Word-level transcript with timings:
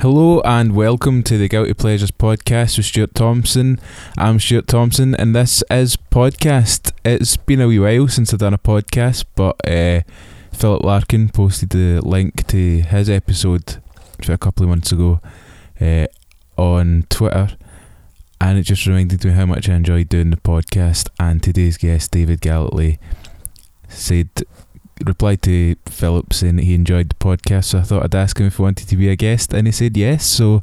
Hello 0.00 0.40
and 0.46 0.74
welcome 0.74 1.22
to 1.24 1.36
the 1.36 1.46
Guilty 1.46 1.74
Pleasures 1.74 2.10
podcast 2.10 2.78
with 2.78 2.86
Stuart 2.86 3.14
Thompson. 3.14 3.78
I'm 4.16 4.40
Stuart 4.40 4.66
Thompson 4.66 5.14
and 5.14 5.36
this 5.36 5.62
is 5.70 5.96
podcast. 5.96 6.92
It's 7.04 7.36
been 7.36 7.60
a 7.60 7.66
wee 7.66 7.78
while 7.78 8.08
since 8.08 8.32
I've 8.32 8.40
done 8.40 8.54
a 8.54 8.58
podcast, 8.58 9.26
but 9.34 9.56
uh, 9.68 10.00
Philip 10.54 10.84
Larkin 10.84 11.28
posted 11.28 11.68
the 11.68 12.00
link 12.00 12.46
to 12.46 12.80
his 12.80 13.10
episode 13.10 13.76
a 14.26 14.38
couple 14.38 14.62
of 14.64 14.70
months 14.70 14.90
ago 14.90 15.20
uh, 15.82 16.06
on 16.56 17.04
Twitter, 17.10 17.58
and 18.40 18.58
it 18.58 18.62
just 18.62 18.86
reminded 18.86 19.22
me 19.22 19.32
how 19.32 19.44
much 19.44 19.68
I 19.68 19.74
enjoyed 19.74 20.08
doing 20.08 20.30
the 20.30 20.38
podcast. 20.38 21.10
And 21.18 21.42
today's 21.42 21.76
guest, 21.76 22.12
David 22.12 22.40
Galletley, 22.40 22.96
said 23.86 24.30
replied 25.04 25.42
to 25.42 25.76
Philip 25.86 26.32
saying 26.32 26.56
that 26.56 26.64
he 26.64 26.74
enjoyed 26.74 27.10
the 27.10 27.14
podcast, 27.16 27.66
so 27.66 27.78
I 27.78 27.82
thought 27.82 28.04
I'd 28.04 28.14
ask 28.14 28.38
him 28.38 28.46
if 28.46 28.56
he 28.56 28.62
wanted 28.62 28.88
to 28.88 28.96
be 28.96 29.08
a 29.08 29.16
guest, 29.16 29.52
and 29.52 29.66
he 29.66 29.72
said 29.72 29.96
yes. 29.96 30.26
So 30.26 30.62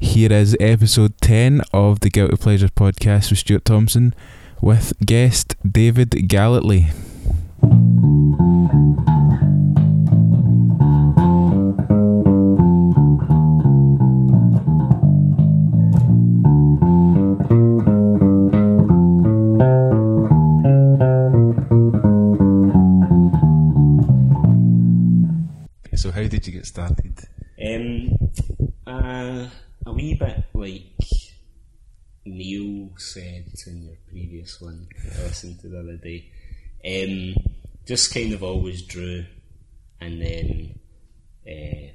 here 0.00 0.32
is 0.32 0.56
episode 0.60 1.18
10 1.20 1.62
of 1.72 2.00
the 2.00 2.10
Guilty 2.10 2.36
Pleasure 2.36 2.68
podcast 2.68 3.30
with 3.30 3.40
Stuart 3.40 3.64
Thompson 3.64 4.14
with 4.60 4.92
guest 5.04 5.56
David 5.70 6.10
Galletley. 6.10 6.92
So 25.98 26.12
how 26.12 26.22
did 26.22 26.46
you 26.46 26.52
get 26.52 26.64
started? 26.64 27.18
Um, 27.60 28.16
uh, 28.86 29.48
a 29.84 29.92
wee 29.92 30.14
bit 30.14 30.44
like 30.54 30.92
Neil 32.24 32.90
said 32.96 33.46
in 33.66 33.82
your 33.82 33.96
previous 34.08 34.60
one 34.60 34.86
I 34.96 35.22
listened 35.24 35.58
to 35.58 35.68
the 35.68 35.80
other 35.80 35.96
day. 35.96 36.30
Um, 36.86 37.34
just 37.84 38.14
kind 38.14 38.32
of 38.32 38.44
always 38.44 38.82
drew, 38.82 39.24
and 40.00 40.22
then 40.22 40.78
uh, 41.44 41.88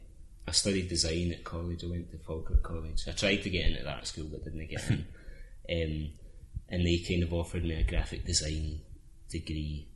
I 0.49 0.51
studied 0.51 0.89
design 0.89 1.31
at 1.31 1.45
college. 1.45 1.85
I 1.85 1.87
went 1.87 2.11
to 2.11 2.17
Falkirk 2.17 2.61
College. 2.61 3.03
I 3.07 3.11
tried 3.11 3.43
to 3.43 3.49
get 3.49 3.67
into 3.67 3.85
that 3.85 4.05
school 4.05 4.27
but 4.29 4.43
didn't 4.43 4.69
get 4.69 4.89
in. 4.89 4.95
um, 5.71 6.09
and 6.67 6.85
they 6.85 6.97
kind 7.07 7.23
of 7.23 7.31
offered 7.31 7.63
me 7.63 7.75
a 7.75 7.89
graphic 7.89 8.25
design 8.25 8.81
degree 9.29 9.92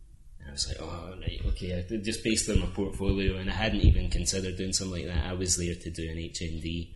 I 0.48 0.52
was 0.52 0.68
like, 0.68 0.78
oh, 0.82 1.16
right, 1.20 1.42
okay. 1.48 1.78
I 1.78 1.98
just 1.98 2.24
based 2.24 2.50
on 2.50 2.60
my 2.60 2.68
portfolio, 2.68 3.38
and 3.38 3.50
I 3.50 3.54
hadn't 3.54 3.82
even 3.82 4.10
considered 4.10 4.58
doing 4.58 4.74
something 4.74 5.06
like 5.06 5.14
that. 5.14 5.26
I 5.26 5.34
was 5.34 5.58
there 5.58 5.76
to 5.76 5.90
do 5.90 6.10
an 6.10 6.18
HND, 6.18 6.94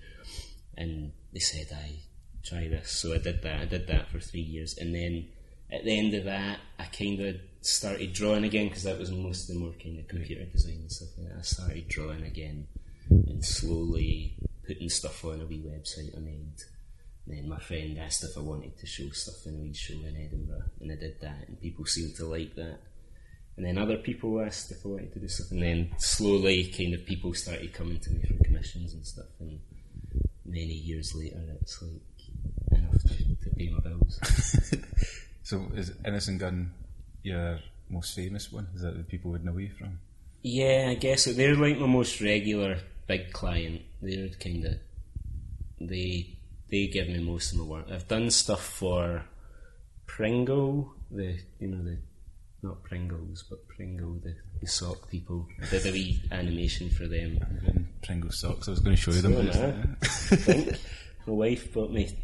and 0.77 1.11
they 1.33 1.39
said, 1.39 1.67
I 1.75 1.99
try 2.43 2.67
this. 2.67 2.91
So 2.91 3.13
I 3.13 3.17
did 3.17 3.41
that. 3.43 3.61
I 3.61 3.65
did 3.65 3.87
that 3.87 4.09
for 4.09 4.19
three 4.19 4.41
years. 4.41 4.77
And 4.77 4.93
then 4.93 5.27
at 5.71 5.83
the 5.83 5.97
end 5.97 6.13
of 6.13 6.25
that, 6.25 6.59
I 6.79 6.85
kind 6.85 7.19
of 7.21 7.35
started 7.61 8.13
drawing 8.13 8.43
again 8.43 8.67
because 8.67 8.83
that 8.83 8.97
was 8.97 9.11
most 9.11 9.49
of 9.49 9.55
the 9.55 9.61
more 9.61 9.73
kind 9.81 9.99
of 9.99 10.07
computer 10.07 10.45
design 10.45 10.79
and 10.81 10.91
stuff 10.91 11.09
that. 11.17 11.37
I 11.37 11.41
started 11.41 11.87
drawing 11.87 12.23
again 12.23 12.67
and 13.09 13.43
slowly 13.43 14.35
putting 14.65 14.89
stuff 14.89 15.23
on 15.25 15.41
a 15.41 15.45
wee 15.45 15.63
website 15.65 16.15
I 16.15 16.19
made. 16.19 16.55
And 17.25 17.37
then 17.37 17.49
my 17.49 17.59
friend 17.59 17.97
asked 17.99 18.23
if 18.23 18.37
I 18.37 18.41
wanted 18.41 18.77
to 18.79 18.87
show 18.87 19.09
stuff 19.09 19.45
in 19.45 19.55
a 19.55 19.59
wee 19.59 19.73
show 19.73 19.93
in 19.93 20.17
Edinburgh, 20.17 20.71
and 20.79 20.91
I 20.91 20.95
did 20.95 21.21
that, 21.21 21.47
and 21.47 21.61
people 21.61 21.85
seemed 21.85 22.15
to 22.15 22.25
like 22.25 22.55
that 22.55 22.79
and 23.57 23.65
then 23.65 23.77
other 23.77 23.97
people 23.97 24.41
asked 24.41 24.71
if 24.71 24.85
I 24.85 24.89
wanted 24.89 25.13
to 25.13 25.19
do 25.19 25.27
stuff, 25.27 25.51
and 25.51 25.61
then 25.61 25.91
slowly, 25.97 26.65
kind 26.65 26.93
of, 26.93 27.05
people 27.05 27.33
started 27.33 27.73
coming 27.73 27.99
to 27.99 28.09
me 28.11 28.23
for 28.23 28.43
commissions 28.43 28.93
and 28.93 29.05
stuff, 29.05 29.27
and 29.39 29.59
many 30.45 30.73
years 30.73 31.13
later, 31.15 31.41
it's 31.61 31.81
like 31.81 32.79
enough 32.79 33.01
to, 33.03 33.17
to 33.43 33.55
pay 33.55 33.69
my 33.69 33.79
bills. 33.79 34.19
so, 35.43 35.67
is 35.75 35.93
Innocent 36.05 36.39
Gun 36.39 36.71
your 37.23 37.59
most 37.89 38.15
famous 38.15 38.51
one? 38.51 38.67
Is 38.75 38.81
that 38.81 38.97
the 38.97 39.03
people 39.03 39.31
would 39.31 39.45
know 39.45 39.57
you 39.57 39.69
from? 39.77 39.99
Yeah, 40.41 40.87
I 40.89 40.95
guess 40.95 41.25
so. 41.25 41.33
They're 41.33 41.55
like 41.55 41.77
my 41.77 41.87
most 41.87 42.21
regular 42.21 42.79
big 43.07 43.31
client. 43.31 43.81
They're 44.01 44.29
kind 44.29 44.65
of 44.65 44.75
they 45.79 46.37
they 46.69 46.87
give 46.87 47.07
me 47.07 47.19
most 47.19 47.51
of 47.51 47.59
my 47.59 47.65
work. 47.65 47.85
I've 47.91 48.07
done 48.07 48.29
stuff 48.31 48.63
for 48.63 49.23
Pringle, 50.07 50.93
the 51.11 51.37
you 51.59 51.67
know 51.67 51.83
the 51.83 51.97
not 52.63 52.83
Pringles, 52.83 53.43
but 53.49 53.67
Pringle, 53.67 54.19
the, 54.23 54.35
the 54.59 54.67
sock 54.67 55.09
people. 55.09 55.47
I 55.61 55.69
did 55.69 55.85
a 55.85 55.91
wee 55.91 56.21
animation 56.31 56.89
for 56.89 57.07
them. 57.07 57.87
Pringle 58.03 58.31
socks. 58.31 58.67
I 58.67 58.71
was 58.71 58.79
going 58.79 58.95
to 58.95 59.01
show 59.01 59.11
you 59.11 59.21
them. 59.21 59.51
So, 59.51 59.73
I 60.31 60.35
think 60.35 60.79
my 61.25 61.33
wife 61.33 61.73
bought 61.73 61.91
me 61.91 62.15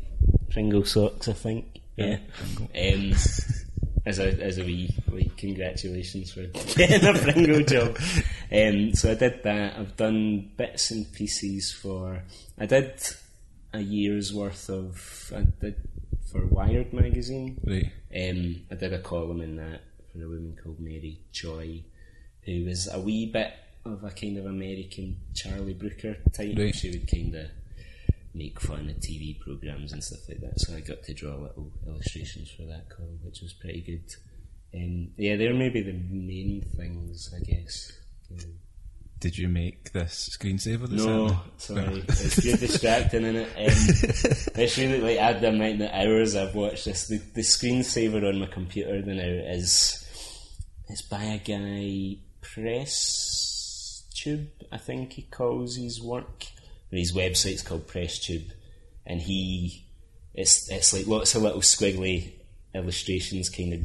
Pringle 0.49 0.85
socks. 0.85 1.27
I 1.27 1.33
think. 1.33 1.79
Yeah. 1.95 2.17
Um, 2.75 3.13
as 4.05 4.19
a 4.19 4.41
as 4.41 4.57
a 4.57 4.63
wee 4.63 4.95
like 5.11 5.35
congratulations 5.35 6.31
for 6.31 6.45
getting 6.75 7.05
a 7.05 7.13
Pringle 7.13 7.63
job. 7.63 7.97
Um, 8.51 8.93
so 8.93 9.11
I 9.11 9.15
did 9.15 9.43
that. 9.43 9.77
I've 9.77 9.97
done 9.97 10.51
bits 10.55 10.91
and 10.91 11.11
pieces 11.11 11.73
for. 11.73 12.23
I 12.57 12.65
did 12.65 12.93
a 13.73 13.79
year's 13.79 14.33
worth 14.33 14.69
of. 14.69 15.33
I 15.35 15.45
did 15.59 15.75
for 16.31 16.45
Wired 16.45 16.93
magazine. 16.93 17.59
Right. 17.65 17.91
Um, 18.15 18.61
I 18.71 18.75
did 18.75 18.93
a 18.93 18.99
column 18.99 19.41
in 19.41 19.57
that 19.57 19.81
for 20.17 20.25
a 20.25 20.29
woman 20.29 20.57
called 20.61 20.79
Mary 20.79 21.19
Joy, 21.31 21.83
who 22.41 22.65
was 22.65 22.89
a 22.91 22.99
wee 22.99 23.27
bit 23.27 23.53
of 23.85 24.03
a 24.03 24.11
kind 24.11 24.37
of 24.37 24.45
American 24.45 25.17
Charlie 25.33 25.73
Brooker 25.73 26.17
type. 26.33 26.57
Right. 26.57 26.75
She 26.75 26.91
would 26.91 27.09
kind 27.09 27.35
of 27.35 27.47
make 28.33 28.59
fun 28.59 28.89
of 28.89 28.97
TV 28.97 29.39
programs 29.39 29.93
and 29.93 30.03
stuff 30.03 30.27
like 30.29 30.41
that. 30.41 30.59
So 30.59 30.75
I 30.75 30.81
got 30.81 31.03
to 31.03 31.13
draw 31.13 31.35
little 31.35 31.71
illustrations 31.85 32.51
for 32.51 32.63
that 32.63 32.89
column, 32.89 33.19
which 33.23 33.41
was 33.41 33.53
pretty 33.53 33.81
good. 33.81 34.15
Um, 34.75 35.09
yeah, 35.17 35.35
they're 35.37 35.53
maybe 35.53 35.81
the 35.81 35.93
main 35.93 36.61
things, 36.75 37.33
I 37.35 37.39
guess. 37.39 37.91
Did 39.19 39.35
you 39.37 39.47
make 39.47 39.93
this 39.93 40.37
screensaver? 40.37 40.87
This 40.87 41.03
No, 41.03 41.39
sorry, 41.57 42.03
it's 42.07 42.45
you're 42.45 42.57
distracting 42.57 43.23
in 43.25 43.35
it. 43.37 43.47
Um, 43.47 43.53
it's 44.61 44.77
really 44.77 45.01
like 45.01 45.17
I 45.17 45.33
the 45.33 45.49
amount 45.49 45.79
the 45.79 45.97
hours 45.97 46.35
I've 46.35 46.53
watched 46.53 46.85
this. 46.85 47.07
The, 47.07 47.17
the 47.17 47.41
screensaver 47.41 48.27
on 48.27 48.39
my 48.39 48.45
computer 48.45 49.01
now 49.01 49.23
is 49.23 50.06
it's 50.89 51.01
by 51.01 51.23
a 51.23 51.37
guy 51.37 52.17
Press 52.41 54.03
Tube, 54.15 54.47
I 54.71 54.77
think 54.77 55.13
he 55.13 55.23
calls 55.23 55.75
his 55.77 56.01
work. 56.01 56.45
His 56.91 57.13
website's 57.13 57.61
called 57.61 57.87
Press 57.87 58.19
Tube, 58.19 58.51
and 59.05 59.21
he 59.21 59.85
it's 60.33 60.69
it's 60.71 60.93
like 60.93 61.07
lots 61.07 61.35
of 61.35 61.41
little 61.43 61.61
squiggly 61.61 62.31
illustrations, 62.73 63.49
kind 63.49 63.73
of 63.73 63.79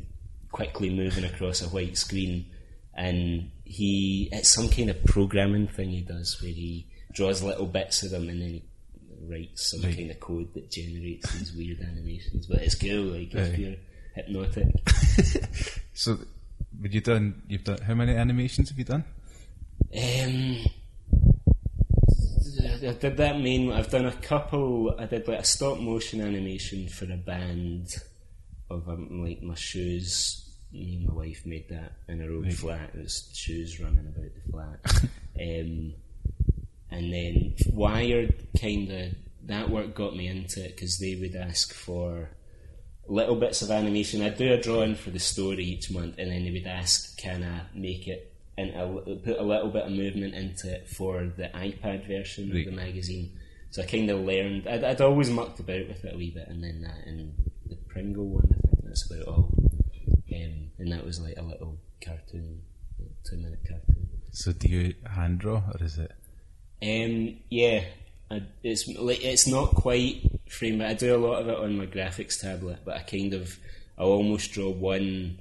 quickly 0.51 0.91
moving 0.91 1.25
across 1.25 1.63
a 1.63 1.67
white 1.69 1.97
screen, 1.99 2.47
and 2.95 3.51
he 3.65 4.29
it's 4.33 4.51
some 4.51 4.69
kind 4.69 4.91
of 4.91 5.05
programming 5.05 5.67
thing 5.69 5.91
he 5.91 6.01
does 6.03 6.41
where 6.41 6.51
he 6.53 6.87
draws 7.13 7.43
little 7.43 7.67
bits 7.67 8.03
of 8.03 8.11
them 8.11 8.29
and 8.29 8.41
then 8.41 8.49
he 8.51 8.63
writes 9.29 9.71
some 9.71 9.83
Right. 9.83 9.97
kind 9.97 10.11
of 10.11 10.21
code 10.21 10.53
that 10.55 10.71
generates 10.71 11.31
these 11.33 11.53
weird 11.55 11.81
animations. 11.81 12.47
But 12.47 12.63
it's 12.63 12.75
cool, 12.75 13.03
like 13.05 13.35
if 13.35 13.51
Right. 13.51 13.59
you're 13.59 13.75
hypnotic. 14.15 14.69
So, 15.95 16.19
would 16.81 16.95
you 16.95 17.01
done? 17.01 17.43
You've 17.49 17.65
done 17.65 17.79
how 17.83 17.95
many 17.95 18.15
animations 18.15 18.69
have 18.71 18.79
you 18.79 18.85
done? 18.85 19.05
Um, 19.95 20.65
I 22.85 22.93
did 22.95 23.17
that 23.19 23.39
main. 23.41 23.73
I've 23.73 23.91
done 23.91 24.07
a 24.07 24.13
couple. 24.13 24.95
I 24.99 25.07
did 25.07 25.29
like 25.29 25.41
a 25.41 25.45
stop 25.45 25.79
motion 25.79 26.21
animation 26.21 26.89
for 26.89 27.05
a 27.13 27.17
band 27.17 27.89
of 28.71 28.89
um, 28.89 29.23
like 29.25 29.43
my 29.43 29.55
shoes. 29.55 30.39
Me 30.73 30.97
and 30.97 31.09
my 31.09 31.15
wife 31.15 31.43
made 31.45 31.69
that 31.69 31.93
in 32.09 32.23
a 32.23 32.29
road 32.29 32.45
Right. 32.47 32.55
flat. 32.55 32.91
It 32.95 33.03
was 33.03 33.31
shoes 33.35 33.79
running 33.81 34.07
about 34.07 34.35
the 34.35 34.51
flat. 34.51 35.03
um, 35.41 35.95
and 36.91 37.13
then 37.13 37.55
Wired 37.73 38.35
kind 38.61 38.91
of 38.91 39.15
that 39.45 39.69
work 39.71 39.95
got 39.95 40.17
me 40.17 40.29
into 40.29 40.65
it 40.65 40.75
because 40.75 40.99
they 40.99 41.17
would 41.17 41.35
ask 41.37 41.75
for 41.75 42.31
little 43.09 43.37
bits 43.37 43.63
of 43.63 43.71
animation. 43.71 44.23
I'd 44.23 44.37
do 44.39 44.53
a 44.53 44.61
drawing 44.61 44.95
for 44.95 45.11
the 45.11 45.19
story 45.19 45.65
each 45.65 45.91
month, 45.91 46.17
and 46.19 46.31
then 46.31 46.45
they 46.45 46.51
would 46.51 46.67
ask, 46.67 47.17
"Can 47.19 47.43
I 47.43 47.63
make 47.77 48.07
it 48.09 48.33
and 48.59 48.73
put 49.25 49.39
a 49.39 49.43
little 49.43 49.71
bit 49.71 49.85
of 49.87 49.93
movement 49.93 50.35
into 50.35 50.73
it 50.73 50.89
for 50.89 51.25
the 51.37 51.49
iPad 51.55 52.07
version 52.07 52.51
Right. 52.51 52.67
of 52.67 52.73
the 52.75 52.77
magazine?" 52.81 53.33
So 53.71 53.83
I 53.83 53.87
kind 53.87 54.11
of 54.11 54.21
learned. 54.21 54.69
I'd, 54.69 54.85
I'd 54.85 55.01
always 55.01 55.31
mucked 55.31 55.59
about 55.61 55.89
with 55.89 56.05
it 56.05 56.15
a 56.15 56.17
wee 56.17 56.31
bit, 56.31 56.49
and 56.49 56.63
then 56.63 56.83
that 56.83 57.07
and 57.07 57.33
the 57.67 57.77
Pringle 57.89 58.29
one. 58.29 58.45
I 58.53 58.59
think 58.71 58.85
that's 58.85 59.11
about 59.11 59.27
all. 59.29 59.55
Um, 60.35 60.71
and 60.79 60.93
that 60.93 61.05
was 61.05 61.21
like 61.21 61.37
a 61.39 61.43
little 61.43 61.79
cartoon, 62.05 62.63
two 63.29 63.37
minute 63.37 63.61
cartoon. 63.69 64.09
So, 64.31 64.53
do 64.53 64.69
you 64.69 64.95
hand 65.07 65.39
draw 65.41 65.63
or 65.75 65.85
is 65.85 65.99
it? 65.99 66.11
Um, 66.83 67.37
yeah, 67.51 67.85
I, 68.31 68.43
it's 68.63 68.89
like 68.89 69.23
it's 69.25 69.47
not 69.47 69.75
quite 69.75 70.23
frame. 70.53 70.81
it. 70.81 70.87
I 70.91 70.95
do 70.95 71.15
a 71.15 71.19
lot 71.19 71.41
of 71.41 71.49
it 71.49 71.57
on 71.59 71.77
my 71.77 71.87
graphics 71.87 72.41
tablet, 72.41 72.81
but 72.85 72.97
I 72.97 73.01
kind 73.03 73.35
of 73.35 73.59
I'll 73.99 74.09
almost 74.09 74.53
draw 74.53 74.71
one 74.71 75.39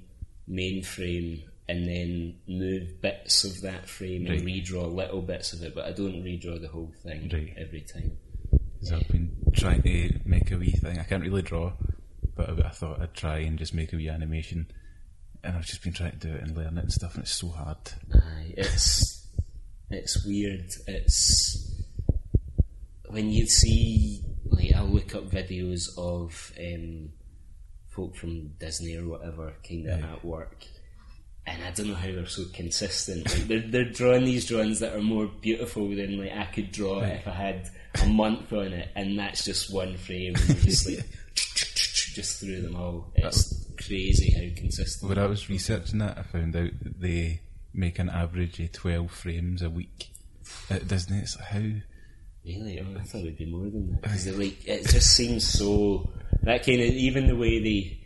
main 0.47 0.83
frame 0.83 1.43
and 1.69 1.87
then 1.87 2.35
move 2.47 3.01
bits 3.01 3.43
of 3.45 3.61
that 3.61 3.87
frame 3.87 4.27
and 4.27 4.41
redraw 4.41 4.93
little 4.93 5.21
bits 5.21 5.53
of 5.53 5.63
it, 5.63 5.73
but 5.73 5.85
I 5.85 5.91
don't 5.93 6.21
redraw 6.23 6.59
the 6.59 6.67
whole 6.67 6.91
thing 7.03 7.29
Right. 7.31 7.53
every 7.57 7.81
time. 7.81 8.17
'Cause 8.79 8.91
I've 8.91 9.07
been 9.07 9.31
trying 9.53 9.81
to 9.83 10.19
make 10.25 10.51
a 10.51 10.57
wee 10.57 10.71
thing. 10.71 10.97
I 10.99 11.03
can't 11.03 11.23
really 11.23 11.43
draw, 11.43 11.73
but 12.35 12.49
I, 12.49 12.67
I 12.67 12.71
thought 12.71 12.99
I'd 12.99 13.13
try 13.13 13.37
and 13.39 13.57
just 13.57 13.73
make 13.73 13.93
a 13.93 13.95
wee 13.95 14.09
animation. 14.09 14.67
And 15.43 15.55
I've 15.55 15.65
just 15.65 15.81
been 15.83 15.93
trying 15.93 16.11
to 16.11 16.17
do 16.27 16.33
it 16.33 16.41
and 16.43 16.55
learn 16.57 16.77
it 16.77 16.81
and 16.83 16.91
stuff, 16.91 17.13
and 17.15 17.23
it's 17.23 17.33
so 17.35 17.49
hard. 17.49 17.77
Aye, 18.13 18.53
it's 18.57 19.25
it's 19.89 20.25
weird. 20.25 20.69
It's 20.87 21.71
when 23.07 23.29
you 23.29 23.45
see 23.47 24.23
like 24.51 24.73
I'll 24.73 24.85
look 24.85 25.15
up 25.15 25.29
videos 25.29 25.97
of 25.97 26.53
um, 26.59 27.09
folk 27.89 28.15
from 28.15 28.49
Disney 28.59 28.97
or 28.97 29.07
whatever 29.07 29.53
kind 29.67 29.87
of 29.87 30.03
Aye. 30.03 30.07
at 30.13 30.25
work, 30.25 30.65
and 31.45 31.63
I 31.63 31.71
don't 31.71 31.87
know 31.87 31.95
how 31.95 32.11
they're 32.11 32.25
so 32.25 32.43
consistent. 32.53 33.25
Like 33.31 33.47
they're 33.47 33.67
they're 33.67 33.91
drawing 33.91 34.25
these 34.25 34.47
drawings 34.47 34.79
that 34.79 34.95
are 34.95 35.01
more 35.01 35.27
beautiful 35.27 35.89
than 35.89 36.17
like 36.17 36.31
I 36.31 36.45
could 36.45 36.71
draw 36.71 37.01
it 37.01 37.17
if 37.17 37.27
I 37.27 37.31
had 37.31 37.69
a 38.01 38.07
month 38.07 38.51
on 38.53 38.73
it, 38.73 38.89
and 38.95 39.17
that's 39.17 39.45
just 39.45 39.73
one 39.73 39.97
frame, 39.97 40.35
and 40.35 40.57
just 40.59 40.87
like 40.87 41.05
just 41.35 42.39
through 42.39 42.61
them 42.61 42.75
all. 42.75 43.11
It's 43.15 43.65
crazy 43.85 44.31
how 44.31 44.55
consistent. 44.59 45.09
When 45.09 45.17
I 45.17 45.25
was 45.27 45.49
researching 45.49 45.99
that, 45.99 46.17
I 46.17 46.23
found 46.23 46.55
out 46.55 46.71
that 46.81 46.99
they 46.99 47.41
make 47.73 47.99
an 47.99 48.09
average 48.09 48.59
of 48.59 48.71
12 48.71 49.11
frames 49.11 49.61
a 49.61 49.69
week 49.69 50.09
at 50.69 50.87
Disney. 50.87 51.19
It's 51.19 51.37
like, 51.37 51.47
how. 51.47 51.61
Really? 52.45 52.79
Oh, 52.79 52.99
I 52.99 53.03
thought 53.03 53.21
it'd 53.21 53.37
be 53.37 53.45
more 53.45 53.69
than 53.69 53.91
that. 53.91 54.03
'Cause 54.03 54.25
it, 54.27 54.37
like, 54.37 54.67
it 54.67 54.87
just 54.87 55.13
seems 55.15 55.45
so. 55.45 56.09
That 56.43 56.65
kind 56.65 56.81
of. 56.81 56.87
Even 56.87 57.27
the 57.27 57.35
way 57.35 57.59
they. 57.59 57.99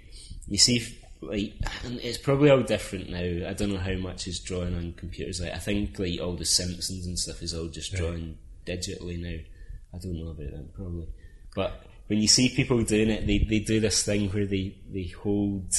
You 0.48 0.58
see, 0.58 0.86
like. 1.22 1.54
And 1.86 2.00
it's 2.02 2.18
probably 2.18 2.50
all 2.50 2.62
different 2.62 3.10
now. 3.10 3.48
I 3.50 3.54
don't 3.54 3.72
know 3.72 3.80
how 3.80 3.94
much 3.96 4.28
is 4.28 4.40
drawn 4.42 4.76
on 4.76 4.94
computers. 4.94 5.40
Like, 5.42 5.54
I 5.54 5.60
think, 5.60 5.98
like, 6.00 6.20
all 6.20 6.36
the 6.36 6.46
Simpsons 6.46 7.06
and 7.08 7.18
stuff 7.18 7.42
is 7.42 7.54
all 7.54 7.68
just 7.70 7.94
drawn 7.94 8.38
digitally 8.66 9.20
now. 9.22 9.40
I 9.94 9.98
don't 10.00 10.20
know 10.20 10.32
about 10.32 10.52
that, 10.52 10.74
probably. 10.74 11.08
But 11.56 11.86
when 12.08 12.20
you 12.20 12.28
see 12.28 12.50
people 12.50 12.84
doing 12.84 13.10
it, 13.10 13.26
they, 13.26 13.38
they 13.38 13.60
do 13.60 13.80
this 13.80 14.04
thing 14.04 14.30
where 14.32 14.46
they, 14.46 14.76
they 14.92 15.06
hold. 15.08 15.72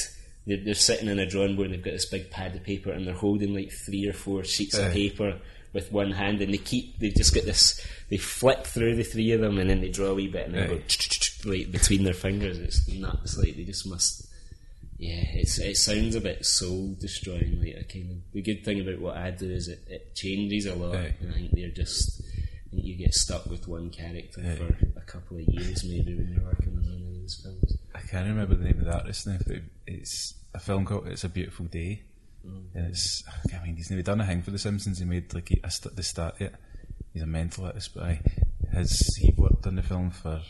They're, 0.47 0.73
sitting 0.75 1.09
in 1.09 1.19
a 1.19 1.25
drawing 1.29 1.57
board 1.57 1.65
and 1.65 1.73
they've 1.75 1.83
got 1.83 1.91
this 1.91 2.05
big 2.09 2.31
pad 2.31 2.55
of 2.55 2.63
paper 2.63 2.89
and 2.89 3.05
they're 3.05 3.13
holding 3.13 3.53
like 3.53 3.69
three 3.85 4.07
or 4.07 4.13
four 4.13 4.45
sheets 4.45 4.77
of 4.77 4.93
paper 4.93 5.41
with 5.73 5.91
one 5.91 6.11
hand 6.11 6.41
and 6.41 6.53
they 6.53 6.57
keep 6.57 6.97
they've 6.99 7.15
just 7.15 7.33
got 7.33 7.43
this 7.45 7.79
they 8.09 8.17
flick 8.17 8.65
through 8.65 8.95
the 8.95 9.03
three 9.03 9.31
of 9.31 9.41
them 9.41 9.57
and 9.57 9.69
then 9.69 9.81
they 9.81 9.89
draw 9.89 10.07
a 10.07 10.15
wee 10.15 10.27
bit 10.27 10.45
and 10.47 10.55
then 10.55 10.63
Aye. 10.63 10.67
go 10.75 11.49
like 11.51 11.71
between 11.71 12.03
their 12.03 12.13
fingers 12.13 12.57
it's 12.57 12.87
nuts 12.87 13.37
like 13.37 13.55
they 13.55 13.63
just 13.63 13.87
must 13.87 14.27
yeah 14.97 15.21
it's 15.33 15.59
it 15.59 15.77
sounds 15.77 16.15
a 16.15 16.21
bit 16.21 16.45
soul 16.45 16.95
destroying 16.99 17.59
like 17.61 17.75
a 17.79 17.83
kind 17.83 18.09
of 18.11 18.17
the 18.33 18.41
good 18.41 18.63
thing 18.65 18.81
about 18.81 18.99
what 18.99 19.17
I 19.17 19.31
do 19.31 19.49
is 19.49 19.67
it, 19.67 19.83
it 19.87 20.15
changes 20.15 20.65
a 20.65 20.75
lot 20.75 20.95
Aye. 20.95 21.15
and 21.19 21.29
I 21.31 21.33
think 21.37 21.51
they're 21.51 21.69
just 21.69 22.21
I 22.21 22.69
think 22.71 22.83
you 22.83 22.95
get 22.95 23.13
stuck 23.13 23.45
with 23.45 23.67
one 23.67 23.89
character 23.89 24.41
Aye. 24.45 24.55
for 24.55 24.99
a 24.99 25.03
couple 25.03 25.37
of 25.37 25.43
years 25.47 25.83
maybe 25.83 26.15
when 26.15 26.33
you're 26.33 26.43
working 26.43 26.69
on 26.75 26.83
one 26.83 27.07
of 27.07 27.13
these 27.13 27.39
films 27.43 27.77
I 27.93 27.99
can't 28.01 28.27
remember 28.27 28.55
the 28.55 28.63
name 28.65 28.79
of 28.79 28.85
the 28.85 28.93
artist 28.93 29.25
now, 29.27 29.37
but 29.45 29.57
it's 29.87 30.35
a 30.53 30.59
film 30.59 30.85
called 30.85 31.07
It's 31.07 31.23
a 31.23 31.29
Beautiful 31.29 31.65
Day. 31.65 32.03
And 32.73 32.87
it's, 32.87 33.23
I 33.53 33.63
mean, 33.65 33.75
he's 33.75 33.89
never 33.89 34.01
done 34.03 34.21
a 34.21 34.25
thing 34.25 34.41
for 34.41 34.51
The 34.51 34.59
Simpsons. 34.59 34.99
He 34.99 35.05
made 35.05 35.33
like 35.33 35.49
a, 35.63 35.71
st- 35.71 35.95
the 35.95 36.03
start 36.03 36.35
yet. 36.39 36.55
He's 37.13 37.23
a 37.23 37.27
mental 37.27 37.65
artist, 37.65 37.93
but 37.95 38.03
I, 38.03 38.21
has 38.73 39.15
he 39.17 39.33
worked 39.37 39.65
on 39.65 39.75
the 39.75 39.83
film 39.83 40.11
for 40.11 40.41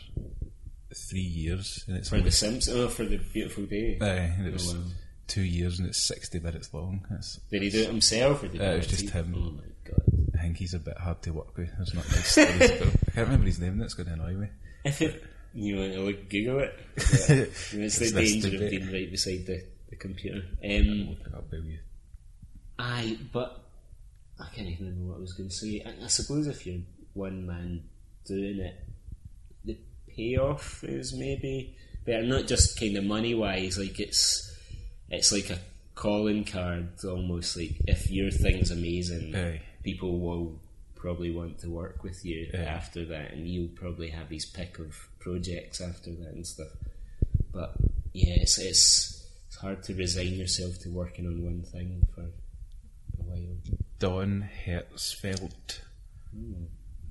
three 0.94 1.20
years? 1.20 1.84
And 1.88 1.96
it's 1.96 2.08
for 2.10 2.20
the 2.20 2.30
Simpsons 2.30 2.76
oh 2.76 2.88
for 2.88 3.04
the 3.04 3.18
beautiful 3.32 3.64
day 3.64 3.98
Aye, 4.00 4.34
and 4.38 4.46
it 4.46 4.52
was 4.52 4.74
wow. 4.74 4.82
two 5.26 5.42
years 5.42 5.78
and 5.78 5.88
it's 5.88 6.06
60 6.06 6.40
minutes 6.40 6.72
long. 6.74 7.06
It's, 7.12 7.36
did 7.50 7.62
he 7.62 7.70
do 7.70 7.82
it 7.82 7.86
himself 7.88 8.42
or 8.42 8.48
did 8.48 8.60
Uh, 8.60 8.64
it 8.64 8.76
was 8.78 8.86
just 8.86 9.10
him. 9.10 9.34
oh 9.36 9.50
my 9.52 9.62
god 9.84 10.02
I 10.34 10.42
think 10.42 10.56
he's 10.58 10.74
a 10.74 10.78
bit 10.78 10.96
hard 10.98 11.22
to 11.22 11.32
work 11.32 11.56
with. 11.56 11.70
There's 11.76 11.94
not 11.94 12.08
nice 12.10 12.30
stories 12.32 12.70
about 12.70 12.88
I 13.08 13.10
can't 13.12 13.26
remember 13.28 13.46
his 13.46 13.58
name, 13.60 13.78
that's 13.78 13.94
going 13.94 14.06
to 14.08 14.12
annoy 14.14 14.34
me. 14.34 14.48
You 15.54 15.76
want 15.78 15.92
to 15.94 16.00
look, 16.00 16.28
Google 16.28 16.60
it. 16.60 16.78
Yeah. 17.28 17.84
it's 17.84 17.98
the 17.98 18.12
danger 18.12 18.48
of 18.64 18.70
being 18.70 18.92
right 18.92 19.10
beside 19.10 19.46
the, 19.46 19.64
the 19.90 19.96
computer. 19.96 20.42
Um, 20.64 21.08
Look 21.10 21.26
it 21.26 21.34
up, 21.34 21.52
aye, 22.78 23.18
but 23.32 23.64
I 24.40 24.46
can't 24.54 24.68
even 24.68 24.86
remember 24.86 25.08
what 25.12 25.18
I 25.18 25.20
was 25.20 25.32
going 25.32 25.48
to 25.48 25.54
say. 25.54 25.82
I, 25.84 26.04
I 26.04 26.08
suppose 26.08 26.46
if 26.46 26.66
you're 26.66 26.80
one 27.14 27.46
man 27.46 27.82
doing 28.24 28.58
it, 28.60 28.74
the 29.64 29.78
payoff 30.14 30.84
is 30.84 31.12
maybe 31.14 31.76
better. 32.04 32.22
Not 32.24 32.46
just 32.46 32.78
kind 32.78 32.96
of 32.96 33.04
money 33.04 33.34
wise, 33.34 33.78
like 33.78 33.98
it's 33.98 34.56
it's 35.10 35.32
like 35.32 35.50
a 35.50 35.58
calling 35.94 36.44
card 36.44 36.88
almost. 37.04 37.56
Like 37.56 37.80
if 37.86 38.10
your 38.10 38.30
thing's 38.30 38.70
amazing, 38.70 39.34
Aye. 39.34 39.62
people 39.82 40.20
will 40.20 40.60
probably 40.94 41.30
want 41.30 41.58
to 41.60 41.68
work 41.70 42.02
with 42.02 42.24
you 42.24 42.48
Yeah. 42.52 42.60
after 42.60 43.04
that, 43.06 43.32
and 43.32 43.48
you'll 43.48 43.68
probably 43.74 44.10
have 44.10 44.28
these 44.28 44.46
pick 44.46 44.78
of 44.78 44.94
projects 45.18 45.80
after 45.80 46.10
that 46.10 46.32
and 46.34 46.46
stuff. 46.46 46.68
But 47.52 47.74
yeah, 48.12 48.34
it's, 48.36 48.58
it's 48.58 49.17
hard 49.58 49.82
to 49.84 49.94
resign 49.94 50.34
yourself 50.34 50.78
to 50.80 50.88
working 50.90 51.26
on 51.26 51.42
one 51.44 51.62
thing 51.62 52.06
for 52.14 52.22
a 52.22 53.22
while. 53.24 53.56
Don 53.98 54.48
Hertzfeldt. 54.66 55.80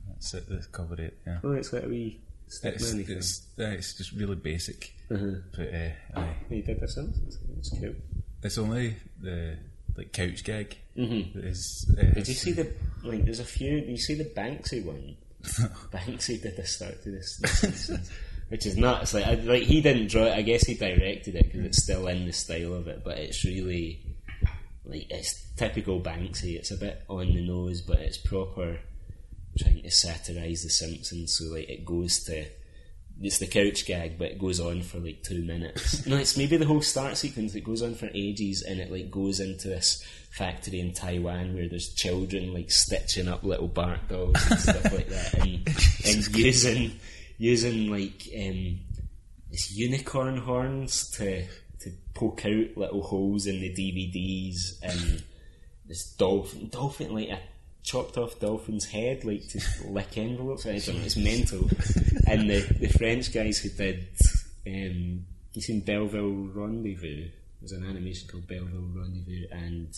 That's 0.07 0.33
it, 0.33 0.47
the 0.49 0.65
cover 0.71 0.99
it, 1.01 1.17
yeah. 1.25 1.39
Oh, 1.43 1.51
it's 1.53 1.69
got 1.69 1.83
a 1.83 1.87
wee 1.87 2.19
stick 2.47 2.75
It's, 2.75 2.91
it's, 2.93 3.41
it's 3.57 3.93
just 3.95 4.11
really 4.13 4.35
basic. 4.35 4.93
Uh-huh. 5.11 5.35
But 5.55 5.73
uh, 5.73 6.19
aye. 6.19 6.35
He 6.49 6.61
did 6.61 6.79
the 6.79 6.87
Simpsons. 6.87 7.37
It's 7.57 7.69
cool. 7.79 7.95
It's 8.43 8.57
only 8.57 8.95
the 9.21 9.57
like 9.95 10.11
couch 10.13 10.43
gag 10.43 10.77
Mhm. 10.97 11.33
that 11.33 11.45
is. 11.45 11.91
Uh, 11.97 12.13
Did 12.13 12.27
you 12.27 12.33
see 12.33 12.51
the 12.51 12.71
like? 13.03 13.23
There's 13.25 13.39
a 13.39 13.45
few. 13.45 13.81
Did 13.81 13.89
you 13.89 13.97
see 13.97 14.13
the 14.15 14.25
Banksy 14.25 14.83
one? 14.85 15.15
Banksy 15.91 16.41
did 16.41 16.55
the 16.57 16.65
start 16.65 17.01
to 17.03 17.11
this, 17.11 17.39
Simpsons, 17.45 18.11
which 18.49 18.65
is 18.65 18.77
nuts. 18.77 19.13
Like, 19.13 19.25
I, 19.25 19.33
like 19.35 19.63
he 19.63 19.81
didn't 19.81 20.07
draw 20.07 20.23
it. 20.23 20.33
I 20.33 20.41
guess 20.41 20.65
he 20.65 20.75
directed 20.75 21.35
it 21.35 21.45
because 21.45 21.65
it's 21.65 21.83
still 21.83 22.07
in 22.07 22.25
the 22.25 22.33
style 22.33 22.73
of 22.73 22.87
it. 22.87 23.03
But 23.03 23.17
it's 23.17 23.43
really 23.43 24.01
like 24.85 25.07
it's 25.09 25.49
typical 25.55 26.01
Banksy. 26.01 26.55
It's 26.55 26.71
a 26.71 26.77
bit 26.77 27.03
on 27.09 27.27
the 27.27 27.45
nose, 27.45 27.81
but 27.81 27.99
it's 27.99 28.17
proper 28.17 28.79
trying 29.57 29.83
to 29.83 29.91
satirise 29.91 30.63
the 30.63 30.69
Simpsons. 30.69 31.37
So 31.37 31.45
like 31.53 31.69
it 31.69 31.85
goes 31.85 32.23
to. 32.25 32.45
It's 33.19 33.39
the 33.39 33.47
couch 33.47 33.87
gag, 33.87 34.19
but 34.19 34.27
it 34.27 34.37
goes 34.37 34.59
on 34.59 34.83
for 34.83 34.99
like 34.99 35.23
two 35.23 35.41
minutes. 35.41 36.05
no, 36.05 36.17
it's 36.17 36.37
maybe 36.37 36.55
the 36.55 36.67
whole 36.67 36.83
start 36.83 37.17
sequence. 37.17 37.55
It 37.55 37.63
goes 37.63 37.81
on 37.81 37.95
for 37.95 38.07
ages, 38.13 38.61
and 38.61 38.79
it 38.79 38.91
like 38.91 39.09
goes 39.09 39.39
into 39.39 39.69
this 39.69 40.05
factory 40.29 40.79
in 40.79 40.93
Taiwan 40.93 41.55
where 41.55 41.67
there's 41.67 41.95
children 41.95 42.53
like 42.53 42.69
stitching 42.69 43.27
up 43.27 43.43
little 43.43 43.67
Bart 43.67 44.07
dolls 44.07 44.35
and 44.51 44.59
stuff 44.59 44.93
like 44.93 45.09
that, 45.09 45.33
and, 45.33 45.67
and 46.05 46.37
using 46.37 46.99
using 47.37 47.91
like 47.91 48.27
um, 48.35 48.79
it's 49.51 49.71
unicorn 49.71 50.37
horns 50.37 51.09
to 51.11 51.45
to 51.79 51.91
poke 52.13 52.45
out 52.45 52.75
little 52.77 53.03
holes 53.03 53.45
in 53.45 53.59
the 53.59 53.73
DVDs, 53.73 54.81
and 54.81 55.23
this 55.85 56.11
dolphin 56.13 56.69
dolphin 56.69 57.13
like 57.13 57.29
a 57.29 57.39
chopped 57.83 58.17
off 58.17 58.37
dolphin's 58.39 58.85
head 58.85 59.23
like 59.23 59.47
to 59.47 59.61
lick 59.85 60.17
envelopes. 60.17 60.65
I 60.65 60.79
don't 60.79 60.97
know, 60.97 61.05
it's 61.05 61.15
mental. 61.15 61.59
and 62.27 62.49
the 62.49 62.59
the 62.79 62.89
French 62.89 63.33
guys 63.33 63.59
who 63.59 63.69
did 63.69 64.07
um, 64.65 65.25
you 65.53 65.61
seen 65.61 65.81
Belleville 65.81 66.51
Rendezvous? 66.53 67.29
There's 67.61 67.71
an 67.71 67.85
animation 67.85 68.27
called 68.27 68.47
Belleville 68.47 68.91
Rendezvous, 68.93 69.47
and 69.51 69.93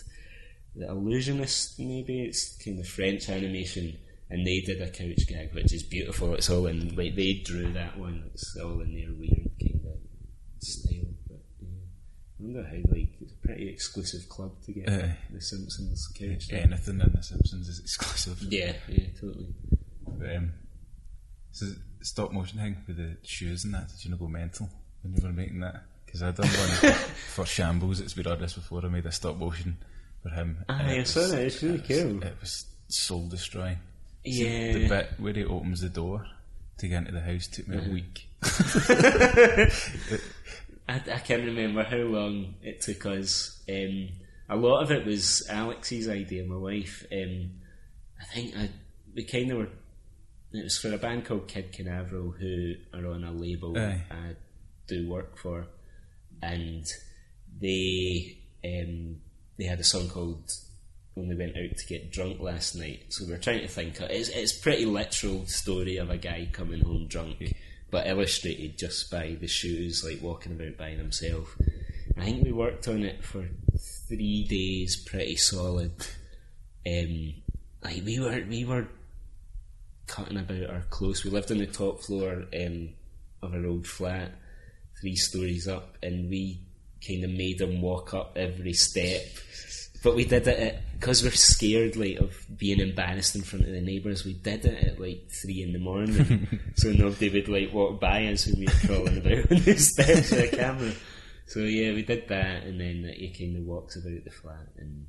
the 0.75 0.88
Illusionist 0.89 1.79
maybe 1.79 2.22
it's 2.22 2.55
kind 2.63 2.79
of 2.79 2.88
French 2.88 3.29
animation. 3.29 3.98
And 4.31 4.45
they 4.45 4.62
did 4.62 4.79
a 4.81 4.89
couch 4.89 5.25
gag, 5.27 5.53
which 5.55 5.74
is 5.74 5.81
beautiful. 5.83 6.36
It's 6.36 6.50
all 6.51 6.67
in 6.67 6.95
like 6.95 7.15
they 7.15 7.33
drew 7.43 7.71
that 7.74 7.98
one. 7.98 8.29
It's 8.33 8.55
all 8.57 8.79
in 8.81 8.93
their 8.93 9.12
weird 9.13 9.50
kind 9.59 9.81
of 9.86 10.63
style. 10.63 11.05
But 11.27 11.39
yeah. 11.59 11.67
I 12.39 12.43
wonder 12.43 12.63
how 12.63 12.93
like 12.93 13.09
it's 13.21 13.33
a 13.33 13.48
pretty 13.48 13.69
exclusive 13.69 14.29
club 14.29 14.51
to 14.65 14.71
get 14.74 14.88
Aye. 14.88 15.17
the 15.33 15.41
Simpsons 15.41 16.07
couch. 16.09 16.48
gag. 16.48 16.62
anything 16.65 17.01
in 17.01 17.12
The 17.12 17.24
Simpsons 17.24 17.67
is 17.69 17.79
exclusive. 17.79 18.41
Yeah, 18.53 18.74
yeah, 18.88 19.05
totally. 19.19 19.48
But, 20.07 20.36
um, 20.36 20.51
so 21.51 21.65
stop 22.01 22.31
motion 22.31 22.59
thing 22.59 22.77
with 22.88 22.98
the 22.98 23.17
shoes 23.24 23.65
and 23.65 23.74
that. 23.74 23.88
Did 23.89 24.05
you 24.05 24.12
not 24.12 24.19
go 24.19 24.27
mental 24.27 24.69
when 25.01 25.15
you 25.15 25.24
were 25.24 25.33
making 25.33 25.62
that? 25.62 25.83
Because 26.05 26.21
I 26.21 26.31
done 26.31 26.48
one 26.48 26.93
for 27.33 27.45
Shambles. 27.48 28.00
It's 28.00 28.13
been 28.13 28.27
on 28.27 28.39
this 28.39 28.53
before. 28.53 28.86
I 28.86 28.89
made 28.89 29.05
a 29.07 29.12
stop 29.12 29.38
motion 29.38 29.77
for 30.21 30.29
him. 30.29 30.63
it 30.69 30.74
I 30.74 31.03
saw 31.03 31.27
that. 31.27 31.39
It's 31.45 31.63
really 31.63 31.79
it 31.79 31.88
was- 31.88 31.98
cool. 32.03 32.24
It 32.24 32.36
was 32.41 32.65
soul 32.89 33.27
destroying. 33.27 33.77
So 34.26 34.32
Yeah. 34.32 34.74
the 34.74 34.88
bit 34.88 35.14
where 35.18 35.34
he 35.34 35.44
opens 35.46 35.82
the 35.82 35.90
door 35.90 36.26
to 36.78 36.88
get 36.88 37.00
into 37.00 37.12
the 37.12 37.22
house 37.22 37.48
took 37.48 37.68
me 37.68 37.78
a 37.78 37.90
week. 37.92 38.28
I, 40.88 40.96
I 40.96 41.20
can't 41.20 41.46
remember 41.46 41.84
how 41.84 41.98
long 41.98 42.56
it 42.64 42.82
took 42.82 43.06
us. 43.06 43.62
Um, 43.70 44.10
a 44.50 44.56
lot 44.56 44.82
of 44.82 44.92
it 44.92 45.06
was 45.06 45.48
Alex's 45.50 46.10
idea, 46.10 46.44
my 46.44 46.56
wife. 46.58 47.06
Um, 47.12 47.52
I 48.20 48.26
think 48.34 48.56
I, 48.58 48.70
we 49.16 49.24
kind 49.24 49.52
of 49.52 49.58
were. 49.60 49.70
It 50.52 50.64
was 50.64 50.80
for 50.80 50.92
a 50.92 50.98
band 50.98 51.26
called 51.26 51.48
Kid 51.48 51.72
Canaveral, 51.72 52.32
who 52.32 52.74
are 52.94 53.06
on 53.06 53.24
a 53.24 53.32
label 53.32 53.78
Aye. 53.78 54.02
I 54.10 54.36
do 54.88 55.08
work 55.08 55.38
for, 55.38 55.68
and 56.42 56.86
they 57.62 58.40
um, 58.66 59.18
they 59.60 59.66
had 59.66 59.80
a 59.80 59.84
song 59.84 60.10
called 60.10 60.52
only 61.20 61.36
went 61.36 61.58
out 61.58 61.78
to 61.78 61.86
get 61.86 62.12
drunk 62.12 62.40
last 62.40 62.76
night. 62.76 63.06
So 63.10 63.26
we 63.26 63.34
are 63.34 63.38
trying 63.38 63.62
to 63.62 63.68
think. 63.68 64.00
It's 64.02 64.30
it's 64.30 64.54
pretty 64.54 64.86
literal 64.86 65.46
story 65.46 65.98
of 65.98 66.10
a 66.10 66.18
guy 66.18 66.50
coming 66.52 66.82
home 66.82 67.08
drunk, 67.08 67.54
but 67.92 68.08
illustrated 68.08 68.78
just 68.78 69.12
by 69.12 69.38
the 69.40 69.48
shoes, 69.48 70.04
like 70.04 70.22
walking 70.22 70.54
about 70.54 70.78
by 70.78 70.92
himself. 70.92 71.58
I 72.18 72.26
think 72.26 72.44
we 72.44 72.52
worked 72.52 72.88
on 72.88 73.04
it 73.04 73.24
for 73.24 73.48
three 74.08 74.46
days, 74.46 74.98
pretty 74.98 75.36
solid. 75.36 75.94
Um, 76.86 77.36
like 77.84 78.04
we 78.06 78.20
were 78.20 78.44
we 78.50 78.66
were 78.66 78.88
cutting 80.08 80.38
about 80.38 80.70
our 80.70 80.84
clothes. 80.90 81.24
We 81.24 81.32
lived 81.32 81.52
on 81.52 81.60
the 81.60 81.68
top 81.68 82.02
floor 82.02 82.46
um, 82.54 82.90
of 83.42 83.54
our 83.54 83.66
old 83.66 83.88
flat, 83.88 84.32
three 85.00 85.16
stories 85.16 85.68
up, 85.68 85.98
and 86.04 86.30
we 86.30 86.62
kind 87.08 87.24
of 87.24 87.30
made 87.30 87.62
him 87.62 87.82
walk 87.82 88.14
up 88.14 88.34
every 88.36 88.74
step. 88.74 89.22
But 90.01 90.15
we 90.15 90.25
did 90.25 90.48
it 90.48 90.82
because 90.94 91.24
we're 91.24 91.32
scared, 91.32 91.96
like 91.96 92.18
of 92.18 92.34
being 92.58 92.79
embarrassed 92.79 93.36
in 93.36 93.41
front 93.41 93.65
of 93.65 93.72
the 93.72 93.82
neighbours. 93.82 94.25
We 94.25 94.34
did 94.34 94.65
it 94.65 94.84
at 94.84 95.00
like 95.00 95.29
three 95.29 95.62
in 95.62 95.74
the 95.74 95.79
morning, 95.79 96.60
so 96.75 96.91
nobody 96.91 97.29
would 97.29 97.50
like 97.50 97.74
walk 97.74 98.00
by 98.00 98.25
us 98.27 98.48
when 98.48 98.60
we 98.60 98.65
were 98.65 98.88
crawling 98.88 99.18
about 99.18 99.51
on 99.51 99.63
the 99.63 99.77
steps 99.77 100.32
with 100.32 100.53
a 100.53 100.56
camera. 100.56 100.91
So 101.48 101.60
yeah, 101.60 101.94
we 101.94 102.03
did 102.03 102.27
that, 102.29 102.63
and 102.63 102.79
then 102.79 103.12
he 103.15 103.34
kind 103.38 103.58
of 103.58 103.63
walks 103.63 103.98
about 103.98 104.24
the 104.24 104.32
flat 104.32 104.68
and 104.77 105.08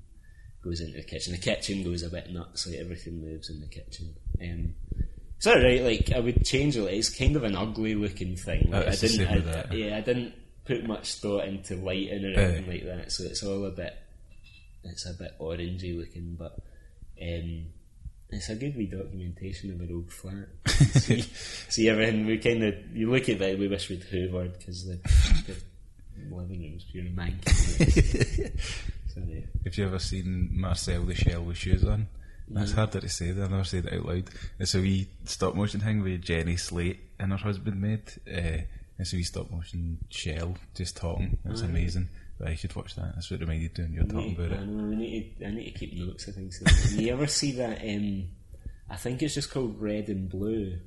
goes 0.64 0.80
into 0.80 0.96
the 0.96 1.04
kitchen. 1.04 1.32
The 1.32 1.38
kitchen 1.38 1.84
goes 1.84 2.02
a 2.02 2.10
bit 2.10 2.32
nuts, 2.32 2.66
like 2.66 2.78
everything 2.78 3.20
moves 3.20 3.50
in 3.50 3.60
the 3.60 3.68
kitchen. 3.68 4.14
Um, 4.42 4.74
it's 5.36 5.46
alright. 5.46 5.82
Like 5.82 6.12
I 6.14 6.20
would 6.20 6.44
change 6.44 6.76
it. 6.76 6.82
It's 6.82 7.08
kind 7.08 7.36
of 7.36 7.44
an 7.44 7.56
ugly 7.56 7.94
looking 7.94 8.36
thing. 8.36 8.70
Like, 8.70 8.88
I 8.88 8.96
didn't. 8.96 9.46
I, 9.48 9.74
yeah, 9.74 9.96
I 9.96 10.00
didn't 10.00 10.34
put 10.64 10.86
much 10.86 11.14
thought 11.14 11.46
into 11.46 11.76
lighting 11.76 12.24
or 12.24 12.38
anything 12.38 12.64
uh, 12.64 12.72
like 12.72 12.84
that. 12.84 13.12
So 13.12 13.24
it's 13.24 13.42
all 13.42 13.64
a 13.64 13.70
bit 13.70 13.96
it's 14.84 15.06
a 15.06 15.14
bit 15.14 15.38
orangey 15.40 15.98
looking, 15.98 16.36
but 16.38 16.58
um, 17.20 17.66
it's 18.30 18.48
a 18.48 18.54
good 18.54 18.76
wee 18.76 18.86
documentation 18.86 19.72
of 19.72 19.80
our 19.80 19.94
old 19.94 20.12
flat. 20.12 20.48
see, 20.68 21.22
see 21.22 21.88
everything. 21.88 22.26
We 22.26 22.38
kind 22.38 22.62
of 22.64 22.74
you 22.96 23.10
look 23.10 23.28
at 23.28 23.40
it, 23.40 23.58
we 23.58 23.68
wish 23.68 23.88
we'd 23.88 24.02
hoovered 24.02 24.58
because 24.58 24.86
the, 24.86 25.00
the 25.46 26.34
living 26.34 26.62
room's 26.62 26.84
pure 26.84 27.04
manky. 27.04 28.60
so, 29.14 29.20
yeah. 29.26 29.40
Have 29.64 29.76
you 29.76 29.86
ever 29.86 29.98
seen 29.98 30.50
Marcel 30.52 31.04
the 31.04 31.14
Shell 31.14 31.42
with 31.42 31.56
shoes 31.56 31.84
on? 31.84 32.06
That's 32.52 32.72
harder 32.72 33.00
to 33.00 33.08
say. 33.08 33.30
than 33.30 33.44
I've 33.44 33.50
never 33.50 33.64
said 33.64 33.86
it 33.86 33.94
out 33.94 34.06
loud. 34.06 34.24
It's 34.58 34.74
a 34.74 34.80
wee 34.80 35.08
stop 35.24 35.54
motion 35.54 35.80
thing 35.80 36.02
with 36.02 36.22
Jenny 36.22 36.56
Slate 36.56 36.98
and 37.18 37.30
her 37.30 37.38
husband 37.38 37.80
made. 37.80 38.02
Uh, 38.28 38.62
it's 39.00 39.12
a 39.12 39.16
wee 39.16 39.22
stop 39.22 39.50
motion 39.50 39.98
shell 40.10 40.56
just 40.74 40.96
talking. 40.96 41.38
It's 41.46 41.62
amazing. 41.62 42.08
But 42.38 42.48
I 42.48 42.54
should 42.54 42.74
watch 42.74 42.94
that. 42.96 43.14
That's 43.14 43.30
what 43.30 43.40
it 43.40 43.46
reminded 43.46 43.76
you 43.76 43.84
when 43.84 43.92
you 43.92 44.00
were 44.00 44.06
talking 44.06 44.34
about 44.34 44.52
it. 44.52 44.60
I 44.60 44.64
know. 44.64 44.92
I 44.92 44.96
need 44.96 45.38
to. 45.38 45.46
I 45.46 45.50
need 45.50 45.72
to 45.72 45.78
keep 45.78 45.94
notes 45.94 46.26
of 46.26 46.34
things. 46.34 46.60
So. 46.60 47.00
you 47.00 47.12
ever 47.12 47.26
see 47.26 47.52
that? 47.52 47.82
Um, 47.82 48.28
I 48.88 48.96
think 48.96 49.22
it's 49.22 49.34
just 49.34 49.50
called 49.50 49.80
Red 49.80 50.08
and 50.08 50.28
Blue. 50.28 50.78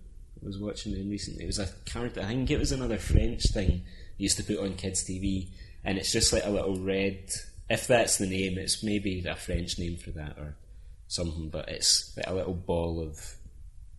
I 0.42 0.46
was 0.46 0.58
watching 0.60 0.94
it 0.94 1.08
recently. 1.08 1.44
It 1.44 1.48
was 1.48 1.60
a 1.60 1.70
character. 1.86 2.22
I 2.22 2.26
think 2.26 2.50
it 2.50 2.60
was 2.60 2.72
another 2.72 2.98
French 2.98 3.44
thing 3.52 3.84
used 4.18 4.38
to 4.38 4.44
put 4.44 4.60
on 4.60 4.76
kids' 4.76 5.04
TV, 5.04 5.50
and 5.84 5.98
it's 5.98 6.12
just 6.12 6.34
like 6.34 6.46
a 6.46 6.50
little 6.50 6.76
red. 6.78 7.30
If 7.70 7.88
that's 7.88 8.18
the 8.18 8.28
name, 8.28 8.58
it's 8.58 8.84
maybe 8.84 9.24
a 9.26 9.36
French 9.36 9.80
name 9.80 9.98
for 9.98 10.12
that 10.12 10.38
or 10.38 10.56
something. 11.08 11.50
But 11.50 11.70
it's 11.70 12.16
like 12.18 12.28
a 12.28 12.34
little 12.34 12.54
ball 12.54 13.00
of 13.00 13.36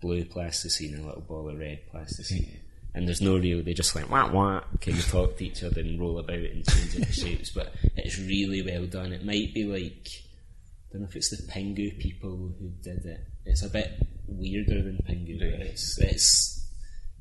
blue 0.01 0.25
plasticine, 0.25 0.95
and 0.95 1.05
a 1.05 1.07
little 1.07 1.23
ball 1.23 1.49
of 1.49 1.59
red 1.59 1.87
plasticine 1.91 2.64
and 2.95 3.09
there's 3.09 3.21
no 3.21 3.37
real. 3.37 3.63
They 3.63 3.75
just 3.75 3.95
like 3.95 4.11
wah 4.11 4.31
wah, 4.31 4.63
kind 4.81 4.99
of 4.99 5.07
talk 5.09 5.37
to 5.39 5.47
each 5.47 5.63
other 5.63 5.81
and 5.81 6.01
roll 6.01 6.19
about 6.19 6.37
and 6.37 6.67
change 6.67 6.95
the 6.95 7.07
shapes. 7.13 7.51
But 7.51 7.75
it's 7.97 8.19
really 8.19 8.63
well 8.63 8.87
done. 8.87 9.13
It 9.13 9.25
might 9.25 9.53
be 9.53 9.65
like 9.65 10.09
I 10.09 10.93
don't 10.93 11.03
know 11.03 11.09
if 11.09 11.17
it's 11.17 11.31
the 11.31 11.53
Pingu 11.53 11.99
people 11.99 12.31
who 12.59 12.71
did 12.83 13.05
it. 13.05 13.21
It's 13.45 13.65
a 13.65 13.69
bit 13.69 14.07
weirder 14.29 14.83
than 14.83 14.99
Pingu, 15.09 15.39
but 15.39 15.61
it's 15.67 15.99
it's 15.99 16.71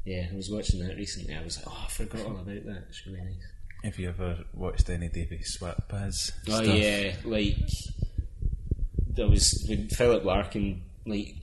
yeah. 0.05 0.27
I 0.31 0.35
was 0.35 0.49
watching 0.51 0.85
that 0.85 0.95
recently. 0.95 1.35
I 1.35 1.43
was 1.43 1.57
like, 1.57 1.67
oh, 1.67 1.83
I 1.85 1.89
forgot 1.89 2.25
all 2.25 2.31
about 2.33 2.45
that. 2.45 2.85
It's 2.89 3.05
really 3.07 3.21
nice. 3.21 3.47
Have 3.83 3.99
you 3.99 4.09
ever 4.09 4.45
watched 4.53 4.89
any 4.89 5.09
Davy 5.09 5.39
Swatpaz? 5.39 6.31
Oh 6.47 6.63
stuff? 6.63 6.77
yeah, 6.77 7.15
like 7.25 7.57
there 9.09 9.27
was 9.27 9.65
when 9.67 9.89
Philip 9.89 10.23
Larkin 10.23 10.83
like 11.05 11.35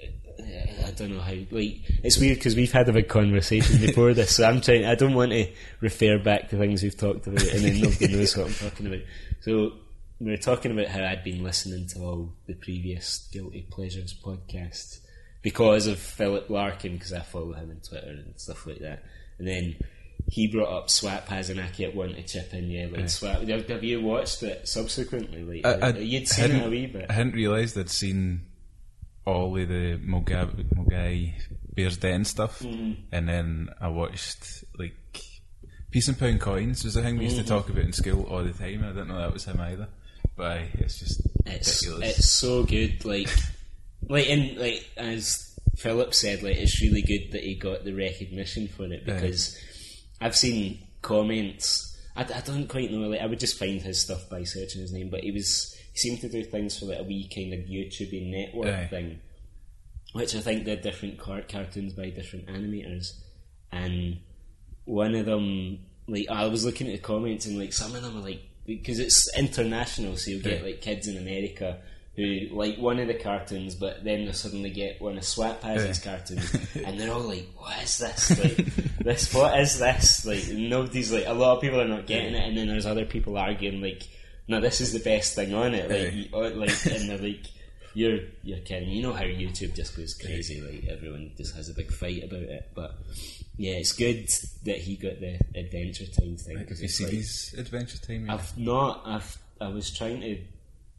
I 0.87 0.91
don't 0.93 1.13
know 1.13 1.21
how. 1.21 1.33
Like, 1.51 1.81
it's 2.03 2.19
weird 2.19 2.39
because 2.39 2.57
we've 2.57 2.73
had 2.73 2.89
a 2.89 2.93
big 2.93 3.09
conversation 3.09 3.81
before 3.81 4.15
this, 4.15 4.37
so 4.37 4.45
I'm 4.45 4.61
trying. 4.61 4.85
I 4.85 4.95
don't 4.95 5.15
want 5.15 5.33
to 5.33 5.51
refer 5.81 6.19
back 6.19 6.49
to 6.51 6.59
things 6.59 6.83
we've 6.83 6.97
talked 6.97 7.27
about, 7.27 7.43
and 7.43 7.65
then 7.65 7.81
nobody 7.81 8.09
knows 8.09 8.37
what 8.37 8.47
I'm 8.49 8.55
talking 8.55 8.87
about. 8.87 9.01
So 9.41 9.73
we 10.21 10.31
were 10.31 10.37
talking 10.37 10.73
about 10.73 10.89
how 10.89 11.05
I'd 11.05 11.25
been 11.25 11.43
listening 11.43 11.87
to 11.89 12.01
all 12.01 12.33
the 12.47 12.55
previous 12.55 13.29
Guilty 13.33 13.67
Pleasures 13.71 14.15
podcasts 14.15 15.01
because 15.43 15.87
of 15.87 15.99
Philip 15.99 16.51
Larkin, 16.51 16.95
because 16.95 17.13
I 17.13 17.21
follow 17.21 17.53
him 17.53 17.71
on 17.71 17.81
Twitter 17.87 18.11
and 18.11 18.35
stuff 18.37 18.67
like 18.67 18.81
that. 18.81 19.03
And 19.39 19.49
then 19.49 19.77
he 20.29 20.47
brought 20.47 20.71
up 20.71 20.89
Swatpaz 20.89 21.49
and 21.49 21.61
I 21.61 21.69
kept 21.69 21.95
wanting 21.95 22.17
to 22.17 22.23
chip 22.23 22.53
in. 22.53 22.71
Yeah, 22.71 22.89
like 22.91 23.09
Swap. 23.09 23.41
Have 23.41 23.85
you 23.85 24.03
watched 24.03 24.43
it 24.43 24.69
subsequently? 24.69 25.63
Like, 25.63 25.83
I, 25.83 25.89
I, 25.89 25.99
you'd 25.99 26.29
seen 26.29 26.51
it 26.51 26.67
a 26.67 26.69
wee 26.69 26.87
bit. 26.87 27.07
I 27.09 27.15
hadn't 27.15 27.33
realised 27.33 27.79
I'd 27.79 27.89
seen 27.89 28.43
all 29.25 29.57
of 29.57 29.69
the 29.69 29.99
Mulgai, 29.99 30.65
Mulgai 30.75 31.35
Bears 31.75 31.97
Den 31.99 32.25
stuff, 32.25 32.61
mm-hmm. 32.61 33.03
and 33.13 33.29
then 33.29 33.69
I 33.81 33.89
watched 33.89 34.65
like 34.79 34.95
Peace 35.91 36.09
and 36.09 36.19
Pound 36.19 36.41
Coins 36.41 36.85
was 36.85 36.95
the 36.95 37.03
thing 37.03 37.19
we 37.19 37.25
used 37.25 37.37
mm-hmm. 37.37 37.45
to 37.45 37.51
talk 37.51 37.69
about 37.69 37.85
in 37.85 37.93
school 37.93 38.25
all 38.25 38.45
the 38.45 38.53
time. 38.53 38.85
I 38.85 38.89
didn't 38.89 39.09
know 39.09 39.19
that 39.19 39.33
was 39.33 39.45
him 39.45 39.61
either, 39.61 39.89
but 40.37 40.47
aye, 40.47 40.69
it's 40.75 40.99
just 40.99 41.21
it's 41.47 41.85
ridiculous. 41.85 42.19
it's 42.19 42.31
so 42.31 42.65
good. 42.65 43.05
Like 43.05 43.29
like 44.09 44.27
in 44.27 44.59
like 44.59 44.89
as 44.97 45.59
Philip 45.77 46.15
said, 46.15 46.43
like 46.43 46.57
it's 46.57 46.81
really 46.81 47.03
good 47.03 47.33
that 47.33 47.43
he 47.43 47.55
got 47.57 47.85
the 47.85 47.93
recognition 47.93 48.69
for 48.69 48.85
it 48.85 49.05
because 49.05 49.59
I've 50.21 50.37
seen 50.37 50.87
comments. 51.03 51.87
I, 52.17 52.23
I 52.23 52.41
don't 52.41 52.69
quite 52.69 52.91
know. 52.91 53.09
Like 53.09 53.21
I 53.21 53.27
would 53.27 53.41
just 53.41 53.59
find 53.59 53.81
his 53.81 54.01
stuff 54.01 54.29
by 54.29 54.45
searching 54.45 54.81
his 54.83 54.93
name, 54.93 55.11
but 55.11 55.21
he 55.21 55.31
was 55.31 55.77
he 56.01 56.09
seemed 56.09 56.21
to 56.21 56.29
do 56.29 56.45
things 56.45 56.79
for 56.79 56.87
like 56.87 57.01
a 57.01 57.03
wee 57.03 57.29
kind 57.35 57.53
of 57.53 57.61
YouTube 57.61 58.31
network 58.31 58.75
Aye. 58.75 58.87
thing, 58.87 59.21
which 60.13 60.35
I 60.35 60.41
think 60.41 60.65
they're 60.65 60.77
different 60.77 61.19
car- 61.19 61.43
cartoons 61.49 61.93
by 61.93 62.11
different 62.11 62.47
animators, 62.47 63.13
and 63.73 64.19
one 64.85 65.15
of 65.15 65.27
them 65.27 65.79
like 66.09 66.27
I 66.31 66.47
was 66.47 66.65
looking 66.65 66.89
at 66.89 66.95
the 66.95 66.99
comments 66.99 67.47
and 67.47 67.59
like 67.59 67.73
some 67.73 67.95
of 67.95 68.03
them 68.03 68.17
are 68.17 68.23
like 68.23 68.43
because 68.67 68.99
it's 68.99 69.29
international, 69.37 70.17
so 70.17 70.31
you'll 70.31 70.43
get 70.43 70.65
like 70.65 70.81
kids 70.81 71.09
in 71.09 71.17
America 71.17 71.79
who 72.17 72.49
like 72.51 72.77
one 72.79 72.99
of 72.99 73.09
the 73.09 73.15
cartoons, 73.15 73.75
but 73.75 74.05
then 74.05 74.27
they 74.27 74.33
suddenly 74.33 74.71
get 74.71 75.01
one 75.01 75.17
of 75.17 75.23
Swatpaz's 75.23 76.05
yeah. 76.05 76.13
cartoons, 76.13 76.55
and 76.85 76.99
they're 76.99 77.13
all 77.13 77.21
like, 77.21 77.49
"What 77.57 77.83
is 77.83 77.99
this? 77.99 78.39
Like, 78.39 78.57
this? 78.99 79.33
What 79.33 79.59
is 79.59 79.79
this?" 79.79 80.27
Like, 80.27 80.49
nobody's 80.49 81.13
like, 81.13 81.27
a 81.27 81.33
lot 81.33 81.57
of 81.57 81.63
people 81.63 81.81
are 81.81 81.89
not 81.89 82.07
getting 82.07 82.35
it, 82.35 82.47
and 82.47 82.57
then 82.57 82.67
there's 82.69 82.87
other 82.87 83.05
people 83.05 83.39
arguing 83.39 83.81
like, 83.81 84.03
"No, 84.49 84.61
this 84.61 84.81
is 84.81 84.93
the 84.93 85.01
best 85.01 85.35
thing 85.35 85.55
on 85.55 85.75
it." 85.75 85.91
Like, 85.91 86.15
you, 86.15 86.29
oh, 86.33 86.41
like, 86.41 86.87
and 86.87 87.09
they're 87.09 87.19
like, 87.19 87.47
"You're 87.95 88.21
you're 88.43 88.59
kidding." 88.59 88.91
You 88.91 89.03
know 89.03 89.13
how 89.13 89.25
YouTube 89.25 89.75
just 89.75 89.97
goes 89.97 90.15
crazy. 90.15 90.61
Like 90.61 90.87
everyone 90.89 91.33
just 91.37 91.55
has 91.57 91.69
a 91.69 91.75
big 91.75 91.93
fight 91.93 92.25
about 92.25 92.43
it, 92.43 92.71
but. 92.75 92.95
Yeah, 93.57 93.73
it's 93.73 93.93
good 93.93 94.27
that 94.65 94.79
he 94.79 94.97
got 94.97 95.21
the 95.21 95.39
Adventure 95.55 96.07
Time 96.07 96.35
thing. 96.39 96.57
Have 96.57 96.81
you 96.81 96.89
seen 96.89 97.09
like, 97.09 97.17
his 97.17 97.55
Adventure 97.59 97.99
Time? 97.99 98.25
Yet? 98.25 98.33
I've 98.33 98.57
not. 98.57 99.03
I've 99.05 99.39
I 99.61 99.69
was 99.69 99.91
trying 99.91 100.23
to 100.23 100.39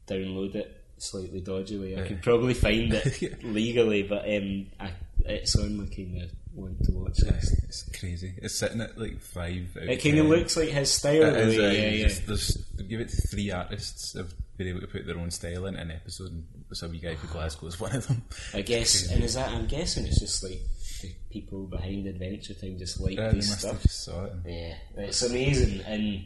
download 0.07 0.53
it 0.53 0.81
slightly 0.97 1.41
dodgily. 1.41 1.97
I 1.97 2.07
could 2.07 2.21
probably 2.21 2.53
find 2.53 2.93
it 2.93 3.43
legally, 3.43 4.03
but 4.03 4.23
um, 4.25 4.67
I, 4.79 4.91
it's 5.25 5.55
on 5.55 5.77
my 5.77 5.85
kind 5.85 6.21
of 6.21 6.31
want 6.53 6.83
to 6.83 6.91
watch 6.91 7.19
It's, 7.19 7.51
it's 7.63 7.99
crazy. 7.99 8.33
It's 8.37 8.55
sitting 8.55 8.81
at 8.81 8.97
like 8.97 9.21
five. 9.21 9.69
it 9.75 10.03
kind 10.03 10.19
of 10.19 10.25
looks 10.27 10.57
like 10.57 10.69
his 10.69 10.91
style. 10.91 11.23
It 11.23 11.47
is, 11.47 11.55
yeah, 11.55 11.71
yeah. 11.71 12.03
Just, 12.03 12.27
there's 12.27 12.57
give 12.83 12.99
it 12.99 13.11
three 13.29 13.51
artists 13.51 14.13
have 14.17 14.33
been 14.57 14.67
able 14.67 14.81
to 14.81 14.87
put 14.87 15.05
their 15.05 15.17
own 15.17 15.31
style 15.31 15.65
in 15.65 15.75
an 15.75 15.91
episode, 15.91 16.31
and 16.31 16.45
so 16.73 16.87
wee 16.87 16.99
guy 16.99 17.15
from 17.15 17.29
Glasgow 17.29 17.67
is 17.67 17.79
one 17.79 17.95
of 17.95 18.07
them. 18.07 18.23
I 18.53 18.61
guess, 18.61 19.09
and 19.09 19.23
is 19.23 19.35
that? 19.35 19.49
I'm 19.49 19.67
guessing 19.67 20.05
it's 20.05 20.19
just 20.19 20.43
like 20.43 20.61
the 21.01 21.13
people 21.31 21.67
behind 21.67 22.07
Adventure 22.07 22.53
Time 22.53 22.77
just 22.77 22.99
like 22.99 23.17
yeah, 23.17 23.31
these 23.31 23.57
stuff. 23.57 23.83
It. 23.83 24.31
Yeah, 24.45 25.03
it's 25.03 25.21
amazing, 25.21 25.81
and 25.85 26.25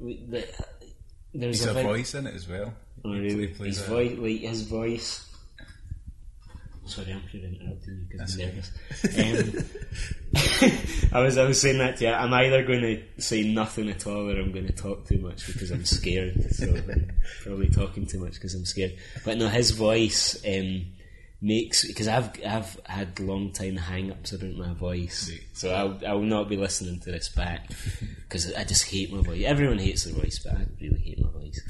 the, 0.00 0.46
there's 1.32 1.64
a, 1.64 1.70
a 1.70 1.82
voice 1.82 2.14
in 2.14 2.26
it 2.26 2.34
as 2.34 2.48
well. 2.48 2.74
Oh, 3.04 3.12
really? 3.12 3.48
His 3.48 3.80
voice, 3.82 4.16
like 4.18 4.40
his 4.40 4.62
voice. 4.62 5.30
Sorry, 6.86 7.12
I'm 7.12 7.20
here 7.22 7.44
interrupting 7.44 7.94
you 7.94 8.06
because 8.10 8.34
I'm 8.34 8.46
nervous. 8.46 8.70
Um, 9.18 9.64
I 11.12 11.20
was 11.20 11.38
I 11.38 11.44
was 11.44 11.60
saying 11.60 11.78
that 11.78 11.96
to 11.98 12.04
you. 12.04 12.10
I'm 12.10 12.32
either 12.32 12.62
going 12.62 12.82
to 12.82 13.22
say 13.22 13.42
nothing 13.42 13.88
at 13.88 14.06
all, 14.06 14.30
or 14.30 14.38
I'm 14.38 14.52
going 14.52 14.66
to 14.66 14.72
talk 14.72 15.06
too 15.06 15.18
much 15.18 15.46
because 15.46 15.70
I'm 15.70 15.84
scared. 15.84 16.52
so 16.54 16.66
I'm 16.66 17.10
probably 17.42 17.68
talking 17.68 18.06
too 18.06 18.20
much 18.20 18.34
because 18.34 18.54
I'm 18.54 18.66
scared. 18.66 18.96
But 19.24 19.38
no, 19.38 19.48
his 19.48 19.70
voice 19.70 20.36
um, 20.46 20.84
makes 21.40 21.86
because 21.86 22.06
I've 22.06 22.30
I've 22.44 22.78
had 22.84 23.18
long 23.18 23.52
time 23.52 23.76
hang-ups 23.76 24.32
about 24.32 24.54
my 24.54 24.74
voice, 24.74 25.30
so 25.54 25.70
I'll 25.70 26.00
I 26.06 26.12
will 26.12 26.22
not 26.22 26.50
be 26.50 26.56
listening 26.56 27.00
to 27.00 27.12
this 27.12 27.30
back 27.30 27.68
because 28.22 28.52
I 28.52 28.64
just 28.64 28.90
hate 28.90 29.10
my 29.10 29.22
voice. 29.22 29.42
Everyone 29.44 29.78
hates 29.78 30.04
their 30.04 30.14
voice, 30.14 30.38
but 30.38 30.52
I 30.52 30.66
really 30.80 31.00
hate 31.00 31.22
my 31.22 31.30
voice. 31.30 31.60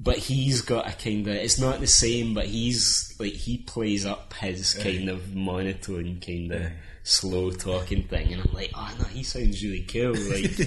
But 0.00 0.18
he's 0.18 0.60
got 0.60 0.88
a 0.88 0.92
kind 0.92 1.26
of 1.28 1.34
it's 1.34 1.58
not 1.58 1.80
the 1.80 1.86
same, 1.86 2.34
but 2.34 2.46
he's 2.46 3.14
like 3.18 3.32
he 3.32 3.58
plays 3.58 4.04
up 4.04 4.34
his 4.34 4.74
kind 4.74 5.08
of 5.08 5.34
monotone, 5.34 6.20
kind 6.20 6.52
of 6.52 6.72
slow 7.04 7.50
talking 7.50 8.02
thing, 8.04 8.32
and 8.32 8.42
I'm 8.42 8.52
like, 8.52 8.70
oh 8.74 8.92
no, 8.98 9.04
he 9.04 9.22
sounds 9.22 9.62
really 9.62 9.82
cool. 9.82 10.14
Like, 10.14 10.58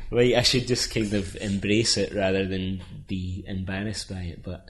like 0.10 0.34
I 0.34 0.42
should 0.42 0.66
just 0.66 0.92
kind 0.92 1.14
of 1.14 1.36
embrace 1.36 1.96
it 1.96 2.14
rather 2.14 2.44
than 2.44 2.82
be 3.06 3.44
embarrassed 3.46 4.10
by 4.10 4.20
it. 4.20 4.42
But 4.42 4.68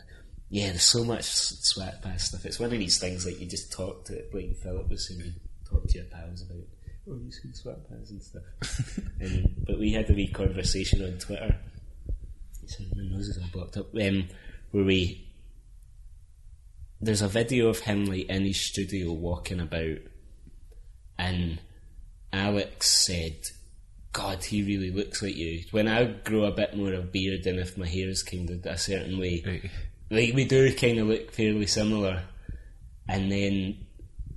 yeah, 0.51 0.69
there's 0.69 0.85
so 0.85 1.05
much 1.05 1.23
Swatpaz 1.23 2.21
stuff. 2.21 2.45
It's 2.47 2.61
one 2.61 2.73
of 2.73 2.79
these 2.79 2.99
things 2.99 3.27
like 3.27 3.41
you 3.41 3.47
just 3.47 3.73
talk 3.73 4.05
to 4.05 4.23
like 4.33 4.57
Philip 4.57 4.89
was 4.89 5.09
saying, 5.09 5.21
you 5.21 5.33
talk 5.69 5.89
to 5.89 5.99
your 5.99 6.07
pals 6.07 6.43
about. 6.43 6.63
Oh, 7.09 7.19
you 7.25 7.33
see 7.33 7.49
Swatpaz 7.49 8.11
and 8.11 8.23
stuff. 8.23 8.99
and 9.21 9.55
but 9.67 9.79
we 9.79 9.93
had 9.93 10.11
a 10.11 10.13
wee 10.13 10.29
conversation 10.29 11.05
on 11.05 11.19
Twitter. 11.19 11.57
My 12.95 13.05
nose 13.05 13.29
is 13.29 13.39
all 13.39 13.49
blocked 13.53 13.77
up. 13.77 13.95
Um, 13.95 14.29
where 14.73 14.85
we 14.85 15.23
there's 17.01 17.23
a 17.23 17.29
video 17.29 17.69
of 17.69 17.81
him 17.81 18.07
like 18.07 18.27
in 18.27 18.45
his 18.45 18.61
studio 18.61 19.13
walking 19.13 19.61
about, 19.61 19.99
and 21.19 21.59
Alex 22.33 22.89
said, 23.07 23.37
"God, 24.13 24.45
he 24.45 24.63
really 24.63 24.91
looks 24.91 25.23
like 25.23 25.37
you." 25.37 25.65
When 25.71 25.89
I 25.89 26.05
grow 26.05 26.45
a 26.45 26.53
bit 26.53 26.77
more 26.77 26.93
of 26.95 27.13
beard 27.13 27.47
and 27.47 27.59
if 27.59 27.77
my 27.77 27.87
hair 27.87 28.09
is 28.09 28.23
kind 28.23 28.49
of 28.51 28.65
a 28.67 28.79
certain 28.79 29.19
way, 29.19 29.43
Right. 29.47 29.71
like 30.11 30.35
we 30.35 30.45
do 30.45 30.75
kind 30.75 30.99
of 30.99 31.09
look 31.09 31.33
fairly 31.33 31.67
similar. 31.67 32.23
And 33.09 33.31
then 33.31 33.87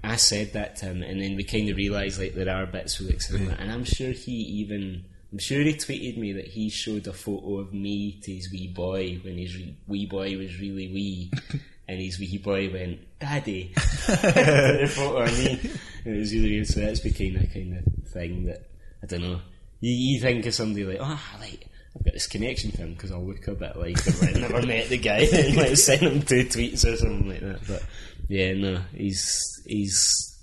I 0.03 0.17
said 0.17 0.53
that 0.53 0.75
to 0.77 0.85
him, 0.87 1.01
and 1.01 1.21
then 1.21 1.35
we 1.35 1.43
kind 1.43 1.69
of 1.69 1.77
realised 1.77 2.19
like 2.19 2.35
there 2.35 2.53
are 2.53 2.67
bits 2.67 2.99
we 2.99 3.07
look 3.07 3.21
similar. 3.21 3.53
And 3.53 3.71
I'm 3.71 3.83
sure 3.85 4.11
he 4.11 4.31
even, 4.31 5.05
I'm 5.31 5.37
sure 5.37 5.61
he 5.61 5.73
tweeted 5.73 6.17
me 6.17 6.33
that 6.33 6.47
he 6.47 6.69
showed 6.69 7.05
a 7.07 7.13
photo 7.13 7.59
of 7.59 7.73
me 7.73 8.19
to 8.23 8.33
his 8.33 8.51
wee 8.51 8.67
boy 8.67 9.19
when 9.23 9.37
his 9.37 9.55
re- 9.55 9.77
wee 9.87 10.05
boy 10.07 10.37
was 10.37 10.59
really 10.59 10.87
wee, 10.87 11.31
and 11.87 11.99
his 11.99 12.19
wee 12.19 12.39
boy 12.39 12.71
went, 12.71 12.99
"Daddy," 13.19 13.71
a 14.07 14.87
photo 14.87 15.23
of 15.23 15.37
me. 15.37 15.59
And 16.05 16.15
it 16.15 16.19
was 16.19 16.33
really 16.33 16.51
weird. 16.51 16.67
So 16.67 16.79
that's 16.79 17.01
became 17.01 17.35
a 17.35 17.45
kind 17.45 17.77
of 17.77 18.11
thing 18.11 18.45
that 18.45 18.69
I 19.03 19.05
don't 19.05 19.21
know. 19.21 19.41
You, 19.81 19.91
you 19.91 20.19
think 20.19 20.45
of 20.45 20.53
somebody 20.53 20.83
like, 20.83 20.97
oh, 20.99 21.21
like 21.39 21.67
I've 21.95 22.05
got 22.05 22.13
this 22.13 22.27
connection 22.27 22.71
to 22.71 22.77
him 22.77 22.93
because 22.93 23.11
I'll 23.11 23.25
look 23.25 23.47
a 23.47 23.53
bit 23.53 23.75
like 23.75 24.01
him. 24.01 24.15
I 24.21 24.39
never 24.39 24.65
met 24.65 24.89
the 24.89 24.97
guy 24.97 25.27
and 25.31 25.55
like 25.55 25.77
send 25.77 26.01
him 26.01 26.21
two 26.21 26.45
tweets 26.45 26.91
or 26.91 26.97
something 26.97 27.29
like 27.29 27.41
that. 27.41 27.67
But 27.67 27.83
yeah, 28.27 28.53
no, 28.53 28.81
he's 28.95 29.61
he's 29.67 30.39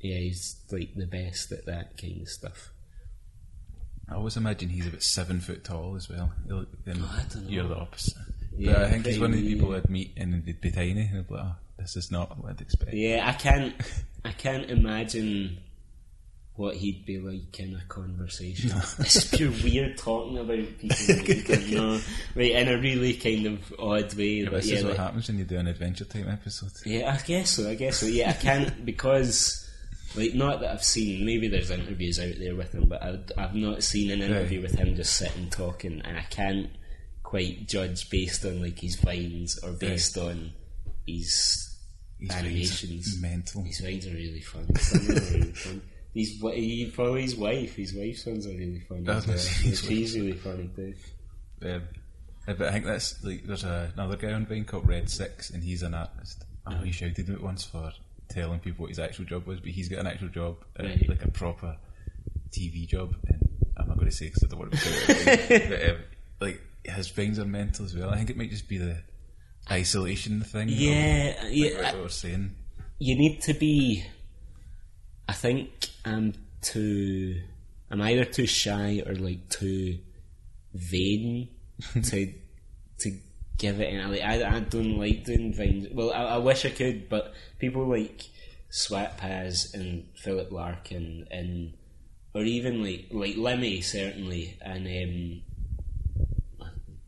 yeah, 0.00 0.18
he's 0.18 0.56
like 0.70 0.94
the 0.94 1.06
best 1.06 1.50
at 1.52 1.66
that 1.66 1.96
kind 2.00 2.22
of 2.22 2.28
stuff. 2.28 2.70
I 4.10 4.14
always 4.14 4.36
imagine 4.36 4.68
he's 4.70 4.86
about 4.86 5.02
seven 5.02 5.40
foot 5.40 5.64
tall 5.64 5.94
as 5.96 6.08
well. 6.08 6.32
He'll- 6.46 6.66
Then 6.84 6.98
Oh, 7.00 7.14
I 7.18 7.22
don't 7.32 7.44
know. 7.44 7.50
you're 7.50 7.68
the 7.68 7.76
opposite. 7.76 8.14
Yeah, 8.56 8.72
but 8.74 8.82
I 8.82 8.90
think 8.90 9.06
he's 9.06 9.18
one 9.20 9.32
of 9.32 9.38
the 9.38 9.46
people 9.54 9.74
I'd 9.74 9.88
meet 9.88 10.12
and 10.16 10.44
they'd 10.44 10.60
be 10.60 10.70
tiny 10.70 11.02
and 11.02 11.18
I'd 11.18 11.28
be 11.28 11.34
like, 11.34 11.44
oh, 11.44 11.54
this 11.78 11.96
is 11.96 12.10
not 12.10 12.36
what 12.38 12.50
I'd 12.50 12.60
expect. 12.60 12.92
Yeah, 12.94 13.26
I 13.28 13.32
can't 13.32 13.74
I 14.24 14.32
can't 14.32 14.68
imagine 14.68 15.58
what 16.56 16.74
he'd 16.76 17.06
be 17.06 17.18
like 17.18 17.58
in 17.58 17.74
a 17.74 17.80
conversation. 17.88 18.70
this 18.98 19.16
is 19.16 19.24
pure 19.34 19.50
weird 19.64 19.96
talking 19.96 20.36
about 20.36 20.58
people 20.78 20.88
that 21.16 21.28
you 21.28 21.42
can 21.42 21.70
know, 21.74 22.00
like 22.36 22.50
in 22.50 22.68
a 22.68 22.76
really 22.78 23.14
kind 23.14 23.46
of 23.46 23.74
odd 23.78 24.12
way. 24.14 24.42
But 24.44 24.50
but 24.50 24.56
this 24.62 24.70
yeah, 24.70 24.76
is 24.78 24.82
what 24.84 24.90
like- 24.90 24.98
happens 24.98 25.28
when 25.28 25.38
you 25.38 25.44
do 25.44 25.56
an 25.56 25.68
adventure 25.68 26.04
time 26.04 26.28
episode. 26.28 26.72
Yeah, 26.84 27.16
I 27.18 27.24
guess 27.26 27.50
so. 27.50 27.70
I 27.70 27.76
guess 27.76 27.98
so. 27.98 28.06
Yeah, 28.06 28.30
I 28.30 28.32
can't 28.34 28.84
because, 28.84 29.59
like, 30.16 30.34
not 30.34 30.60
that 30.60 30.72
I've 30.72 30.84
seen. 30.84 31.24
Maybe 31.24 31.48
there's 31.48 31.70
interviews 31.70 32.18
out 32.18 32.34
there 32.38 32.56
with 32.56 32.72
him, 32.72 32.86
but 32.88 33.02
I've, 33.02 33.30
I've 33.38 33.54
not 33.54 33.82
seen 33.82 34.10
an 34.10 34.22
interview 34.22 34.60
with 34.62 34.74
him 34.78 34.94
just 34.96 35.16
sitting 35.16 35.48
talking, 35.50 36.00
and 36.04 36.16
I 36.18 36.22
can't 36.30 36.70
quite 37.22 37.68
judge 37.68 38.10
based 38.10 38.44
on 38.44 38.60
like 38.62 38.78
his 38.78 38.96
vines 38.96 39.58
or 39.62 39.72
based 39.72 40.18
on 40.18 40.52
his, 41.06 41.76
His 42.18 42.30
animations. 42.30 43.20
mental. 43.22 43.62
His 43.62 43.80
vines 43.80 44.06
are 44.06 44.10
really 44.14 44.40
fun. 44.40 44.74
Some 44.76 45.00
of 45.00 45.06
them 45.06 45.16
are 45.16 45.38
really 45.38 45.52
fun. 45.52 45.82
He's 46.12 46.40
he 46.40 46.86
follow 46.86 47.14
his 47.14 47.36
wife. 47.36 47.76
His 47.76 47.94
wife's 47.94 48.26
ones 48.26 48.46
are 48.46 48.50
really 48.50 48.80
funny. 48.80 49.08
As 49.08 49.26
was 49.26 49.26
well. 49.28 49.36
gonna 49.36 49.68
his 49.68 49.80
She's 49.80 50.16
really 50.16 50.32
funny 50.32 50.68
too. 50.74 50.94
Um, 51.62 51.82
uh, 52.48 52.54
but 52.54 52.68
I 52.68 52.72
think 52.72 52.84
that's 52.84 53.22
like 53.22 53.44
there's 53.44 53.62
a, 53.62 53.92
another 53.94 54.16
guy 54.16 54.32
on 54.32 54.44
Vine 54.46 54.64
called 54.64 54.88
Red 54.88 55.08
Six, 55.08 55.50
and 55.50 55.62
he's 55.62 55.82
an 55.84 55.94
artist. 55.94 56.44
Know 56.68 56.78
he 56.78 56.90
shouted 56.92 57.30
at 57.30 57.40
once 57.40 57.64
for 57.64 57.92
telling 58.30 58.60
people 58.60 58.82
what 58.84 58.88
his 58.90 58.98
actual 58.98 59.24
job 59.26 59.46
was, 59.46 59.60
but 59.60 59.70
he's 59.70 59.88
got 59.88 59.98
an 60.00 60.06
actual 60.06 60.28
job, 60.28 60.56
uh, 60.78 60.84
Right. 60.84 61.08
like 61.08 61.24
a 61.24 61.30
proper 61.30 61.76
TV 62.50 62.86
job. 62.88 63.14
And 63.28 63.48
I'm 63.76 63.88
not 63.88 63.96
going 63.98 64.08
to 64.10 64.16
say 64.16 64.26
because 64.26 64.44
I 64.44 64.46
don't 64.48 64.58
want 64.60 64.72
to 64.72 65.48
be 65.48 65.68
but 65.68 65.90
um, 65.90 65.96
like 66.40 66.60
his 66.84 67.08
vines 67.10 67.38
are 67.38 67.44
mental 67.44 67.84
as 67.84 67.94
well. 67.94 68.10
I 68.10 68.16
think 68.16 68.30
it 68.30 68.36
might 68.36 68.50
just 68.50 68.68
be 68.68 68.78
the 68.78 69.02
isolation 69.70 70.40
thing. 70.42 70.68
Yeah, 70.70 71.34
like 71.42 71.48
yeah. 71.52 71.82
what 71.82 71.94
we 71.96 72.00
were 72.02 72.08
saying. 72.08 72.54
you 72.98 73.16
need 73.16 73.42
to 73.42 73.54
be. 73.54 74.04
I 75.28 75.32
think 75.32 75.70
I'm 76.04 76.32
too. 76.62 77.40
I'm 77.90 78.00
either 78.02 78.24
too 78.24 78.46
shy 78.46 79.02
or 79.06 79.14
like 79.14 79.48
too 79.48 79.98
vain 80.74 81.48
to 82.04 82.32
give 83.60 83.80
it. 83.80 83.92
And 83.92 84.10
like, 84.10 84.22
I 84.22 84.56
I 84.56 84.60
don't 84.60 84.98
like 84.98 85.24
doing 85.24 85.54
vines. 85.54 85.86
Well, 85.92 86.12
I, 86.12 86.24
I 86.24 86.38
wish 86.38 86.64
I 86.64 86.70
could, 86.70 87.08
but 87.08 87.32
people 87.58 87.86
like 87.86 88.22
Swat 88.70 89.18
Paz 89.18 89.72
and 89.74 90.06
Philip 90.16 90.50
Larkin 90.50 91.26
and 91.30 91.74
or 92.34 92.42
even 92.42 92.82
like 92.82 93.06
like 93.10 93.36
Lemmy 93.36 93.80
certainly 93.80 94.56
and 94.62 94.86
um 94.86 95.42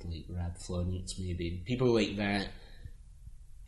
like 0.04 0.24
Rad 0.28 0.58
Florence 0.58 1.18
maybe 1.18 1.62
people 1.64 1.94
like 1.94 2.16
that 2.16 2.48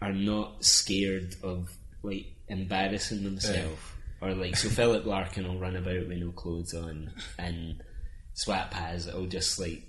are 0.02 0.12
not 0.12 0.64
scared 0.64 1.36
of 1.44 1.70
like 2.02 2.26
embarrassing 2.48 3.22
themselves 3.22 3.80
or 4.20 4.34
like 4.34 4.56
so 4.56 4.68
Philip 4.68 5.06
Larkin 5.06 5.46
will 5.46 5.60
run 5.60 5.76
about 5.76 6.08
with 6.08 6.18
no 6.18 6.32
clothes 6.32 6.74
on 6.74 7.12
and 7.38 7.80
Swat 8.32 8.72
Paz 8.72 9.06
will 9.06 9.26
just 9.26 9.60
like 9.60 9.84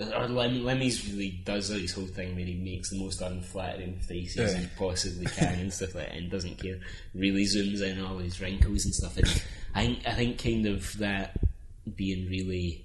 or 0.00 0.26
Lem, 0.28 0.64
Lemmy's 0.64 1.06
really 1.12 1.30
does 1.44 1.68
this 1.68 1.92
whole 1.92 2.06
thing 2.06 2.34
where 2.34 2.44
he 2.44 2.54
makes 2.54 2.90
the 2.90 2.98
most 2.98 3.20
unflattering 3.20 3.98
faces 4.00 4.52
Yeah. 4.52 4.60
he 4.60 4.66
possibly 4.76 5.26
can 5.26 5.58
and 5.60 5.72
stuff 5.72 5.94
like 5.94 6.08
that 6.08 6.16
and 6.16 6.30
doesn't 6.30 6.58
care 6.60 6.78
really 7.14 7.44
zooms 7.44 7.80
in 7.82 8.00
all 8.04 8.18
his 8.18 8.40
wrinkles 8.40 8.84
and 8.84 8.94
stuff 8.94 9.16
and 9.18 9.26
I 9.74 9.84
think, 9.86 10.06
I 10.06 10.12
think 10.14 10.42
kind 10.42 10.66
of 10.66 10.98
that 10.98 11.36
being 11.96 12.28
really 12.28 12.84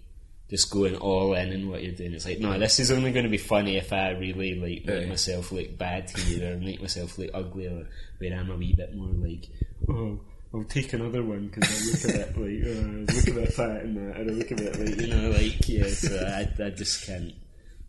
just 0.50 0.70
going 0.72 0.96
all 0.96 1.34
in 1.34 1.52
in 1.52 1.70
what 1.70 1.84
you're 1.84 1.92
doing. 1.94 2.14
It's 2.14 2.26
like, 2.26 2.40
no, 2.40 2.58
this 2.58 2.80
is 2.80 2.90
only 2.92 3.12
going 3.12 3.26
to 3.26 3.30
be 3.30 3.38
funny 3.38 3.76
if 3.76 3.92
I 3.92 4.12
really 4.12 4.56
like 4.56 4.86
make 4.86 5.02
Yeah. 5.04 5.10
myself 5.10 5.52
look 5.52 5.78
bad 5.78 6.10
here 6.12 6.54
or 6.54 6.58
make 6.58 6.80
myself 6.82 7.18
look 7.18 7.30
ugly 7.34 7.68
or 7.68 7.86
where 8.20 8.34
I'm 8.34 8.50
a 8.52 8.56
wee 8.56 8.74
bit 8.74 8.96
more 8.96 9.10
like, 9.10 9.50
oh, 9.90 10.22
I'll 10.54 10.64
take 10.64 10.94
another 10.94 11.24
one 11.24 11.48
because 11.48 11.70
I 11.70 11.92
look 11.92 12.04
a 12.04 12.18
bit 12.18 12.38
like, 12.38 12.78
uh, 12.78 13.14
look 13.14 13.28
a 13.28 13.32
bit 13.32 13.54
fat 13.54 13.82
and 13.84 13.98
that, 13.98 14.18
or 14.18 14.20
I 14.20 14.24
look 14.24 14.52
a 14.52 14.56
bit 14.56 14.80
like, 14.80 15.02
you 15.02 15.08
know, 15.08 15.30
like, 15.30 15.70
yeah, 15.70 15.88
so 15.88 16.16
I, 16.16 16.64
I 16.64 16.70
just 16.70 17.06
can't, 17.06 17.34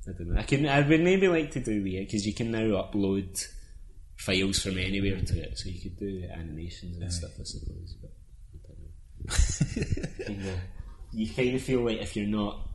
I 0.08 0.12
don't 0.12 0.30
know. 0.30 0.40
I 0.40 0.42
can, 0.42 0.66
I 0.66 0.80
would 0.80 1.00
maybe 1.00 1.28
like 1.28 1.52
to 1.52 1.60
do 1.60 1.82
weird 1.82 2.06
because 2.06 2.26
you 2.26 2.34
can 2.34 2.50
now 2.50 2.82
upload 2.82 3.46
files 4.16 4.60
from 4.60 4.78
anywhere 4.78 5.20
to 5.20 5.38
it, 5.38 5.58
so 5.58 5.68
you 5.68 5.80
could 5.80 5.98
do 5.98 6.28
animations 6.32 7.00
and 7.00 7.12
stuff, 7.12 7.30
I 7.38 7.44
suppose, 7.44 7.94
but 8.00 8.10
I 9.30 10.24
don't 10.26 10.38
know. 10.44 10.54
You 11.12 11.32
kind 11.32 11.54
of 11.54 11.62
feel 11.62 11.80
like 11.82 11.98
if 11.98 12.16
you're 12.16 12.26
not 12.26 12.68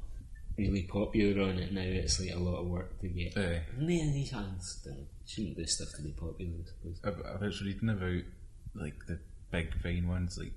really 0.57 0.83
popular 0.83 1.43
on 1.43 1.57
it 1.57 1.73
now, 1.73 1.81
it's 1.81 2.19
like 2.19 2.31
a 2.31 2.39
lot 2.39 2.59
of 2.59 2.67
work 2.67 2.99
to 3.01 3.07
get. 3.07 3.37
Aye. 3.37 3.63
Then 3.77 4.25
hands 4.31 4.87
shouldn't 5.25 5.57
do 5.57 5.65
stuff 5.65 5.89
to 5.97 6.01
be 6.01 6.11
popular, 6.11 6.53
I 6.61 6.65
suppose. 6.65 7.25
I, 7.25 7.43
I 7.43 7.45
was 7.45 7.61
reading 7.61 7.89
about 7.89 8.23
like 8.75 9.05
the 9.07 9.19
big 9.53 9.73
Vine 9.81 10.07
ones, 10.09 10.37
like 10.37 10.51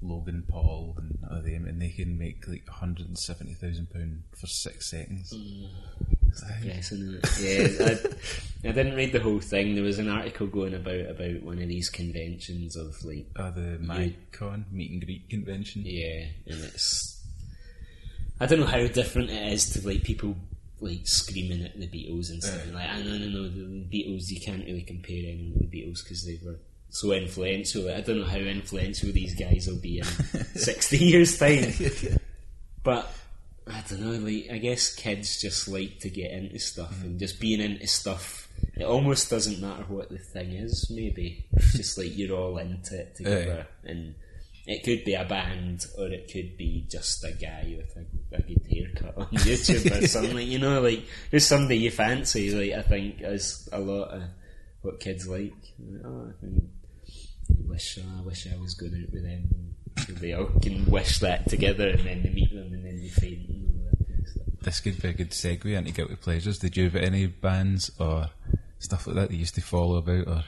Logan 0.00 0.44
Paul 0.48 0.94
and 0.96 1.18
other 1.30 1.42
them, 1.50 1.66
and 1.66 1.82
they 1.82 1.90
can 1.90 2.16
make 2.18 2.48
like 2.48 2.66
170,000 2.66 3.90
pound 3.92 4.22
for 4.38 4.46
six 4.46 4.90
seconds. 4.90 5.32
Isn't 5.32 7.14
it? 7.14 7.28
Yeah, 7.40 7.86
I, 7.86 8.68
I 8.68 8.72
didn't 8.72 8.94
read 8.94 9.12
the 9.12 9.20
whole 9.20 9.40
thing. 9.40 9.74
There 9.74 9.84
was 9.84 9.98
an 9.98 10.08
article 10.08 10.46
going 10.46 10.74
about 10.74 11.06
about 11.10 11.42
one 11.42 11.60
of 11.60 11.68
these 11.68 11.90
conventions 11.90 12.76
of 12.76 12.94
like, 13.04 13.26
Uh, 13.36 13.50
the 13.50 13.78
MagCon 13.82 14.70
meet 14.72 14.92
and 14.92 15.04
greet 15.04 15.28
convention. 15.28 15.82
yeah, 15.84 16.26
and 16.46 16.64
it's. 16.64 17.16
I 18.38 18.46
don't 18.46 18.60
know 18.60 18.66
how 18.66 18.86
different 18.86 19.28
it 19.30 19.52
is 19.52 19.70
to 19.70 19.86
like 19.86 20.02
people 20.02 20.34
like 20.80 21.00
screaming 21.06 21.62
at 21.64 21.78
the 21.78 21.86
Beatles 21.88 22.30
and 22.30 22.42
stuff. 22.42 22.72
Like, 22.72 22.88
I 22.88 23.02
know, 23.02 23.18
no, 23.18 23.26
no, 23.28 23.48
the 23.50 23.84
Beatles. 23.92 24.30
You 24.30 24.40
can't 24.40 24.64
really 24.64 24.82
compare 24.82 25.18
anyone 25.18 25.52
to 25.54 25.58
the 25.58 25.66
Beatles 25.66 26.02
because 26.02 26.24
they 26.24 26.38
were 26.42 26.58
so 26.90 27.12
influential. 27.12 27.90
I 27.90 28.00
don't 28.00 28.18
know 28.18 28.24
how 28.26 28.36
influential 28.36 29.12
these 29.12 29.34
guys 29.34 29.66
will 29.68 29.80
be 29.80 29.98
in 29.98 30.04
sixty 30.54 30.98
years' 30.98 31.38
time. 31.38 31.72
But 32.82 33.12
I 33.66 33.82
don't 33.88 34.00
know. 34.00 34.26
Like 34.26 34.48
I 34.50 34.58
guess 34.58 34.94
kids 34.94 35.40
just 35.40 35.68
like 35.68 35.98
to 36.00 36.10
get 36.10 36.30
into 36.30 36.58
stuff 36.58 37.02
and 37.02 37.18
just 37.18 37.40
being 37.40 37.60
into 37.60 37.86
stuff. 37.86 38.48
It 38.76 38.84
almost 38.84 39.30
doesn't 39.30 39.60
matter 39.60 39.84
what 39.88 40.08
the 40.08 40.18
thing 40.18 40.52
is. 40.52 40.90
Maybe 40.90 41.46
it's 41.52 41.74
just 41.74 41.98
like 41.98 42.16
you're 42.16 42.36
all 42.36 42.58
into 42.58 42.98
it 42.98 43.14
together, 43.16 43.66
and 43.84 44.14
it 44.66 44.82
could 44.84 45.04
be 45.04 45.14
a 45.14 45.24
band 45.24 45.86
or 45.98 46.06
it 46.06 46.30
could 46.32 46.56
be 46.56 46.86
just 46.88 47.24
a 47.24 47.32
guy 47.32 47.76
with 47.76 47.96
a, 47.96 48.36
a 48.36 48.42
good 48.42 48.66
haircut 48.70 49.16
on 49.16 49.26
YouTube 49.26 50.02
or 50.02 50.06
something. 50.06 50.46
You 50.46 50.58
know, 50.58 50.80
like 50.80 51.04
just 51.30 51.48
somebody 51.48 51.78
you 51.78 51.90
fancy. 51.90 52.50
Like 52.50 52.84
I 52.84 52.88
think 52.88 53.20
is 53.20 53.68
a 53.72 53.78
lot 53.78 54.08
of 54.08 54.22
what 54.82 55.00
kids 55.00 55.28
like. 55.28 55.52
Oh, 56.04 56.32
I 57.58 57.70
wish 57.70 57.98
oh, 58.00 58.18
I 58.18 58.22
wish 58.22 58.46
I 58.46 58.60
was 58.60 58.74
going 58.74 58.94
out 58.94 59.12
with 59.12 59.22
them. 59.22 59.70
They 60.20 60.32
all 60.32 60.50
can 60.60 60.84
wish 60.86 61.18
that 61.20 61.48
together, 61.48 61.88
and 61.88 62.00
then 62.00 62.22
they 62.22 62.30
meet 62.30 62.52
them, 62.52 62.72
and 62.72 62.84
then 62.84 62.96
they. 62.96 63.28
And 63.28 63.76
all 63.76 63.90
that 63.90 64.08
kind 64.08 64.20
of 64.20 64.28
stuff. 64.28 64.46
This 64.62 64.80
could 64.80 65.02
be 65.02 65.08
a 65.08 65.12
good 65.12 65.30
segue 65.30 65.66
into 65.66 65.92
guilty 65.92 66.16
pleasures. 66.16 66.58
Did 66.58 66.76
you 66.76 66.84
have 66.84 66.96
any 66.96 67.26
bands 67.26 67.90
or 67.98 68.30
stuff 68.78 69.06
like 69.06 69.16
that 69.16 69.28
that 69.28 69.34
you 69.34 69.40
used 69.40 69.54
to 69.56 69.60
follow 69.60 69.96
about 69.96 70.26
or 70.28 70.44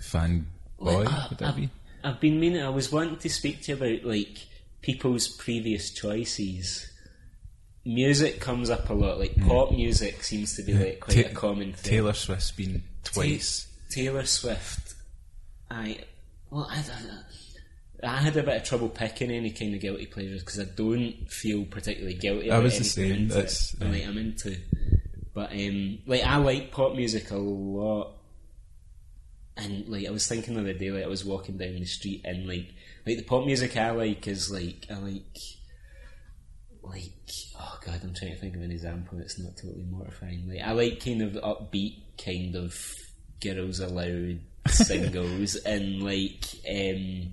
fan 0.00 0.46
boy? 0.78 1.04
Like, 1.04 1.30
would 1.30 1.38
that 1.38 1.48
I've, 1.48 1.56
be? 1.56 1.70
I've 2.02 2.20
been 2.20 2.40
meaning. 2.40 2.62
I 2.62 2.70
was 2.70 2.90
wanting 2.90 3.16
to 3.18 3.30
speak 3.30 3.62
to 3.62 3.72
you 3.72 3.78
about 3.78 4.06
like 4.06 4.38
people's 4.82 5.28
previous 5.28 5.90
choices. 5.90 6.90
Music 7.84 8.40
comes 8.40 8.70
up 8.70 8.88
a 8.90 8.94
lot. 8.94 9.18
Like 9.18 9.34
hmm. 9.34 9.48
pop 9.48 9.72
music 9.72 10.22
seems 10.22 10.56
to 10.56 10.62
be 10.62 10.74
like 10.74 11.00
quite 11.00 11.24
Ta- 11.24 11.30
a 11.30 11.34
common 11.34 11.72
thing. 11.72 11.90
Taylor 11.90 12.12
Swift's 12.12 12.52
been 12.52 12.82
twice. 13.02 13.68
Taylor 13.90 14.24
Swift. 14.24 14.94
I 15.70 15.98
well, 16.54 16.68
I, 16.70 16.84
I, 18.04 18.08
I 18.08 18.16
had 18.18 18.36
a 18.36 18.42
bit 18.44 18.56
of 18.56 18.62
trouble 18.62 18.88
picking 18.88 19.32
any 19.32 19.50
kind 19.50 19.74
of 19.74 19.80
guilty 19.80 20.06
pleasures 20.06 20.40
because 20.44 20.60
I 20.60 20.64
don't 20.64 21.28
feel 21.28 21.64
particularly 21.64 22.14
guilty. 22.14 22.48
I 22.52 22.60
was 22.60 22.78
the 22.78 22.84
same, 22.84 23.26
that's-. 23.26 23.74
I'm 23.80 23.90
like 23.90 24.06
I'm 24.06 24.16
into, 24.16 24.56
but 25.34 25.50
um, 25.50 25.98
like 26.06 26.22
I 26.22 26.36
like 26.36 26.70
pop 26.70 26.94
music 26.94 27.32
a 27.32 27.36
lot. 27.36 28.12
And 29.56 29.88
like 29.88 30.06
I 30.06 30.10
was 30.10 30.28
thinking 30.28 30.54
the 30.54 30.60
other 30.60 30.74
day, 30.74 30.92
like 30.92 31.02
I 31.02 31.08
was 31.08 31.24
walking 31.24 31.58
down 31.58 31.74
the 31.74 31.84
street 31.86 32.22
and 32.24 32.46
like 32.46 32.72
like 33.04 33.16
the 33.16 33.24
pop 33.24 33.46
music 33.46 33.76
I 33.76 33.90
like 33.90 34.28
is 34.28 34.48
like 34.48 34.86
I 34.88 34.98
like 34.98 35.36
like 36.84 37.30
oh 37.58 37.78
god, 37.84 38.00
I'm 38.04 38.14
trying 38.14 38.32
to 38.32 38.38
think 38.38 38.54
of 38.54 38.62
an 38.62 38.70
example 38.70 39.18
that's 39.18 39.40
not 39.40 39.56
totally 39.56 39.86
mortifying. 39.90 40.48
Like 40.48 40.60
I 40.60 40.70
like 40.70 41.04
kind 41.04 41.22
of 41.22 41.32
upbeat 41.34 42.02
kind 42.24 42.54
of 42.54 42.76
girls 43.40 43.80
aloud 43.80 44.38
singles 44.66 45.56
and 45.56 46.02
like 46.02 46.44
um 46.68 47.32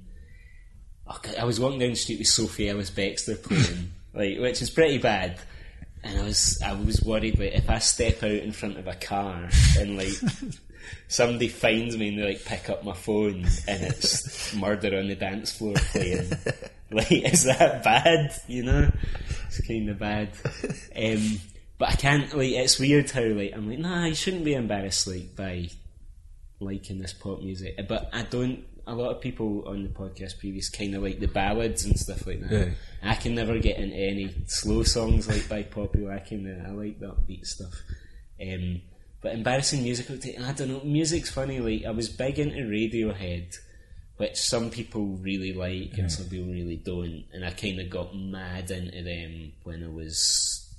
I 1.38 1.44
was 1.44 1.60
walking 1.60 1.80
down 1.80 1.89
the 1.89 1.96
street 1.96 2.20
with 2.20 2.28
Sophie 2.28 2.70
Ellis 2.70 2.91
Bextor 2.91 3.41
playing, 3.41 3.91
like 4.13 4.39
which 4.39 4.62
is 4.62 4.70
pretty 4.70 4.98
bad. 4.98 5.38
And 6.04 6.20
I 6.20 6.24
was 6.24 6.62
I 6.62 6.74
was 6.74 7.02
worried 7.02 7.38
like 7.39 7.54
if 7.54 7.70
I 7.70 7.80
step 7.80 8.24
out 8.24 8.32
in 8.32 8.52
front 8.52 8.78
of 8.78 8.88
a 8.88 8.96
car 8.96 9.50
and 9.78 9.98
like 9.98 10.13
somebody 11.08 11.48
finds 11.48 11.98
me 11.98 12.10
and 12.10 12.20
they 12.20 12.28
like 12.30 12.46
pick 12.46 12.70
up 12.70 12.84
my 12.84 12.94
phone 12.94 13.46
and 13.67 13.84
it's 13.84 14.54
murder 14.56 14.98
on 14.98 15.08
the 15.08 15.15
dance 15.15 15.52
floor 15.58 15.76
playing. 15.91 16.32
like, 16.91 17.12
is 17.12 17.44
that 17.44 17.84
bad? 17.84 18.34
You 18.48 18.63
know, 18.63 18.91
it's 19.48 19.67
kind 19.67 19.89
of 19.89 20.00
bad. 20.00 20.30
Um, 20.96 21.39
but 21.78 21.89
I 21.89 21.96
can't 21.96 22.36
like. 22.36 22.52
It's 22.52 22.80
weird 22.80 23.10
how 23.12 23.24
like 23.24 23.54
I'm 23.54 23.70
like, 23.70 23.80
nah, 23.80 24.06
you 24.06 24.15
shouldn't 24.15 24.46
be 24.46 24.54
embarrassed 24.54 25.08
like 25.08 25.36
by 25.36 25.70
liking 26.62 27.00
this 27.00 27.13
pop 27.13 27.41
music. 27.41 27.80
But 27.88 28.10
I 28.13 28.24
don't. 28.24 28.65
A 28.88 28.95
lot 28.95 29.12
of 29.12 29.21
people 29.21 29.63
on 29.67 29.84
the 29.84 29.89
podcast 29.89 30.39
previous 30.39 30.67
kind 30.69 30.95
of 30.95 31.04
like 31.04 31.19
the 31.19 31.28
ballads 31.28 31.86
and 31.86 31.97
stuff 32.00 32.26
like 32.26 32.41
that. 32.41 32.52
Yeah. 32.52 32.74
I 33.04 33.15
can 33.15 33.36
never 33.36 33.60
get 33.60 33.78
into 33.78 33.95
any 33.95 34.34
slow 34.47 34.82
songs 34.84 35.28
like 35.28 35.47
by 35.47 35.63
popular. 35.63 36.13
I 36.13 36.19
can. 36.19 36.47
Uh, 36.47 36.67
I 36.67 36.71
like 36.71 37.00
the 37.00 37.08
upbeat 37.08 37.45
stuff. 37.45 37.74
Um, 38.41 38.82
but 39.21 39.34
embarrassing 39.34 39.84
music, 39.84 40.10
I 40.10 40.52
don't 40.54 40.67
know. 40.67 40.82
Music's 40.84 41.30
funny. 41.30 41.60
Like 41.60 41.86
I 41.86 41.91
was 41.91 42.10
big 42.10 42.39
into 42.39 42.58
Radiohead, 42.63 43.56
which 44.17 44.36
some 44.36 44.71
people 44.71 45.06
really 45.17 45.54
like 45.54 45.95
and 46.00 46.12
some 46.12 46.26
people 46.26 46.52
really 46.52 46.78
don't. 46.78 47.26
And 47.32 47.45
I 47.45 47.52
kind 47.52 47.80
of 47.80 47.89
got 47.89 48.15
mad 48.15 48.71
into 48.71 49.04
them 49.04 49.52
when 49.63 49.84
I 49.84 49.89
was, 49.89 50.74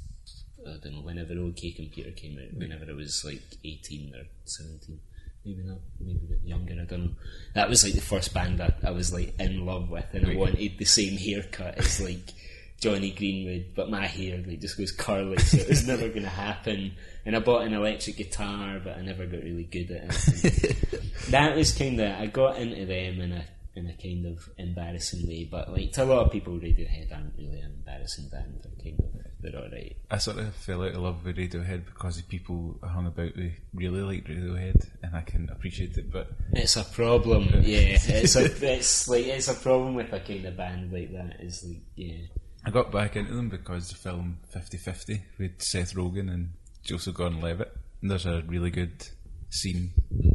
I 0.66 0.76
don't 0.82 0.94
know, 0.94 1.02
whenever 1.02 1.34
OK 1.34 1.70
Computer 1.70 2.10
came 2.10 2.36
out. 2.36 2.52
Whenever 2.58 2.90
I 2.90 2.94
was 2.94 3.24
like 3.24 3.42
eighteen 3.64 4.12
or 4.12 4.24
seventeen, 4.44 4.98
maybe 5.44 5.62
not, 5.62 5.78
maybe 6.00 6.20
a 6.24 6.28
bit 6.28 6.40
younger. 6.44 6.74
I 6.80 6.84
don't 6.84 7.04
know. 7.04 7.14
That 7.54 7.68
was 7.68 7.84
like 7.84 7.94
the 7.94 8.00
first 8.00 8.34
band 8.34 8.58
that 8.58 8.78
I 8.84 8.90
was 8.90 9.12
like 9.12 9.38
in 9.38 9.64
love 9.66 9.90
with, 9.90 10.06
and 10.12 10.26
I 10.26 10.36
wanted 10.36 10.78
the 10.78 10.84
same 10.84 11.16
haircut 11.16 11.78
as 11.78 12.00
like. 12.00 12.32
Jonny 12.80 13.12
Greenwood, 13.12 13.76
but 13.76 13.90
my 13.90 14.08
hair 14.08 14.42
like 14.44 14.58
just 14.58 14.76
goes 14.76 14.90
curly, 14.90 15.38
so 15.38 15.56
it 15.56 15.68
was 15.68 15.86
never 15.86 16.08
going 16.08 16.24
to 16.24 16.28
happen. 16.28 16.96
And 17.24 17.36
I 17.36 17.38
bought 17.38 17.64
an 17.64 17.74
electric 17.74 18.16
guitar, 18.16 18.80
but 18.82 18.96
I 18.96 19.02
never 19.02 19.24
got 19.24 19.44
really 19.44 19.62
good 19.62 19.92
at 19.92 20.10
it. 20.10 21.02
that 21.30 21.54
was 21.54 21.70
kind 21.70 22.00
of 22.00 22.10
I 22.18 22.26
got 22.26 22.56
into 22.58 22.84
them 22.84 23.20
in 23.20 23.30
a 23.30 23.44
in 23.74 23.86
a 23.86 23.94
kind 23.94 24.26
of 24.26 24.48
embarrassing 24.58 25.26
way, 25.26 25.48
but 25.50 25.72
like 25.72 25.92
to 25.92 26.02
a 26.02 26.04
lot 26.04 26.26
of 26.26 26.32
people, 26.32 26.54
Radiohead 26.54 27.12
aren't 27.12 27.34
really 27.38 27.60
an 27.60 27.72
embarrassing 27.72 28.28
band. 28.28 28.60
They're 28.62 28.72
kind 28.82 28.98
of 28.98 29.21
they're 29.42 29.56
all 29.56 29.68
right. 29.70 29.96
I 30.10 30.18
sort 30.18 30.38
of 30.38 30.54
fell 30.54 30.82
out 30.82 30.92
of 30.92 31.02
love 31.02 31.24
with 31.24 31.36
Radiohead 31.36 31.84
because 31.84 32.16
the 32.16 32.22
people 32.22 32.78
I 32.82 32.88
hung 32.88 33.06
about 33.06 33.36
with 33.36 33.52
really 33.74 34.00
liked 34.00 34.28
Radiohead, 34.28 34.88
and 35.02 35.16
I 35.16 35.22
can 35.22 35.48
appreciate 35.50 35.98
it. 35.98 36.12
But 36.12 36.28
It's 36.52 36.76
a 36.76 36.84
problem, 36.84 37.48
yeah. 37.62 37.98
It's 38.04 38.36
a 38.36 38.44
it's 38.74 39.08
like 39.08 39.26
it's 39.26 39.48
a 39.48 39.54
problem 39.54 39.94
with 39.94 40.12
a 40.12 40.20
kind 40.20 40.44
of 40.46 40.56
band 40.56 40.92
like 40.92 41.12
that. 41.12 41.40
Is 41.40 41.64
like 41.64 41.82
yeah. 41.96 42.26
I 42.64 42.70
got 42.70 42.92
back 42.92 43.16
into 43.16 43.34
them 43.34 43.48
because 43.48 43.88
the 43.88 43.96
film 43.96 44.38
50-50 44.54 45.20
with 45.40 45.60
Seth 45.60 45.94
Rogen 45.94 46.32
and 46.32 46.52
Joseph 46.84 47.16
Gordon-Levitt, 47.16 47.76
and 48.00 48.10
there's 48.10 48.26
a 48.26 48.42
really 48.46 48.70
good 48.70 49.08
scene 49.50 49.90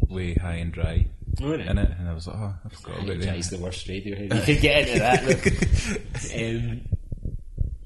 way 0.10 0.34
high 0.34 0.56
and 0.56 0.74
dry 0.74 1.08
Alright. 1.42 1.62
in 1.62 1.78
it, 1.78 1.92
and 1.98 2.10
I 2.10 2.14
was 2.14 2.28
like, 2.28 2.36
oh, 2.38 2.54
I 2.66 2.70
forgot 2.70 3.04
about 3.04 3.20
that. 3.20 3.44
the 3.50 3.58
worst 3.60 3.88
Radiohead. 3.88 4.36
You 4.36 4.42
could 4.42 4.62
get 4.62 4.88
into 4.88 5.00
that. 5.00 6.04
Um, 6.36 6.82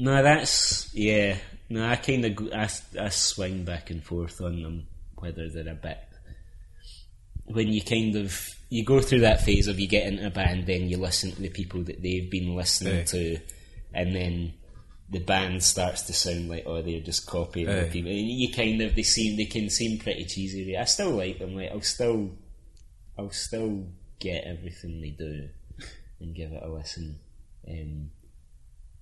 no, 0.01 0.23
that's 0.23 0.93
yeah. 0.95 1.37
No, 1.69 1.87
I 1.87 1.95
kind 1.95 2.25
of 2.25 2.49
I, 2.51 2.69
I 2.99 3.09
swing 3.09 3.63
back 3.65 3.91
and 3.91 4.03
forth 4.03 4.41
on 4.41 4.63
them 4.63 4.87
whether 5.19 5.47
they're 5.47 5.73
a 5.73 5.75
bit. 5.75 5.99
When 7.45 7.67
you 7.67 7.83
kind 7.83 8.15
of 8.15 8.49
you 8.69 8.83
go 8.83 8.99
through 8.99 9.19
that 9.19 9.41
phase 9.41 9.67
of 9.67 9.79
you 9.79 9.87
get 9.87 10.07
into 10.07 10.25
a 10.25 10.31
band, 10.31 10.65
then 10.65 10.89
you 10.89 10.97
listen 10.97 11.31
to 11.33 11.41
the 11.41 11.49
people 11.49 11.83
that 11.83 12.01
they've 12.01 12.31
been 12.31 12.55
listening 12.55 13.01
Aye. 13.01 13.03
to, 13.03 13.39
and 13.93 14.15
then 14.15 14.53
the 15.11 15.19
band 15.19 15.61
starts 15.61 16.01
to 16.03 16.13
sound 16.13 16.49
like 16.49 16.63
oh 16.65 16.81
they're 16.81 17.01
just 17.01 17.27
copying 17.27 17.67
the 17.67 17.87
people. 17.91 18.09
And 18.09 18.27
you 18.27 18.51
kind 18.51 18.81
of 18.81 18.95
they 18.95 19.03
seem 19.03 19.37
they 19.37 19.45
can 19.45 19.69
seem 19.69 19.99
pretty 19.99 20.25
cheesy. 20.25 20.75
I 20.75 20.85
still 20.85 21.11
like 21.11 21.37
them. 21.37 21.55
Like 21.55 21.69
I'll 21.71 21.81
still 21.81 22.31
I'll 23.19 23.29
still 23.29 23.85
get 24.19 24.45
everything 24.45 24.99
they 24.99 25.11
do 25.11 25.47
and 26.19 26.33
give 26.33 26.51
it 26.53 26.63
a 26.63 26.67
listen. 26.67 27.19
Um, 27.69 28.09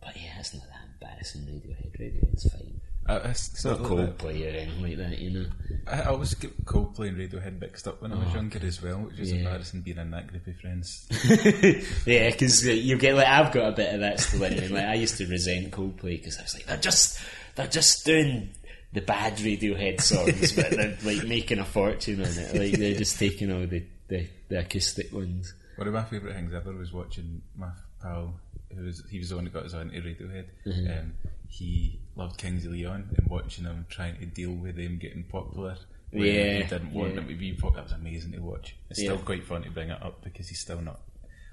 but 0.01 0.15
yeah, 0.15 0.39
it's 0.39 0.53
not 0.53 0.63
that 0.67 1.07
embarrassing. 1.07 1.41
Radiohead, 1.41 1.99
Radiohead's 1.99 2.51
fine. 2.51 2.81
I, 3.07 3.15
it's 3.29 3.49
It's 3.49 3.65
not. 3.65 3.79
Coldplay 3.79 4.45
or 4.45 4.55
anything 4.55 4.83
like 4.83 4.97
that, 4.97 5.17
you 5.17 5.31
know. 5.31 5.45
I, 5.87 6.01
I 6.01 6.05
always 6.05 6.35
get 6.35 6.63
Coldplay 6.65 7.07
and 7.09 7.17
Radiohead 7.17 7.59
mixed 7.59 7.87
up 7.87 8.01
when 8.01 8.11
I 8.11 8.15
was 8.19 8.27
oh, 8.29 8.35
younger 8.35 8.59
as 8.63 8.81
well, 8.83 8.99
which 8.99 9.19
is 9.19 9.31
Yeah. 9.31 9.39
embarrassing 9.39 9.81
being 9.81 9.97
in 9.97 10.11
that 10.11 10.27
group 10.27 10.45
of 10.45 10.55
friends. 10.57 11.07
yeah, 12.05 12.29
because 12.29 12.65
you 12.67 12.97
get 12.97 13.15
like 13.15 13.27
I've 13.27 13.51
got 13.51 13.69
a 13.69 13.75
bit 13.75 13.93
of 13.95 14.01
that 14.01 14.19
still 14.19 14.43
in 14.43 14.57
me. 14.57 14.67
Like 14.67 14.85
I 14.85 14.93
used 14.93 15.17
to 15.17 15.25
resent 15.27 15.71
Coldplay 15.71 16.17
because 16.19 16.37
I 16.37 16.43
was 16.43 16.53
like 16.53 16.65
they're 16.67 16.77
just 16.77 17.19
they're 17.55 17.67
just 17.67 18.05
doing 18.05 18.49
the 18.93 19.01
bad 19.01 19.37
Radiohead 19.37 20.01
songs, 20.01 20.51
but 20.53 20.69
they're 20.69 20.97
like 21.03 21.27
making 21.27 21.57
a 21.59 21.65
fortune 21.65 22.21
on 22.21 22.27
it. 22.29 22.55
Like 22.55 22.73
they're 22.79 22.95
just 22.95 23.17
taking 23.17 23.51
all 23.51 23.65
the 23.65 23.83
the, 24.07 24.27
the 24.49 24.59
acoustic 24.59 25.11
ones. 25.11 25.53
One 25.77 25.87
of 25.87 25.93
my 25.95 26.03
favourite 26.03 26.35
things 26.35 26.53
ever 26.53 26.73
was 26.73 26.91
watching 26.93 27.41
my 27.55 27.69
pal, 28.01 28.35
who 28.75 28.85
was 28.85 29.03
he 29.09 29.19
was 29.19 29.29
the 29.29 29.35
one 29.35 29.45
who 29.45 29.51
got 29.51 29.65
us 29.65 29.73
onto 29.73 30.01
Radiohead. 30.01 30.45
Um, 30.67 31.13
he 31.47 31.99
loved 32.15 32.37
Kings 32.37 32.65
of 32.65 32.71
Leon 32.73 33.09
and 33.17 33.27
watching 33.27 33.65
him 33.65 33.85
trying 33.89 34.17
to 34.17 34.25
deal 34.25 34.51
with 34.53 34.75
them 34.75 34.97
getting 34.97 35.23
popular. 35.23 35.77
when 36.11 36.23
Yeah, 36.23 36.57
he 36.57 36.63
didn't 36.63 36.91
want 36.93 37.09
yeah. 37.09 37.15
them 37.15 37.27
to 37.27 37.33
be 37.35 37.53
popular. 37.53 37.75
That 37.77 37.83
was 37.83 37.91
amazing 37.93 38.31
to 38.33 38.39
watch. 38.39 38.75
It's 38.89 38.99
still 38.99 39.15
Yeah. 39.15 39.21
quite 39.21 39.43
fun 39.45 39.63
to 39.63 39.69
bring 39.71 39.89
it 39.89 40.01
up 40.01 40.23
because 40.23 40.47
he's 40.49 40.59
still 40.59 40.81
not 40.81 40.99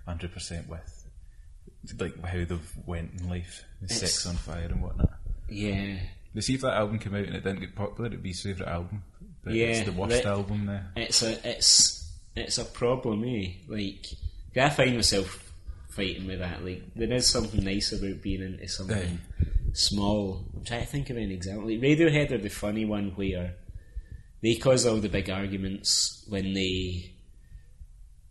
hundred 0.07 0.33
percent 0.33 0.69
with 0.69 1.05
like 2.01 2.23
how 2.25 2.39
they've 2.45 2.73
went 2.85 3.13
in 3.21 3.29
life, 3.29 3.65
It's- 3.83 4.01
sex 4.01 4.27
on 4.27 4.37
fire 4.37 4.65
and 4.67 4.83
whatnot. 4.83 5.19
Yeah, 5.49 6.01
But 6.35 6.43
see 6.45 6.55
if 6.55 6.61
that 6.63 6.75
album 6.75 6.99
came 6.99 7.15
out 7.15 7.25
and 7.25 7.37
it 7.37 7.45
didn't 7.45 7.61
get 7.61 7.75
popular, 7.77 8.09
it'd 8.09 8.23
be 8.23 8.31
his 8.31 8.43
favourite 8.43 8.71
album. 8.71 9.05
But 9.45 9.55
Yeah, 9.55 9.67
it's 9.67 9.87
the 9.87 9.93
worst 9.93 10.23
that- 10.25 10.27
album 10.27 10.67
there. 10.67 10.91
it's 10.97 11.23
a 11.23 11.49
it's 11.49 12.13
it's 12.35 12.59
a 12.59 12.65
problem, 12.65 13.25
eh? 13.25 13.53
Like 13.69 14.07
I 14.57 14.71
find 14.71 14.95
myself 14.97 15.46
fighting 15.97 16.27
with 16.27 16.39
that. 16.41 16.65
Like 16.65 16.83
there 16.95 17.13
is 17.13 17.27
something 17.27 17.65
nice 17.65 17.93
about 17.93 18.23
being 18.23 18.43
into 18.43 18.65
uh, 18.65 18.69
something 18.69 19.21
small. 19.73 20.45
I'm 20.55 20.65
trying 20.65 20.83
to 20.83 20.87
think 20.87 21.11
of 21.11 21.17
an 21.17 21.31
example. 21.31 21.69
Like 21.69 21.81
Radiohead 21.81 22.31
are 22.33 22.39
the 22.39 22.49
funny 22.49 22.85
one 22.85 23.13
where 23.17 23.55
they 24.43 24.55
caused 24.57 24.87
all 24.87 24.97
the 24.99 25.09
big 25.09 25.31
arguments 25.31 26.25
when 26.29 26.53
they 26.55 27.13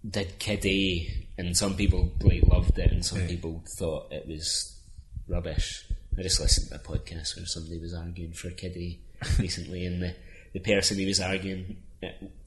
did 0.08 0.38
Kid 0.40 0.66
A, 0.66 1.26
and 1.38 1.58
some 1.58 1.76
people 1.76 2.12
like 2.22 2.44
loved 2.44 2.78
it, 2.78 2.92
and 2.92 3.04
some 3.06 3.22
Yeah. 3.22 3.28
people 3.28 3.64
thought 3.78 4.12
it 4.12 4.28
was 4.28 4.80
rubbish. 5.28 5.84
I 6.18 6.22
just 6.22 6.40
listened 6.40 6.70
to 6.70 6.76
a 6.76 6.80
podcast 6.80 7.36
where 7.36 7.46
somebody 7.46 7.80
was 7.80 7.94
arguing 7.94 8.34
for 8.34 8.52
Kid 8.52 8.78
A 8.78 9.00
recently, 9.40 9.86
and 9.86 10.02
the 10.02 10.16
the 10.54 10.60
person 10.60 10.98
he 10.98 11.06
was 11.06 11.20
arguing 11.20 11.78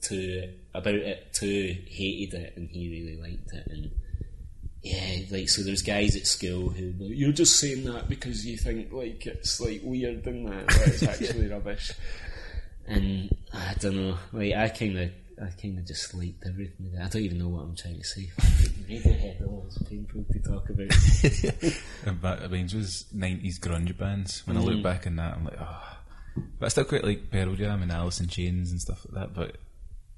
to 0.03 0.53
about 0.73 0.95
it 0.95 1.33
to 1.35 1.47
hated 1.89 2.35
it, 2.35 2.53
and 2.57 2.71
he 2.71 2.89
really 2.89 3.21
liked 3.21 3.53
it, 3.53 3.67
and 3.67 3.91
yeah, 4.83 5.19
like 5.31 5.49
so. 5.49 5.63
There's 5.63 5.83
guys 5.83 6.15
at 6.17 6.27
school 6.27 6.71
who 6.71 6.93
like, 6.99 7.17
you're 7.17 7.33
just 7.33 7.57
saying 7.57 7.85
that 7.85 8.09
because 8.09 8.47
you 8.47 8.57
think 8.57 8.93
like 8.93 9.27
it's 9.27 9.61
like 9.61 9.81
weird 9.83 10.27
and 10.27 10.49
that, 10.49 10.67
but 10.67 10.89
it's 10.89 11.03
actually 11.03 11.49
rubbish. 11.49 11.93
And 12.87 13.35
I 13.53 13.75
don't 13.81 13.97
know, 13.97 14.19
like 14.33 14.55
I 14.55 14.69
kind 14.69 14.99
of, 14.99 15.11
I 15.43 15.51
kind 15.61 15.79
of 15.79 15.87
just 15.87 16.15
liked 16.15 16.45
everything. 16.47 16.97
I 16.97 17.09
don't 17.09 17.23
even 17.23 17.39
know 17.39 17.49
what 17.49 17.63
I'm 17.63 17.77
trying 17.77 17.99
to 17.99 18.05
say. 18.05 18.31
Radiohead, 18.89 19.43
oh, 19.43 19.65
it's 19.67 19.83
painful 19.83 20.25
to 20.33 20.39
talk 20.39 20.71
about. 20.71 22.21
but 22.23 22.43
I 22.43 22.47
mean, 22.47 22.67
it 22.67 22.75
was 22.75 23.07
nineties 23.13 23.59
grunge 23.59 23.97
bands. 23.99 24.47
When 24.47 24.57
I 24.57 24.61
look 24.61 24.77
mm. 24.77 24.83
back 24.83 25.07
on 25.07 25.17
that, 25.17 25.35
I'm 25.35 25.45
like, 25.45 25.61
oh. 25.61 25.97
But 26.61 26.67
I 26.67 26.69
still 26.69 26.85
quite 26.85 27.05
like 27.05 27.33
Pearl 27.33 27.57
Jam 27.57 27.83
and 27.83 27.91
Alice 27.91 28.21
in 28.21 28.29
Chains 28.29 28.71
and 28.71 28.81
stuff 28.81 29.05
like 29.11 29.23
that. 29.23 29.35
But 29.35 29.57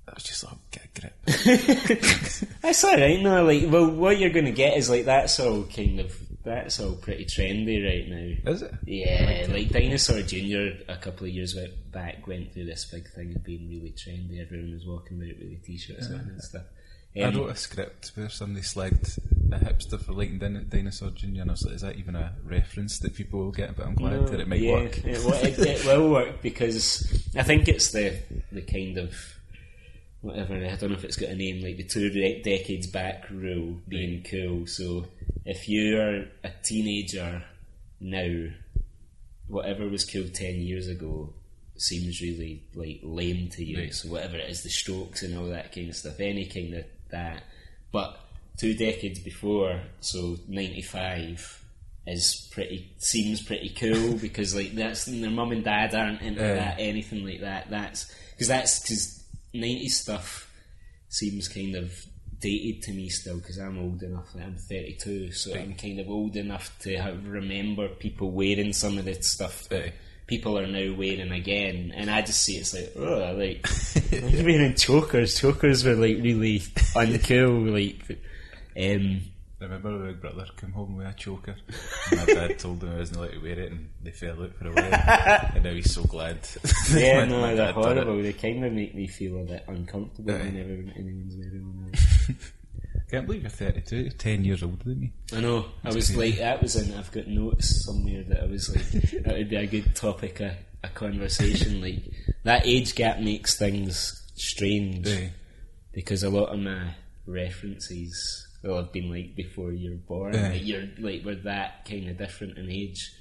I 0.08 0.12
was 0.14 0.24
just 0.24 0.44
like, 0.44 0.56
get 0.70 0.84
a 0.84 1.00
grip. 1.00 2.50
That's 2.62 2.84
alright, 2.84 3.20
no, 3.20 3.44
like, 3.44 3.64
well, 3.70 3.90
what 3.90 4.18
you're 4.18 4.30
going 4.30 4.46
to 4.46 4.50
get 4.52 4.76
is 4.76 4.90
like, 4.90 5.04
that's 5.04 5.38
all 5.38 5.62
kind 5.64 6.00
of, 6.00 6.16
that's 6.42 6.80
all 6.80 6.94
pretty 6.96 7.24
trendy 7.26 7.84
right 7.84 8.08
now. 8.08 8.50
Is 8.52 8.62
it? 8.62 8.74
Yeah, 8.86 9.46
like 9.48 9.68
Dinosaur 9.68 10.22
Jr. 10.22 10.82
a 10.88 10.96
couple 10.96 11.26
of 11.26 11.32
years 11.32 11.56
back 11.92 12.26
went 12.26 12.52
through 12.52 12.64
this 12.66 12.86
big 12.86 13.08
thing 13.12 13.34
of 13.36 13.44
being 13.44 13.68
really 13.68 13.92
trendy. 13.92 14.40
Everyone 14.40 14.72
was 14.72 14.86
walking 14.86 15.18
about 15.18 15.38
with 15.38 15.50
the 15.50 15.56
t-shirts 15.64 16.06
on 16.08 16.14
and 16.14 16.42
stuff. 16.42 16.64
I 17.16 17.20
Um, 17.22 17.36
wrote 17.36 17.50
a 17.50 17.56
script 17.56 18.12
where 18.14 18.28
somebody 18.28 18.64
slagged 18.64 19.18
a 19.52 19.58
hipster 19.58 20.00
for 20.00 20.12
liking 20.12 20.38
Din- 20.38 20.66
Dinosaur 20.68 21.10
Jr. 21.10 21.40
and 21.42 21.50
I 21.50 21.52
was 21.52 21.62
like, 21.64 21.74
is 21.74 21.80
that 21.82 21.96
even 21.96 22.14
a 22.16 22.34
reference 22.44 22.98
that 23.00 23.14
people 23.14 23.40
will 23.40 23.50
get? 23.52 23.76
But 23.76 23.86
I'm 23.86 23.94
glad 23.96 24.28
that 24.28 24.38
it 24.40 24.46
might 24.48 24.60
yeah, 24.60 24.72
work. 24.72 24.98
It, 25.04 25.24
will- 25.24 25.32
it, 25.34 25.58
it 25.58 25.84
will 25.84 26.08
work 26.10 26.40
because 26.40 27.02
I 27.36 27.42
think 27.42 27.66
it's 27.68 27.90
the 27.92 28.16
the 28.52 28.62
kind 28.62 28.96
of 28.98 29.12
whatever 30.22 30.54
I 30.54 30.76
don't 30.76 30.90
know 30.90 30.96
if 30.96 31.04
it's 31.04 31.16
got 31.16 31.30
a 31.30 31.34
name 31.34 31.62
like 31.62 31.76
the 31.76 31.84
two 31.84 32.10
de- 32.10 32.42
decades 32.42 32.86
back 32.86 33.28
rule 33.30 33.78
being 33.88 34.22
cool. 34.22 34.66
So 34.66 35.06
if 35.44 35.68
you're 35.68 36.24
a 36.44 36.50
teenager 36.62 37.42
now, 38.00 38.46
whatever 39.48 39.88
was 39.88 40.04
cool 40.04 40.28
ten 40.28 40.56
years 40.56 40.88
ago 40.88 41.32
seems 41.76 42.20
really 42.20 42.62
like 42.74 43.00
lame 43.02 43.48
to 43.50 43.64
you. 43.64 43.78
Right. 43.78 43.94
So 43.94 44.08
whatever 44.10 44.36
it 44.36 44.50
is, 44.50 44.62
the 44.62 44.68
Strokes 44.68 45.22
and 45.22 45.36
all 45.38 45.46
that 45.46 45.74
kind 45.74 45.88
of 45.88 45.96
stuff, 45.96 46.20
any 46.20 46.46
kind 46.46 46.74
of 46.74 46.84
that. 47.10 47.42
But 47.92 48.18
two 48.58 48.74
decades 48.74 49.18
before, 49.20 49.80
so 50.00 50.36
ninety 50.48 50.82
five 50.82 51.56
is 52.06 52.48
pretty 52.50 52.90
seems 52.98 53.42
pretty 53.42 53.68
cool 53.70 54.14
because 54.20 54.54
like 54.54 54.72
that's 54.74 55.04
their 55.04 55.30
mum 55.30 55.52
and 55.52 55.64
dad 55.64 55.94
aren't 55.94 56.20
into 56.22 56.40
Yeah. 56.40 56.54
that 56.54 56.76
anything 56.78 57.24
like 57.24 57.40
that. 57.40 57.70
That's 57.70 58.12
because 58.32 58.48
that's 58.48 58.80
because 58.80 59.19
nineties 59.52 60.00
stuff 60.00 60.52
seems 61.08 61.48
kind 61.48 61.74
of 61.74 61.92
dated 62.40 62.82
to 62.82 62.92
me 62.92 63.08
still 63.08 63.36
because 63.38 63.58
I'm 63.58 63.78
old 63.78 64.02
enough. 64.02 64.34
I'm 64.34 64.56
thirty 64.56 64.94
two, 64.94 65.32
so 65.32 65.54
I'm 65.54 65.74
kind 65.74 66.00
of 66.00 66.08
old 66.08 66.36
enough 66.36 66.76
to 66.80 66.96
have, 66.96 67.26
remember 67.26 67.88
people 67.88 68.30
wearing 68.30 68.72
some 68.72 68.98
of 68.98 69.04
the 69.04 69.14
stuff 69.22 69.68
that 69.68 69.84
Aye. 69.84 69.92
people 70.26 70.58
are 70.58 70.66
now 70.66 70.94
wearing 70.94 71.32
again, 71.32 71.92
and 71.94 72.10
I 72.10 72.22
just 72.22 72.42
see 72.42 72.56
it's 72.56 72.74
like, 72.74 72.92
oh, 72.96 73.34
like 73.36 73.66
you're 74.32 74.44
wearing 74.44 74.74
chokers. 74.74 75.38
Chokers 75.38 75.84
were 75.84 75.94
like 75.94 76.16
really 76.16 76.58
uncool. 76.94 77.70
Like, 77.72 78.18
um, 78.76 79.20
I 79.26 79.29
remember 79.60 79.90
my 79.90 80.06
big 80.08 80.20
brother 80.20 80.46
came 80.56 80.72
home 80.72 80.96
with 80.96 81.06
a 81.06 81.12
choker. 81.12 81.54
And 82.10 82.20
my 82.20 82.26
dad 82.26 82.58
told 82.58 82.82
him 82.82 82.92
I 82.92 82.98
wasn't 82.98 83.18
allowed 83.18 83.32
to 83.32 83.38
wear 83.38 83.58
it, 83.58 83.72
and 83.72 83.90
they 84.02 84.10
fell 84.10 84.42
out 84.42 84.54
for 84.54 84.68
a 84.68 84.72
while. 84.72 85.50
and 85.54 85.64
now 85.64 85.72
he's 85.72 85.92
so 85.92 86.02
glad. 86.04 86.38
yeah, 86.94 87.24
no, 87.26 87.40
my 87.40 87.54
they're 87.54 87.72
horrible. 87.72 88.22
They 88.22 88.32
kind 88.32 88.64
of 88.64 88.72
make 88.72 88.94
me 88.94 89.06
feel 89.06 89.40
a 89.40 89.44
bit 89.44 89.64
uncomfortable 89.68 90.34
Aye. 90.34 90.38
whenever 90.38 90.72
anyone's 90.96 91.36
wearing 91.36 91.90
them. 91.92 91.92
I 92.96 93.10
can't 93.10 93.26
believe 93.26 93.42
you're 93.42 93.50
32. 93.50 93.96
You're 93.96 94.10
10 94.10 94.44
years 94.44 94.62
older 94.62 94.84
than 94.84 95.00
me. 95.00 95.12
I 95.32 95.40
know. 95.40 95.66
I 95.84 95.92
was 95.92 96.16
like, 96.16 96.38
that 96.38 96.62
was 96.62 96.76
in. 96.76 96.96
I've 96.96 97.10
got 97.10 97.26
notes 97.26 97.84
somewhere 97.84 98.22
that 98.28 98.42
I 98.42 98.46
was 98.46 98.74
like, 98.74 99.22
that 99.24 99.36
would 99.36 99.50
be 99.50 99.56
a 99.56 99.66
good 99.66 99.94
topic, 99.96 100.40
a, 100.40 100.56
a 100.84 100.88
conversation. 100.88 101.80
like 101.80 102.04
that 102.44 102.66
age 102.66 102.94
gap 102.94 103.18
makes 103.18 103.58
things 103.58 104.26
strange 104.36 105.08
Aye. 105.08 105.32
because 105.92 106.22
a 106.22 106.30
lot 106.30 106.46
of 106.54 106.60
my 106.60 106.94
references 107.26 108.46
will 108.62 108.76
have 108.76 108.92
been 108.92 109.10
like 109.10 109.34
before 109.34 109.72
you're 109.72 109.96
born. 109.96 110.36
Aye. 110.36 110.50
Like 110.50 110.66
you're 110.66 110.88
like 110.98 111.22
we're 111.24 111.42
that 111.44 111.84
kind 111.88 112.08
of 112.08 112.18
different 112.18 112.58
in 112.58 112.70
age. 112.70 113.12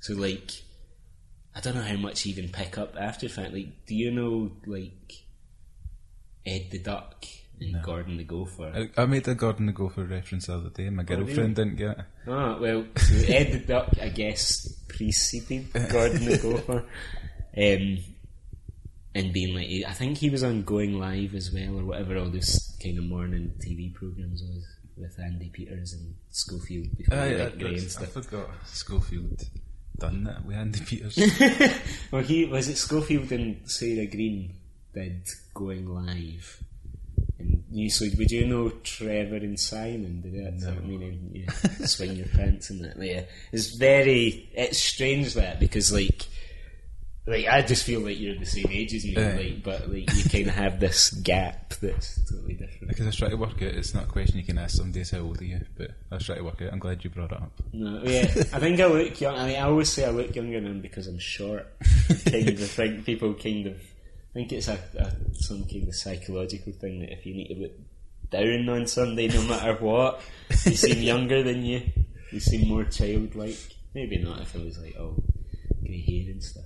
So 0.00 0.14
like, 0.14 0.50
I 1.54 1.60
don't 1.60 1.74
know 1.74 1.82
how 1.82 1.96
much 1.96 2.26
you 2.26 2.32
even 2.32 2.50
pick 2.50 2.78
up 2.78 2.96
after 2.98 3.28
the 3.28 3.34
fact. 3.34 3.52
Like, 3.52 3.86
do 3.86 3.94
you 3.94 4.10
know 4.10 4.52
like 4.66 5.12
Ed 6.46 6.68
the 6.70 6.80
Duck 6.80 7.24
and 7.60 7.82
Gordon 7.82 8.16
the 8.16 8.24
Gopher? 8.24 8.90
I, 8.96 9.02
I 9.02 9.06
made 9.06 9.26
a 9.28 9.34
Gordon 9.34 9.66
the 9.66 9.72
Gopher 9.72 10.04
reference 10.04 10.46
the 10.46 10.54
other 10.54 10.70
day, 10.70 10.86
and 10.86 10.96
my 10.96 11.02
girlfriend 11.02 11.56
didn't 11.56 11.76
get 11.76 11.98
it. 11.98 12.04
Oh, 12.26 12.58
well, 12.60 12.84
so 12.96 13.14
Ed 13.32 13.52
the 13.52 13.64
Duck, 13.66 13.88
I 14.00 14.08
guess, 14.08 14.68
preceded 14.88 15.72
Gordon 15.90 16.24
the 16.24 16.38
Gopher. 16.38 16.84
Um, 17.56 17.98
and 19.14 19.32
being 19.32 19.54
like, 19.54 19.90
I 19.90 19.94
think 19.94 20.18
he 20.18 20.30
was 20.30 20.44
on 20.44 20.62
Going 20.62 20.98
Live 20.98 21.34
as 21.34 21.52
well, 21.52 21.80
or 21.80 21.84
whatever 21.84 22.18
all 22.18 22.30
those 22.30 22.76
kind 22.80 22.98
of 22.98 23.04
morning 23.04 23.52
TV 23.58 23.92
programs 23.92 24.42
was 24.42 24.64
with 25.00 25.18
Andy 25.18 25.48
Peters 25.50 25.92
and 25.94 26.14
Schofield 26.30 26.86
uh, 26.92 26.96
before 26.96 27.18
Aye, 27.18 27.28
they 27.28 27.34
I, 27.40 27.44
went 27.44 27.58
grey 27.58 27.68
and 27.70 27.78
I 27.78 27.86
stuff. 27.86 28.08
forgot 28.12 28.48
Schofield 28.66 29.42
done 29.98 30.24
that 30.24 30.44
with 30.44 30.56
Andy 30.56 30.80
Peters. 30.80 31.18
Well, 32.10 32.22
he 32.22 32.44
was 32.46 32.68
it 32.68 32.76
Schofield 32.76 33.30
and 33.32 33.60
Sarah 33.70 34.06
Greene 34.06 34.54
did 34.94 35.22
Going 35.54 35.86
Live. 35.88 36.62
And 37.38 37.62
you, 37.70 37.90
so 37.90 38.06
would 38.16 38.30
you 38.30 38.46
know 38.46 38.70
Trevor 38.82 39.36
and 39.36 39.58
Simon? 39.58 40.22
Did 40.22 40.34
that 40.44 40.60
sort 40.60 40.78
of 40.78 40.84
meaning 40.86 41.30
you 41.32 41.46
swing 41.86 42.16
your 42.16 42.26
pants 42.28 42.70
and 42.70 42.84
that? 42.84 42.96
Yeah, 43.00 43.22
it's 43.52 43.76
very 43.76 44.48
it's 44.54 44.82
strange 44.82 45.34
that 45.34 45.60
because 45.60 45.92
like 45.92 46.26
like 47.28 47.46
I 47.46 47.60
just 47.60 47.84
feel 47.84 48.00
like 48.00 48.18
you're 48.18 48.38
the 48.38 48.46
same 48.46 48.68
age 48.70 48.94
as 48.94 49.04
me, 49.04 49.16
Aye. 49.16 49.32
like 49.32 49.62
but 49.62 49.88
like 49.90 50.12
you 50.14 50.24
kind 50.30 50.48
of 50.48 50.54
have 50.54 50.80
this 50.80 51.10
gap 51.10 51.74
that's 51.74 52.18
totally 52.28 52.54
different. 52.54 52.88
because 52.88 53.02
I 53.02 53.08
was 53.08 53.16
trying 53.16 53.30
to 53.32 53.36
work 53.36 53.56
out, 53.56 53.74
it's 53.74 53.94
not 53.94 54.04
a 54.04 54.06
question 54.06 54.38
you 54.38 54.44
can 54.44 54.56
ask 54.56 54.76
somebody, 54.76 55.00
is 55.00 55.10
how 55.10 55.18
old 55.18 55.40
are 55.40 55.44
you? 55.44 55.60
But 55.76 55.90
I 56.10 56.14
was 56.14 56.24
trying 56.24 56.38
to 56.38 56.44
work 56.44 56.60
it. 56.62 56.72
I'm 56.72 56.78
glad 56.78 57.04
you 57.04 57.10
brought 57.10 57.32
it 57.32 57.42
up. 57.42 57.52
No, 57.72 58.02
yeah, 58.02 58.22
I 58.22 58.58
think 58.58 58.80
I 58.80 58.86
look 58.86 59.20
young. 59.20 59.36
I 59.36 59.46
mean, 59.46 59.56
I 59.56 59.60
always 59.60 59.90
say 59.90 60.06
I 60.06 60.10
look 60.10 60.34
younger 60.34 60.60
than 60.60 60.80
because 60.80 61.06
I'm 61.06 61.18
short. 61.18 61.66
kind 62.24 62.48
of 62.48 62.70
think 62.70 63.04
people 63.04 63.34
kind 63.34 63.66
of 63.66 63.74
I 63.74 64.34
think 64.34 64.52
it's 64.52 64.68
a, 64.68 64.78
a 64.96 65.34
some 65.34 65.64
kind 65.64 65.86
of 65.86 65.94
psychological 65.94 66.72
thing 66.72 67.00
that 67.00 67.12
if 67.12 67.26
you 67.26 67.34
need 67.34 67.48
to 67.48 67.60
look 67.60 67.72
down 68.30 68.68
on 68.70 68.86
somebody, 68.86 69.28
no 69.28 69.42
matter 69.42 69.74
what, 69.74 70.22
you 70.64 70.74
seem 70.74 71.02
younger 71.02 71.42
than 71.42 71.62
you. 71.64 71.82
You 72.32 72.40
seem 72.40 72.68
more 72.68 72.84
childlike. 72.84 73.58
Maybe 73.94 74.18
not 74.18 74.40
if 74.42 74.54
I 74.54 74.60
was 74.60 74.78
like 74.78 74.96
oh 74.98 75.16
hair 75.96 76.30
and 76.30 76.42
stuff. 76.42 76.64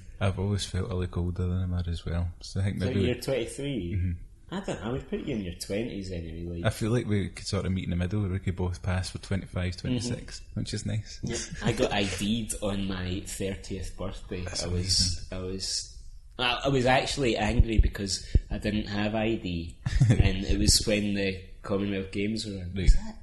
I've 0.20 0.38
always 0.38 0.64
felt 0.64 0.90
I 0.90 0.94
look 0.94 1.16
older 1.16 1.46
than 1.46 1.62
I'm 1.62 1.74
as 1.74 2.04
well. 2.04 2.28
So 2.40 2.60
I 2.60 2.64
think 2.64 2.80
So 2.80 2.86
maybe 2.86 3.00
you're 3.02 3.14
23. 3.14 3.92
Mm-hmm. 3.94 4.10
I 4.50 4.60
don't. 4.60 4.80
know, 4.80 4.88
I 4.88 4.92
would 4.92 5.08
put 5.10 5.20
you 5.20 5.34
in 5.36 5.42
your 5.42 5.54
20s 5.54 6.10
anyway. 6.10 6.56
Like 6.62 6.64
I 6.64 6.70
feel 6.70 6.90
like 6.90 7.06
we 7.06 7.28
could 7.28 7.46
sort 7.46 7.66
of 7.66 7.72
meet 7.72 7.84
in 7.84 7.90
the 7.90 7.96
middle 7.96 8.22
where 8.22 8.30
we 8.30 8.38
could 8.38 8.56
both 8.56 8.82
pass 8.82 9.10
for 9.10 9.18
25, 9.18 9.52
mm-hmm. 9.76 9.88
26, 9.88 10.40
which 10.54 10.72
is 10.74 10.86
nice. 10.86 11.20
I 11.62 11.72
got 11.72 11.92
ID'd 11.92 12.54
on 12.62 12.88
my 12.88 13.22
thirtieth 13.26 13.94
birthday. 13.96 14.44
I 14.62 14.66
was, 14.68 15.26
I 15.30 15.38
was, 15.38 15.96
I 16.38 16.60
I 16.64 16.68
was 16.68 16.86
actually 16.86 17.36
angry 17.36 17.76
because 17.78 18.24
I 18.50 18.56
didn't 18.58 18.86
have 18.86 19.14
ID, 19.14 19.76
and 20.08 20.44
it 20.44 20.58
was 20.58 20.82
when 20.86 21.12
the 21.14 21.38
Commonwealth 21.62 22.10
Games 22.10 22.46
were 22.46 22.52
on. 22.52 22.72
Was 22.74 22.94
Right. 22.96 23.04
that? 23.04 23.16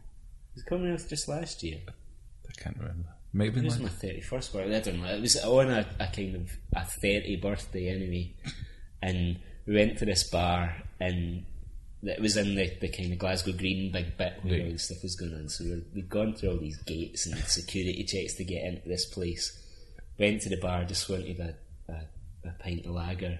Was 0.53 0.63
Commonwealth 0.63 1.09
just 1.09 1.27
last 1.27 1.63
year? 1.63 1.79
I 2.47 2.61
can't 2.61 2.77
remember. 2.77 3.09
Might 3.35 3.47
have 3.47 3.53
It 3.53 3.55
been 3.57 3.65
was 3.65 3.81
like, 3.81 3.83
my 3.83 3.89
thirty-first 3.89 4.53
birthday. 4.53 4.77
I 4.77 4.79
don't 4.79 5.01
know. 5.01 5.13
It 5.13 5.19
was 5.19 5.35
on 5.43 5.69
a, 5.69 5.85
a 5.99 6.07
kind 6.07 6.35
of 6.35 6.57
a 6.73 6.85
thirty 6.85 7.35
birthday 7.35 7.89
anyway, 7.89 8.33
and 9.01 9.37
we 9.67 9.75
went 9.75 9.97
to 9.97 10.05
this 10.05 10.23
bar, 10.29 10.73
and 11.01 11.45
it 12.01 12.21
was 12.21 12.37
in 12.37 12.55
the, 12.55 12.71
the 12.79 12.87
kind 12.87 13.11
of 13.11 13.19
Glasgow 13.19 13.51
Green 13.51 13.91
big 13.91 14.15
bit 14.15 14.39
where 14.41 14.61
all 14.63 14.71
this 14.71 14.85
stuff 14.85 15.03
was 15.03 15.17
going 15.17 15.33
on. 15.33 15.49
So 15.49 15.65
we're, 15.65 15.81
we'd 15.93 16.09
gone 16.09 16.33
through 16.33 16.51
all 16.51 16.57
these 16.57 16.77
gates 16.83 17.25
and 17.27 17.37
security 17.39 18.05
checks 18.05 18.35
to 18.35 18.45
get 18.45 18.63
into 18.63 18.87
this 18.87 19.05
place. 19.05 19.61
Went 20.17 20.41
to 20.43 20.49
the 20.49 20.57
bar, 20.61 20.85
just 20.85 21.09
wanted 21.09 21.37
a, 21.41 21.55
a, 21.91 22.47
a 22.47 22.51
pint 22.59 22.85
of 22.85 22.91
lager. 22.91 23.37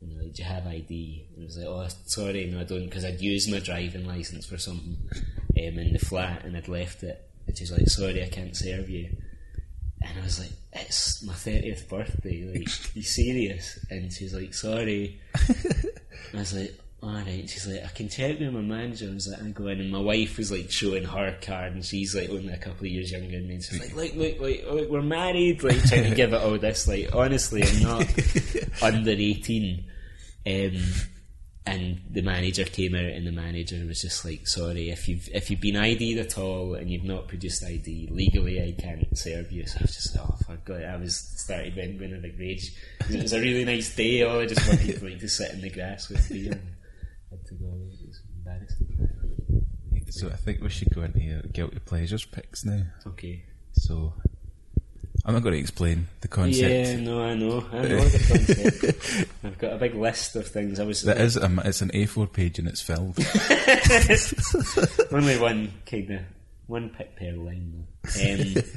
And 0.00 0.18
like, 0.18 0.32
do 0.34 0.42
you 0.42 0.48
have 0.48 0.66
ID? 0.66 1.28
And 1.36 1.44
I 1.44 1.46
was 1.46 1.56
like, 1.56 1.66
oh, 1.68 1.88
sorry, 2.06 2.46
no, 2.46 2.60
I 2.60 2.64
don't, 2.64 2.86
because 2.86 3.04
I'd 3.04 3.20
used 3.20 3.48
my 3.48 3.60
driving 3.60 4.06
licence 4.06 4.46
for 4.46 4.58
something 4.58 4.96
um, 5.12 5.78
in 5.78 5.92
the 5.92 6.00
flat 6.00 6.44
and 6.44 6.56
I'd 6.56 6.66
left 6.66 7.04
it. 7.04 7.29
And 7.50 7.58
she's 7.58 7.72
like, 7.72 7.88
sorry, 7.88 8.22
I 8.22 8.28
can't 8.28 8.56
serve 8.56 8.88
you. 8.88 9.10
And 10.02 10.18
I 10.18 10.22
was 10.22 10.38
like, 10.38 10.52
it's 10.72 11.22
my 11.24 11.32
30th 11.32 11.88
birthday, 11.88 12.44
like, 12.54 12.94
you 12.96 13.02
serious? 13.02 13.84
And 13.90 14.12
she's 14.12 14.32
like, 14.32 14.54
sorry. 14.54 15.20
And 16.32 16.38
I 16.38 16.42
was 16.42 16.54
like, 16.54 16.78
alright. 17.02 17.50
She's 17.50 17.66
like, 17.66 17.84
I 17.84 17.88
can 17.88 18.08
check 18.08 18.38
with 18.38 18.52
my 18.52 18.60
manager. 18.60 19.08
I 19.10 19.14
was 19.14 19.26
like, 19.26 19.42
I 19.42 19.48
go 19.48 19.66
in, 19.66 19.80
and 19.80 19.90
my 19.90 19.98
wife 19.98 20.38
was 20.38 20.52
like 20.52 20.70
showing 20.70 21.04
her 21.04 21.36
card, 21.42 21.72
and 21.72 21.84
she's 21.84 22.14
like 22.14 22.30
only 22.30 22.52
a 22.52 22.58
couple 22.58 22.86
of 22.86 22.92
years 22.92 23.10
younger 23.10 23.32
than 23.32 23.48
me. 23.48 23.54
And 23.54 23.64
she's 23.64 23.80
like, 23.80 23.96
look, 23.96 24.14
look, 24.14 24.38
look, 24.38 24.60
look, 24.70 24.90
we're 24.90 25.02
married. 25.02 25.62
Like, 25.64 25.82
trying 25.88 26.08
to 26.08 26.14
give 26.14 26.32
it 26.32 26.40
all 26.40 26.56
this. 26.56 26.86
Like, 26.86 27.14
honestly, 27.14 27.64
I'm 27.64 27.82
not 27.82 28.06
under 28.82 29.10
18. 29.10 29.84
Um, 30.46 30.82
and 31.70 32.00
the 32.10 32.22
manager 32.22 32.64
came 32.64 32.94
out, 32.94 33.04
and 33.04 33.26
the 33.26 33.32
manager 33.32 33.82
was 33.86 34.02
just 34.02 34.24
like, 34.24 34.46
"Sorry, 34.46 34.90
if 34.90 35.08
you've 35.08 35.28
if 35.32 35.50
you've 35.50 35.60
been 35.60 35.76
ID'd 35.76 36.18
at 36.18 36.38
all 36.38 36.74
and 36.74 36.90
you've 36.90 37.04
not 37.04 37.28
produced 37.28 37.64
ID 37.64 38.08
legally, 38.10 38.62
I 38.62 38.72
can't 38.80 39.06
serve 39.16 39.52
you." 39.52 39.66
So 39.66 39.78
I 39.78 39.82
was 39.82 39.94
just, 39.94 40.16
"Oh, 40.18 40.36
for 40.46 40.56
God!" 40.64 40.84
I 40.84 40.96
was 40.96 41.16
started 41.16 41.74
going 41.74 42.14
a 42.14 42.18
big 42.18 42.38
rage. 42.38 42.72
It 43.08 43.22
was 43.22 43.32
a 43.32 43.40
really 43.40 43.64
nice 43.64 43.94
day. 43.94 44.22
All 44.22 44.40
I 44.40 44.46
just 44.46 44.66
wanted 44.68 45.02
like 45.02 45.20
to 45.20 45.28
sit 45.28 45.52
in 45.52 45.60
the 45.60 45.70
grass 45.70 46.08
with 46.08 46.28
beer. 46.28 46.52
And 46.52 46.76
had 47.30 47.46
to 47.46 47.54
go. 47.54 47.66
It 47.66 48.06
was 48.06 48.20
embarrassing. 48.36 49.10
So 50.10 50.28
I 50.28 50.36
think 50.36 50.60
we 50.60 50.68
should 50.68 50.92
go 50.92 51.02
into 51.02 51.20
your 51.20 51.42
guilty 51.42 51.78
pleasures 51.78 52.24
picks 52.24 52.64
now. 52.64 52.82
Okay. 53.06 53.44
So 53.72 54.14
I'm 55.24 55.34
not 55.34 55.42
going 55.42 55.54
to 55.54 55.60
explain 55.60 56.08
the 56.22 56.28
concept. 56.28 56.70
Yeah, 56.70 56.96
no, 56.96 57.20
I 57.22 57.34
know. 57.34 57.64
I 57.72 57.82
know 57.82 58.00
the 58.04 58.24
concept. 58.26 59.28
I've 59.44 59.58
got 59.58 59.74
a 59.74 59.76
big 59.76 59.94
list 59.94 60.34
of 60.36 60.46
things. 60.46 60.80
I 60.80 60.84
was 60.84 61.02
That 61.02 61.20
is, 61.20 61.36
a, 61.36 61.50
it's 61.64 61.82
an 61.82 61.90
A4 61.90 62.32
page 62.32 62.58
and 62.58 62.66
it's 62.66 62.80
filled. 62.80 63.18
only 65.12 65.38
one 65.38 65.72
kind 65.86 66.10
of 66.10 66.20
one 66.66 66.90
pick 66.90 67.16
per 67.16 67.32
line. 67.32 67.86
Though. 68.02 68.62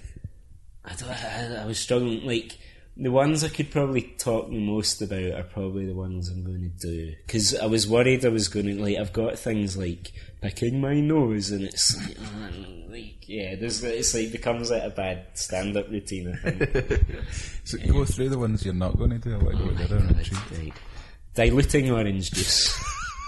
Um, 0.85 0.97
I, 1.09 1.59
I, 1.59 1.61
I 1.61 1.65
was 1.65 1.79
struggling. 1.79 2.25
Like 2.25 2.57
the 2.95 3.11
ones 3.11 3.43
I 3.43 3.49
could 3.49 3.71
probably 3.71 4.03
talk 4.19 4.49
the 4.49 4.59
most 4.59 5.01
about 5.01 5.33
are 5.33 5.43
probably 5.43 5.85
the 5.85 5.95
ones 5.95 6.29
I'm 6.29 6.43
going 6.43 6.61
to 6.61 6.87
do 6.87 7.15
because 7.25 7.55
I 7.55 7.65
was 7.65 7.87
worried 7.87 8.23
I 8.23 8.29
was 8.29 8.47
going 8.47 8.67
to 8.67 8.75
like. 8.75 8.97
I've 8.97 9.13
got 9.13 9.39
things 9.39 9.75
like 9.75 10.11
picking 10.41 10.79
my 10.79 10.99
nose, 10.99 11.49
and 11.49 11.63
it's 11.63 11.97
like, 11.97 12.17
oh, 12.19 12.49
like 12.89 13.27
yeah, 13.27 13.55
there's 13.55 13.83
it's 13.83 14.13
like 14.13 14.31
becomes 14.31 14.69
like 14.69 14.83
a 14.83 14.91
bad 14.91 15.25
stand-up 15.33 15.89
routine. 15.89 16.37
I 16.43 16.51
think. 16.51 17.05
So 17.65 17.77
go 17.77 18.03
through 18.03 18.27
the 18.27 18.37
ones 18.37 18.65
you're 18.65 18.73
not 18.73 18.97
going 18.97 19.11
to 19.11 19.19
do. 19.19 19.35
I 19.35 19.37
want 19.37 19.57
to 19.57 19.63
go 19.63 19.65
with 19.69 19.77
the 19.77 19.83
other 19.85 19.97
one. 19.99 20.25
Right. 20.51 20.73
Diluting 21.33 21.91
orange 21.91 22.31
juice, 22.31 22.77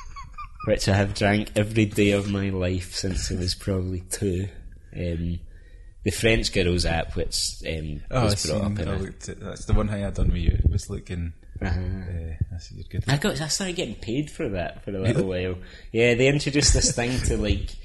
which 0.67 0.89
I 0.89 0.93
have 0.93 1.13
drank 1.13 1.53
every 1.55 1.85
day 1.85 2.11
of 2.11 2.29
my 2.29 2.49
life 2.49 2.93
since 2.93 3.31
I 3.31 3.35
was 3.35 3.55
probably 3.55 4.01
two. 4.01 4.49
Um, 4.93 5.39
the 6.05 6.11
French 6.11 6.53
Girls 6.53 6.85
app, 6.85 7.15
which 7.15 7.55
um, 7.67 8.01
Oh, 8.11 8.25
was 8.25 8.49
I 8.49 8.53
brought 8.53 8.71
up 8.71 8.79
in 8.79 8.87
I 8.87 8.95
looked 8.95 9.27
at, 9.27 9.39
that's 9.39 9.65
the 9.65 9.73
one 9.73 9.89
I 9.89 9.97
had 9.97 10.13
done 10.13 10.27
with 10.27 10.37
you. 10.37 10.59
It 10.63 10.69
was 10.69 10.89
looking. 10.89 11.33
Uh-huh. 11.59 11.79
Uh, 11.79 12.59
good. 12.89 13.03
I 13.07 13.17
got 13.17 13.41
I 13.41 13.47
started 13.47 13.75
getting 13.75 13.95
paid 13.95 14.29
for 14.29 14.47
that 14.49 14.83
for 14.85 14.91
a 14.91 14.99
little 14.99 15.25
while. 15.25 15.55
Yeah, 15.91 16.13
they 16.13 16.27
introduced 16.27 16.73
this 16.73 16.95
thing 16.95 17.19
to 17.21 17.37
like 17.37 17.75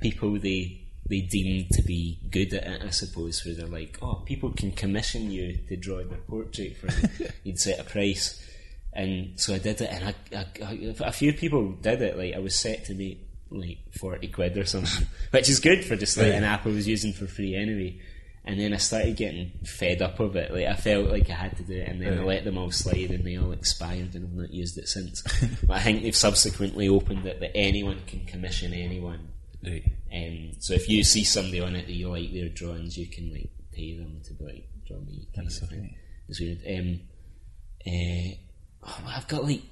people 0.00 0.38
they 0.40 0.82
they 1.08 1.20
deem 1.20 1.66
to 1.72 1.82
be 1.82 2.18
good 2.30 2.52
at 2.52 2.66
it, 2.66 2.82
I 2.84 2.90
suppose, 2.90 3.44
where 3.44 3.54
they're 3.54 3.66
like, 3.66 3.98
oh, 4.02 4.22
people 4.26 4.50
can 4.50 4.72
commission 4.72 5.30
you 5.30 5.58
to 5.68 5.76
draw 5.76 6.02
their 6.02 6.18
portrait 6.18 6.76
for 6.76 6.86
them. 6.88 7.30
You'd 7.44 7.60
set 7.60 7.78
a 7.78 7.84
price. 7.84 8.44
And 8.92 9.38
so 9.38 9.54
I 9.54 9.58
did 9.58 9.80
it, 9.80 9.90
and 9.90 10.04
I, 10.04 10.36
I, 10.36 10.46
I, 10.64 10.94
a 11.06 11.12
few 11.12 11.32
people 11.32 11.72
did 11.72 12.02
it. 12.02 12.18
Like 12.18 12.34
I 12.34 12.40
was 12.40 12.58
set 12.58 12.86
to 12.86 12.94
make 12.94 13.27
like 13.50 13.78
forty 13.98 14.28
quid 14.28 14.56
or 14.58 14.64
something, 14.64 15.06
which 15.30 15.48
is 15.48 15.60
good 15.60 15.84
for 15.84 15.96
just 15.96 16.16
like 16.16 16.32
an 16.32 16.44
app 16.44 16.66
I 16.66 16.70
was 16.70 16.88
using 16.88 17.12
for 17.12 17.26
free 17.26 17.54
anyway. 17.54 18.00
And 18.44 18.58
then 18.58 18.72
I 18.72 18.78
started 18.78 19.16
getting 19.16 19.50
fed 19.66 20.00
up 20.00 20.20
of 20.20 20.34
it. 20.36 20.50
Like 20.52 20.66
I 20.66 20.74
felt 20.74 21.10
like 21.10 21.28
I 21.28 21.34
had 21.34 21.56
to 21.58 21.62
do 21.64 21.74
it, 21.74 21.88
and 21.88 22.00
then 22.00 22.18
I 22.18 22.22
let 22.22 22.44
them 22.44 22.56
all 22.56 22.70
slide, 22.70 23.10
and 23.10 23.22
they 23.24 23.36
all 23.36 23.52
expired, 23.52 24.14
and 24.14 24.24
I've 24.26 24.32
not 24.32 24.52
used 24.52 24.78
it 24.78 24.88
since. 24.88 25.22
but 25.66 25.76
I 25.76 25.80
think 25.80 26.02
they've 26.02 26.16
subsequently 26.16 26.88
opened 26.88 27.26
it 27.26 27.40
that 27.40 27.54
anyone 27.54 28.00
can 28.06 28.24
commission 28.24 28.72
anyone. 28.72 29.28
Right. 29.62 29.84
Um, 30.14 30.52
so 30.60 30.72
if 30.72 30.88
you 30.88 31.04
see 31.04 31.24
somebody 31.24 31.60
on 31.60 31.76
it 31.76 31.86
that 31.86 31.92
you 31.92 32.08
like 32.08 32.32
their 32.32 32.48
drawings, 32.48 32.96
you 32.96 33.06
can 33.08 33.32
like 33.32 33.50
pay 33.72 33.98
them 33.98 34.22
to 34.24 34.44
like 34.44 34.66
draw 34.86 34.98
me. 34.98 35.28
Kind 35.34 35.46
That's 35.48 35.60
of 35.60 35.68
thing. 35.68 35.80
okay. 35.80 35.96
It's 36.28 36.40
weird. 36.40 36.62
Um, 36.66 37.00
uh, 37.86 38.34
oh, 38.88 39.04
I've 39.14 39.28
got 39.28 39.44
like 39.44 39.62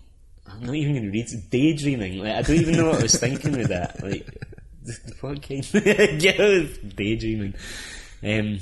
I'm 0.48 0.64
not 0.64 0.74
even 0.74 0.94
going 0.94 1.04
to 1.04 1.10
read 1.10 1.30
it. 1.30 1.50
daydreaming. 1.50 2.18
Like 2.18 2.34
I 2.34 2.42
don't 2.42 2.56
even 2.56 2.76
know 2.76 2.88
what 2.88 3.00
I 3.00 3.02
was 3.02 3.18
thinking 3.18 3.52
with 3.52 3.68
that. 3.68 4.02
Like 4.02 4.26
what 5.20 5.42
kind? 5.42 5.68
yeah, 6.22 6.66
daydreaming. 6.94 7.54
Um, 8.22 8.58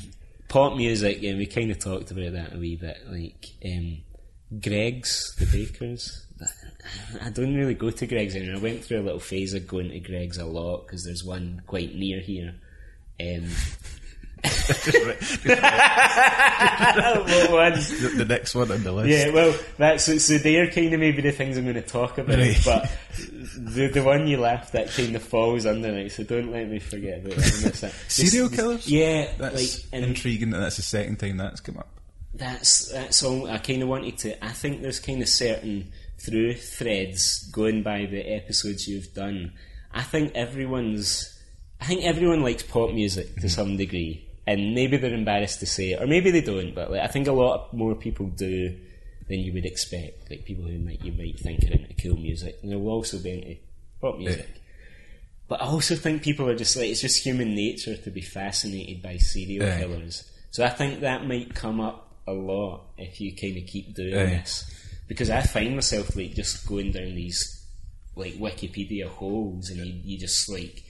pop 0.49 0.77
music. 0.77 1.19
Yeah, 1.21 1.35
we 1.35 1.47
kind 1.47 1.71
of 1.71 1.79
talked 1.79 2.11
about 2.11 2.33
that 2.33 2.55
a 2.55 2.59
wee 2.59 2.77
bit. 2.77 2.99
Like 3.09 3.47
um, 3.65 3.99
Greggs, 4.61 5.35
the 5.39 5.47
bakers. 5.47 6.27
I 7.23 7.31
don't 7.31 7.55
really 7.55 7.75
go 7.75 7.91
to 7.91 8.07
Greggs 8.07 8.37
anymore. 8.37 8.57
I 8.57 8.63
went 8.63 8.85
through 8.85 9.01
a 9.01 9.03
little 9.03 9.21
phase 9.21 9.55
of 9.55 9.67
going 9.67 9.91
to 9.91 10.01
Greggs 10.01 10.39
a 10.39 10.45
lot 10.45 10.87
because 10.87 11.05
there's 11.05 11.25
one 11.25 11.63
quite 11.67 11.95
near 11.95 12.21
here. 12.21 12.55
Um, 13.21 13.49
what? 14.45 15.21
The, 17.75 18.13
the 18.17 18.25
next 18.29 18.55
one 18.55 18.71
on 18.71 18.83
the 18.83 18.93
list. 18.93 19.09
Yeah, 19.09 19.31
well, 19.33 19.55
that's 19.79 20.05
so, 20.05 20.39
they're 20.39 20.71
kind 20.71 20.93
of 20.93 21.01
maybe 21.01 21.23
the 21.23 21.33
things 21.33 21.57
I'm 21.57 21.65
going 21.65 21.75
to 21.77 21.83
talk 21.83 22.19
about, 22.19 22.39
Right. 22.39 22.61
but 22.65 22.91
the 23.57 23.89
the 23.89 24.03
one 24.03 24.27
you 24.27 24.39
left 24.39 24.75
at 24.75 24.91
kind 24.91 25.15
of 25.17 25.23
falls 25.23 25.67
under 25.67 25.89
it, 25.97 26.13
so 26.13 26.25
don't 26.25 26.51
let 26.53 26.69
me 26.69 26.79
forget 26.79 27.21
about 27.25 27.37
that. 27.37 27.45
I 27.45 27.69
miss 27.69 27.81
that. 27.81 27.93
Serial 28.09 28.49
This- 28.49 28.59
killers? 28.59 28.89
Yeah, 28.89 29.31
That's 29.39 29.55
like 29.55 29.85
and 29.93 30.05
intriguing 30.05 30.51
that 30.51 30.59
that's 30.59 30.77
the 30.77 30.83
second 30.83 31.19
time 31.19 31.37
that's 31.39 31.61
come 31.61 31.79
up. 31.79 31.89
that's 32.35 32.89
that's 32.91 33.23
all. 33.23 33.49
I 33.49 33.59
kind 33.59 33.83
of 33.83 33.89
wanted 33.89 34.19
to. 34.19 34.45
I 34.45 34.51
think 34.51 34.83
there's 34.83 35.01
kind 35.01 35.23
of 35.23 35.29
certain 35.29 35.93
through 36.19 36.55
threads 36.55 37.49
going 37.51 37.83
by 37.83 38.07
the 38.07 38.21
episodes 38.21 38.89
you've 38.89 39.13
done. 39.15 39.53
I 39.93 40.03
think 40.03 40.33
everyone's. 40.35 41.31
I 41.81 41.87
think 41.87 42.05
everyone 42.05 42.43
likes 42.43 42.63
pop 42.63 42.93
music 42.93 43.35
to 43.35 43.41
mm-hmm. 43.41 43.49
some 43.49 43.77
degree, 43.77 44.24
and 44.47 44.75
maybe 44.75 44.97
they're 44.97 45.15
embarrassed 45.15 45.61
to 45.61 45.67
say 45.67 45.93
it, 45.93 46.03
or 46.03 46.07
maybe 46.07 46.31
they 46.31 46.41
don't. 46.41 46.75
But 46.75 46.91
like, 46.91 47.01
I 47.01 47.07
think 47.07 47.27
a 47.29 47.33
lot 47.33 47.73
more 47.73 47.95
people 47.95 48.27
do 48.27 48.77
than 49.29 49.41
you 49.41 49.53
would 49.55 49.65
expect. 49.65 50.31
Like 50.31 50.45
people 50.45 50.65
who 50.65 50.79
might 50.79 51.03
you 51.03 51.13
might 51.13 51.39
think 51.39 51.65
are 51.65 51.73
into 51.73 51.95
cool 51.95 52.17
music, 52.17 52.59
and 52.63 52.71
they'll 52.71 52.89
also 52.89 53.19
be 53.19 53.33
into 53.33 53.57
pop 54.01 54.19
music. 54.19 54.61
But 55.49 55.61
I 55.61 55.67
also 55.67 55.95
think 55.95 56.23
people 56.23 56.49
are 56.49 56.57
just 56.57 56.77
like 56.77 56.89
it's 56.91 57.01
just 57.01 57.25
human 57.25 57.55
nature 57.55 57.97
to 57.97 58.11
be 58.11 58.21
fascinated 58.23 59.03
by 59.03 59.17
serial 59.19 59.67
Aye. 59.67 59.79
killers. 59.79 60.31
So 60.51 60.65
I 60.65 60.71
think 60.71 61.01
that 61.01 61.27
might 61.27 61.55
come 61.55 61.81
up 61.81 62.13
a 62.27 62.33
lot 62.33 62.83
if 62.97 63.21
you 63.21 63.35
kind 63.37 63.57
of 63.59 63.67
keep 63.67 63.95
doing 63.95 64.15
Aye. 64.15 64.25
this, 64.27 64.65
because 65.09 65.31
I 65.31 65.43
find 65.43 65.75
myself 65.75 66.17
like 66.17 66.35
just 66.35 66.67
going 66.67 66.93
down 66.93 67.15
these 67.15 67.67
like 68.17 68.35
Wikipedia 68.35 69.07
holes, 69.09 69.71
and 69.71 69.85
you, 69.85 70.01
you 70.05 70.19
just 70.19 70.49
like 70.49 70.83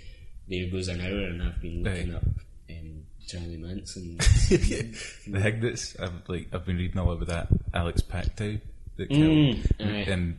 there 0.48 0.70
goes 0.70 0.88
an 0.88 1.00
hour, 1.00 1.24
and 1.24 1.42
I've 1.42 1.60
been 1.60 1.82
looking 1.82 2.14
up 2.14 2.22
um, 2.70 3.03
Charlie 3.26 3.56
Manson. 3.56 4.16
the 4.18 5.40
thing 5.40 5.60
that's 5.60 5.98
I've 6.00 6.12
like 6.28 6.48
I've 6.52 6.64
been 6.66 6.76
reading 6.76 6.98
all 6.98 7.12
about 7.12 7.28
that 7.28 7.48
Alex 7.72 8.02
Pacteau 8.02 8.58
that 8.96 9.08
killed, 9.08 9.56
Mm, 9.56 9.66
aye. 9.80 10.10
and 10.10 10.38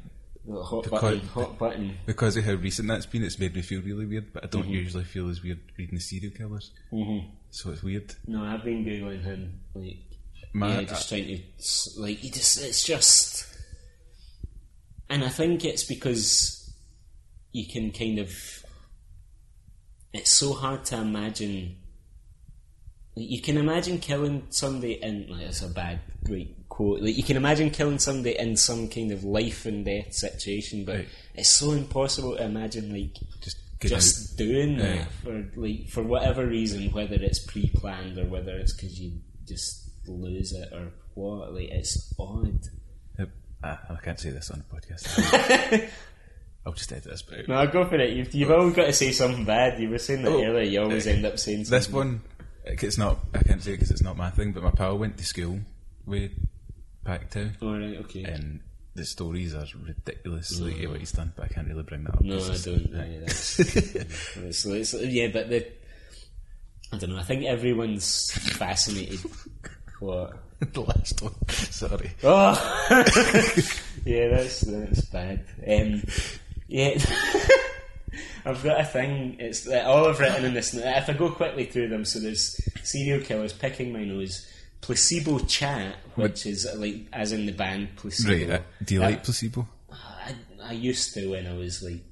hot 0.64 0.84
Because- 0.84 1.02
button, 1.02 1.28
hot 1.28 1.58
button. 1.58 1.98
because 2.06 2.38
of 2.38 2.44
how 2.46 2.54
recent 2.54 2.88
that's 2.88 3.06
been, 3.06 3.24
it's 3.24 3.40
made 3.40 3.56
me 3.56 3.62
feel 3.62 3.82
really 3.82 4.06
weird. 4.06 4.32
But 4.34 4.44
I 4.44 4.48
Mm-hmm. 4.48 4.62
don't 4.62 4.70
usually 4.70 5.04
feel 5.04 5.30
as 5.30 5.42
weird 5.44 5.60
reading 5.78 5.96
the 5.96 6.02
serial 6.02 6.32
killers, 6.34 6.72
hmm 6.92 7.20
so 7.50 7.72
it's 7.72 7.82
weird. 7.84 8.14
No, 8.28 8.44
I've 8.44 8.64
been 8.66 8.84
googling 8.86 9.24
him, 9.24 9.60
like, 9.74 9.98
My- 10.54 10.82
yeah, 10.82 10.84
just 10.84 11.08
trying 11.10 11.28
to, 11.28 11.42
like, 12.02 12.18
he 12.18 12.30
just, 12.30 12.62
it's 12.62 12.84
just, 12.84 13.48
and 15.10 15.24
I 15.24 15.30
think 15.30 15.64
it's 15.66 15.84
because 15.86 16.74
you 17.54 17.66
can 17.72 17.92
kind 17.92 18.20
of, 18.20 18.32
it's 20.14 20.32
so 20.32 20.54
hard 20.54 20.84
to 20.86 20.98
imagine. 20.98 21.78
You 23.16 23.42
can 23.42 23.58
imagine 23.58 24.00
killing 24.00 24.46
somebody 24.50 24.94
in, 25.02 25.28
like, 25.30 25.42
it's 25.48 25.62
a 25.62 25.70
bad, 25.70 26.00
great 26.26 26.68
quote. 26.70 27.02
Like, 27.02 27.16
you 27.16 27.24
can 27.24 27.38
imagine 27.38 27.70
killing 27.70 27.98
somebody 28.00 28.38
in 28.38 28.58
some 28.58 28.90
kind 28.90 29.12
of 29.12 29.24
life 29.24 29.66
and 29.66 29.86
death 29.86 30.14
situation, 30.14 30.84
but 30.86 30.96
Right. 30.96 31.08
it's 31.34 31.50
so 31.50 31.72
impossible 31.72 32.36
to 32.36 32.44
imagine, 32.44 32.92
like, 32.92 33.16
Just 33.42 33.58
just 33.82 34.38
doing 34.38 34.78
that 34.78 35.12
for 35.22 35.46
like 35.56 35.90
for 35.90 36.02
whatever 36.02 36.44
reason, 36.48 36.92
whether 36.92 37.16
it's 37.16 37.40
pre-planned 37.46 38.18
or 38.18 38.26
whether 38.26 38.58
it's 38.58 38.74
because 38.74 39.00
you 39.00 39.12
just 39.46 39.92
lose 40.08 40.54
it 40.54 40.70
or 40.74 40.92
what. 41.14 41.54
Like 41.54 41.70
it's 41.70 42.12
odd. 42.18 42.62
out. 43.20 43.28
Ah, 43.64 43.80
I 43.92 43.96
can't 44.04 44.20
say 44.20 44.32
this 44.32 44.50
on 44.50 44.64
the 44.68 44.76
podcast. 44.76 45.90
I'll 46.66 46.74
just 46.74 46.92
edit 46.92 47.04
this 47.04 47.22
bit. 47.22 47.42
out. 47.42 47.48
No, 47.48 47.68
go 47.72 47.88
for 47.88 47.96
it. 47.98 48.14
You've, 48.16 48.34
you've 48.34 48.50
always 48.52 48.74
got 48.76 48.86
to 48.86 48.94
say 48.94 49.12
something 49.12 49.46
bad. 49.46 49.80
You 49.80 49.90
were 49.90 50.00
saying 50.00 50.24
that 50.24 50.32
Oh, 50.32 50.44
earlier. 50.44 50.64
You 50.64 50.82
always 50.82 51.06
uh, 51.06 51.12
end 51.12 51.26
up 51.26 51.38
saying 51.38 51.66
something. 51.66 51.78
This 51.80 51.90
one, 51.90 52.22
it's 52.66 52.98
not. 52.98 53.20
I 53.34 53.44
can't 53.44 53.62
say 53.64 53.72
because 53.72 53.92
it's 53.92 54.04
not 54.04 54.18
my 54.18 54.30
thing. 54.30 54.52
But 54.52 54.64
my 54.64 54.72
pal 54.72 54.98
went 54.98 55.18
to 55.18 55.26
school 55.26 55.60
with 56.06 56.32
Pacteau, 57.04 57.50
All 57.62 57.78
right. 57.78 57.98
Okay. 57.98 58.24
and 58.24 58.62
the 58.96 59.06
stories 59.06 59.54
are 59.54 59.66
ridiculously 59.86 60.88
what 60.88 61.00
he's 61.00 61.12
done. 61.12 61.34
But 61.36 61.46
I 61.46 61.48
can't 61.50 61.68
really 61.68 61.84
bring 61.84 62.04
that 62.06 62.16
up. 62.16 62.22
no, 62.22 62.38
I 62.38 62.58
don't. 62.58 62.90
Yeah, 62.92 63.04
it's, 63.26 64.66
it's, 64.66 64.94
yeah, 64.94 65.28
but 65.32 65.50
the 65.50 65.68
I 66.94 66.98
don't 66.98 67.10
know. 67.12 67.18
I 67.18 67.24
think 67.24 67.44
everyone's 67.46 68.32
fascinated. 68.32 69.20
What? 70.00 70.38
the 70.74 70.82
last 70.82 71.22
one. 71.22 71.34
Sorry. 71.50 72.12
Oh, 72.24 73.04
yeah, 74.06 74.28
that's 74.30 74.62
that's 74.62 75.02
bad. 75.06 75.46
Um, 75.68 76.04
yeah, 76.68 76.98
I've 78.46 78.64
got 78.64 78.80
a 78.80 78.86
thing. 78.86 79.38
It's 79.40 79.68
uh, 79.68 79.84
all 79.86 80.08
I've 80.08 80.20
written 80.20 80.46
in 80.46 80.54
this. 80.54 80.74
If 80.76 81.10
I 81.10 81.14
go 81.14 81.30
quickly 81.32 81.66
through 81.66 81.90
them, 81.90 82.06
so 82.06 82.20
there's 82.20 82.60
serial 82.84 83.22
killers 83.24 83.54
picking 83.54 83.92
my 83.92 84.04
nose, 84.04 84.48
placebo 84.82 85.40
chat, 85.40 85.96
which 86.16 86.46
is 86.46 86.66
uh, 86.66 86.76
like 86.78 87.08
as 87.12 87.32
in 87.32 87.46
the 87.46 87.52
band 87.52 87.90
placebo. 87.96 88.32
Right. 88.54 88.60
Uh, 88.60 88.64
do 88.84 88.94
you 88.96 89.00
That- 89.00 89.06
like 89.12 89.24
placebo? 89.24 89.68
I, 89.92 90.36
I 90.64 90.72
used 90.74 91.14
to 91.16 91.32
when 91.32 91.48
I 91.48 91.54
was 91.54 91.82
like, 91.84 92.04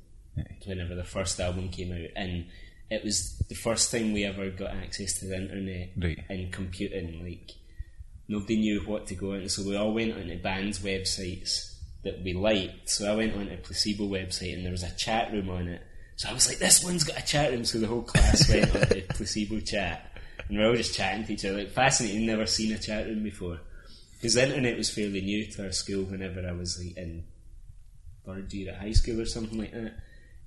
whenever 0.66 0.96
the 0.96 1.04
first 1.04 1.40
album 1.40 1.70
came 1.70 1.92
out, 1.92 2.10
and 2.16 2.46
it 2.90 3.04
was 3.04 3.38
the 3.50 3.56
first 3.56 3.92
time 3.92 4.14
we 4.14 4.24
ever 4.26 4.50
got 4.50 4.72
access 4.72 5.20
to 5.20 5.26
the 5.28 5.36
internet 5.36 5.90
Right. 5.98 6.20
and 6.30 6.52
computing. 6.52 7.24
Like 7.24 7.52
nobody 8.28 8.58
knew 8.58 8.82
what 8.82 9.06
to 9.08 9.16
go 9.16 9.34
on, 9.34 9.50
so 9.50 9.64
we 9.68 9.76
all 9.76 9.94
went 9.94 10.14
onto 10.16 10.42
bands' 10.42 10.80
websites 10.80 11.76
that 12.04 12.24
we 12.24 12.34
liked. 12.34 12.90
So 12.90 13.12
I 13.12 13.16
went 13.16 13.36
onto 13.36 13.54
a 13.54 13.58
Placebo 13.58 14.08
website, 14.10 14.54
and 14.56 14.66
there 14.66 14.72
was 14.72 14.84
a 14.84 14.92
chat 14.96 15.32
room 15.32 15.50
on 15.50 15.68
it. 15.68 15.82
So 16.16 16.30
I 16.30 16.34
was 16.34 16.48
like, 16.48 16.60
"This 16.60 16.84
one's 16.84 17.04
got 17.04 17.20
a 17.20 17.26
chat 17.26 17.52
room." 17.52 17.66
So 17.66 17.80
the 17.80 17.88
whole 17.88 18.04
class 18.04 18.50
went 18.54 18.76
onto 18.76 19.02
Placebo 19.08 19.60
chat, 19.62 20.18
and 20.48 20.58
we 20.58 20.64
are 20.64 20.68
all 20.70 20.76
just 20.76 20.96
chatting 20.96 21.26
to 21.26 21.34
each 21.34 21.46
other. 21.46 21.58
Like 21.60 21.72
fascinating, 21.72 22.26
never 22.26 22.46
seen 22.46 22.74
a 22.74 22.80
chat 22.80 23.06
room 23.08 23.24
before. 23.24 23.60
Because 24.14 24.36
the 24.36 24.48
internet 24.48 24.78
was 24.78 24.90
fairly 24.90 25.22
new 25.22 25.46
to 25.52 25.66
our 25.66 25.72
school 25.72 26.04
whenever 26.04 26.48
I 26.48 26.54
was 26.54 26.82
like 26.82 26.96
in 26.96 27.26
third 28.26 28.54
year 28.54 28.72
at 28.72 28.80
high 28.80 28.94
school 28.94 29.20
or 29.20 29.26
something 29.26 29.60
like 29.60 29.74
that. 29.74 29.94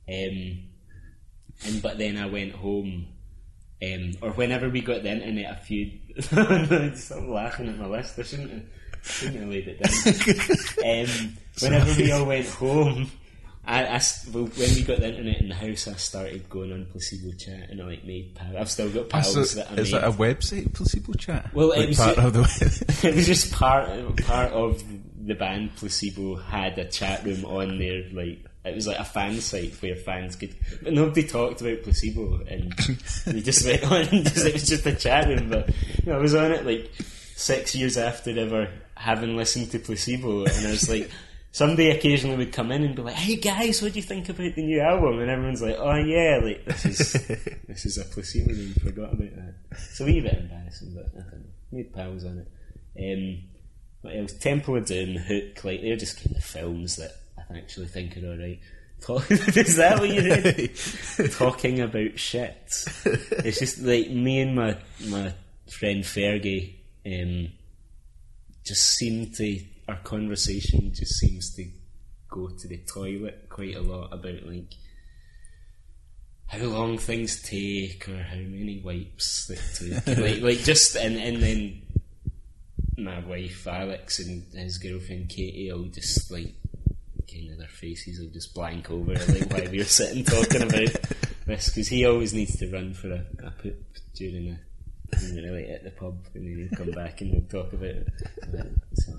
Um, 0.09 0.69
and 1.65 1.83
but 1.83 1.99
then 1.99 2.17
I 2.17 2.27
went 2.27 2.53
home, 2.53 3.09
um, 3.83 4.13
or 4.23 4.31
whenever 4.31 4.69
we 4.69 4.81
got 4.81 5.03
the 5.03 5.11
internet, 5.11 5.53
a 5.53 5.63
few. 5.63 5.99
Stop 6.97 7.29
laughing 7.29 7.69
at 7.69 7.79
my 7.79 7.87
list. 7.87 8.19
I 8.19 8.23
shouldn't 8.23 8.51
have, 8.51 8.63
shouldn't 9.03 9.41
have 9.41 9.49
laid 9.49 9.69
it 9.69 9.83
down. 9.83 11.05
um, 11.05 11.37
whenever 11.61 12.03
we 12.03 12.13
all 12.13 12.25
went 12.27 12.49
home, 12.49 13.11
I, 13.67 13.85
I 13.87 14.01
well, 14.33 14.45
when 14.45 14.75
we 14.75 14.83
got 14.83 15.01
the 15.01 15.09
internet 15.09 15.41
in 15.41 15.49
the 15.49 15.55
house, 15.55 15.89
I 15.89 15.95
started 15.95 16.49
going 16.49 16.73
on 16.73 16.87
placebo 16.87 17.33
chat 17.37 17.69
and 17.71 17.83
I 17.83 17.85
like 17.85 18.05
made 18.05 18.35
pals. 18.35 18.55
I've 18.57 18.71
still 18.71 18.91
got 18.91 19.09
pals 19.09 19.33
So, 19.51 19.59
that 19.61 19.71
I 19.73 19.75
is 19.75 19.93
made. 19.93 20.01
that 20.03 20.09
a 20.09 20.13
website, 20.13 20.73
Placebo 20.73 21.13
Chat? 21.15 21.53
Well, 21.53 21.73
it 21.73 21.89
was- 21.89 21.97
part 21.99 22.19
of 22.19 22.33
the 22.33 22.99
it 23.09 23.15
was 23.15 23.27
just 23.27 23.53
part 23.53 23.89
part 24.25 24.53
of 24.53 24.83
the 25.27 25.35
band 25.35 25.75
Placebo 25.77 26.37
had 26.37 26.79
a 26.79 26.85
chat 26.85 27.25
room 27.25 27.45
on 27.45 27.79
there, 27.79 28.05
like 28.13 28.39
it 28.65 28.75
was 28.75 28.87
like 28.87 28.99
a 28.99 29.05
fan 29.05 29.41
site 29.41 29.75
where 29.83 29.97
fans 29.97 30.37
could, 30.37 30.55
but 30.83 30.93
nobody 30.93 31.25
talked 31.27 31.61
about 31.61 31.83
Placebo, 31.83 32.45
and 32.49 32.73
we 33.27 33.41
just 33.43 33.65
went 33.67 33.83
on. 33.85 34.01
And 34.13 34.25
just, 34.25 34.47
it 34.47 34.53
was 34.53 34.69
just 34.69 34.87
a 34.87 34.95
chat 34.95 35.27
room, 35.27 35.51
but 35.51 35.69
you 35.69 36.13
know, 36.13 36.19
I 36.19 36.21
was 36.21 36.35
on 36.37 36.53
it 36.53 36.65
like 36.67 36.91
six 37.35 37.75
years 37.75 37.97
after 37.97 38.31
ever 38.39 38.69
having 38.95 39.37
listened 39.37 39.71
to 39.73 39.79
Placebo, 39.81 40.45
and 40.45 40.67
I 40.67 40.71
was 40.71 40.89
like. 40.89 41.11
Somebody 41.57 41.89
occasionally 41.89 42.37
would 42.37 42.53
come 42.53 42.71
in 42.71 42.85
and 42.85 42.95
be 42.95 43.01
like, 43.01 43.15
"Hey 43.15 43.37
guys, 43.37 43.81
what 43.81 43.95
do 43.95 43.99
you 43.99 44.03
think 44.03 44.29
about 44.29 44.55
the 44.55 44.63
new 44.63 44.79
album?" 44.79 45.21
And 45.21 45.31
everyone's 45.31 45.63
like, 45.63 45.77
"Oh 45.79 45.95
yeah, 45.95 46.39
like 46.43 46.63
this 46.67 46.85
is 46.85 47.13
this 47.67 47.87
is 47.87 47.97
a 47.97 48.05
placebo 48.05 48.53
room. 48.53 48.75
Forgot 48.75 49.15
about 49.15 49.35
that." 49.37 49.55
So 49.79 50.05
a 50.05 50.07
wee 50.07 50.21
bit 50.21 50.35
embarrassing, 50.35 50.93
but 50.95 51.07
I 51.19 51.23
don't 51.23 51.41
know. 51.41 51.51
Made 51.73 51.95
pals 51.95 52.27
on 52.27 52.45
it. 52.45 52.49
Um, 53.01 53.43
what 54.03 54.17
else? 54.17 54.35
Temple 54.35 54.77
of 54.77 54.85
Doom, 54.85 55.17
Hook, 55.17 55.65
like 55.65 55.81
they're 55.81 55.97
just 55.97 56.23
kind 56.23 56.37
of 56.37 56.45
films 56.45 56.97
that 56.97 57.13
I 57.39 57.57
actually 57.57 57.87
think 57.87 58.19
are 58.19 58.27
alright. 58.27 58.61
Is 59.57 59.77
that 59.77 59.99
what 59.99 60.11
you 60.11 60.21
did? 60.21 60.77
Talking 61.33 61.81
about 61.81 62.19
shit. 62.19 62.85
It's 63.07 63.59
just 63.59 63.79
like 63.81 64.11
me 64.11 64.43
and 64.43 64.55
my 64.55 64.77
my 65.09 65.33
friend 65.71 66.05
Fergie 66.05 66.75
um, 67.07 67.49
just 68.63 68.83
seem 68.99 69.31
to 69.37 69.59
our 69.89 69.97
conversation 69.99 70.93
just 70.93 71.15
seems 71.15 71.55
to 71.55 71.65
go 72.29 72.49
to 72.49 72.69
the 72.69 72.79
toilet 72.79 73.47
quite 73.49 73.77
a 73.77 73.81
lot 73.81 74.13
about 74.13 74.45
like 74.47 74.73
how 76.49 76.59
long 76.59 76.99
things 76.99 77.43
take 77.43 78.09
or 78.09 78.23
how 78.23 78.37
many 78.37 78.81
wipes 78.85 79.47
that 79.47 80.05
took. 80.05 80.19
like 80.19 80.41
like 80.41 80.59
just 80.59 80.97
and 80.97 81.17
and 81.17 81.43
then 81.43 81.83
my 82.99 83.19
wife 83.21 83.67
Alex 83.67 84.19
and 84.21 84.45
his 84.55 84.79
girlfriend 84.79 85.29
Katie 85.29 85.71
will 85.73 85.85
just 85.85 86.31
like 86.31 86.55
kind 87.31 87.51
of 87.53 87.59
their 87.59 87.69
faces 87.69 88.21
will 88.21 88.31
just 88.31 88.55
blank 88.55 88.91
over 88.91 89.13
like 89.13 89.51
while 89.51 89.71
we're 89.71 89.85
sitting 89.85 90.25
talking 90.25 90.63
about 90.63 90.95
this 91.47 91.69
because 91.69 91.89
he 91.89 92.07
always 92.07 92.33
needs 92.33 92.57
to 92.57 92.71
run 92.71 92.95
for 92.95 93.13
a, 93.13 93.25
a 93.45 93.51
poop 93.51 93.83
during 94.15 94.51
a 94.51 94.59
you 95.23 95.43
know, 95.43 95.53
like 95.53 95.69
at 95.69 95.85
the 95.85 95.91
pub 95.91 96.19
and 96.35 96.47
then 96.47 96.69
he'll 96.69 96.79
come 96.79 96.91
back 96.93 97.21
and 97.21 97.33
we'll 97.33 97.63
talk 97.63 97.73
about 97.73 97.89
it. 97.89 98.09
So, 98.95 99.13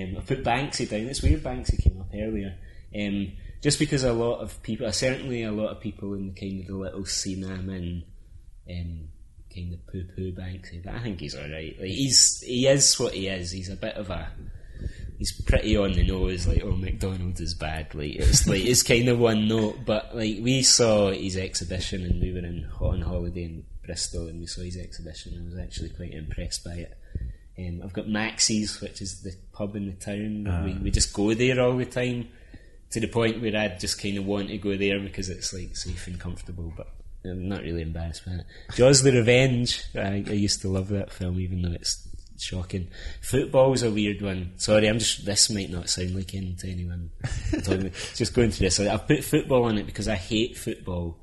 um, 0.00 0.16
I 0.16 0.20
put 0.20 0.44
Banksy 0.44 0.88
down. 0.88 1.02
It's 1.02 1.22
weird 1.22 1.42
Banksy 1.42 1.82
came 1.82 2.00
up 2.00 2.10
earlier. 2.14 2.56
Um, 2.94 3.32
just 3.62 3.78
because 3.78 4.04
a 4.04 4.12
lot 4.12 4.40
of 4.40 4.62
people, 4.62 4.86
uh, 4.86 4.92
certainly 4.92 5.42
a 5.42 5.52
lot 5.52 5.68
of 5.68 5.80
people 5.80 6.14
in 6.14 6.34
kind 6.34 6.60
of 6.60 6.66
the 6.66 6.76
little 6.76 7.04
scene 7.04 7.44
I'm 7.44 7.70
in, 7.70 8.02
um, 8.70 9.08
kind 9.54 9.74
of 9.74 9.86
poo 9.86 10.04
poo 10.16 10.32
Banksy, 10.32 10.82
but 10.84 10.94
I 10.94 11.02
think 11.02 11.20
he's 11.20 11.36
alright. 11.36 11.76
Like 11.78 11.90
he's 11.90 12.40
he 12.40 12.66
is 12.66 12.98
what 12.98 13.14
he 13.14 13.28
is. 13.28 13.50
He's 13.50 13.70
a 13.70 13.76
bit 13.76 13.96
of 13.96 14.10
a 14.10 14.30
he's 15.18 15.40
pretty 15.42 15.76
on 15.76 15.92
the 15.92 16.04
nose. 16.04 16.46
Like 16.46 16.62
oh, 16.64 16.72
McDonald's 16.72 17.40
is 17.40 17.54
bad. 17.54 17.94
Like 17.94 18.16
it's 18.16 18.46
like 18.48 18.64
it's 18.64 18.82
kind 18.82 19.08
of 19.08 19.18
one 19.18 19.46
note. 19.48 19.84
But 19.84 20.16
like 20.16 20.38
we 20.40 20.62
saw 20.62 21.10
his 21.10 21.36
exhibition 21.36 22.04
and 22.04 22.20
we 22.20 22.32
were 22.32 22.38
in 22.38 22.68
on 22.80 23.02
holiday 23.02 23.44
in 23.44 23.64
Bristol 23.84 24.28
and 24.28 24.40
we 24.40 24.46
saw 24.46 24.62
his 24.62 24.76
exhibition. 24.76 25.34
and 25.34 25.42
I 25.42 25.54
was 25.54 25.64
actually 25.64 25.90
quite 25.90 26.12
impressed 26.12 26.64
by 26.64 26.74
it. 26.74 26.98
Um, 27.58 27.82
I've 27.84 27.92
got 27.92 28.08
Maxie's, 28.08 28.80
which 28.80 29.02
is 29.02 29.22
the 29.22 29.34
pub 29.52 29.76
in 29.76 29.86
the 29.86 29.92
town. 29.92 30.44
that 30.44 30.64
we, 30.64 30.72
we 30.74 30.90
just 30.90 31.12
go 31.12 31.34
there 31.34 31.60
all 31.60 31.76
the 31.76 31.84
time 31.84 32.28
to 32.90 33.00
the 33.00 33.06
point 33.08 33.40
where 33.40 33.56
I'd 33.56 33.80
just 33.80 34.00
kind 34.00 34.16
of 34.18 34.26
want 34.26 34.48
to 34.48 34.58
go 34.58 34.76
there 34.76 35.00
because 35.00 35.28
it's 35.28 35.52
like 35.52 35.76
safe 35.76 36.06
and 36.06 36.18
comfortable. 36.18 36.72
But 36.76 36.88
I'm 37.24 37.48
not 37.48 37.62
really 37.62 37.82
embarrassed 37.82 38.24
by 38.24 38.32
it. 38.32 38.46
Jaws: 38.74 39.02
The 39.02 39.12
Revenge. 39.12 39.84
I, 39.94 40.24
I 40.26 40.32
used 40.32 40.62
to 40.62 40.68
love 40.68 40.88
that 40.88 41.12
film, 41.12 41.38
even 41.40 41.62
though 41.62 41.72
it's 41.72 42.08
shocking. 42.38 42.88
Football's 43.20 43.82
a 43.82 43.90
weird 43.90 44.22
one. 44.22 44.52
Sorry, 44.56 44.88
I'm 44.88 44.98
just. 44.98 45.24
This 45.24 45.50
might 45.50 45.70
not 45.70 45.88
sound 45.88 46.14
like 46.14 46.34
anything 46.34 46.56
to 46.56 46.70
anyone. 46.70 47.10
Talking 47.62 47.92
just 48.14 48.34
going 48.34 48.50
through 48.50 48.66
this. 48.66 48.80
I've 48.80 49.06
put 49.06 49.24
football 49.24 49.64
on 49.64 49.78
it 49.78 49.86
because 49.86 50.08
I 50.08 50.16
hate 50.16 50.56
football, 50.56 51.18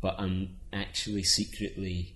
but 0.00 0.16
I'm 0.18 0.56
actually 0.72 1.22
secretly 1.22 2.15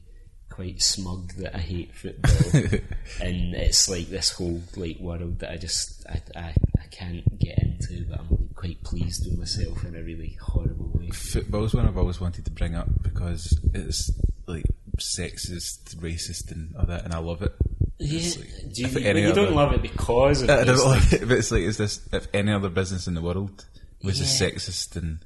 quite 0.61 0.83
smug 0.83 1.33
that 1.37 1.57
I 1.57 1.59
hate 1.61 1.95
football, 1.95 2.61
and 3.23 3.55
it's 3.55 3.89
like 3.89 4.09
this 4.09 4.31
whole 4.33 4.61
like 4.77 4.99
world 5.01 5.39
that 5.39 5.53
I 5.53 5.57
just 5.57 6.05
I, 6.07 6.21
I, 6.39 6.55
I 6.79 6.87
can't 6.91 7.39
get 7.39 7.57
into, 7.63 8.05
but 8.05 8.21
I'm 8.21 8.51
quite 8.55 8.83
pleased 8.85 9.25
with 9.25 9.39
myself 9.39 9.83
in 9.87 9.97
a 9.97 10.03
really 10.03 10.37
horrible 10.39 10.91
way. 10.93 11.09
Football's 11.09 11.73
one 11.75 11.89
I've 11.89 11.97
always 11.97 12.21
wanted 12.21 12.45
to 12.45 12.51
bring 12.51 12.75
up 12.75 12.89
because 13.01 13.59
it's 13.73 14.11
like 14.47 14.67
sexist, 14.99 15.97
racist, 15.97 16.53
and 16.53 16.77
all 16.77 16.85
that, 16.85 17.07
and 17.07 17.15
I 17.15 17.21
love 17.21 17.41
it. 17.41 17.55
Yeah, 17.99 18.21
like- 18.21 18.75
do 18.75 18.83
you, 18.83 18.89
but 18.89 19.03
any 19.05 19.33
don't 19.33 19.55
love 19.55 19.73
it 19.73 19.81
because 19.81 20.43
of 20.43 20.51
I 20.51 20.65
don't 20.65 20.77
love 20.77 21.11
it, 21.11 21.27
but 21.27 21.39
it's 21.39 21.51
like, 21.51 21.63
is 21.63 21.79
this 21.79 22.07
if 22.13 22.29
any 22.35 22.53
other 22.53 22.69
business 22.69 23.07
in 23.07 23.15
the 23.15 23.23
world 23.23 23.65
was 24.05 24.21
as 24.21 24.29
sexist 24.39 24.95
and 24.95 25.21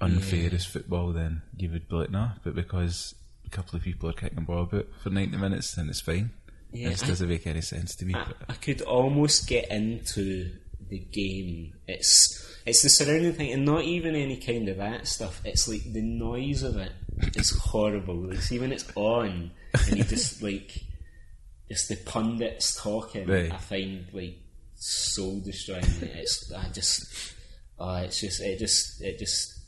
unfair 0.00 0.50
as 0.52 0.64
football, 0.64 1.12
then 1.12 1.42
you 1.56 1.70
would 1.70 1.88
be 1.88 1.96
like, 1.96 2.10
nah. 2.12 2.30
But 2.44 2.54
because 2.54 3.16
a 3.50 3.56
couple 3.56 3.76
of 3.76 3.82
people 3.82 4.08
are 4.08 4.12
kicking 4.14 4.44
ball 4.44 4.62
about 4.62 4.86
for 5.02 5.10
ninety 5.10 5.36
minutes, 5.36 5.74
then 5.74 5.88
it's 5.88 6.00
fine. 6.00 6.30
Yeah, 6.72 6.90
this 6.90 7.02
I- 7.02 7.06
doesn't 7.08 7.28
make 7.28 7.46
any 7.46 7.60
sense 7.60 7.96
to 7.96 8.04
me. 8.04 8.14
I, 8.14 8.32
I 8.48 8.54
could 8.54 8.82
almost 8.82 9.48
get 9.48 9.70
into 9.70 10.50
the 10.88 10.98
game. 10.98 11.74
It's 11.88 12.46
it's 12.66 12.82
the 12.82 12.88
surrounding 12.88 13.32
thing, 13.32 13.52
and 13.52 13.64
not 13.64 13.84
even 13.84 14.14
any 14.14 14.36
kind 14.36 14.68
of 14.68 14.76
that 14.78 15.06
stuff. 15.06 15.40
It's 15.44 15.66
like 15.68 15.92
the 15.92 16.02
noise 16.02 16.62
of 16.62 16.76
it 16.76 16.92
is 17.36 17.50
horrible. 17.50 18.16
Like, 18.16 18.40
see 18.40 18.58
when 18.58 18.72
it's 18.72 18.90
on, 18.94 19.50
and 19.88 19.96
you 19.98 20.04
just 20.04 20.42
like 20.42 20.82
just 21.68 21.88
the 21.88 21.96
pundits 21.96 22.80
talking. 22.80 23.26
Right. 23.26 23.52
I 23.52 23.56
find 23.56 24.06
like 24.12 24.36
soul 24.76 25.40
destroying. 25.40 25.84
It's 26.02 26.52
I 26.52 26.68
just 26.70 27.34
oh, 27.78 27.96
it's 27.96 28.20
just 28.20 28.40
it 28.40 28.58
just 28.58 29.00
it 29.02 29.18
just 29.18 29.59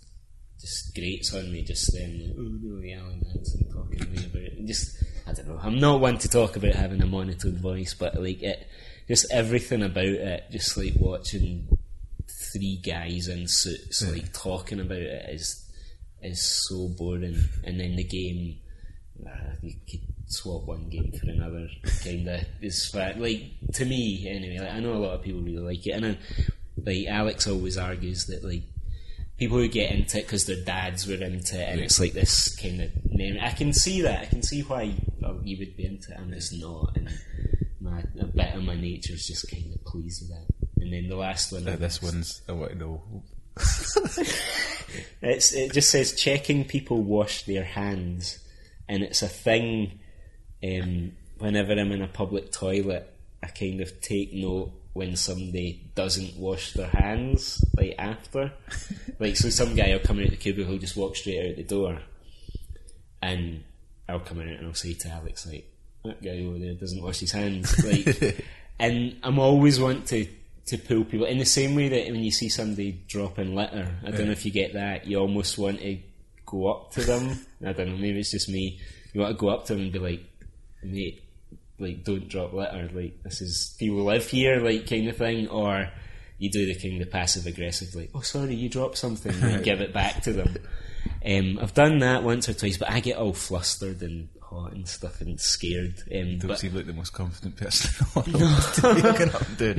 just 0.63 0.95
grates 0.95 1.35
on 1.35 1.53
me 1.53 1.63
just 1.63 1.93
then 1.93 2.23
like 2.25 2.37
oh 2.39 2.59
no 2.63 2.77
Alan 2.79 3.23
Hansen 3.33 3.69
talking 3.71 3.99
to 3.99 4.07
me 4.07 4.25
about 4.25 4.43
it. 4.43 4.67
Just 4.67 5.05
I 5.27 5.33
don't 5.33 5.49
know 5.49 5.61
I'm 5.63 5.79
not 5.79 6.01
one 6.01 6.19
to 6.19 6.29
talk 6.29 6.57
about 6.57 6.75
having 6.75 7.03
a 7.03 7.07
monotone 7.07 7.57
voice 7.57 7.95
but 7.95 8.15
like 8.15 8.43
it 8.43 8.67
just 9.09 9.31
everything 9.31 9.83
about 9.83 10.05
it 10.05 10.45
just 10.51 10.77
like 10.79 10.95
watching 10.97 11.69
three 12.53 12.81
guys 12.85 13.29
in 13.29 13.47
suits 13.47 14.09
like 14.11 14.33
talking 14.33 14.81
about 14.81 14.99
it 14.99 15.29
is 15.29 15.69
is 16.23 16.41
so 16.69 16.89
boring. 16.89 17.37
And 17.65 17.81
then 17.81 17.97
the 17.97 18.05
game 18.05 18.59
uh, 19.27 19.55
you 19.61 19.75
could 19.89 20.01
swap 20.27 20.65
one 20.65 20.89
game 20.89 21.13
for 21.13 21.31
another 21.31 21.69
kind 22.03 22.27
of 22.29 22.41
is 22.61 22.89
fa- 22.89 23.15
like 23.19 23.43
to 23.75 23.85
me 23.85 24.27
anyway 24.29 24.59
like, 24.59 24.73
I 24.73 24.81
know 24.81 24.95
a 24.95 24.95
lot 24.95 25.15
of 25.15 25.23
people 25.23 25.43
really 25.43 25.59
like 25.59 25.87
it 25.87 25.91
and 25.91 26.07
I, 26.07 26.19
like 26.85 27.07
Alex 27.07 27.47
always 27.47 27.77
argues 27.77 28.27
that 28.27 28.43
like 28.43 28.63
people 29.43 29.59
who 29.59 29.67
get 29.67 29.91
into 29.91 30.19
it 30.19 30.23
because 30.23 30.47
their 30.47 30.63
dads 30.65 31.09
were 31.09 31.15
into 31.15 31.61
it 31.61 31.69
and 31.69 31.81
it's 31.81 31.99
like 31.99 32.13
this. 32.13 32.55
kind 32.55 32.81
of 32.81 32.91
name. 33.11 33.37
I 33.41 33.51
can 33.51 33.73
see 33.73 34.03
that. 34.03 34.23
I 34.23 34.27
can 34.27 34.41
see 34.41 34.61
why 34.61 34.95
you 35.43 35.59
would 35.59 35.77
be 35.77 35.85
into 35.85 36.13
it. 36.13 36.19
And 36.19 36.33
it's 36.33 36.53
not. 36.53 36.97
And 36.97 37.09
my 37.81 38.05
a 38.21 38.27
bit 38.27 38.55
of 38.55 38.63
my 38.63 38.77
nature 38.77 39.15
is 39.15 39.27
just 39.27 39.51
kind 39.51 39.75
of 39.75 39.85
pleased 39.85 40.23
with 40.23 40.31
that. 40.31 40.47
And 40.81 40.93
then 40.93 41.09
the 41.09 41.17
last 41.17 41.51
one 41.53 41.67
uh, 41.67 41.75
this 41.75 42.01
one's 42.01 42.41
I 42.49 42.53
want 42.53 42.73
to 42.73 42.79
know. 42.79 43.03
It's 45.23 45.53
it 45.53 45.73
just 45.73 45.91
says 45.91 46.15
checking 46.15 46.65
people 46.65 47.01
wash 47.03 47.45
their 47.45 47.65
hands, 47.65 48.39
and 48.89 49.03
it's 49.03 49.23
a 49.23 49.29
thing. 49.29 50.01
Um, 50.63 51.13
whenever 51.39 51.73
I'm 51.73 51.93
in 51.93 52.03
a 52.03 52.09
public 52.09 52.53
toilet, 52.53 53.11
I 53.43 53.47
kind 53.47 53.81
of 53.81 54.01
take 54.03 54.35
note 54.35 54.73
when 54.93 55.17
somebody 55.17 55.91
doesn't 55.95 56.37
wash 56.37 56.73
their 56.73 56.89
hands 56.89 57.65
like 57.77 57.95
after. 57.99 58.53
like 59.19 59.37
so, 59.37 59.49
some 59.49 59.75
guy 59.75 59.93
will 59.93 60.01
come 60.01 60.21
out 60.21 60.31
the 60.31 60.37
cubicle, 60.37 60.79
just 60.79 60.97
walk 60.97 61.17
straight 61.17 61.51
out 61.51 61.57
the 61.57 61.65
door, 61.65 61.99
and 63.23 63.65
I'll 64.09 64.21
come 64.21 64.41
out 64.41 64.47
and 64.47 64.67
I'll 64.67 64.75
say 64.75 64.95
to 64.95 65.09
Alex 65.09 65.47
like, 65.47 65.71
"That 66.05 66.23
guy 66.23 66.45
over 66.45 66.59
there 66.59 66.75
doesn't 66.75 67.03
wash 67.03 67.21
his 67.21 67.33
hands." 67.33 67.75
Like, 67.85 68.45
and 68.79 69.17
I'm 69.23 69.39
always 69.39 69.81
want 69.81 70.07
to 70.09 70.27
to 70.67 70.79
pull 70.79 71.05
people 71.05 71.27
in 71.27 71.39
the 71.39 71.45
same 71.45 71.75
way 71.75 71.89
that 71.89 72.13
when 72.13 72.23
you 72.23 72.31
see 72.31 72.49
somebody 72.49 73.03
dropping 73.09 73.55
litter. 73.55 73.89
I 74.05 74.11
don't 74.11 74.27
know 74.27 74.33
if 74.33 74.45
you 74.45 74.53
get 74.53 74.75
that. 74.75 75.07
You 75.07 75.19
almost 75.19 75.59
want 75.59 75.81
to 75.81 75.99
go 76.47 76.69
up 76.69 76.93
to 76.93 77.01
them. 77.01 77.47
I 77.67 77.73
don't 77.73 77.89
know. 77.89 77.97
Maybe 77.97 78.21
it's 78.21 78.31
just 78.31 78.49
me. 78.49 78.81
You 79.13 79.23
want 79.23 79.37
to 79.37 79.41
go 79.41 79.49
up 79.49 79.67
to 79.67 79.75
them 79.75 79.83
and 79.83 79.93
be 79.93 79.99
like, 79.99 80.21
"Mate." 80.83 81.23
Like 81.83 82.05
don't 82.05 82.29
drop 82.29 82.53
litter. 82.53 82.89
Like 82.93 83.23
this 83.23 83.41
is 83.41 83.77
people 83.79 84.05
live 84.05 84.27
here, 84.27 84.61
like 84.61 84.89
kind 84.89 85.09
of 85.09 85.17
thing, 85.17 85.49
or 85.49 85.91
you 86.39 86.51
do 86.51 86.67
the 86.67 86.75
kind 86.75 87.01
of 87.01 87.11
passive 87.11 87.47
aggressive, 87.47 87.95
like, 87.95 88.11
oh 88.15 88.21
sorry, 88.21 88.55
you 88.55 88.69
dropped 88.69 88.99
something, 88.99 89.35
and 89.43 89.65
give 89.65 89.81
it 89.81 89.93
back 89.93 90.23
to 90.23 90.33
them. 90.33 90.57
Um, 91.25 91.59
I've 91.61 91.75
done 91.75 92.01
that 92.01 92.25
once 92.25 92.49
or 92.49 92.55
twice, 92.55 92.77
but 92.77 92.91
I 92.91 93.01
get 93.01 93.17
all 93.17 93.33
flustered 93.33 94.03
and 94.03 94.29
hot 94.41 94.73
and 94.73 94.89
stuff 94.89 95.21
and 95.21 95.41
scared. 95.41 96.03
Um, 96.13 96.39
Don't 96.39 96.49
but, 96.49 96.59
seem 96.59 96.75
like 96.75 96.87
the 96.87 96.93
most 96.93 97.13
confident 97.13 97.57
person 97.57 98.07
in 98.27 98.33
the 98.33 98.39
world 98.39 98.75
to 98.75 98.95
be 98.95 99.03
looking 99.03 99.35
up 99.35 99.57
doing 99.57 99.79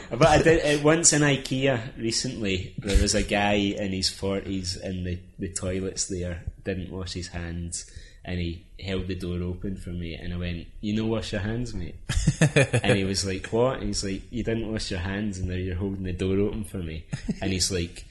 but 0.18 0.28
I 0.28 0.42
did 0.42 0.80
uh, 0.80 0.82
once 0.82 1.12
in 1.12 1.22
IKEA 1.22 1.98
recently. 1.98 2.74
There 2.78 3.00
was 3.00 3.14
a 3.14 3.22
guy 3.22 3.54
in 3.54 3.92
his 3.92 4.08
forties 4.08 4.76
in 4.76 5.04
the, 5.04 5.18
the 5.38 5.52
toilets 5.52 6.06
there, 6.06 6.44
didn't 6.64 6.90
wash 6.90 7.12
his 7.12 7.28
hands, 7.28 7.90
and 8.24 8.38
he 8.38 8.64
held 8.80 9.06
the 9.06 9.14
door 9.14 9.42
open 9.42 9.76
for 9.76 9.90
me, 9.90 10.14
and 10.14 10.32
I 10.32 10.36
went, 10.36 10.66
"You 10.80 10.94
know, 10.94 11.06
wash 11.06 11.32
your 11.32 11.42
hands, 11.42 11.74
mate." 11.74 11.96
and 12.82 12.96
he 12.96 13.04
was 13.04 13.24
like, 13.24 13.46
"What?" 13.48 13.78
And 13.78 13.88
he's 13.88 14.04
like, 14.04 14.22
"You 14.30 14.42
didn't 14.42 14.70
wash 14.70 14.90
your 14.90 15.00
hands, 15.00 15.38
and 15.38 15.48
now 15.48 15.54
you're 15.54 15.76
holding 15.76 16.04
the 16.04 16.12
door 16.12 16.38
open 16.38 16.64
for 16.64 16.78
me." 16.78 17.04
And 17.40 17.52
he's 17.52 17.70
like, 17.70 18.04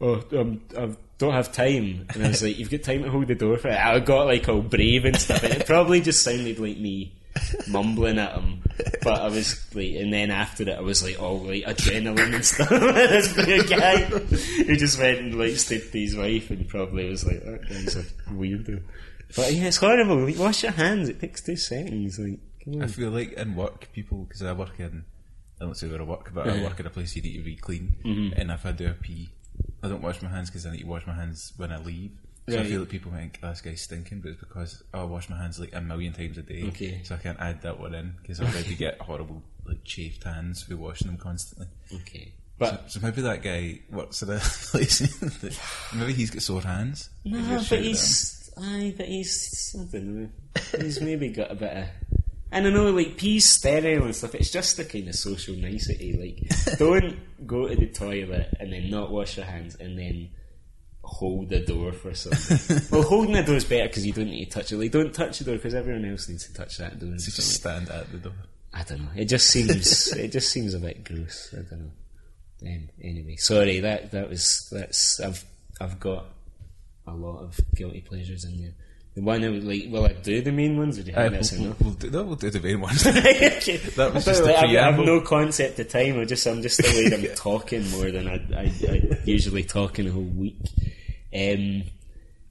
"Oh, 0.00 0.22
um, 0.32 0.62
I 0.76 0.94
don't 1.18 1.32
have 1.32 1.52
time." 1.52 2.06
And 2.14 2.24
I 2.24 2.28
was 2.28 2.42
like, 2.42 2.58
"You've 2.58 2.70
got 2.70 2.82
time 2.82 3.02
to 3.02 3.10
hold 3.10 3.28
the 3.28 3.34
door 3.34 3.58
for 3.58 3.68
it." 3.68 3.78
I 3.78 3.98
got 4.00 4.26
like 4.26 4.48
all 4.48 4.62
brave 4.62 5.04
and 5.04 5.16
stuff, 5.16 5.42
and 5.42 5.54
it 5.54 5.66
probably 5.66 6.00
just 6.00 6.22
sounded 6.22 6.58
like 6.58 6.78
me 6.78 7.12
mumbling 7.68 8.18
at 8.18 8.34
him. 8.34 8.62
But 9.02 9.20
I 9.20 9.28
was 9.28 9.74
like, 9.74 9.94
and 9.94 10.12
then 10.12 10.30
after 10.30 10.64
it, 10.64 10.78
I 10.78 10.80
was 10.80 11.02
like, 11.02 11.20
all 11.20 11.40
like 11.40 11.64
adrenaline 11.64 12.34
and 12.34 12.44
stuff. 12.44 12.68
this 12.68 13.32
poor 13.32 13.64
guy 13.64 13.96
who 14.02 14.76
just 14.76 14.98
went 14.98 15.18
and 15.18 15.38
like 15.38 15.56
stood 15.56 15.90
to 15.92 15.98
his 15.98 16.16
wife 16.16 16.50
and 16.50 16.68
probably 16.68 17.08
was 17.08 17.26
like, 17.26 17.44
that 17.44 17.68
guy's 17.68 17.96
a 17.96 18.02
weirdo. 18.32 18.82
But 19.36 19.52
yeah, 19.52 19.64
it's 19.64 19.76
horrible. 19.76 20.16
Like, 20.16 20.38
wash 20.38 20.62
your 20.62 20.72
hands. 20.72 21.08
It 21.08 21.20
takes 21.20 21.42
two 21.42 21.56
seconds. 21.56 22.18
Like, 22.18 22.38
I 22.82 22.86
feel 22.86 23.10
like 23.10 23.32
in 23.32 23.54
work, 23.54 23.88
people, 23.92 24.24
because 24.24 24.42
I 24.42 24.52
work 24.52 24.78
in, 24.78 25.04
I 25.60 25.64
don't 25.64 25.76
say 25.76 25.88
where 25.88 26.00
I 26.00 26.04
work, 26.04 26.30
but 26.32 26.48
I 26.48 26.62
work 26.62 26.78
in 26.80 26.86
a 26.86 26.90
place 26.90 27.16
you 27.16 27.22
need 27.22 27.36
to 27.36 27.42
be 27.42 27.56
clean. 27.56 27.96
Mm-hmm. 28.04 28.40
And 28.40 28.50
if 28.50 28.64
I 28.64 28.72
do 28.72 28.88
a 28.88 28.92
pee, 28.92 29.30
I 29.82 29.88
don't 29.88 30.02
wash 30.02 30.22
my 30.22 30.28
hands 30.28 30.50
because 30.50 30.66
I 30.66 30.72
need 30.72 30.80
to 30.80 30.86
wash 30.86 31.06
my 31.06 31.14
hands 31.14 31.52
when 31.56 31.72
I 31.72 31.78
leave. 31.78 32.12
So 32.48 32.58
I 32.58 32.64
feel 32.64 32.80
like 32.80 32.88
people 32.88 33.12
think, 33.12 33.38
oh, 33.42 33.50
this 33.50 33.60
guy's 33.60 33.82
stinking, 33.82 34.20
but 34.20 34.30
it's 34.30 34.40
because 34.40 34.82
oh, 34.94 35.00
I 35.00 35.04
wash 35.04 35.28
my 35.28 35.36
hands 35.36 35.60
like 35.60 35.74
a 35.74 35.82
million 35.82 36.14
times 36.14 36.38
a 36.38 36.42
day. 36.42 36.64
Okay. 36.68 37.00
So 37.04 37.14
I 37.14 37.18
can't 37.18 37.38
add 37.38 37.60
that 37.62 37.78
one 37.78 37.94
in 37.94 38.14
because 38.22 38.40
I 38.40 38.44
already 38.46 38.74
get 38.74 38.98
horrible, 39.02 39.42
like, 39.66 39.84
chafed 39.84 40.24
hands 40.24 40.62
for 40.62 40.74
washing 40.76 41.08
them 41.08 41.18
constantly. 41.18 41.66
Okay. 41.92 42.32
But 42.58 42.90
So 42.90 43.00
maybe 43.02 43.20
that 43.22 43.42
guy 43.42 43.80
works 43.90 44.22
at 44.22 44.30
a 44.30 44.38
place. 44.70 45.00
maybe 45.94 46.14
he's 46.14 46.30
got 46.30 46.42
sore 46.42 46.62
hands. 46.62 47.10
No, 47.24 47.62
but 47.68 47.80
he's. 47.80 48.37
Aye, 48.60 48.94
but 48.96 49.06
he's. 49.06 49.76
I 49.78 49.84
don't 49.92 50.22
know. 50.22 50.28
He's 50.78 51.00
maybe 51.00 51.28
got 51.28 51.50
a 51.50 51.54
bit 51.54 51.76
of. 51.76 51.84
And 52.50 52.66
I 52.66 52.70
know, 52.70 52.90
like 52.90 53.16
peas 53.18 53.48
sterile 53.48 54.04
and 54.04 54.16
stuff. 54.16 54.34
It's 54.34 54.50
just 54.50 54.76
the 54.78 54.84
kind 54.84 55.08
of 55.08 55.14
social 55.14 55.54
nicety. 55.56 56.16
Like, 56.16 56.78
don't 56.78 57.18
go 57.46 57.68
to 57.68 57.76
the 57.76 57.86
toilet 57.86 58.54
and 58.58 58.72
then 58.72 58.90
not 58.90 59.10
wash 59.10 59.36
your 59.36 59.46
hands 59.46 59.76
and 59.76 59.98
then 59.98 60.30
hold 61.04 61.50
the 61.50 61.60
door 61.60 61.92
for 61.92 62.14
something. 62.14 62.80
well, 62.90 63.02
holding 63.06 63.34
the 63.34 63.42
door 63.42 63.56
is 63.56 63.64
better 63.64 63.88
because 63.88 64.06
you 64.06 64.12
don't 64.12 64.30
need 64.30 64.46
to 64.46 64.50
touch 64.50 64.72
it. 64.72 64.78
Like, 64.78 64.92
don't 64.92 65.14
touch 65.14 65.38
the 65.38 65.44
door 65.44 65.56
because 65.56 65.74
everyone 65.74 66.04
else 66.06 66.28
needs 66.28 66.46
to 66.46 66.54
touch 66.54 66.78
that 66.78 66.98
door. 66.98 67.10
and 67.10 67.20
So 67.20 67.30
just 67.30 67.52
stand 67.54 67.90
at 67.90 68.10
the 68.10 68.18
door. 68.18 68.32
I 68.72 68.82
don't 68.82 69.00
know. 69.00 69.10
It 69.16 69.26
just 69.26 69.48
seems 69.48 70.12
it 70.16 70.32
just 70.32 70.50
seems 70.50 70.74
a 70.74 70.78
bit 70.78 71.04
gross. 71.04 71.52
I 71.52 71.62
don't 71.62 71.80
know. 71.80 71.90
Um, 72.66 72.88
anyway, 73.02 73.36
sorry. 73.36 73.80
That 73.80 74.10
that 74.12 74.28
was 74.28 74.68
that's 74.70 75.20
I've 75.20 75.44
I've 75.80 76.00
got 76.00 76.26
a 77.12 77.16
lot 77.16 77.40
of 77.42 77.58
guilty 77.74 78.00
pleasures 78.00 78.44
in 78.44 78.60
there. 78.60 78.72
The 79.14 79.22
one 79.22 79.42
I 79.42 79.48
would 79.48 79.64
like. 79.64 79.84
Will 79.88 80.04
I 80.04 80.12
do 80.12 80.40
the 80.42 80.52
main 80.52 80.76
ones? 80.78 80.98
Or 80.98 81.02
do 81.02 81.10
you 81.10 81.16
Uh, 81.16 81.22
think 81.22 81.32
that's 81.34 81.52
we'll, 81.52 81.76
we'll, 81.80 81.92
do, 81.94 82.10
no, 82.10 82.22
we'll 82.22 82.36
do 82.36 82.50
the 82.50 82.60
main 82.60 82.80
ones. 82.80 83.04
okay. 83.06 83.76
That 83.96 84.14
was 84.14 84.24
just 84.24 84.44
like, 84.44 84.54
I, 84.56 84.78
I 84.78 84.90
have 84.92 84.98
no 85.04 85.20
concept 85.20 85.78
of 85.80 85.88
time. 85.88 86.20
I 86.20 86.24
just 86.24 86.46
I'm 86.46 86.62
just 86.62 86.78
aware 86.80 87.12
I'm 87.14 87.24
talking 87.34 87.88
more 87.90 88.10
than 88.12 88.28
I, 88.28 88.34
I, 88.56 88.72
I 88.88 89.18
usually 89.24 89.64
talk 89.64 89.98
in 89.98 90.06
a 90.06 90.12
whole 90.12 90.22
week. 90.22 90.56
Um, 91.34 91.84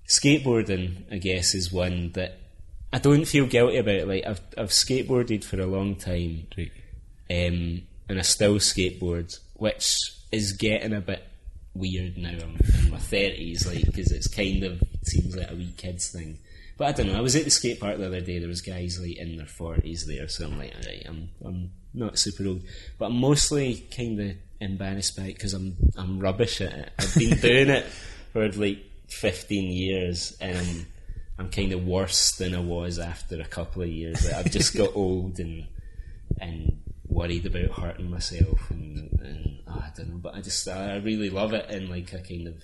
skateboarding, 0.08 1.03
I 1.12 1.18
guess, 1.18 1.53
is 1.55 1.72
one 1.72 2.12
that 2.14 2.38
I 2.93 2.99
don't 2.99 3.26
feel 3.26 3.45
guilty 3.45 3.78
about. 3.78 4.08
Like 4.08 4.26
I've 4.26 4.41
I've 4.58 4.70
skateboarded 4.70 5.43
for 5.43 5.60
a 5.62 5.66
long 5.66 5.95
time, 5.95 6.47
Right. 6.58 6.72
um, 7.30 7.82
and 8.10 8.20
I 8.20 8.22
still 8.22 8.55
skateboard, 8.55 9.38
which 9.55 9.95
is 10.32 10.53
getting 10.53 10.93
a 10.93 11.01
bit 11.01 11.24
weird 11.78 12.17
now. 12.17 12.30
I'm 12.30 12.57
in 12.86 12.91
my 12.91 12.97
thirties, 12.97 13.67
like 13.67 13.86
because 13.86 14.11
it's 14.11 14.28
kind 14.28 14.63
of 14.63 14.82
seems 15.03 15.36
like 15.36 15.51
a 15.51 15.55
wee 15.55 15.73
kids 15.78 16.09
thing. 16.09 16.39
But 16.78 16.88
I 16.88 16.91
don't 16.91 17.07
know. 17.07 17.17
I 17.17 17.21
was 17.21 17.36
at 17.36 17.43
the 17.43 17.49
skate 17.49 17.80
park 17.80 17.97
the 17.97 18.05
other 18.05 18.21
day. 18.21 18.39
There 18.39 18.47
was 18.47 18.61
guys 18.61 18.99
like 19.01 19.17
in 19.17 19.38
their 19.38 19.47
forties 19.47 20.05
there, 20.05 20.28
so 20.28 20.45
I'm 20.45 20.57
like, 20.57 20.73
alright, 20.75 21.03
I'm 21.07 21.30
I'm 21.43 21.71
not 21.93 22.19
super 22.19 22.47
old, 22.47 22.61
but 22.99 23.05
I'm 23.07 23.19
mostly 23.19 23.86
kind 23.95 24.19
of 24.19 24.36
embarrassed 24.59 25.15
by 25.17 25.23
it 25.23 25.34
because 25.34 25.53
I'm 25.53 25.75
I'm 25.97 26.19
rubbish 26.19 26.61
at 26.61 26.73
it. 26.73 26.91
I've 26.99 27.15
been 27.15 27.39
doing 27.39 27.69
it 27.69 27.86
for 28.34 28.51
like 28.51 28.80
15 29.09 29.71
years, 29.71 30.38
and 30.39 30.57
I'm 30.57 30.86
I'm 31.39 31.49
kind 31.49 31.71
of 31.71 31.86
worse 31.86 32.32
than 32.34 32.55
I 32.55 32.59
was 32.59 32.99
after 32.99 33.39
a 33.41 33.45
couple 33.45 33.84
of 33.84 33.89
years. 33.89 34.25
Like, 34.25 34.36
I've 34.36 34.51
just 34.51 34.75
got 34.75 34.95
old 34.95 35.39
and 35.39 35.65
and 36.39 36.80
worried 37.10 37.45
about 37.45 37.80
hurting 37.80 38.10
myself 38.10 38.70
and, 38.70 39.20
and 39.22 39.60
oh, 39.68 39.84
I 39.84 39.91
don't 39.95 40.10
know, 40.10 40.18
but 40.18 40.36
I 40.36 40.41
just 40.41 40.68
I 40.68 40.97
really 40.97 41.30
love 41.30 41.53
it 41.53 41.70
and 41.70 41.89
like 41.89 42.14
I 42.14 42.20
kind 42.20 42.47
of 42.47 42.55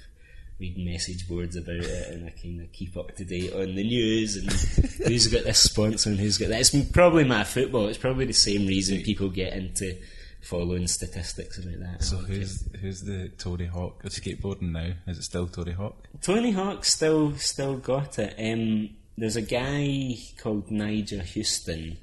read 0.59 0.77
message 0.77 1.27
boards 1.27 1.55
about 1.55 1.75
it 1.75 2.13
and 2.13 2.25
I 2.27 2.29
kind 2.29 2.61
of 2.61 2.71
keep 2.71 2.95
up 2.95 3.15
to 3.15 3.25
date 3.25 3.53
on 3.53 3.75
the 3.75 3.83
news 3.83 4.35
and 4.37 4.51
who's 5.07 5.27
got 5.27 5.43
this 5.43 5.59
sponsor 5.59 6.09
and 6.09 6.19
who's 6.19 6.37
got 6.37 6.49
that. 6.49 6.59
It's 6.59 6.91
probably 6.91 7.23
my 7.23 7.43
football. 7.43 7.87
It's 7.87 7.97
probably 7.97 8.25
the 8.25 8.33
same 8.33 8.67
reason 8.67 9.01
people 9.01 9.29
get 9.29 9.53
into 9.53 9.97
following 10.41 10.87
statistics 10.87 11.57
about 11.57 11.79
that. 11.79 12.03
So 12.03 12.17
who's 12.17 12.67
who's 12.81 13.01
the 13.01 13.29
Tony 13.37 13.65
Hawk 13.65 14.03
of 14.03 14.11
skateboarding 14.11 14.71
now? 14.71 14.91
Is 15.07 15.17
it 15.17 15.23
still 15.23 15.47
Tony 15.47 15.71
Hawk? 15.71 16.07
Tony 16.21 16.51
Hawk 16.51 16.85
still 16.85 17.35
still 17.37 17.77
got 17.77 18.19
it. 18.19 18.35
Um, 18.37 18.89
there's 19.17 19.35
a 19.35 19.41
guy 19.41 20.17
called 20.37 20.69
Nyjah 20.69 21.35
Huston 21.35 21.97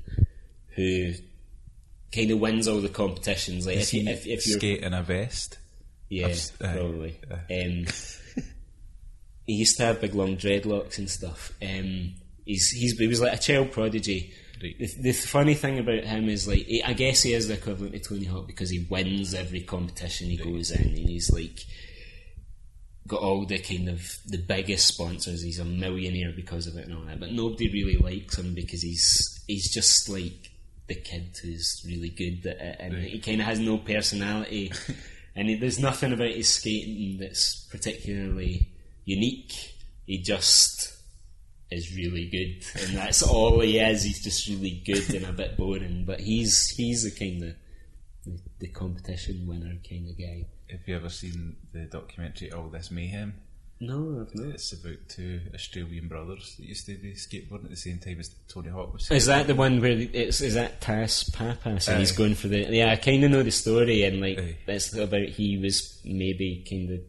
who 0.77 1.13
kind 2.15 2.31
of 2.31 2.41
wins 2.41 2.69
all 2.69 2.81
the 2.81 2.89
competitions. 2.89 3.67
Like 3.67 3.79
if, 3.79 3.95
you, 3.95 4.09
if, 4.09 4.27
if 4.27 4.47
you're 4.47 4.59
skate 4.59 4.83
in 4.83 4.95
a 4.95 5.03
vest? 5.03 5.59
yeah, 6.11 6.27
I've 6.27 6.59
probably. 6.59 7.19
aye. 7.31 7.63
Um, 7.65 7.87
he 9.47 9.55
used 9.55 9.77
to 9.79 9.85
have 9.85 10.01
big 10.01 10.15
long 10.15 10.37
dreadlocks 10.37 10.99
and 10.99 11.09
stuff. 11.09 11.53
Um, 11.63 12.15
he's 12.45 12.71
he's 12.71 12.99
he 12.99 13.07
was 13.07 13.21
like 13.21 13.33
a 13.33 13.39
child 13.39 13.73
prodigy. 13.73 14.33
Right. 14.63 14.77
The, 14.79 15.03
the 15.03 15.13
funny 15.13 15.55
thing 15.55 15.79
about 15.79 16.05
him 16.05 16.29
is 16.29 16.47
like 16.47 16.67
he, 16.67 16.83
I 16.83 16.93
guess 16.93 17.23
he 17.23 17.33
is 17.33 17.49
the 17.49 17.55
equivalent 17.55 17.95
to 17.95 18.01
Tony 18.01 18.27
Hawk 18.27 18.47
because 18.47 18.71
he 18.71 18.87
wins 18.91 19.33
every 19.33 19.63
competition 19.63 20.29
he 20.29 20.37
goes 20.37 20.71
in, 20.71 20.89
and 20.89 21.09
he's 21.09 21.31
like 21.33 21.61
got 23.07 23.23
all 23.23 23.47
the 23.47 23.59
kind 23.59 23.89
of 23.89 24.19
the 24.27 24.39
biggest 24.39 24.87
sponsors. 24.87 25.43
He's 25.43 25.59
a 25.61 25.65
millionaire 25.65 26.33
because 26.35 26.67
of 26.67 26.77
it 26.77 26.87
and 26.87 26.95
all 26.95 27.05
that. 27.05 27.21
But 27.21 27.33
nobody 27.33 27.73
really 27.73 27.97
likes 27.97 28.37
him 28.37 28.55
because 28.55 28.83
he's 28.83 29.43
he's 29.47 29.73
just 29.73 30.09
like 30.09 30.50
the 30.91 30.97
kid 30.97 31.39
who's 31.41 31.85
really 31.87 32.09
good 32.09 32.45
at 32.45 32.57
it, 32.61 32.77
and 32.81 32.95
he 32.99 33.21
kind 33.21 33.41
of 33.41 33.47
has 33.47 33.61
no 33.61 33.79
personality. 33.79 34.73
and 35.37 35.49
he, 35.49 35.55
there's 35.55 35.79
nothing 35.79 36.13
about 36.13 36.33
his 36.33 36.49
skating 36.49 37.17
that's 37.21 37.69
particularly 37.71 38.69
unique. 39.05 39.53
He 40.05 40.19
just 40.19 40.93
is 41.71 41.95
really 41.95 42.27
good, 42.29 42.83
and 42.83 42.97
that's 42.97 43.23
all 43.23 43.61
he 43.61 43.79
is. 43.79 44.03
He's 44.03 44.21
just 44.21 44.49
really 44.49 44.83
good 44.85 45.15
and 45.15 45.27
a 45.27 45.33
bit 45.33 45.57
boring. 45.57 46.05
But 46.05 46.19
he's 46.19 46.71
he's 46.71 47.05
the 47.05 47.13
kind 47.13 47.45
of 47.45 47.55
the, 48.27 48.41
the 48.59 48.69
competition 48.69 49.47
winner 49.47 49.77
kind 49.89 50.11
of 50.11 50.19
guy. 50.19 50.47
Have 50.73 50.81
you 50.87 50.97
ever 50.97 51.09
seen 51.09 51.55
the 51.73 51.85
documentary 51.85 52.51
All 52.51 52.69
This 52.69 52.91
Mayhem? 52.91 53.35
No, 53.83 54.21
I've 54.21 54.35
not. 54.35 54.55
It's 54.55 54.73
about 54.75 55.09
two 55.09 55.41
Australian 55.55 56.07
brothers 56.07 56.55
that 56.59 56.67
used 56.67 56.85
to 56.87 56.97
be 56.97 57.13
skateboarding 57.13 57.65
at 57.65 57.71
the 57.71 57.77
same 57.77 57.99
time 57.99 58.21
as 58.21 58.29
Tony 58.47 58.69
Hawk 58.69 58.93
was. 58.93 59.11
Is 59.11 59.25
that 59.27 59.47
the 59.47 59.55
one 59.55 59.81
where 59.81 59.93
it's 59.93 60.43
is 60.43 60.53
that 60.55 60.83
Tas 60.83 61.25
Pappas 61.31 61.89
and 61.89 61.99
he's 61.99 62.13
going 62.13 62.35
for 62.35 62.49
the 62.49 62.59
yeah? 62.71 62.93
I 62.93 62.97
kind 62.97 63.25
of 63.25 63.31
know 63.31 63.43
the 63.43 63.51
story 63.51 64.03
and 64.05 64.21
like 64.21 64.39
Aye. 64.39 64.57
it's 64.67 64.95
about 64.95 65.23
he 65.23 65.57
was 65.57 65.99
maybe 66.05 66.63
kind 66.69 66.91
of 66.91 67.01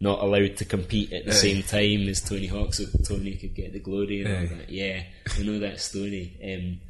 not 0.00 0.20
allowed 0.22 0.56
to 0.56 0.64
compete 0.64 1.12
at 1.12 1.26
the 1.26 1.32
Aye. 1.32 1.34
same 1.34 1.62
time 1.62 2.08
as 2.08 2.22
Tony 2.22 2.46
Hawk, 2.46 2.72
so 2.72 2.84
Tony 3.04 3.34
could 3.36 3.54
get 3.54 3.74
the 3.74 3.80
glory 3.80 4.22
and 4.22 4.50
all 4.50 4.56
that. 4.56 4.70
Yeah, 4.70 5.02
I 5.38 5.42
know 5.42 5.58
that 5.58 5.80
story. 5.80 6.38
Um, 6.42 6.80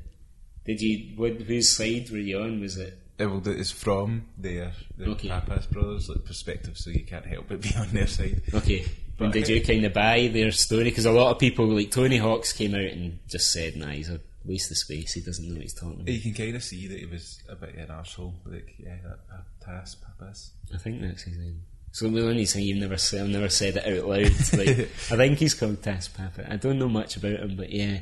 did 0.64 0.80
you? 0.80 1.16
What, 1.16 1.32
whose 1.40 1.72
side 1.76 2.10
were 2.10 2.18
you 2.18 2.38
on? 2.42 2.60
Was 2.60 2.76
it 2.76 2.96
uh, 3.20 3.28
well, 3.28 3.42
it's 3.46 3.70
from 3.70 4.26
their, 4.36 4.72
their 4.96 5.08
Okay. 5.08 5.28
Pappas 5.28 5.66
brothers 5.66 6.08
like 6.08 6.24
perspective, 6.24 6.76
so 6.76 6.90
you 6.90 7.04
can't 7.04 7.26
help 7.26 7.46
but 7.48 7.60
be 7.60 7.74
on 7.76 7.88
their 7.88 8.06
side. 8.06 8.42
Okay. 8.54 8.84
And 9.18 9.32
did 9.32 9.48
you 9.48 9.62
kind 9.62 9.84
of 9.84 9.92
buy 9.92 10.28
their 10.32 10.50
story? 10.52 10.84
Because 10.84 11.06
a 11.06 11.12
lot 11.12 11.30
of 11.30 11.38
people, 11.38 11.66
like 11.66 11.90
Tony 11.90 12.18
Hawks, 12.18 12.52
came 12.52 12.74
out 12.74 12.80
and 12.80 13.18
just 13.28 13.50
said, 13.52 13.76
"Nah, 13.76 13.88
he's 13.88 14.10
a 14.10 14.20
waste 14.44 14.70
of 14.70 14.76
space. 14.76 15.14
He 15.14 15.22
doesn't 15.22 15.46
know 15.48 15.54
what 15.54 15.62
he's 15.62 15.74
talking 15.74 16.00
about." 16.00 16.08
You 16.08 16.20
can 16.20 16.34
kind 16.34 16.54
of 16.54 16.62
see 16.62 16.86
that 16.86 16.98
he 16.98 17.06
was 17.06 17.42
a 17.48 17.56
bit 17.56 17.76
of 17.76 17.90
an 17.90 17.96
arsehole. 17.96 18.34
Like, 18.44 18.74
yeah, 18.78 18.96
that, 19.04 19.44
task, 19.64 20.02
Pappas. 20.04 20.52
I 20.74 20.78
think 20.78 21.00
that's 21.00 21.22
his 21.22 21.38
name. 21.38 21.62
So 21.92 22.08
the 22.08 22.28
only 22.28 22.44
thing 22.44 22.64
you've 22.64 22.78
never 22.78 22.98
said, 22.98 23.22
I've 23.22 23.28
never 23.30 23.48
said 23.48 23.76
it 23.76 23.86
out 23.86 24.06
loud. 24.06 24.32
Like, 24.52 24.68
I 25.10 25.16
think 25.16 25.38
he's 25.38 25.54
called 25.54 25.82
Task 25.82 26.14
Papa. 26.14 26.46
I 26.52 26.56
don't 26.56 26.78
know 26.78 26.90
much 26.90 27.16
about 27.16 27.40
him, 27.40 27.56
but 27.56 27.70
yeah, 27.70 28.00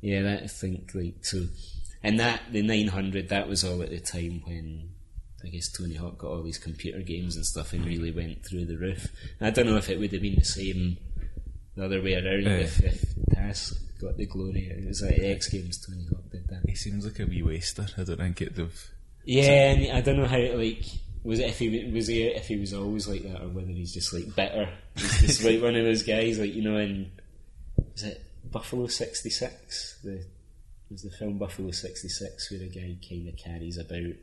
yeah, 0.00 0.22
that 0.22 0.42
I 0.42 0.46
think 0.48 0.90
like 0.94 1.24
so. 1.24 1.46
And 2.02 2.18
that 2.18 2.40
the 2.50 2.62
900, 2.62 3.28
that 3.28 3.48
was 3.48 3.62
all 3.62 3.82
at 3.82 3.90
the 3.90 4.00
time 4.00 4.42
when 4.44 4.90
I 5.44 5.48
guess 5.48 5.70
Tony 5.72 5.94
Hawk 5.94 6.18
got 6.18 6.28
all 6.30 6.42
these 6.42 6.58
computer 6.58 7.00
games 7.00 7.36
and 7.36 7.46
stuff 7.46 7.72
and 7.72 7.84
really 7.84 8.10
went 8.10 8.44
through 8.44 8.66
the 8.66 8.76
roof. 8.76 9.06
And 9.38 9.46
I 9.48 9.50
don't 9.50 9.66
know 9.66 9.76
if 9.76 9.88
it 9.88 9.98
would 9.98 10.12
have 10.12 10.22
been 10.22 10.34
the 10.36 10.44
same 10.44 10.98
the 11.76 11.84
other 11.84 12.02
way 12.02 12.14
around 12.14 12.42
Yeah. 12.42 12.56
if, 12.58 12.80
if 12.82 13.04
got 14.00 14.16
the 14.16 14.26
glory. 14.26 14.66
It 14.66 14.86
was 14.86 15.02
like 15.02 15.18
X 15.18 15.48
Games 15.48 15.78
Tony 15.84 16.06
Hawk 16.10 16.30
did 16.30 16.48
that. 16.48 16.62
He 16.68 16.74
seems 16.74 17.04
like 17.04 17.18
a 17.20 17.26
wee 17.26 17.42
waster. 17.42 17.86
I 17.96 18.04
don't 18.04 18.18
think 18.18 18.40
it'd 18.42 18.56
have. 18.58 18.74
Yeah, 19.24 19.72
and 19.72 19.92
I 19.96 20.00
don't 20.00 20.16
know 20.16 20.26
how 20.26 20.38
like 20.56 20.84
was 21.22 21.38
it 21.38 21.48
if 21.50 21.58
he 21.58 21.90
was 21.92 22.06
he 22.06 22.22
if 22.24 22.48
he 22.48 22.56
was 22.56 22.72
always 22.72 23.06
like 23.06 23.22
that 23.22 23.42
or 23.42 23.48
whether 23.48 23.68
he's 23.68 23.92
just 23.92 24.12
like 24.12 24.34
bitter. 24.34 24.68
He's 24.96 25.20
just 25.20 25.44
like 25.44 25.60
one 25.62 25.76
of 25.76 25.84
those 25.84 26.02
guys 26.02 26.38
like 26.38 26.54
you 26.54 26.62
know 26.62 26.78
in 26.78 27.10
is 27.94 28.04
it 28.04 28.24
Buffalo 28.50 28.86
sixty 28.86 29.30
six 29.30 29.98
the 30.02 30.24
was 30.90 31.02
the 31.02 31.10
film 31.10 31.38
Buffalo 31.38 31.70
sixty 31.70 32.08
six 32.08 32.50
where 32.50 32.62
a 32.62 32.66
guy 32.66 32.96
kind 33.06 33.28
of 33.28 33.36
carries 33.36 33.76
about 33.78 34.14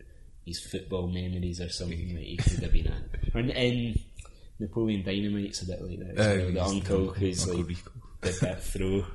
his 0.48 0.60
football 0.60 1.08
memories 1.08 1.60
or 1.60 1.70
something 1.70 2.16
that 2.16 2.24
he 2.24 2.38
could 2.38 2.60
have 2.64 2.72
been 2.72 2.88
at. 2.88 3.36
Or 3.36 3.42
in, 3.42 3.50
in 3.52 4.00
Napoleon 4.60 5.04
Dynamite's 5.04 5.62
a 5.62 5.66
bit 5.66 5.82
like 5.82 6.00
that. 6.00 6.12
Uh, 6.12 6.44
well. 6.46 6.52
The 6.52 6.64
uncle 6.64 7.08
who's 7.14 7.44
Uncle 7.44 7.58
like 7.60 7.68
Rico. 7.68 7.92
did 8.22 8.36
that 8.42 8.64
throw. 8.64 9.06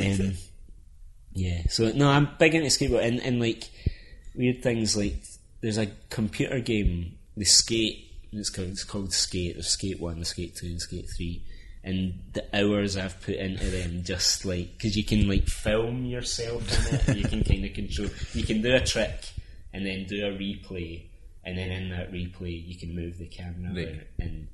um, 0.00 0.34
yeah, 1.34 1.62
so 1.68 1.92
no, 1.92 2.08
I'm 2.08 2.30
big 2.38 2.54
into 2.54 2.68
skateboard 2.68 3.04
and, 3.04 3.20
and 3.20 3.40
like 3.40 3.70
weird 4.34 4.62
things 4.62 4.96
like 4.96 5.22
there's 5.60 5.78
a 5.78 5.86
computer 6.08 6.60
game, 6.60 7.18
the 7.36 7.44
Skate. 7.44 8.06
It's 8.32 8.50
called, 8.50 8.68
it's 8.68 8.84
called 8.84 9.12
Skate. 9.12 9.54
There's 9.54 9.68
Skate 9.68 10.00
One, 10.00 10.24
Skate 10.24 10.56
Two, 10.56 10.66
and 10.66 10.80
Skate 10.80 11.08
Three. 11.16 11.44
And 11.84 12.20
the 12.32 12.44
hours 12.52 12.96
I've 12.96 13.20
put 13.22 13.36
into 13.36 13.64
them, 13.64 14.02
just 14.02 14.44
like 14.44 14.72
because 14.76 14.96
you 14.96 15.04
can 15.04 15.28
like 15.28 15.46
film 15.46 16.04
yourself 16.04 16.90
in 16.90 16.94
it, 16.94 17.08
and 17.08 17.16
you 17.18 17.28
can 17.28 17.44
kind 17.44 17.64
of 17.64 17.72
control. 17.72 18.08
You 18.34 18.44
can 18.44 18.60
do 18.62 18.74
a 18.74 18.80
trick 18.80 19.32
and 19.72 19.86
then 19.86 20.04
do 20.04 20.26
a 20.26 20.30
replay, 20.30 21.06
and 21.44 21.56
then 21.56 21.70
in 21.70 21.90
that 21.90 22.12
replay 22.12 22.66
you 22.66 22.76
can 22.76 22.94
move 22.94 23.18
the 23.18 23.26
camera 23.26 23.70
about 23.70 24.02
and 24.18 24.48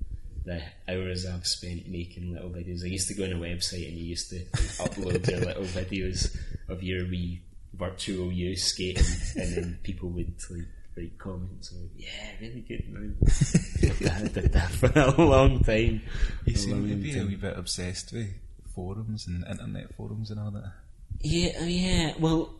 the 0.44 0.62
hours 0.88 1.24
I've 1.26 1.46
spent 1.46 1.88
making 1.88 2.32
little 2.32 2.50
videos. 2.50 2.84
I 2.84 2.88
used 2.88 3.08
to 3.08 3.14
go 3.14 3.24
on 3.24 3.32
a 3.32 3.36
website 3.36 3.88
and 3.88 3.96
you 3.96 4.04
used 4.04 4.30
to 4.30 4.44
upload 4.82 5.28
your 5.30 5.40
little 5.46 5.64
videos 5.64 6.36
of 6.68 6.82
your 6.82 7.04
wee 7.06 7.40
virtual 7.72 8.30
you 8.30 8.56
skating, 8.56 9.04
and 9.36 9.56
then 9.56 9.78
people 9.82 10.10
would 10.10 10.34
like 10.50 10.66
write 10.96 11.18
comments 11.18 11.72
like, 11.72 11.90
"Yeah, 11.96 12.30
really 12.40 12.60
good 12.60 12.88
man." 12.88 13.16
I 13.26 14.28
did 14.28 14.52
that 14.52 14.70
for 14.70 14.92
a 14.94 15.10
long 15.20 15.62
time. 15.64 16.02
You 16.44 16.56
seem 16.56 16.88
to 16.88 16.94
be 16.94 17.18
a 17.18 17.24
wee 17.24 17.36
bit 17.36 17.58
obsessed 17.58 18.12
with 18.12 18.28
forums 18.74 19.26
and 19.26 19.44
internet 19.46 19.94
forums 19.94 20.30
and 20.30 20.40
all 20.40 20.50
that. 20.50 20.72
Yeah, 21.20 21.52
oh, 21.60 21.64
yeah. 21.64 22.12
Well, 22.18 22.54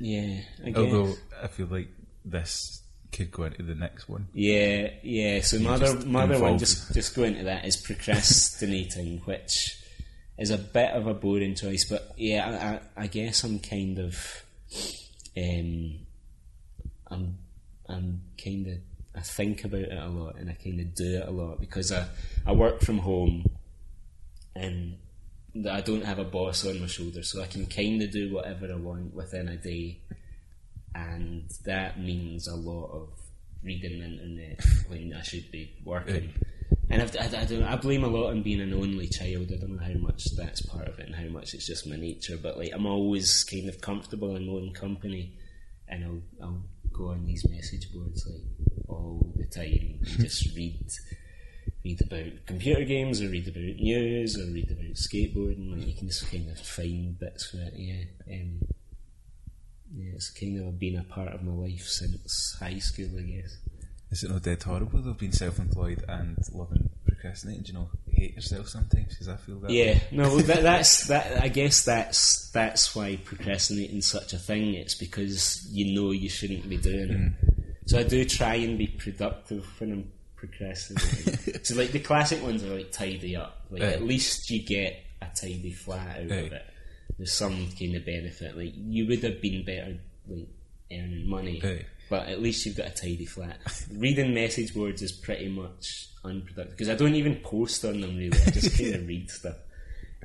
yeah. 0.00 0.40
I 0.64 0.70
guess. 0.70 0.76
Although 0.76 1.14
I 1.42 1.46
feel 1.46 1.66
like 1.66 1.88
this 2.24 2.82
could 3.12 3.30
go 3.30 3.44
into 3.44 3.62
the 3.62 3.74
next 3.74 4.08
one. 4.08 4.28
Yeah, 4.32 4.90
yeah. 5.02 5.40
So 5.42 5.58
my 5.58 5.74
other, 5.74 6.06
my 6.06 6.22
other 6.24 6.40
one, 6.40 6.58
just 6.58 6.92
just 6.94 7.14
go 7.14 7.24
into 7.24 7.44
that 7.44 7.64
is 7.64 7.76
procrastinating, 7.76 9.18
which 9.24 9.76
is 10.38 10.50
a 10.50 10.58
bit 10.58 10.92
of 10.92 11.06
a 11.06 11.14
boring 11.14 11.54
choice, 11.54 11.84
but 11.88 12.12
yeah, 12.16 12.80
I, 12.96 13.02
I, 13.02 13.04
I 13.04 13.06
guess 13.08 13.44
I'm 13.44 13.58
kind 13.58 13.98
of, 13.98 14.44
um, 15.36 15.98
I'm 17.10 17.38
I'm 17.88 18.22
kind 18.42 18.66
of 18.68 18.74
I 19.14 19.20
think 19.20 19.64
about 19.64 19.80
it 19.80 19.98
a 19.98 20.08
lot 20.08 20.36
and 20.36 20.48
I 20.48 20.54
kind 20.54 20.80
of 20.80 20.94
do 20.94 21.20
it 21.20 21.28
a 21.28 21.30
lot 21.30 21.60
because 21.60 21.92
I 21.92 22.06
I 22.46 22.52
work 22.52 22.80
from 22.80 22.98
home 22.98 23.44
and 24.54 24.96
that 25.54 25.72
I 25.72 25.80
don't 25.80 26.04
have 26.04 26.18
a 26.18 26.24
boss 26.24 26.66
on 26.66 26.80
my 26.80 26.86
shoulder, 26.86 27.22
so 27.22 27.42
I 27.42 27.46
can 27.46 27.66
kind 27.66 28.02
of 28.02 28.10
do 28.10 28.32
whatever 28.32 28.70
I 28.72 28.76
want 28.76 29.14
within 29.14 29.48
a 29.48 29.56
day, 29.56 30.00
and 30.94 31.50
that 31.64 31.98
means 32.00 32.46
a 32.46 32.54
lot 32.54 32.90
of 32.92 33.08
reading 33.62 34.00
the 34.00 34.06
internet 34.06 34.64
when 34.88 35.12
I 35.14 35.22
should 35.22 35.50
be 35.50 35.76
working. 35.84 36.32
And 36.88 37.02
I've, 37.02 37.14
I, 37.16 37.40
I, 37.40 37.44
don't, 37.44 37.62
I 37.62 37.76
blame 37.76 38.02
a 38.02 38.08
lot 38.08 38.30
on 38.30 38.42
being 38.42 38.60
an 38.60 38.74
only 38.74 39.06
child. 39.06 39.52
I 39.52 39.56
don't 39.56 39.76
know 39.76 39.84
how 39.84 39.98
much 40.00 40.24
that's 40.36 40.62
part 40.62 40.88
of 40.88 40.98
it 40.98 41.06
and 41.06 41.14
how 41.14 41.28
much 41.28 41.54
it's 41.54 41.66
just 41.66 41.86
my 41.86 41.96
nature. 41.96 42.36
But 42.36 42.58
like, 42.58 42.70
I'm 42.72 42.86
always 42.86 43.44
kind 43.44 43.68
of 43.68 43.80
comfortable 43.80 44.34
in 44.34 44.46
my 44.46 44.52
own 44.54 44.72
company, 44.72 45.38
and 45.88 46.04
I'll 46.04 46.46
I'll 46.46 46.62
go 46.92 47.08
on 47.08 47.24
these 47.24 47.48
message 47.48 47.92
boards 47.92 48.26
like 48.26 48.42
all 48.88 49.32
the 49.36 49.46
time 49.46 50.00
and 50.00 50.20
just 50.20 50.54
read 50.56 50.84
read 51.84 52.00
about 52.02 52.46
computer 52.46 52.84
games 52.84 53.22
or 53.22 53.28
read 53.28 53.48
about 53.48 53.80
news 53.80 54.38
or 54.38 54.52
read 54.52 54.70
about 54.70 54.94
skateboarding. 54.94 55.76
Like 55.76 55.86
you 55.86 55.94
can 55.94 56.08
just 56.08 56.30
kind 56.30 56.48
of 56.50 56.58
find 56.58 57.18
bits 57.18 57.50
for 57.50 57.58
it. 57.58 57.74
Yeah, 57.76 58.34
um, 58.34 58.60
yeah, 59.94 60.12
it's 60.14 60.30
kind 60.30 60.60
of 60.60 60.78
been 60.78 60.98
a 60.98 61.04
part 61.04 61.28
of 61.28 61.42
my 61.42 61.52
life 61.52 61.86
since 61.86 62.56
high 62.60 62.78
school, 62.78 63.08
I 63.18 63.22
guess. 63.22 63.56
Is 64.10 64.24
it 64.24 64.30
not 64.30 64.42
dead 64.42 64.62
horrible 64.62 65.00
though, 65.02 65.14
being 65.14 65.32
self-employed 65.32 66.04
and 66.08 66.36
loving 66.52 66.90
procrastinating? 67.06 67.62
Do 67.62 67.72
you 67.72 67.78
know, 67.78 67.90
hate 68.08 68.34
yourself 68.34 68.68
sometimes? 68.68 69.08
Because 69.10 69.28
I 69.28 69.36
feel 69.36 69.60
that. 69.60 69.70
Yeah, 69.70 70.00
no, 70.10 70.38
that, 70.40 70.62
that's 70.62 71.06
that. 71.06 71.42
I 71.42 71.48
guess 71.48 71.84
that's 71.84 72.50
that's 72.50 72.94
why 72.94 73.16
procrastinating's 73.24 74.06
such 74.06 74.32
a 74.32 74.38
thing. 74.38 74.74
It's 74.74 74.96
because 74.96 75.66
you 75.70 75.94
know 75.94 76.10
you 76.10 76.28
shouldn't 76.28 76.68
be 76.68 76.76
doing 76.76 77.10
it. 77.10 77.50
So 77.86 77.98
I 77.98 78.02
do 78.02 78.24
try 78.24 78.54
and 78.54 78.78
be 78.78 78.88
productive 78.88 79.66
when 79.80 79.92
I'm 79.92 80.12
procrastinating. 80.40 81.60
so 81.64 81.74
like 81.76 81.92
the 81.92 81.98
classic 82.00 82.42
ones 82.42 82.64
are 82.64 82.74
like 82.74 82.90
tidy 82.92 83.36
up. 83.36 83.66
Like 83.70 83.82
Right. 83.82 83.92
at 83.92 84.02
least 84.02 84.50
you 84.50 84.64
get 84.64 84.96
a 85.22 85.26
tidy 85.26 85.72
flat 85.72 86.20
out 86.20 86.30
Right. 86.30 86.46
of 86.46 86.52
it. 86.52 86.66
There's 87.18 87.32
some 87.32 87.68
kind 87.78 87.96
of 87.96 88.04
benefit. 88.06 88.56
Like 88.56 88.72
you 88.74 89.06
would 89.06 89.22
have 89.22 89.40
been 89.42 89.64
better 89.64 89.98
like 90.28 90.48
earning 90.92 91.28
money, 91.28 91.60
Right. 91.62 91.84
but 92.08 92.28
at 92.28 92.40
least 92.42 92.64
you've 92.66 92.76
got 92.76 92.86
a 92.88 92.90
tidy 92.90 93.26
flat. 93.26 93.58
Reading 93.92 94.34
message 94.34 94.74
boards 94.74 95.02
is 95.02 95.12
pretty 95.12 95.48
much 95.48 96.08
unproductive 96.24 96.76
because 96.76 96.88
I 96.88 96.94
don't 96.94 97.14
even 97.14 97.36
post 97.36 97.84
on 97.84 98.00
them 98.00 98.16
really. 98.16 98.38
I 98.46 98.50
just 98.50 98.76
kind 98.78 98.94
of 98.94 99.06
read 99.06 99.30
stuff. 99.30 99.56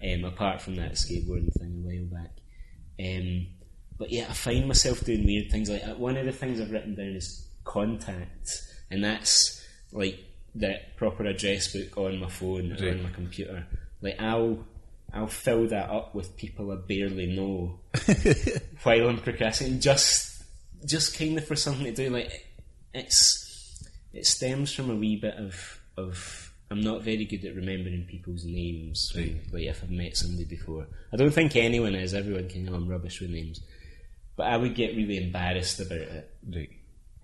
Um, 0.03 0.25
apart 0.25 0.61
from 0.61 0.75
that 0.75 0.93
skateboarding 0.93 1.53
thing 1.57 1.83
a 1.83 1.87
while 1.87 2.21
back. 2.21 2.31
Um, 2.99 3.47
but 3.97 4.11
yeah, 4.11 4.25
I 4.29 4.33
find 4.33 4.67
myself 4.67 4.99
doing 5.05 5.25
weird 5.25 5.49
things. 5.51 5.69
Like 5.69 5.87
uh, 5.87 5.95
one 5.95 6.17
of 6.17 6.25
the 6.25 6.33
things 6.33 6.59
I've 6.59 6.71
written 6.71 6.95
down 6.95 7.15
is 7.15 7.47
contacts, 7.63 8.69
and 8.91 9.01
that's 9.03 9.64
like 9.91 10.19
the 10.53 10.79
proper 10.95 11.25
address 11.25 11.73
book 11.73 11.97
on 11.97 12.19
my 12.19 12.29
phone 12.29 12.71
or 12.71 12.89
on 12.89 13.03
my 13.03 13.09
computer. 13.09 13.65
Like 14.01 14.19
I'll 14.19 14.59
I'll 15.13 15.27
fill 15.27 15.67
that 15.67 15.89
up 15.89 16.15
with 16.15 16.35
people 16.37 16.71
I 16.71 16.75
barely 16.75 17.27
know 17.27 17.79
while 18.83 19.09
I'm 19.09 19.19
procrastinating, 19.19 19.79
just 19.79 20.43
just 20.85 21.17
kind 21.17 21.37
of 21.37 21.47
for 21.47 21.55
something 21.55 21.85
to 21.85 21.91
do. 21.93 22.09
Like 22.09 22.47
it's 22.93 23.83
it 24.13 24.25
stems 24.25 24.73
from 24.73 24.89
a 24.89 24.95
wee 24.95 25.17
bit 25.17 25.35
of 25.35 25.79
of 25.97 26.53
I'm 26.71 26.81
not 26.81 27.03
very 27.03 27.25
good 27.25 27.45
at 27.45 27.55
remembering 27.55 28.05
people's 28.05 28.43
names. 28.43 29.11
When, 29.13 29.41
like 29.51 29.63
if 29.63 29.83
I've 29.83 29.91
met 29.91 30.17
somebody 30.17 30.45
before, 30.45 30.87
I 31.13 31.17
don't 31.17 31.33
think 31.33 31.55
anyone 31.55 31.95
is. 31.95 32.13
Everyone 32.13 32.49
can 32.49 32.65
know 32.65 32.73
I'm 32.73 32.87
rubbish 32.87 33.21
with 33.21 33.29
names, 33.29 33.61
but 34.35 34.47
I 34.47 34.57
would 34.57 34.75
get 34.75 34.95
really 34.95 35.23
embarrassed 35.23 35.79
about 35.79 35.99
it. 35.99 36.31
Right. 36.47 36.69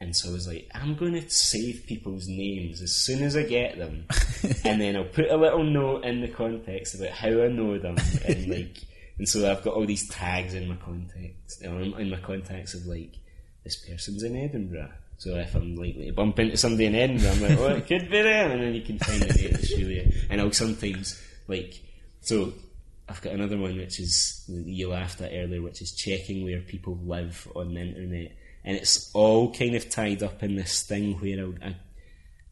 And 0.02 0.16
so 0.16 0.30
I 0.30 0.34
was 0.34 0.48
like, 0.48 0.68
I'm 0.74 0.96
going 0.96 1.14
to 1.14 1.30
save 1.30 1.86
people's 1.86 2.28
names 2.28 2.82
as 2.82 2.92
soon 2.92 3.22
as 3.22 3.38
I 3.38 3.44
get 3.44 3.78
them, 3.78 4.08
and 4.66 4.82
then 4.82 4.96
I'll 4.96 5.04
put 5.04 5.30
a 5.30 5.38
little 5.38 5.64
note 5.64 6.04
in 6.04 6.22
the 6.22 6.28
context 6.28 6.96
about 6.96 7.12
how 7.12 7.30
I 7.30 7.50
know 7.50 7.78
them, 7.78 7.98
and 8.26 8.48
like, 8.50 8.78
and 9.20 9.30
so 9.30 9.50
I've 9.50 9.64
got 9.64 9.76
all 9.76 9.86
these 9.86 10.10
tags 10.10 10.56
in 10.56 10.68
my 10.68 10.76
context, 10.78 11.64
um, 11.68 11.94
in 12.00 12.10
my 12.10 12.18
contacts 12.18 12.74
of 12.74 12.88
like, 12.88 13.14
this 13.64 13.76
person's 13.88 14.24
in 14.24 14.36
Edinburgh. 14.36 14.92
So 15.20 15.36
if 15.36 15.54
I'm 15.54 15.76
likely 15.76 16.08
to 16.08 16.14
bump 16.14 16.40
into 16.40 16.58
somebody 16.58 16.88
in 16.88 16.96
Edinburgh, 16.96 17.30
I'm 17.34 17.42
like, 17.42 17.60
oh, 17.60 17.68
it 17.76 17.86
could 17.86 18.10
be 18.10 18.24
them, 18.24 18.52
and 18.52 18.64
then 18.64 18.74
you 18.74 18.82
can 18.82 18.98
find 18.98 19.22
that's 19.22 19.72
really, 19.78 20.12
and 20.32 20.42
I'll 20.42 20.52
sometimes 20.52 21.22
like, 21.48 21.80
so 22.22 22.54
I've 23.08 23.22
got 23.22 23.34
another 23.34 23.60
one 23.60 23.78
which 23.78 24.00
is 24.00 24.46
you 24.48 24.90
laughed 24.90 25.22
at 25.22 25.32
earlier, 25.32 25.62
which 25.62 25.84
is 25.84 25.92
checking 25.92 26.44
where 26.44 26.62
people 26.62 26.98
live 27.06 27.48
on 27.56 27.76
the 27.76 27.82
internet, 27.82 28.32
and 28.64 28.78
it's 28.78 29.12
all 29.14 29.54
kind 29.54 29.76
of 29.76 29.90
tied 29.90 30.24
up 30.24 30.44
in 30.44 30.56
this 30.56 30.84
thing 30.84 31.14
where 31.20 31.40
I'll, 31.40 31.56
I, 31.64 31.76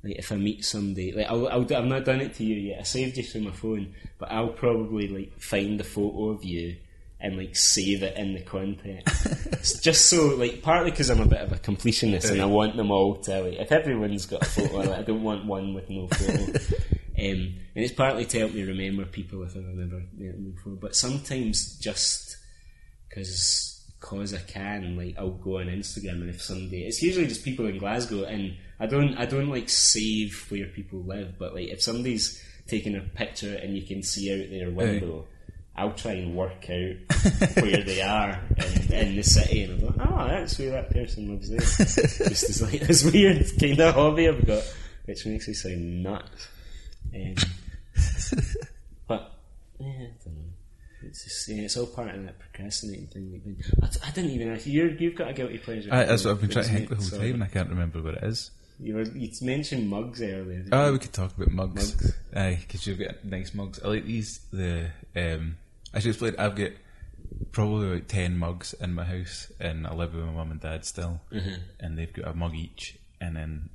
like 0.04 0.18
if 0.18 0.32
I 0.32 0.38
meet 0.38 0.66
somebody, 0.66 1.12
like 1.12 1.28
I'll, 1.28 1.48
I'll, 1.48 1.76
I've 1.76 1.86
not 1.86 2.06
done 2.06 2.22
it 2.22 2.34
to 2.36 2.44
you 2.44 2.56
yet. 2.56 2.80
I 2.80 2.84
saved 2.84 3.18
you 3.18 3.24
through 3.24 3.42
my 3.42 3.52
phone, 3.52 3.94
but 4.18 4.32
I'll 4.32 4.50
probably 4.50 5.08
like 5.08 5.40
find 5.40 5.80
a 5.80 5.84
photo 5.84 6.30
of 6.30 6.44
you 6.44 6.78
and 7.22 7.38
like 7.38 7.56
save 7.56 8.02
it 8.02 8.18
in 8.18 8.34
the 8.34 8.42
context. 8.42 9.84
just 9.84 10.06
so 10.06 10.28
like 10.36 10.62
partly 10.62 10.92
because 10.92 11.10
I'm 11.10 11.22
a 11.22 11.26
bit 11.26 11.42
of 11.42 11.52
a 11.52 11.58
completionist 11.58 12.32
and 12.32 12.42
I 12.42 12.46
want 12.46 12.78
them 12.78 12.92
all 12.92 13.18
to 13.18 13.42
like 13.42 13.60
if 13.60 13.72
everyone's 13.72 14.26
got 14.26 14.42
a 14.42 14.46
photo, 14.46 14.78
like, 14.78 14.90
I 14.90 15.02
don't 15.02 15.24
want 15.24 15.46
one 15.46 15.74
with 15.74 15.90
no 15.90 16.08
photo. 16.08 16.60
Um, 17.20 17.60
and 17.76 17.84
it's 17.84 17.92
partly 17.92 18.24
to 18.24 18.40
help 18.40 18.54
me 18.54 18.64
remember 18.64 19.06
people 19.06 19.44
if 19.44 19.54
I 19.54 19.60
remember. 19.60 20.02
before. 20.18 20.78
But 20.80 20.96
sometimes 20.96 21.78
just 21.78 22.38
because 23.10 23.79
cause 24.00 24.34
I 24.34 24.40
can, 24.40 24.98
like 24.98 25.16
I'll 25.18 25.30
go 25.30 25.60
on 25.60 25.68
Instagram 25.68 26.22
and 26.22 26.30
if 26.30 26.42
somebody, 26.42 26.84
it's 26.84 27.02
usually 27.02 27.28
just 27.28 27.44
people 27.44 27.68
in 27.68 27.78
Glasgow, 27.78 28.24
and 28.24 28.56
I 28.80 28.86
don't 28.86 29.16
I 29.18 29.26
don't 29.26 29.50
like 29.50 29.70
save 29.70 30.46
where 30.50 30.68
people 30.68 31.00
live, 31.00 31.38
but 31.38 31.54
like 31.54 31.70
if 31.70 31.82
somebody's 31.82 32.42
taking 32.68 32.96
a 32.96 33.02
picture 33.02 33.56
and 33.56 33.76
you 33.76 33.82
can 33.82 34.04
see 34.04 34.32
out 34.32 34.50
their 34.50 34.70
window. 34.70 35.26
I'll 35.76 35.94
try 35.94 36.12
and 36.12 36.36
work 36.36 36.70
out 36.70 36.96
where 37.62 37.84
they 37.84 38.02
are 38.02 38.42
in, 38.58 38.94
in 38.94 39.16
the 39.16 39.24
city, 39.24 39.64
and 39.64 39.82
I'm 39.82 39.98
like, 39.98 40.08
oh, 40.10 40.28
that's 40.28 40.60
where 40.60 40.72
that 40.72 40.90
person 40.90 41.32
lives 41.32 41.50
there. 41.50 41.60
Just 42.28 42.50
as 42.50 42.62
like 42.62 42.82
this 42.88 43.06
weird 43.06 43.46
kind 43.58 43.80
of 43.80 43.96
hobby 43.96 44.28
I've 44.28 44.46
got, 44.46 44.64
which 45.06 45.26
makes 45.26 45.48
me 45.48 45.54
sound 45.54 46.04
nuts. 46.04 46.50
Um, 47.16 47.36
but 49.08 49.32
yeah, 49.80 49.88
I 49.88 50.12
don't 50.26 50.36
know. 50.36 50.49
It's 51.02 51.24
just 51.24 51.48
yeah, 51.48 51.64
it's 51.64 51.78
all 51.78 51.86
part 51.88 52.14
of 52.14 52.24
that 52.26 52.40
procrastinating 52.40 53.08
thing. 53.08 53.32
We've 53.32 53.44
been. 53.44 53.58
I, 53.82 53.88
I 54.08 54.12
didn't 54.12 54.32
even. 54.32 54.60
You're, 54.66 54.90
you've 54.90 55.16
got 55.16 55.30
a 55.30 55.34
guilty 55.34 55.58
pleasure. 55.58 55.94
I, 55.94 56.04
that's 56.06 56.26
what 56.26 56.32
I've 56.32 56.42
been 56.42 56.50
trying 56.50 56.66
to 56.66 56.72
think 56.72 56.90
the 56.90 56.96
whole 56.96 57.10
time, 57.20 57.34
and 57.36 57.44
I 57.44 57.48
can't 57.48 57.70
remember 57.70 58.02
what 58.02 58.16
it 58.16 58.24
is. 58.24 58.52
You 58.82 58.96
were 58.96 59.04
you 59.04 59.30
mentioned 59.42 59.90
mugs 59.90 60.22
earlier. 60.22 60.66
Oh, 60.72 60.88
you? 60.88 60.94
we 60.94 61.00
could 61.00 61.14
talk 61.14 61.36
about 61.36 61.52
mugs. 61.52 61.96
Mugs. 61.96 62.16
Aye, 62.36 62.60
because 62.62 62.88
you've 62.88 63.00
got 63.00 63.24
nice 63.26 63.54
mugs. 63.54 63.80
I 63.84 63.88
like 63.90 64.06
these. 64.06 64.40
The 64.52 64.90
um, 65.16 65.58
I 65.94 66.00
should 66.00 66.10
explain. 66.10 66.36
I've 66.38 66.56
got 66.56 66.72
probably 67.52 67.90
about 67.92 68.08
ten 68.08 68.38
mugs 68.38 68.74
in 68.74 68.94
my 68.94 69.04
house, 69.04 69.52
and 69.60 69.86
I 69.88 69.94
live 69.94 70.14
with 70.14 70.24
my 70.26 70.32
mum 70.32 70.52
and 70.52 70.60
dad 70.62 70.86
still, 70.86 71.22
Mm-hmm. 71.32 71.62
and 71.80 71.98
they've 71.98 72.12
got 72.14 72.28
a 72.28 72.34
mug 72.34 72.56
each, 72.56 72.98
and 73.22 73.36
then 73.36 73.70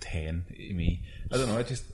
ten 0.00 0.44
me. 0.50 1.02
I 1.32 1.36
don't 1.36 1.48
know. 1.48 1.58
I 1.58 1.62
just. 1.62 1.84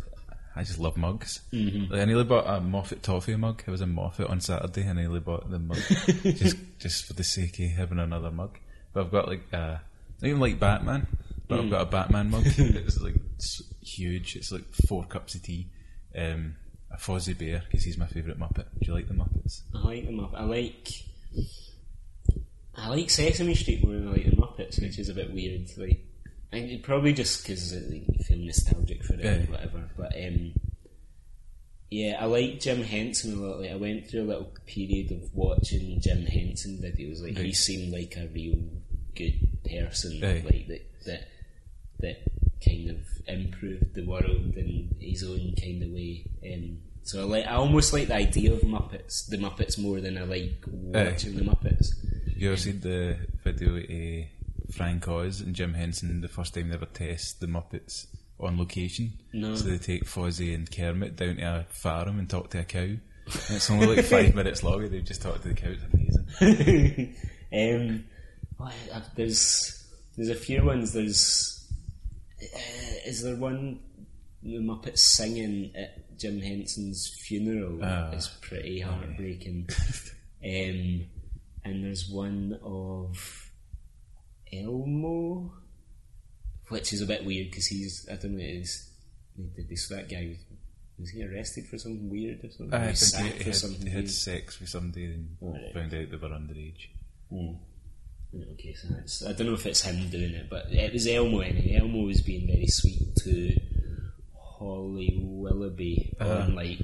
I 0.54 0.64
just 0.64 0.78
love 0.78 0.96
mugs. 0.96 1.40
Mm-hmm. 1.52 1.92
Like 1.92 2.02
I 2.02 2.04
nearly 2.04 2.24
bought 2.24 2.46
a 2.46 2.60
Moffat 2.60 3.02
toffee 3.02 3.36
mug. 3.36 3.62
It 3.66 3.70
was 3.70 3.80
in 3.80 3.94
Moffat 3.94 4.28
on 4.28 4.40
Saturday, 4.40 4.82
and 4.82 4.98
I 4.98 5.02
nearly 5.02 5.20
bought 5.20 5.50
the 5.50 5.58
mug 5.58 5.78
just 6.22 6.56
just 6.78 7.06
for 7.06 7.14
the 7.14 7.24
sake 7.24 7.58
of 7.60 7.70
having 7.70 7.98
another 7.98 8.30
mug. 8.30 8.58
But 8.92 9.04
I've 9.04 9.10
got 9.10 9.28
like 9.28 9.42
uh, 9.52 9.78
not 10.20 10.28
even 10.28 10.40
like 10.40 10.60
Batman, 10.60 11.06
but 11.48 11.60
I've 11.60 11.70
got 11.70 11.82
a 11.82 11.86
Batman 11.86 12.30
mug. 12.30 12.44
it's 12.46 13.00
like 13.00 13.14
it's 13.36 13.62
huge. 13.80 14.36
It's 14.36 14.52
like 14.52 14.64
four 14.88 15.04
cups 15.04 15.34
of 15.34 15.42
tea. 15.42 15.68
Um, 16.16 16.56
a 16.90 16.98
Fozzie 16.98 17.36
Bear 17.36 17.62
because 17.64 17.84
he's 17.84 17.96
my 17.96 18.06
favourite 18.06 18.38
Muppet. 18.38 18.66
Do 18.78 18.86
you 18.86 18.94
like 18.94 19.08
the 19.08 19.14
Muppets? 19.14 19.62
I 19.74 19.78
like 19.78 20.06
the 20.06 20.22
up. 20.22 20.34
I 20.34 20.44
like. 20.44 20.88
I 22.74 22.88
like 22.88 23.10
Sesame 23.10 23.54
Street 23.54 23.84
more 23.84 23.94
than 23.94 24.08
I 24.08 24.12
like 24.12 24.24
the 24.26 24.36
Muppets, 24.36 24.80
which 24.80 24.98
is 24.98 25.08
a 25.08 25.14
bit 25.14 25.32
weird. 25.32 25.68
Like, 25.76 26.04
it- 26.52 26.82
probably 26.82 27.12
just 27.12 27.42
because 27.46 27.72
like, 27.90 28.02
you 28.08 28.24
feel 28.24 28.38
nostalgic 28.38 29.02
for 29.04 29.14
it 29.14 29.24
Yeah. 29.24 29.42
or 29.42 29.50
whatever. 29.52 29.84
But 29.96 30.12
um, 30.16 30.52
yeah, 31.90 32.16
I 32.20 32.24
like 32.24 32.60
Jim 32.60 32.82
Henson 32.82 33.34
a 33.34 33.36
lot. 33.46 33.60
Like, 33.60 33.70
I 33.70 33.76
went 33.76 34.08
through 34.08 34.22
a 34.22 34.28
little 34.28 34.52
period 34.66 35.12
of 35.12 35.34
watching 35.34 36.00
Jim 36.00 36.24
Henson 36.24 36.78
videos. 36.78 37.22
Like, 37.22 37.36
he 37.36 37.52
seemed 37.52 37.92
like 37.92 38.16
a 38.16 38.28
real 38.28 38.56
good 39.14 39.34
person. 39.64 40.22
Aye. 40.24 40.42
Like 40.44 40.68
that 40.68 40.86
that 41.06 41.28
that 42.00 42.16
kind 42.64 42.90
of 42.90 42.96
improved 43.28 43.94
the 43.94 44.04
world 44.06 44.54
in 44.56 44.94
his 45.00 45.22
own 45.22 45.54
kind 45.60 45.82
of 45.82 45.90
way. 45.90 46.24
Um, 46.50 46.78
so 47.02 47.20
I 47.20 47.24
like 47.24 47.46
I 47.46 47.54
almost 47.56 47.92
like 47.92 48.08
the 48.08 48.14
idea 48.14 48.52
of 48.54 48.60
Muppets, 48.62 49.26
the 49.28 49.36
Muppets 49.36 49.78
more 49.78 50.00
than 50.00 50.16
I 50.16 50.22
like 50.22 50.64
watching 50.66 51.36
the 51.36 51.42
Muppets. 51.42 51.90
Have 52.28 52.38
you 52.38 52.48
ever 52.48 52.56
seen 52.56 52.80
the 52.80 53.18
video 53.44 53.76
of 53.76 53.84
Frank 54.72 55.06
Oz 55.08 55.40
and 55.40 55.54
Jim 55.54 55.74
Henson 55.74 56.20
the 56.20 56.28
first 56.28 56.54
time 56.54 56.68
they 56.68 56.74
ever 56.74 56.86
test 56.86 57.40
the 57.40 57.46
Muppets 57.46 58.06
on 58.40 58.58
location? 58.58 59.12
No. 59.32 59.54
So 59.54 59.68
they 59.68 59.78
take 59.78 60.04
Fozzie 60.04 60.54
and 60.54 60.70
Kermit 60.70 61.16
down 61.16 61.36
to 61.36 61.42
a 61.42 61.66
farm 61.70 62.18
and 62.18 62.28
talk 62.28 62.50
to 62.50 62.60
a 62.60 62.64
cow. 62.64 62.80
And 62.80 63.00
it's 63.50 63.70
only 63.70 63.86
like 63.86 64.04
five 64.04 64.34
minutes 64.34 64.62
long 64.62 64.82
and 64.82 64.92
they've 64.92 65.04
just 65.04 65.22
talked 65.22 65.42
to 65.42 65.48
the 65.48 65.54
cow. 65.54 65.68
It's 65.70 66.16
amazing. 66.40 67.16
um, 67.52 68.04
well, 68.58 68.72
I- 68.94 69.02
there's 69.14 69.78
there's 70.16 70.30
a 70.30 70.34
few 70.34 70.64
ones. 70.64 70.92
There's 70.92 71.70
uh, 72.42 72.58
is 73.06 73.22
there 73.22 73.36
one 73.36 73.80
the 74.42 74.58
Muppets 74.58 74.98
singing 74.98 75.70
at 75.76 76.18
Jim 76.18 76.40
Henson's 76.40 77.08
funeral? 77.26 77.78
Ah. 77.82 78.10
is 78.10 78.28
pretty 78.40 78.80
heartbreaking. 78.80 79.68
um, 80.44 81.06
and 81.64 81.84
there's 81.84 82.08
one 82.10 82.58
of 82.64 83.51
Elmo, 84.52 85.52
which 86.68 86.92
is 86.92 87.02
a 87.02 87.06
bit 87.06 87.24
weird 87.24 87.50
because 87.50 87.66
he's 87.66 88.06
I 88.10 88.16
don't 88.16 88.36
know 88.36 88.44
is 88.44 88.90
did 89.56 89.68
this 89.68 89.88
that 89.88 90.08
guy 90.10 90.36
was, 90.98 91.10
he 91.10 91.24
arrested 91.24 91.66
for 91.66 91.78
something 91.78 92.10
weird 92.10 92.44
or 92.44 92.50
something? 92.50 92.74
I 92.74 92.90
He 92.90 92.94
think 92.94 93.34
he, 93.38 93.44
had, 93.44 93.56
something 93.56 93.86
he 93.86 93.92
had 93.92 94.10
sex 94.10 94.60
with 94.60 94.68
somebody 94.68 95.06
and 95.06 95.36
Alright. 95.42 95.72
found 95.74 95.94
out 95.94 96.10
they 96.10 96.16
were 96.16 96.28
underage. 96.28 96.88
Hmm. 97.30 97.54
Okay, 98.52 98.72
so 98.74 98.88
that's, 98.90 99.26
I 99.26 99.32
don't 99.32 99.46
know 99.48 99.54
if 99.54 99.66
it's 99.66 99.82
him 99.82 100.08
doing 100.08 100.32
it, 100.34 100.48
but 100.48 100.66
it 100.70 100.92
was 100.92 101.06
Elmo 101.06 101.40
anyway. 101.40 101.76
Elmo 101.78 102.04
was 102.04 102.20
being 102.22 102.46
very 102.46 102.66
sweet 102.66 103.14
to 103.24 103.54
Holly 104.38 105.18
Willoughby 105.22 106.14
on 106.20 106.54
like 106.54 106.78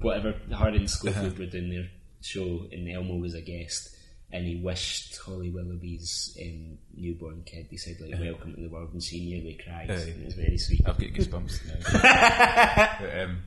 whatever 0.00 0.34
Hard 0.52 0.74
and 0.74 0.90
Schofield 0.90 1.38
were 1.38 1.46
doing 1.46 1.70
their 1.70 1.88
show, 2.20 2.66
and 2.70 2.90
Elmo 2.90 3.16
was 3.16 3.34
a 3.34 3.40
guest, 3.40 3.96
and 4.32 4.46
he 4.46 4.56
wished 4.56 5.16
Holly 5.18 5.50
Willoughby's 5.50 6.36
um, 6.40 6.78
newborn 6.94 7.42
kid. 7.44 7.66
He 7.70 7.76
said 7.76 7.96
like 8.00 8.18
"Welcome 8.20 8.54
to 8.54 8.60
the 8.62 8.68
world," 8.68 8.92
and 8.92 9.02
she 9.02 9.24
nearly 9.24 9.58
cried. 9.62 9.90
Aye. 9.90 9.94
and 9.94 10.22
it 10.22 10.24
was 10.26 10.34
very 10.34 10.58
sweet. 10.58 10.80
I've 10.86 10.98
got 10.98 11.08
goosebumps 11.08 11.66
now. 11.66 12.96
but, 13.00 13.18
um, 13.20 13.38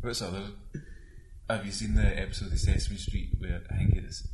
what's 0.00 0.22
other? 0.22 0.44
Have 1.50 1.64
you 1.66 1.72
seen 1.72 1.94
the 1.94 2.20
episode 2.20 2.52
of 2.52 2.58
Sesame 2.58 2.96
Street 2.98 3.30
where 3.38 3.62
I 3.70 3.76
think 3.76 3.96
it's 3.96 4.26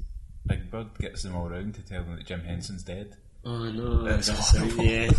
Big 0.46 0.70
Bird 0.70 0.88
gets 0.98 1.22
them 1.22 1.36
all 1.36 1.48
round 1.48 1.74
to 1.76 1.82
tell 1.82 2.02
them 2.02 2.16
that 2.16 2.26
Jim 2.26 2.42
Henson's 2.44 2.82
dead? 2.82 3.16
Oh 3.46 3.70
no, 3.70 4.02
That's 4.05 4.28
that's 4.28 4.57
horrible. 4.57 4.84
yeah. 4.84 5.11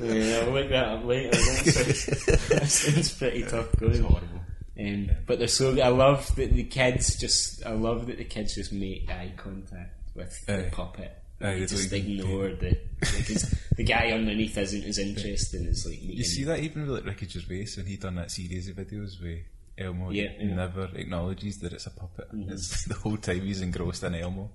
yeah, 0.00 0.38
I'll 0.44 0.52
look 0.52 0.68
that 0.70 0.88
up 0.88 1.04
later. 1.04 1.30
That 1.30 1.64
sounds, 1.66 2.48
that 2.48 2.66
sounds 2.68 3.14
pretty 3.14 3.42
tough 3.42 3.72
It's 3.74 3.80
going. 3.80 4.02
horrible. 4.02 4.40
Um, 4.78 5.10
but 5.26 5.38
they're 5.38 5.48
so. 5.48 5.78
I 5.80 5.88
love 5.88 6.34
that 6.36 6.52
the 6.52 6.64
kids 6.64 7.16
just. 7.18 7.64
I 7.66 7.72
love 7.72 8.06
that 8.06 8.18
the 8.18 8.24
kids 8.24 8.54
just 8.54 8.72
make 8.72 9.10
eye 9.10 9.32
contact 9.36 9.90
with 10.16 10.46
the 10.46 10.66
Aye. 10.66 10.70
puppet. 10.70 11.12
Aye, 11.40 11.58
They 11.60 11.66
just 11.66 11.92
like- 11.92 12.02
ignore 12.04 12.48
the 12.50 12.78
because 13.00 13.54
the 13.76 13.84
guy 13.84 14.10
underneath 14.12 14.56
isn't 14.56 14.84
as 14.84 14.98
interesting 14.98 15.66
as 15.66 15.84
like 15.86 15.98
You 16.02 16.24
see 16.24 16.44
that 16.44 16.60
even 16.60 16.82
with 16.86 16.90
like 16.96 17.04
Ricky 17.04 17.26
Gervais 17.28 17.68
when 17.76 17.86
he 17.86 17.96
done 17.98 18.14
that 18.16 18.30
series 18.30 18.68
of 18.68 18.76
videos 18.76 19.20
with 19.22 19.40
Elmo, 19.78 20.10
Yeah, 20.10 20.32
yeah. 20.38 20.54
never 20.54 20.88
acknowledges 20.94 21.58
that 21.58 21.74
it's 21.74 21.86
a 21.86 21.90
puppet. 21.90 22.28
It's 22.32 22.84
the 22.88 22.94
whole 22.94 23.18
time 23.18 23.42
he's 23.42 23.60
engrossed 23.60 24.02
in 24.02 24.14
Elmo. 24.14 24.50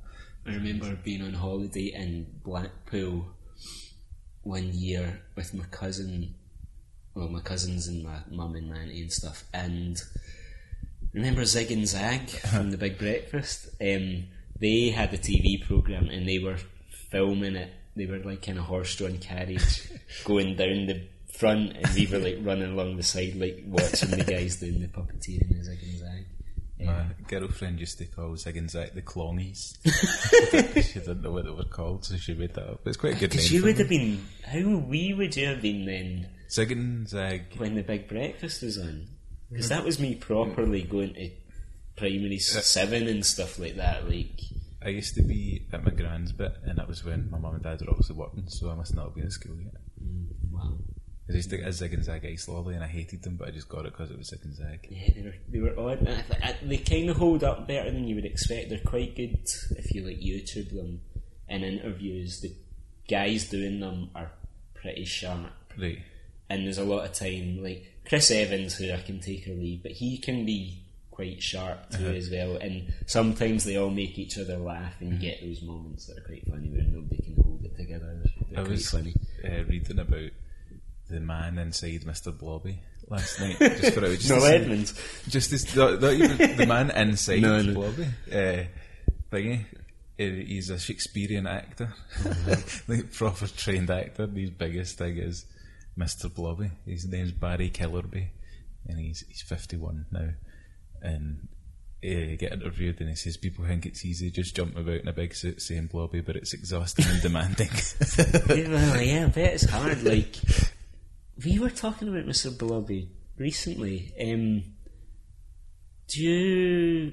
I 0.48 0.54
remember 0.56 0.96
being 1.04 1.22
on 1.22 1.34
holiday 1.34 1.94
in 1.94 2.26
Blackpool 2.44 3.28
one 4.42 4.74
year 4.74 5.22
with 5.36 5.54
my 5.54 5.66
cousin, 5.66 6.34
well, 7.14 7.28
my 7.30 7.42
cousins 7.42 7.88
and 7.88 8.04
my 8.04 8.18
mum 8.32 8.56
and 8.56 8.68
my 8.72 8.78
auntie 8.80 9.02
and 9.02 9.12
stuff, 9.14 9.44
and 9.54 10.02
remember 11.14 11.46
Zig 11.46 11.72
and 11.72 11.88
Zag 11.88 12.28
from 12.52 12.72
The 12.72 12.78
Big 12.78 12.98
Breakfast? 12.98 13.70
Um, 13.80 14.24
they 14.62 14.90
had 14.90 15.14
a 15.14 15.18
TV 15.18 15.66
program 15.66 16.08
and 16.10 16.28
they 16.28 16.40
were 16.40 16.58
filming 17.10 17.56
it. 17.56 17.74
They 17.96 18.06
were 18.06 18.20
like 18.20 18.48
in 18.48 18.58
a 18.58 18.62
horse-drawn 18.62 19.18
carriage 19.18 19.92
going 20.24 20.56
down 20.56 20.86
the 20.86 21.08
front, 21.34 21.76
and 21.76 21.94
we 21.94 22.08
were 22.08 22.20
like 22.20 22.38
running 22.42 22.72
along 22.72 22.96
the 22.96 23.04
side, 23.04 23.36
like 23.36 23.64
watching 23.66 24.12
the 24.12 24.24
guys 24.24 24.58
doing 24.58 24.80
the 24.80 24.88
puppeteering 24.88 25.60
of 25.60 25.66
Zig 25.66 25.80
and 25.84 26.00
Zag. 26.00 26.26
My 26.80 27.06
girlfriend 27.28 27.80
used 27.80 27.98
to 28.00 28.06
call 28.06 28.36
Zig 28.38 28.58
and 28.58 28.70
Zag 28.70 28.94
the 28.94 29.02
Clongies. 29.02 29.78
she 30.86 31.00
didn't 31.00 31.22
know 31.22 31.32
what 31.32 31.46
they 31.46 31.52
were 31.52 31.64
called, 31.64 32.06
so 32.06 32.16
she 32.18 32.34
made 32.34 32.54
that 32.54 32.70
up. 32.70 32.88
It's 32.88 32.98
quite 32.98 33.18
a 33.18 33.20
good 33.20 33.32
name. 33.32 33.38
Because 33.38 33.52
you 33.52 33.64
would 33.64 33.76
them. 33.76 33.88
have 33.88 33.90
been. 33.90 34.26
How 34.46 34.78
wee 34.78 35.14
would 35.14 35.36
you 35.36 35.48
have 35.48 35.62
been 35.62 35.86
then 35.86 36.30
Zig 36.50 36.72
and 36.72 37.08
Zag. 37.08 37.56
when 37.58 37.76
the 37.76 37.84
big 37.84 38.08
breakfast 38.08 38.62
was 38.62 38.78
on? 38.78 39.08
Because 39.50 39.70
that 39.70 39.84
was 39.84 40.00
me 40.00 40.16
properly 40.16 40.84
going 40.84 41.14
to 41.16 41.30
primary 41.96 42.40
seven 42.40 43.08
and 43.08 43.26
stuff 43.26 43.60
like 43.60 43.76
that. 43.76 44.10
Like, 44.10 44.40
I 44.84 44.90
used 44.90 45.16
to 45.16 45.22
be 45.24 45.68
at 45.72 45.84
my 45.84 45.92
grand's 45.92 46.32
bit, 46.32 46.54
and 46.64 46.78
that 46.78 46.88
was 46.88 47.04
when 47.04 47.30
my 47.30 47.38
mum 47.38 47.56
and 47.56 47.64
dad 47.64 47.82
were 47.82 47.92
obviously 47.92 48.16
working, 48.16 48.48
so 48.48 48.70
I 48.70 48.76
must 48.76 48.96
not 48.96 49.06
have 49.06 49.16
been 49.16 49.26
at 49.26 49.32
school 49.32 49.56
yet. 49.62 49.76
Mm, 50.04 50.28
wow! 50.52 50.78
I 51.30 51.34
used 51.34 51.50
to 51.52 51.58
get 51.58 51.68
a 51.68 51.72
Zig 51.72 51.94
and 51.94 52.04
Zag 52.04 52.26
ice 52.26 52.48
lolly, 52.50 52.76
and 52.76 52.84
I 52.84 52.88
hated 52.88 53.24
them, 53.24 53.38
but 53.38 53.48
I 53.48 53.52
just 53.52 53.70
got 53.70 53.86
it 53.86 53.94
because 53.94 54.12
it 54.12 54.18
was 54.18 54.28
Zig 54.30 54.40
and 54.44 54.56
Zag. 54.56 54.88
Yeah, 54.90 55.10
they 55.16 55.22
were 55.22 55.36
they 55.48 55.60
were 55.60 55.80
odd. 55.80 56.00
And 56.00 56.10
I, 56.10 56.48
I, 56.50 56.58
they 56.64 56.78
kind 56.78 57.10
of 57.10 57.18
hold 57.18 57.44
up 57.44 57.68
better 57.68 57.92
than 57.92 58.08
you 58.08 58.16
would 58.16 58.26
expect. 58.26 58.70
They're 58.70 58.80
quite 58.80 59.16
good 59.16 59.38
if 59.78 59.94
you 59.94 60.04
like 60.04 60.20
YouTube 60.20 60.76
them 60.76 61.02
in 61.48 61.64
interviews. 61.64 62.42
The 62.42 62.54
guys 63.08 63.48
doing 63.50 63.80
them 63.80 64.10
are 64.16 64.32
pretty 64.74 65.06
sharp. 65.06 65.52
Right. 65.78 66.00
and 66.50 66.66
there's 66.66 66.78
a 66.80 66.84
lot 66.84 67.06
of 67.06 67.14
time 67.14 67.64
like 67.64 67.86
Chris 68.06 68.30
Evans 68.30 68.76
who 68.76 68.92
I 68.92 68.98
can 69.02 69.22
take 69.22 69.48
or 69.48 69.52
leave, 69.52 69.84
but 69.84 69.94
he 69.94 70.18
can 70.18 70.46
be 70.46 70.84
quite 71.22 71.42
sharp 71.44 71.90
too 71.92 72.06
Uh-huh. 72.08 72.14
as 72.16 72.30
well. 72.32 72.56
And 72.58 72.94
sometimes 73.06 73.64
they 73.64 73.78
all 73.78 73.90
make 73.92 74.18
each 74.18 74.38
other 74.38 74.58
laugh, 74.58 74.94
and 75.00 75.10
you 75.10 75.16
Mm-hmm. 75.16 75.22
get 75.22 75.42
those 75.46 75.62
moments 75.62 76.08
that 76.08 76.18
are 76.18 76.26
quite 76.26 76.48
funny 76.50 76.70
where 76.70 76.84
nobody 76.84 77.22
can 77.22 77.36
hold 77.44 77.64
it 77.64 77.76
together. 77.78 78.24
They're, 78.52 78.60
I 78.66 78.68
was 78.68 78.90
funny. 78.90 79.14
uh, 79.44 79.64
reading 79.66 80.00
about 80.00 80.32
the 81.10 81.20
man 81.20 81.58
inside 81.58 82.02
Mr. 82.02 82.38
Blobby 82.38 82.80
last 83.08 83.40
night. 83.40 83.60
Just 83.60 83.94
for 83.94 84.02
just 84.02 84.30
Noel 84.30 84.46
Edmonds. 84.46 84.94
just 85.28 85.52
this, 85.52 85.76
not, 85.76 86.02
not 86.02 86.14
even 86.14 86.58
the 86.58 86.66
man 86.66 86.90
inside 86.92 87.42
No, 87.48 87.62
no. 87.62 87.74
Blobby. 87.74 88.08
Uh, 88.32 88.64
thingy. 89.32 89.66
Uh, 90.20 90.46
he's 90.46 90.70
a 90.70 90.78
Shakespearean 90.78 91.48
actor, 91.48 91.94
like 92.88 93.12
proper 93.12 93.48
trained 93.48 93.90
actor. 93.90 94.28
His 94.28 94.52
biggest 94.52 94.98
thing 95.00 95.18
is 95.18 95.46
Mr. 95.98 96.34
Blobby. 96.34 96.70
His 96.86 97.06
name's 97.08 97.32
Barry 97.32 97.70
Killerby, 97.72 98.28
and 98.88 99.00
he's 99.00 99.24
he's 99.28 99.42
fifty 99.42 99.78
one 99.78 100.06
now. 100.12 100.30
And 101.02 101.48
uh, 102.04 102.36
get 102.38 102.54
interviewed, 102.54 103.00
and 103.00 103.10
he 103.10 103.16
says 103.16 103.38
people 103.38 103.66
think 103.66 103.86
it's 103.86 104.04
easy 104.04 104.32
just 104.32 104.56
jumping 104.56 104.82
about 104.82 105.02
in 105.02 105.08
a 105.08 105.14
big 105.14 105.36
suit 105.36 105.62
saying 105.62 105.88
Blobby, 105.88 106.22
but 106.22 106.36
it's 106.36 106.54
exhausting 106.54 107.06
and 107.08 107.22
demanding. 107.22 107.70
yeah, 108.18 108.70
well, 108.70 109.02
yeah, 109.02 109.26
I 109.26 109.30
bet 109.30 109.54
it's 109.54 109.70
hard. 109.70 110.04
Like 110.04 110.36
we 111.44 111.60
were 111.60 111.70
talking 111.70 112.08
about 112.08 112.26
Mr. 112.26 112.56
Blobby 112.58 113.10
recently. 113.38 114.14
Um, 114.20 114.64
do 116.08 116.24
you 116.24 117.12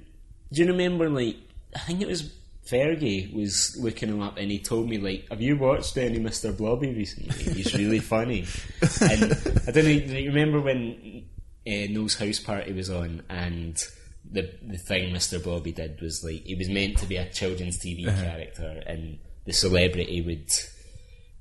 do 0.52 0.62
you 0.62 0.66
remember? 0.68 1.10
Like 1.10 1.36
I 1.76 1.80
think 1.80 2.00
it 2.00 2.08
was 2.08 2.32
Fergie 2.68 3.32
was 3.34 3.76
looking 3.78 4.08
him 4.10 4.20
up, 4.20 4.36
and 4.36 4.50
he 4.50 4.58
told 4.58 4.88
me 4.88 4.98
like, 4.98 5.26
"Have 5.30 5.40
you 5.40 5.56
watched 5.56 5.96
any 5.96 6.18
Mr. 6.18 6.56
Blobby 6.56 6.94
recently? 6.94 7.52
He's 7.52 7.74
really 7.74 8.00
funny." 8.00 8.46
and 9.00 9.24
I 9.66 9.70
don't 9.70 9.84
know. 9.84 9.98
Do 10.00 10.18
you 10.18 10.30
remember 10.30 10.60
when 10.60 11.24
uh, 11.68 11.92
Noel's 11.92 12.14
house 12.14 12.38
party 12.40 12.72
was 12.72 12.90
on 12.90 13.22
and? 13.28 13.82
The 14.30 14.52
the 14.62 14.76
thing 14.76 15.14
Mr. 15.14 15.42
Blobby 15.42 15.72
did 15.72 16.02
was 16.02 16.22
like 16.22 16.44
he 16.44 16.54
was 16.54 16.68
meant 16.68 16.98
to 16.98 17.06
be 17.06 17.16
a 17.16 17.30
children's 17.30 17.78
TV 17.78 18.04
character, 18.04 18.82
and 18.86 19.18
the 19.46 19.54
celebrity 19.54 20.20
would 20.20 20.50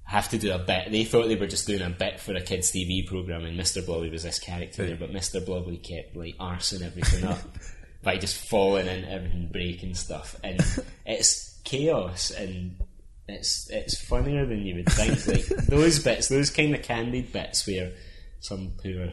have 0.08 0.30
to 0.30 0.38
do 0.38 0.54
a 0.54 0.60
bit. 0.60 0.90
They 0.90 1.04
thought 1.04 1.28
they 1.28 1.36
were 1.36 1.48
just 1.48 1.68
doing 1.68 1.82
a 1.82 1.90
bit 1.90 2.20
for 2.20 2.34
a 2.34 2.42
kids' 2.42 2.72
TV 2.72 3.06
program, 3.06 3.44
and 3.44 3.60
Mr. 3.60 3.86
Blobby 3.86 4.10
was 4.10 4.24
this 4.24 4.40
character 4.40 4.86
there, 4.86 4.96
but 4.96 5.12
Mr. 5.12 5.46
Blobby 5.46 5.78
kept 5.78 6.16
like 6.16 6.38
arsing 6.38 6.82
everything 6.82 7.26
up 7.26 7.40
by 8.04 8.16
just 8.16 8.38
falling 8.48 8.88
into 8.88 9.12
everything, 9.12 9.50
breaking 9.52 9.94
stuff, 9.94 10.38
and 10.44 10.60
it's 11.06 11.60
chaos 11.64 12.32
and. 12.32 12.78
It's 13.30 13.70
it's 13.70 14.00
funnier 14.02 14.46
than 14.46 14.66
you 14.66 14.76
would 14.76 14.90
think. 14.90 15.28
Like 15.28 15.66
those 15.66 16.02
bits, 16.02 16.30
those 16.30 16.50
kind 16.50 16.74
of 16.74 16.82
candid 16.82 17.34
bits 17.34 17.68
where 17.68 17.92
some 18.40 18.72
poor 18.82 19.12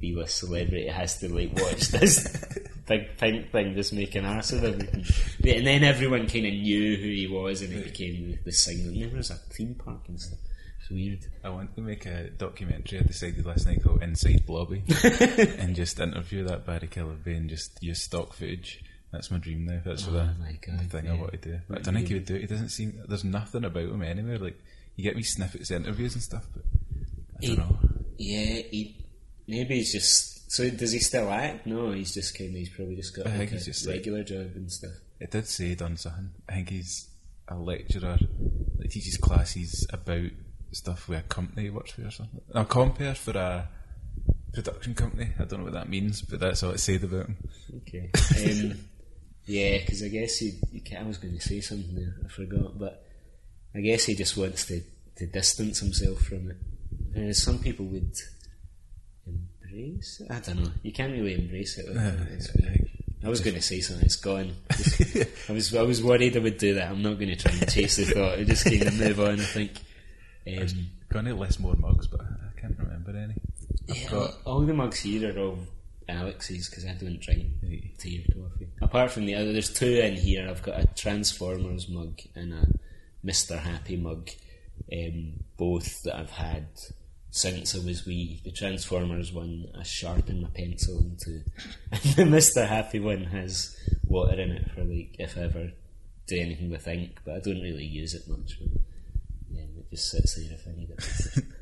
B-list 0.00 0.38
celebrity 0.38 0.86
has 0.88 1.18
to 1.20 1.28
like 1.32 1.52
watch 1.54 1.88
this 1.88 2.26
big 2.88 3.16
pink 3.18 3.50
thing 3.52 3.74
just 3.74 3.92
making 3.92 4.24
arse 4.24 4.52
of 4.52 4.64
everything. 4.64 5.04
But- 5.40 5.50
And 5.56 5.66
then 5.66 5.84
everyone 5.84 6.26
kind 6.26 6.46
of 6.46 6.52
knew 6.54 6.96
who 6.96 7.08
he 7.08 7.26
was, 7.26 7.62
and 7.62 7.72
it 7.72 7.84
became 7.84 8.38
the. 8.44 8.52
And 8.68 9.00
there 9.02 9.16
was 9.16 9.30
a 9.30 9.34
theme 9.34 9.74
park 9.74 10.00
and 10.08 10.20
stuff. 10.20 10.38
It's 10.80 10.90
weird. 10.90 11.20
I 11.44 11.50
want 11.50 11.74
to 11.76 11.82
make 11.82 12.06
a 12.06 12.30
documentary. 12.30 12.98
I 13.00 13.02
decided 13.02 13.44
last 13.44 13.66
night 13.66 13.82
called 13.84 14.02
Inside 14.02 14.44
Blobby, 14.46 14.82
and 15.58 15.76
just 15.76 16.00
interview 16.00 16.44
that 16.44 16.64
Barry 16.64 16.88
and 17.36 17.48
just 17.50 17.82
use 17.82 18.00
stock 18.02 18.32
footage. 18.32 18.82
That's 19.12 19.30
my 19.30 19.38
dream 19.38 19.66
now. 19.66 19.80
That's 19.84 20.06
Oh 20.08 20.12
the, 20.12 20.30
God, 20.64 20.78
the 20.78 20.84
thing 20.84 21.04
yeah. 21.06 21.12
I 21.14 21.16
want 21.16 21.32
to 21.32 21.38
do. 21.38 21.58
But 21.68 21.78
I 21.78 21.82
don't 21.82 21.94
think 21.94 22.08
he 22.08 22.14
would 22.14 22.24
do 22.26 22.36
it. 22.36 22.42
He 22.42 22.46
doesn't 22.46 22.68
seem. 22.68 23.02
There's 23.08 23.24
nothing 23.24 23.64
about 23.64 23.82
him 23.88 24.02
anywhere. 24.02 24.38
Like 24.38 24.56
you 24.96 25.02
get 25.04 25.16
me 25.16 25.22
snippets 25.22 25.70
of 25.70 25.84
interviews 25.84 26.14
and 26.14 26.22
stuff, 26.22 26.46
but 26.54 26.62
I 27.42 27.46
don't 27.46 27.50
He- 27.50 27.56
know. 27.56 27.78
Yeah, 28.18 28.62
he 28.70 28.96
maybe 29.50 29.76
he's 29.76 29.92
just. 29.92 30.50
So 30.50 30.68
does 30.70 30.92
he 30.92 30.98
still 30.98 31.30
act? 31.30 31.66
No, 31.66 31.92
he's 31.92 32.12
just 32.14 32.36
kind 32.36 32.50
of. 32.50 32.56
He's 32.56 32.70
probably 32.70 32.96
just 32.96 33.14
got 33.14 33.26
I 33.26 33.30
like 33.30 33.38
think 33.38 33.50
a 33.50 33.54
he's 33.56 33.64
just, 33.66 33.86
like- 33.86 33.96
regular 33.96 34.24
job 34.24 34.52
and 34.56 34.70
stuff. 34.72 34.92
It 35.20 35.30
did 35.30 35.46
say 35.46 35.74
done 35.74 35.96
something. 35.98 36.30
I 36.48 36.54
think 36.54 36.70
he's 36.70 37.08
a 37.48 37.54
lecturer 37.56 38.18
that 38.78 38.90
teaches 38.90 39.16
classes 39.18 39.86
about 39.92 40.30
stuff 40.72 41.08
with 41.08 41.18
a 41.18 41.22
company 41.22 41.64
he 41.64 41.70
works 41.70 41.90
for 41.92 42.06
or 42.06 42.10
something. 42.10 42.40
A 42.54 42.64
compare 42.64 43.14
for 43.14 43.32
a 43.36 43.68
production 44.54 44.94
company. 44.94 45.28
I 45.38 45.44
don't 45.44 45.58
know 45.60 45.64
what 45.64 45.74
that 45.74 45.88
means, 45.90 46.22
but 46.22 46.40
that's 46.40 46.62
all 46.62 46.70
it 46.70 46.78
said 46.80 47.04
about 47.04 47.26
him. 47.26 47.36
Okay. 47.78 48.10
Um, 48.44 48.78
yeah, 49.46 49.78
because 49.78 50.02
I 50.02 50.08
guess 50.08 50.36
he, 50.38 50.58
he. 50.72 50.80
ca- 50.80 51.00
I 51.00 51.02
was 51.02 51.18
going 51.18 51.34
to 51.34 51.40
say 51.40 51.60
something 51.60 51.94
there. 51.94 52.14
I 52.24 52.28
forgot, 52.28 52.78
but 52.78 53.04
I 53.74 53.80
guess 53.80 54.04
he 54.04 54.14
just 54.14 54.36
wants 54.36 54.64
to 54.66 54.80
to 55.16 55.26
distance 55.26 55.80
himself 55.80 56.22
from 56.22 56.50
it. 56.50 56.56
Uh, 57.30 57.32
some 57.34 57.58
people 57.58 57.84
would 57.86 58.14
embrace. 59.62 60.20
It. 60.20 60.30
I 60.30 60.40
don't 60.40 60.62
know. 60.64 60.70
You 60.82 60.92
can't 60.92 61.12
really 61.12 61.34
embrace 61.34 61.78
it. 61.78 61.86
Like, 61.86 61.96
that. 61.96 62.28
It's 62.32 62.54
weird. 62.54 62.90
I 63.22 63.28
was 63.28 63.40
going 63.40 63.56
to 63.56 63.62
say 63.62 63.80
something. 63.80 64.04
It's 64.06 64.16
gone. 64.16 64.52
I 65.48 65.52
was. 65.52 65.74
I 65.74 65.82
was 65.82 66.02
worried 66.02 66.36
I 66.36 66.40
would 66.40 66.56
do 66.58 66.74
that. 66.74 66.90
I'm 66.90 67.02
not 67.02 67.18
going 67.18 67.28
to 67.28 67.36
try 67.36 67.52
and 67.52 67.70
chase 67.70 67.96
the 67.96 68.06
thought. 68.06 68.38
I 68.38 68.44
just 68.44 68.64
kind 68.64 68.82
of 68.82 68.98
move 68.98 69.20
on. 69.20 69.40
I 69.40 69.44
think. 69.44 69.72
Um, 70.46 70.86
Gonna 71.10 71.34
list 71.34 71.60
more 71.60 71.74
mugs, 71.74 72.06
but 72.06 72.20
I 72.20 72.60
can't 72.60 72.78
remember 72.78 73.10
any. 73.10 73.34
I've 73.90 73.96
yeah, 74.02 74.10
got 74.10 74.34
all 74.46 74.60
the 74.60 74.72
mugs 74.72 75.00
here 75.00 75.36
are 75.36 75.38
all 75.40 75.58
Alex's 76.08 76.68
because 76.70 76.84
I 76.86 76.92
don't 76.94 77.20
drink 77.20 77.46
Right. 77.62 77.98
tea 77.98 78.24
or 78.36 78.48
coffee. 78.48 78.68
Apart 78.80 79.10
from 79.10 79.26
the 79.26 79.34
other, 79.34 79.52
there's 79.52 79.72
two 79.72 79.86
in 80.00 80.14
here. 80.14 80.48
I've 80.48 80.62
got 80.62 80.80
a 80.80 80.86
Transformers 80.86 81.88
mug 81.88 82.20
and 82.36 82.54
a 82.54 82.66
Mister 83.22 83.56
Happy 83.58 83.96
mug, 83.96 84.30
um, 84.92 85.44
both 85.56 86.02
that 86.04 86.16
I've 86.16 86.30
had 86.30 86.68
since 87.30 87.74
I 87.74 87.78
was 87.78 88.06
wee. 88.06 88.40
The 88.44 88.52
Transformers 88.52 89.32
one, 89.32 89.68
I 89.78 89.82
sharpen 89.82 90.42
my 90.42 90.48
pencil 90.48 90.98
into, 90.98 91.42
and 91.92 92.02
the 92.14 92.26
Mister 92.26 92.66
Happy 92.66 93.00
one 93.00 93.24
has 93.24 93.76
water 94.06 94.40
in 94.40 94.50
it 94.52 94.70
for 94.72 94.84
like 94.84 95.16
if 95.18 95.36
I 95.36 95.42
ever 95.42 95.70
do 96.26 96.40
anything 96.40 96.70
with 96.70 96.86
ink, 96.88 97.20
but 97.24 97.36
I 97.36 97.40
don't 97.40 97.60
really 97.60 97.84
use 97.84 98.14
it 98.14 98.28
much. 98.28 98.58
But, 98.60 98.80
yeah, 99.50 99.62
it 99.62 99.90
just 99.90 100.10
sits 100.10 100.36
there 100.36 100.52
if 100.52 100.66
I 100.66 100.78
need 100.78 100.90
it. 100.90 101.44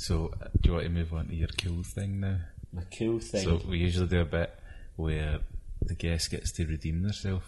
So, 0.00 0.30
uh, 0.40 0.46
do 0.58 0.70
you 0.70 0.72
want 0.72 0.86
to 0.86 0.90
move 0.90 1.12
on 1.12 1.28
to 1.28 1.34
your 1.34 1.50
cool 1.62 1.82
thing 1.82 2.20
now? 2.20 2.38
My 2.72 2.84
cool 2.98 3.20
thing. 3.20 3.44
So, 3.44 3.60
we 3.68 3.76
usually 3.76 4.06
do 4.06 4.22
a 4.22 4.24
bit 4.24 4.58
where 4.96 5.40
the 5.82 5.94
guest 5.94 6.30
gets 6.30 6.52
to 6.52 6.64
redeem 6.64 7.02
themselves 7.02 7.44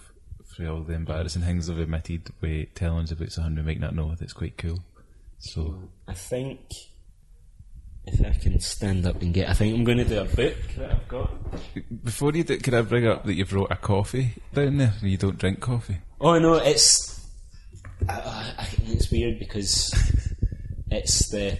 for 0.54 0.68
all 0.68 0.82
the 0.82 0.92
embarrassing 0.92 1.40
things 1.40 1.66
they've 1.66 1.78
admitted 1.78 2.28
with 2.42 2.74
telling 2.74 3.04
us 3.04 3.10
about 3.10 3.32
something 3.32 3.56
we 3.56 3.62
might 3.62 3.80
not 3.80 3.94
know 3.94 4.14
that's 4.14 4.34
quite 4.34 4.58
cool. 4.58 4.80
So, 5.38 5.88
I 6.06 6.12
think 6.12 6.60
if 8.06 8.20
I 8.24 8.30
can 8.32 8.58
stand 8.60 9.06
up 9.06 9.22
and 9.22 9.32
get, 9.32 9.48
I 9.48 9.54
think 9.54 9.74
I'm 9.74 9.84
going 9.84 9.98
to 9.98 10.04
do 10.04 10.20
a 10.20 10.24
book 10.24 10.56
that 10.76 10.90
I've 10.90 11.08
got. 11.08 11.30
before 12.04 12.32
you 12.32 12.42
do, 12.44 12.58
could 12.58 12.74
I 12.74 12.82
bring 12.82 13.06
up 13.06 13.24
that 13.24 13.34
you've 13.34 13.52
wrote 13.52 13.70
a 13.70 13.76
coffee 13.76 14.34
down 14.52 14.78
there 14.78 14.92
you 15.02 15.16
don't 15.16 15.38
drink 15.38 15.60
coffee? 15.60 15.98
Oh 16.20 16.38
no, 16.38 16.54
it's 16.54 17.20
I- 18.08 18.68
it's 18.86 19.10
weird 19.10 19.38
because 19.38 19.94
it's 20.90 21.28
the 21.30 21.56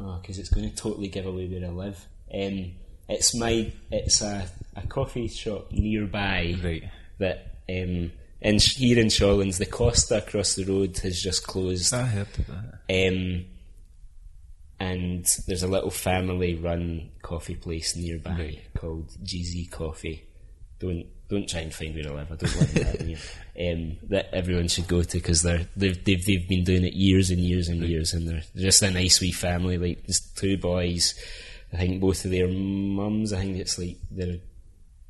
oh, 0.00 0.18
because 0.20 0.38
it's 0.38 0.48
going 0.50 0.68
to 0.70 0.76
totally 0.76 1.08
give 1.08 1.26
away 1.26 1.46
where 1.48 1.66
I 1.68 1.72
live. 1.72 2.06
Um, 2.32 2.72
it's 3.08 3.34
my 3.34 3.72
it's 3.90 4.20
a, 4.22 4.46
a 4.76 4.86
coffee 4.86 5.28
shop 5.28 5.70
nearby 5.72 6.54
Right. 6.62 6.84
that 7.18 7.56
um, 7.68 8.12
in 8.40 8.58
here 8.58 8.98
in 8.98 9.06
Shawlands, 9.08 9.58
the 9.58 9.66
Costa 9.66 10.18
across 10.18 10.54
the 10.54 10.64
road 10.64 10.96
has 10.98 11.20
just 11.20 11.46
closed. 11.46 11.92
I 11.92 12.02
heard 12.02 12.28
of 12.38 12.46
that. 12.46 13.08
Um, 13.08 13.44
and 14.82 15.24
there's 15.46 15.62
a 15.62 15.68
little 15.68 15.90
family 15.90 16.54
run 16.54 17.10
coffee 17.22 17.54
place 17.56 17.94
nearby 17.96 18.30
Right. 18.38 18.60
called 18.74 19.08
GZ 19.22 19.70
Coffee. 19.70 20.24
Don't 20.80 21.06
don't 21.28 21.48
try 21.48 21.60
and 21.60 21.72
find 21.72 21.94
where 21.94 22.08
I 22.12 22.14
live. 22.16 22.32
I 22.32 22.36
don't 22.36 22.56
live 22.60 22.76
in 22.76 22.82
that 22.84 23.06
near. 23.06 23.18
Um, 23.54 23.98
that 24.08 24.32
everyone 24.32 24.68
should 24.68 24.88
go 24.88 25.02
to 25.02 25.16
because 25.18 25.42
they're 25.42 25.66
they've, 25.76 26.02
they've 26.04 26.24
they've 26.24 26.48
been 26.48 26.64
doing 26.64 26.84
it 26.84 26.94
years 26.94 27.28
and 27.30 27.38
years 27.38 27.68
and 27.68 27.80
years, 27.82 28.14
and 28.14 28.26
they're 28.26 28.42
just 28.56 28.80
a 28.80 28.90
nice 28.90 29.20
wee 29.20 29.30
family. 29.30 29.76
Like 29.76 30.06
just 30.06 30.38
two 30.38 30.56
boys. 30.56 31.14
I 31.72 31.76
think 31.76 32.00
both 32.00 32.24
of 32.24 32.30
their 32.30 32.48
mums. 32.48 33.34
I 33.34 33.40
think 33.40 33.58
it's 33.58 33.78
like 33.78 33.98
they're 34.10 34.38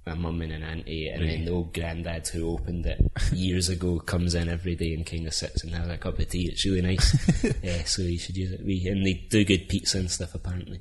a 0.06 0.16
mum 0.16 0.42
and 0.42 0.52
an 0.52 0.62
auntie, 0.62 1.08
and 1.08 1.28
then 1.28 1.44
the 1.44 1.52
old 1.52 1.72
granddad 1.72 2.26
who 2.28 2.50
opened 2.50 2.86
it 2.86 3.00
years 3.32 3.68
ago 3.68 3.98
comes 4.00 4.34
in 4.34 4.48
every 4.48 4.74
day 4.74 4.94
and 4.94 5.06
kind 5.06 5.26
of 5.26 5.34
sits 5.34 5.62
and 5.62 5.72
has 5.74 5.88
a 5.88 5.96
cup 5.96 6.18
of 6.18 6.28
tea. 6.28 6.48
It's 6.50 6.64
really 6.64 6.82
nice. 6.82 7.54
yeah, 7.62 7.84
so 7.84 8.02
you 8.02 8.18
should 8.18 8.36
use 8.36 8.52
it. 8.52 8.64
We 8.64 8.86
and 8.88 9.06
they 9.06 9.14
do 9.30 9.44
good 9.44 9.68
pizza 9.68 9.98
and 9.98 10.10
stuff 10.10 10.34
apparently. 10.34 10.80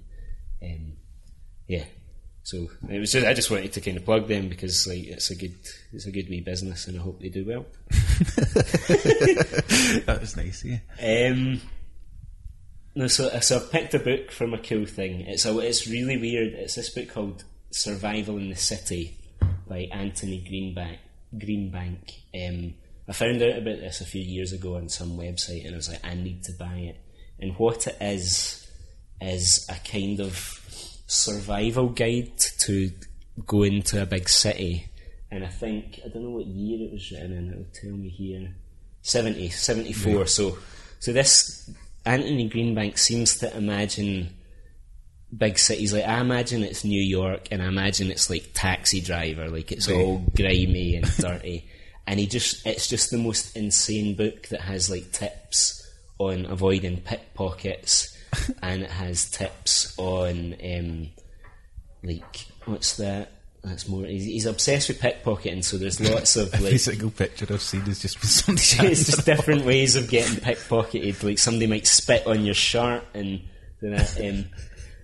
Um, 0.64 0.94
yeah, 1.68 1.86
so 2.44 2.68
it 2.90 3.00
was 3.00 3.12
just, 3.12 3.26
I 3.26 3.34
just 3.34 3.52
wanted 3.52 3.74
to 3.74 3.82
kind 3.82 3.98
of 3.98 4.06
plug 4.06 4.28
them 4.28 4.50
because 4.50 4.88
like 4.88 5.04
it's 5.04 5.30
a 5.30 5.36
good 5.36 5.56
it's 5.94 6.08
a 6.08 6.12
good 6.12 6.28
wee 6.28 6.42
business 6.42 6.88
and 6.88 6.98
I 7.00 7.02
hope 7.02 7.20
they 7.20 7.30
do 7.30 7.46
well. 7.46 7.66
That 10.06 10.20
was 10.22 10.38
nice, 10.38 10.64
yeah. 10.64 10.80
Um, 11.02 11.62
no, 12.96 13.08
so, 13.08 13.40
so 13.40 13.58
I've 13.58 13.72
picked 13.72 13.94
a 13.94 14.00
book 14.00 14.32
from 14.32 14.54
a 14.54 14.58
cool 14.58 14.86
thing. 14.86 15.22
It's 15.22 15.46
a, 15.46 15.58
it's 15.60 15.88
really 15.88 16.18
weird. 16.18 16.54
It's 16.54 16.76
this 16.76 16.90
book 16.90 17.10
called 17.10 17.44
Survival 17.72 18.38
in 18.38 18.50
the 18.50 18.56
City 18.56 19.18
by 19.68 19.88
Anthony 19.92 20.46
Greenbank. 20.48 20.98
Greenbank. 21.36 22.12
Um, 22.36 22.74
I 23.08 23.14
found 23.14 23.42
out 23.42 23.58
about 23.58 23.80
this 23.80 24.02
a 24.02 24.06
few 24.06 24.22
years 24.22 24.54
ago 24.54 24.76
on 24.76 24.90
some 24.90 25.18
website, 25.18 25.66
and 25.66 25.74
I 25.74 25.78
was 25.78 25.90
like, 25.90 26.06
I 26.06 26.14
need 26.14 26.44
to 26.44 26.54
buy 26.54 26.76
it. 26.76 26.98
And 27.40 27.58
what 27.58 27.88
it 27.88 27.98
is 28.00 28.68
is 29.20 29.68
a 29.70 29.76
kind 29.90 30.20
of 30.20 30.36
survival 31.08 31.90
guide 31.90 32.38
to 32.60 32.92
go 33.46 33.64
into 33.64 34.02
a 34.02 34.06
big 34.06 34.30
city, 34.30 34.88
and 35.32 35.46
I 35.46 35.48
think 35.48 36.02
I 36.06 36.10
don't 36.10 36.24
know 36.24 36.30
what 36.32 36.46
year 36.46 36.88
it 36.88 36.92
was 36.92 37.10
written 37.12 37.32
in. 37.32 37.52
It'll 37.52 37.66
tell 37.74 37.98
me 37.98 38.10
here, 38.10 38.54
70, 39.02 39.50
74. 39.50 40.28
So, 40.28 40.58
so 41.00 41.14
this 41.14 41.70
Anthony 42.06 42.50
Greenbank 42.50 42.98
seems 42.98 43.38
to 43.38 43.56
imagine 43.56 44.36
big 45.36 45.58
cities. 45.58 45.94
Like 45.94 46.06
I 46.06 46.20
imagine 46.20 46.64
it's 46.64 46.84
New 46.84 47.02
York, 47.02 47.48
and 47.52 47.62
I 47.62 47.68
imagine 47.68 48.12
it's 48.12 48.30
like 48.30 48.52
Taxi 48.54 49.02
Driver, 49.02 49.50
like 49.50 49.72
it's 49.72 49.90
all 49.90 50.20
grimy 50.36 50.96
and 50.96 51.06
dirty. 51.18 51.68
And 52.08 52.20
he 52.20 52.26
just—it's 52.26 52.88
just 52.88 53.12
the 53.12 53.18
most 53.18 53.56
insane 53.56 54.16
book 54.16 54.48
that 54.50 54.62
has 54.62 54.90
like 54.90 55.12
tips 55.12 55.88
on 56.18 56.46
avoiding 56.46 56.98
pickpockets, 57.02 58.18
and 58.62 58.84
it 58.84 58.90
has 58.90 59.30
tips 59.30 59.94
on 59.98 60.56
um, 60.64 61.10
like 62.04 62.46
what's 62.66 62.98
that? 62.98 63.32
That's 63.64 63.88
more. 63.88 64.06
He's, 64.06 64.26
he's 64.26 64.46
obsessed 64.48 64.90
with 64.90 65.00
pickpocketing, 65.00 65.64
so 65.64 65.78
there's 65.78 66.02
lots 66.02 66.36
of 66.36 66.52
like. 66.54 66.62
Every 66.64 66.78
single 66.80 67.12
picture 67.12 67.46
I've 67.50 67.62
seen 67.62 67.82
is 67.82 68.02
just 68.02 68.20
somebody. 68.24 68.92
it's 68.92 69.06
just 69.06 69.26
different 69.26 69.64
ways 69.66 69.96
of 69.96 70.10
getting 70.10 70.38
pickpocketed. 70.38 71.24
Like 71.24 71.38
somebody 71.38 71.68
might 71.68 71.86
spit 71.86 72.26
on 72.26 72.44
your 72.44 72.56
shirt 72.56 73.04
and 73.14 73.42
that. 73.82 74.20
Um, 74.20 74.46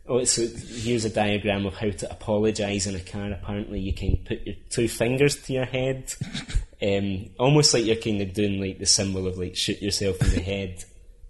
oh, 0.07 0.23
so 0.23 0.45
here's 0.47 1.05
a 1.05 1.09
diagram 1.09 1.65
of 1.65 1.75
how 1.75 1.89
to 1.89 2.11
apologise 2.11 2.87
in 2.87 2.95
a 2.95 2.99
car. 2.99 3.31
Apparently, 3.31 3.79
you 3.79 3.93
can 3.93 4.17
put 4.25 4.45
your 4.45 4.55
two 4.69 4.87
fingers 4.87 5.35
to 5.43 5.53
your 5.53 5.65
head, 5.65 6.13
um, 6.81 7.29
almost 7.39 7.73
like 7.73 7.85
you're 7.85 7.95
kind 7.95 8.21
of 8.21 8.33
doing 8.33 8.59
like 8.59 8.79
the 8.79 8.85
symbol 8.85 9.27
of 9.27 9.37
like 9.37 9.55
shoot 9.55 9.81
yourself 9.81 10.21
in 10.21 10.29
the 10.29 10.41
head. 10.41 10.83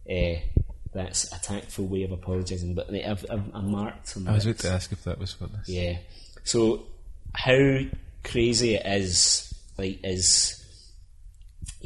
Uh, 0.09 0.39
that's 0.93 1.31
a 1.31 1.39
tactful 1.41 1.85
way 1.85 2.03
of 2.03 2.11
apologising. 2.11 2.73
But 2.73 2.93
I've, 2.93 3.25
I've, 3.29 3.55
I've 3.55 3.63
marked 3.63 4.07
some. 4.09 4.27
I 4.27 4.33
was 4.33 4.45
about 4.45 4.59
to 4.59 4.71
ask 4.71 4.91
if 4.91 5.03
that 5.03 5.19
was 5.19 5.33
for 5.33 5.47
this. 5.47 5.69
Yeah. 5.69 5.97
So 6.43 6.85
how 7.33 7.79
crazy 8.23 8.75
it 8.75 8.85
is, 8.85 9.53
like, 9.77 9.99
is 10.03 10.56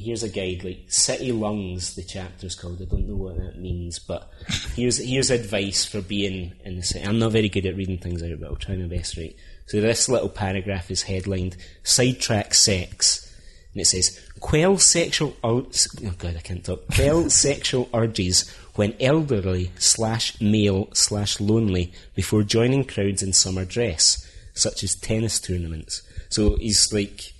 here's 0.01 0.23
a 0.23 0.29
guide, 0.29 0.63
like 0.63 0.85
City 0.87 1.31
Lungs, 1.31 1.95
the 1.95 2.03
chapter's 2.03 2.55
called. 2.55 2.81
I 2.81 2.85
don't 2.85 3.07
know 3.07 3.15
what 3.15 3.37
that 3.37 3.59
means, 3.59 3.99
but 3.99 4.29
here's 4.75 4.97
here's 4.97 5.29
advice 5.29 5.85
for 5.85 6.01
being 6.01 6.53
in 6.65 6.77
the 6.77 6.83
city. 6.83 7.05
I'm 7.05 7.19
not 7.19 7.31
very 7.31 7.49
good 7.49 7.65
at 7.65 7.75
reading 7.75 7.97
things 7.97 8.23
out, 8.23 8.39
but 8.39 8.49
I'll 8.49 8.55
try 8.55 8.75
my 8.75 8.87
best, 8.87 9.17
right? 9.17 9.35
So 9.67 9.79
this 9.79 10.09
little 10.09 10.29
paragraph 10.29 10.91
is 10.91 11.03
headlined 11.03 11.57
Sidetrack 11.83 12.53
Sex. 12.53 13.27
And 13.73 13.81
it 13.81 13.85
says, 13.85 14.19
quell 14.41 14.77
sexual 14.77 15.29
ur- 15.45 15.63
oh 15.63 16.13
god, 16.17 16.35
I 16.35 16.41
can't 16.41 16.65
talk. 16.65 16.87
Quell 16.93 17.29
sexual 17.29 17.89
urges 17.93 18.49
when 18.75 18.95
elderly 18.99 19.71
slash 19.77 20.39
male 20.41 20.89
slash 20.93 21.39
lonely 21.39 21.93
before 22.15 22.43
joining 22.43 22.83
crowds 22.83 23.23
in 23.23 23.31
summer 23.31 23.63
dress, 23.63 24.29
such 24.53 24.83
as 24.83 24.95
tennis 24.95 25.39
tournaments. 25.39 26.01
So 26.29 26.57
he's 26.57 26.91
like 26.91 27.33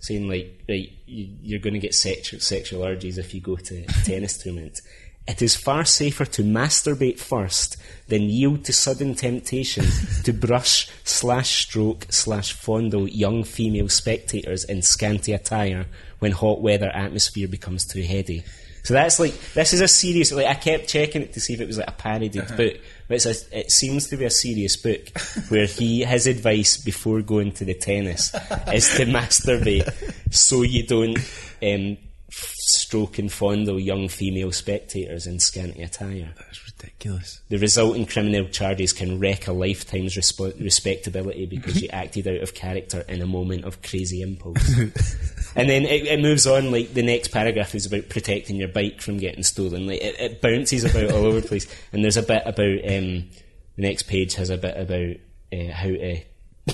saying 0.00 0.28
like, 0.28 0.62
right, 0.68 0.90
you, 1.14 1.28
you're 1.42 1.60
going 1.60 1.74
to 1.74 1.80
get 1.80 1.94
sexual 1.94 2.40
sexual 2.40 2.84
urges 2.84 3.18
if 3.18 3.34
you 3.34 3.40
go 3.40 3.56
to 3.56 3.84
tennis 4.04 4.38
tournament. 4.38 4.80
It 5.26 5.40
is 5.40 5.56
far 5.56 5.86
safer 5.86 6.26
to 6.26 6.42
masturbate 6.42 7.18
first 7.18 7.78
than 8.08 8.22
yield 8.22 8.64
to 8.66 8.74
sudden 8.74 9.14
temptation 9.14 9.86
to 10.24 10.32
brush 10.34 10.90
slash 11.02 11.62
stroke 11.64 12.06
slash 12.10 12.52
fondle 12.52 13.08
young 13.08 13.42
female 13.42 13.88
spectators 13.88 14.64
in 14.64 14.82
scanty 14.82 15.32
attire 15.32 15.86
when 16.18 16.32
hot 16.32 16.60
weather 16.60 16.90
atmosphere 16.90 17.48
becomes 17.48 17.86
too 17.86 18.02
heady. 18.02 18.44
So 18.84 18.92
that's 18.92 19.18
like 19.18 19.32
this 19.54 19.72
is 19.72 19.80
a 19.80 19.88
serious. 19.88 20.30
Like 20.30 20.46
I 20.46 20.54
kept 20.54 20.88
checking 20.88 21.22
it 21.22 21.32
to 21.32 21.40
see 21.40 21.54
if 21.54 21.60
it 21.60 21.66
was 21.66 21.78
like 21.78 21.88
a 21.88 21.92
parodied 21.92 22.46
book, 22.48 22.74
but 23.08 23.14
it's 23.14 23.26
a, 23.26 23.58
it 23.58 23.72
seems 23.72 24.08
to 24.08 24.16
be 24.18 24.26
a 24.26 24.30
serious 24.30 24.76
book 24.76 25.08
where 25.48 25.66
he 25.66 26.04
his 26.04 26.26
advice 26.26 26.76
before 26.76 27.22
going 27.22 27.52
to 27.52 27.64
the 27.64 27.74
tennis 27.74 28.34
is 28.72 28.94
to 28.96 29.06
masturbate 29.06 29.90
so 30.30 30.62
you 30.62 30.86
don't 30.86 31.18
um, 31.62 31.96
stroke 32.30 33.18
and 33.18 33.32
fondle 33.32 33.80
young 33.80 34.08
female 34.08 34.52
spectators 34.52 35.26
in 35.26 35.40
scanty 35.40 35.82
attire. 35.82 36.34
That's 36.36 36.64
ridiculous. 36.66 37.40
The 37.48 37.58
resulting 37.58 38.06
criminal 38.06 38.48
charges 38.48 38.92
can 38.92 39.18
wreck 39.18 39.46
a 39.46 39.52
lifetime's 39.52 40.16
respectability 40.16 41.46
because 41.46 41.80
you 41.82 41.88
acted 41.88 42.28
out 42.28 42.42
of 42.42 42.54
character 42.54 43.04
in 43.08 43.22
a 43.22 43.26
moment 43.26 43.64
of 43.64 43.82
crazy 43.82 44.22
impulse. 44.22 44.62
and 45.56 45.68
then 45.68 45.84
it, 45.84 46.06
it 46.06 46.20
moves 46.20 46.46
on, 46.46 46.70
like 46.70 46.94
the 46.94 47.02
next 47.02 47.28
paragraph 47.28 47.74
is 47.74 47.86
about 47.86 48.08
protecting 48.08 48.56
your 48.56 48.68
bike 48.68 49.00
from 49.00 49.18
getting 49.18 49.42
stolen. 49.42 49.86
Like 49.86 50.00
it, 50.02 50.20
it 50.20 50.40
bounces 50.40 50.84
about 50.84 51.12
all 51.12 51.26
over 51.26 51.40
the 51.40 51.48
place. 51.48 51.66
And 51.92 52.02
there's 52.02 52.16
a 52.16 52.22
bit 52.22 52.42
about, 52.44 52.58
um, 52.84 53.28
the 53.76 53.82
next 53.82 54.04
page 54.04 54.34
has 54.34 54.50
a 54.50 54.58
bit 54.58 54.76
about 54.76 55.16
uh, 55.52 55.72
how 55.72 55.88
to 55.88 56.20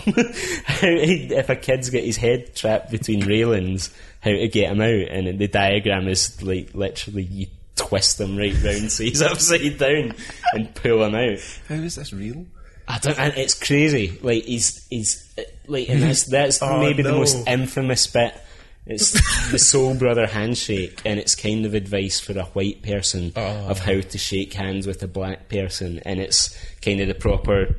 how 0.65 0.87
if 0.87 1.49
a 1.49 1.57
kid's 1.57 1.91
got 1.91 2.03
his 2.03 2.17
head 2.17 2.55
trapped 2.55 2.91
between 2.93 3.27
railings, 3.27 3.93
how 4.21 4.31
to 4.31 4.49
get 4.49 4.71
him 4.71 4.81
out, 4.81 5.09
and 5.11 5.39
the 5.39 5.49
diagram 5.49 6.07
is 6.07 6.41
like 6.43 6.73
literally 6.75 7.25
you 7.25 7.47
twist 7.75 8.19
them 8.19 8.37
right 8.37 8.55
round 8.63 8.93
so 8.93 9.03
he's 9.03 9.21
upside 9.23 9.79
down 9.79 10.15
and 10.53 10.75
pull 10.77 11.03
him 11.03 11.15
out. 11.17 11.39
How 11.69 11.75
is 11.75 11.97
this 11.97 12.13
real? 12.13 12.47
I 12.87 12.99
don't. 12.99 13.19
And 13.19 13.37
it's 13.37 13.55
crazy. 13.55 14.17
Like 14.23 14.45
he's 14.45 14.87
he's 14.89 15.35
like, 15.67 15.89
and 15.89 16.03
that's 16.03 16.25
that's 16.25 16.63
Oh, 16.63 16.79
maybe 16.81 17.03
the 17.03 17.13
most 17.13 17.49
infamous 17.49 18.07
bit. 18.07 18.41
It's 18.87 19.13
the 19.51 19.59
soul 19.59 19.95
brother 19.95 20.27
handshake, 20.27 21.03
and 21.05 21.21
it's 21.21 21.35
kind 21.35 21.67
of 21.67 21.75
advice 21.75 22.19
for 22.19 22.39
a 22.39 22.45
white 22.45 22.83
person 22.83 23.33
of 23.37 23.79
how 23.79 24.01
to 24.01 24.19
shake 24.19 24.55
hands 24.55 24.87
with 24.87 25.03
a 25.03 25.09
black 25.09 25.49
person, 25.49 26.01
and 26.05 26.19
it's 26.19 26.57
kind 26.81 27.01
of 27.01 27.09
the 27.09 27.15
proper 27.15 27.77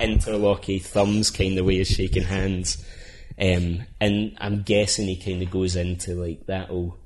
interlocky 0.00 0.82
thumbs 0.82 1.30
kind 1.30 1.58
of 1.58 1.66
way 1.66 1.80
of 1.80 1.86
shaking 1.86 2.24
hands. 2.24 2.84
Um, 3.38 3.82
and 4.00 4.36
I'm 4.40 4.62
guessing 4.62 5.06
he 5.06 5.16
kind 5.16 5.42
of 5.42 5.50
goes 5.50 5.76
into 5.76 6.14
like 6.14 6.46
that'll 6.46 6.98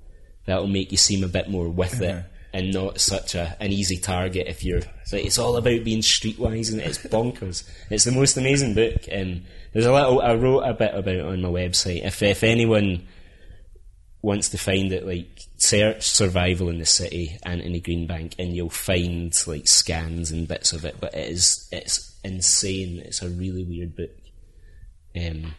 that'll 0.46 0.68
make 0.68 0.92
you 0.92 0.98
seem 0.98 1.24
a 1.24 1.28
bit 1.28 1.48
more 1.48 1.68
with 1.68 2.00
it 2.00 2.24
and 2.52 2.72
not 2.72 3.00
such 3.00 3.34
a 3.34 3.56
an 3.60 3.72
easy 3.72 3.96
target 3.96 4.46
if 4.48 4.64
you're 4.64 4.80
like 5.12 5.24
it's 5.24 5.38
all 5.38 5.56
about 5.56 5.84
being 5.84 6.00
streetwise 6.00 6.72
and 6.72 6.80
it's 6.80 6.98
bonkers. 6.98 7.68
It's 7.90 8.04
the 8.04 8.12
most 8.12 8.36
amazing 8.36 8.74
book 8.74 9.08
and 9.10 9.44
there's 9.72 9.86
a 9.86 9.92
little 9.92 10.22
I 10.22 10.34
wrote 10.34 10.60
a 10.60 10.74
bit 10.74 10.94
about 10.94 11.14
it 11.14 11.24
on 11.24 11.42
my 11.42 11.48
website. 11.48 12.04
If 12.04 12.22
if 12.22 12.44
anyone 12.44 13.08
wants 14.22 14.50
to 14.50 14.58
find 14.58 14.92
it 14.92 15.06
like 15.06 15.46
search 15.56 16.02
survival 16.02 16.68
in 16.68 16.78
the 16.78 16.86
city 16.86 17.38
Anthony 17.42 17.80
Greenbank 17.80 18.34
and 18.38 18.54
you'll 18.54 18.68
find 18.68 19.34
like 19.46 19.66
scans 19.66 20.30
and 20.30 20.46
bits 20.46 20.72
of 20.72 20.84
it 20.84 20.96
but 21.00 21.14
it 21.14 21.30
is 21.30 21.68
it's 21.72 22.18
insane 22.22 22.98
it's 22.98 23.22
a 23.22 23.28
really 23.28 23.64
weird 23.64 23.96
book 23.96 24.10
um, 25.16 25.54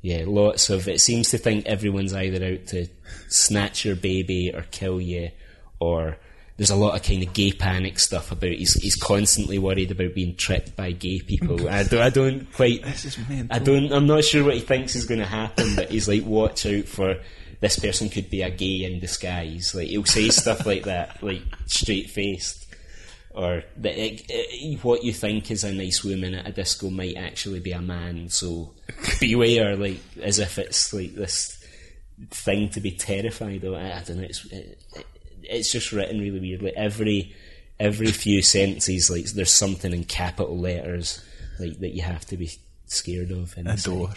yeah 0.00 0.24
lots 0.26 0.68
of 0.68 0.88
it 0.88 1.00
seems 1.00 1.30
to 1.30 1.38
think 1.38 1.66
everyone's 1.66 2.12
either 2.12 2.44
out 2.44 2.66
to 2.68 2.86
snatch 3.28 3.84
your 3.84 3.96
baby 3.96 4.52
or 4.52 4.62
kill 4.70 5.00
you 5.00 5.30
or 5.78 6.16
there's 6.56 6.70
a 6.70 6.76
lot 6.76 6.94
of 6.94 7.02
kind 7.02 7.22
of 7.22 7.32
gay 7.32 7.52
panic 7.52 7.98
stuff 7.98 8.30
about 8.32 8.50
he's, 8.50 8.74
he's 8.74 8.96
constantly 8.96 9.58
worried 9.58 9.90
about 9.90 10.14
being 10.14 10.34
tricked 10.34 10.76
by 10.76 10.90
gay 10.90 11.20
people 11.20 11.68
I, 11.68 11.84
don't, 11.84 12.02
I 12.02 12.10
don't 12.10 12.52
quite 12.52 12.82
This 12.82 13.04
is 13.04 13.18
mental. 13.28 13.56
I 13.56 13.58
don't. 13.58 13.92
I'm 13.92 14.06
not 14.06 14.24
sure 14.24 14.44
what 14.44 14.54
he 14.54 14.60
thinks 14.60 14.94
is 14.94 15.06
going 15.06 15.20
to 15.20 15.26
happen, 15.26 15.74
but 15.74 15.90
he's 15.90 16.08
like, 16.08 16.24
watch 16.24 16.66
out 16.66 16.84
for 16.84 17.16
this 17.62 17.78
person 17.78 18.10
could 18.10 18.28
be 18.28 18.42
a 18.42 18.50
gay 18.50 18.84
in 18.84 19.00
disguise. 19.00 19.74
Like 19.74 19.88
he'll 19.88 20.04
say 20.04 20.28
stuff 20.28 20.66
like 20.66 20.82
that, 20.84 21.22
like 21.22 21.40
straight 21.66 22.10
faced, 22.10 22.66
or 23.30 23.62
that 23.78 23.96
it, 23.96 24.24
it- 24.28 24.84
what 24.84 25.02
you 25.04 25.12
think 25.14 25.50
is 25.50 25.64
a 25.64 25.72
nice 25.72 26.04
woman 26.04 26.34
at 26.34 26.46
a 26.46 26.52
disco 26.52 26.90
might 26.90 27.16
actually 27.16 27.60
be 27.60 27.72
a 27.72 27.80
man. 27.80 28.28
So 28.28 28.74
beware, 29.20 29.76
like 29.76 30.00
as 30.20 30.38
if 30.38 30.58
it's 30.58 30.92
like 30.92 31.14
this 31.14 31.58
thing 32.30 32.68
to 32.70 32.80
be 32.80 32.90
terrified 32.92 33.64
of. 33.64 33.74
I, 33.74 33.92
I 33.92 34.02
don't 34.06 34.18
know. 34.18 34.24
It's 34.24 34.44
it, 34.52 34.78
it- 34.96 35.06
it's 35.44 35.72
just 35.72 35.90
written 35.92 36.20
really 36.20 36.38
weirdly. 36.40 36.72
Every 36.76 37.34
every 37.80 38.06
few 38.12 38.42
sentences, 38.42 39.10
like 39.10 39.24
there's 39.26 39.50
something 39.50 39.92
in 39.92 40.04
capital 40.04 40.56
letters, 40.58 41.20
like 41.58 41.78
that 41.80 41.94
you 41.94 42.02
have 42.02 42.24
to 42.26 42.36
be 42.36 42.50
scared 42.92 43.30
of. 43.30 43.56
In 43.56 43.66
A 43.66 43.76
door. 43.76 44.10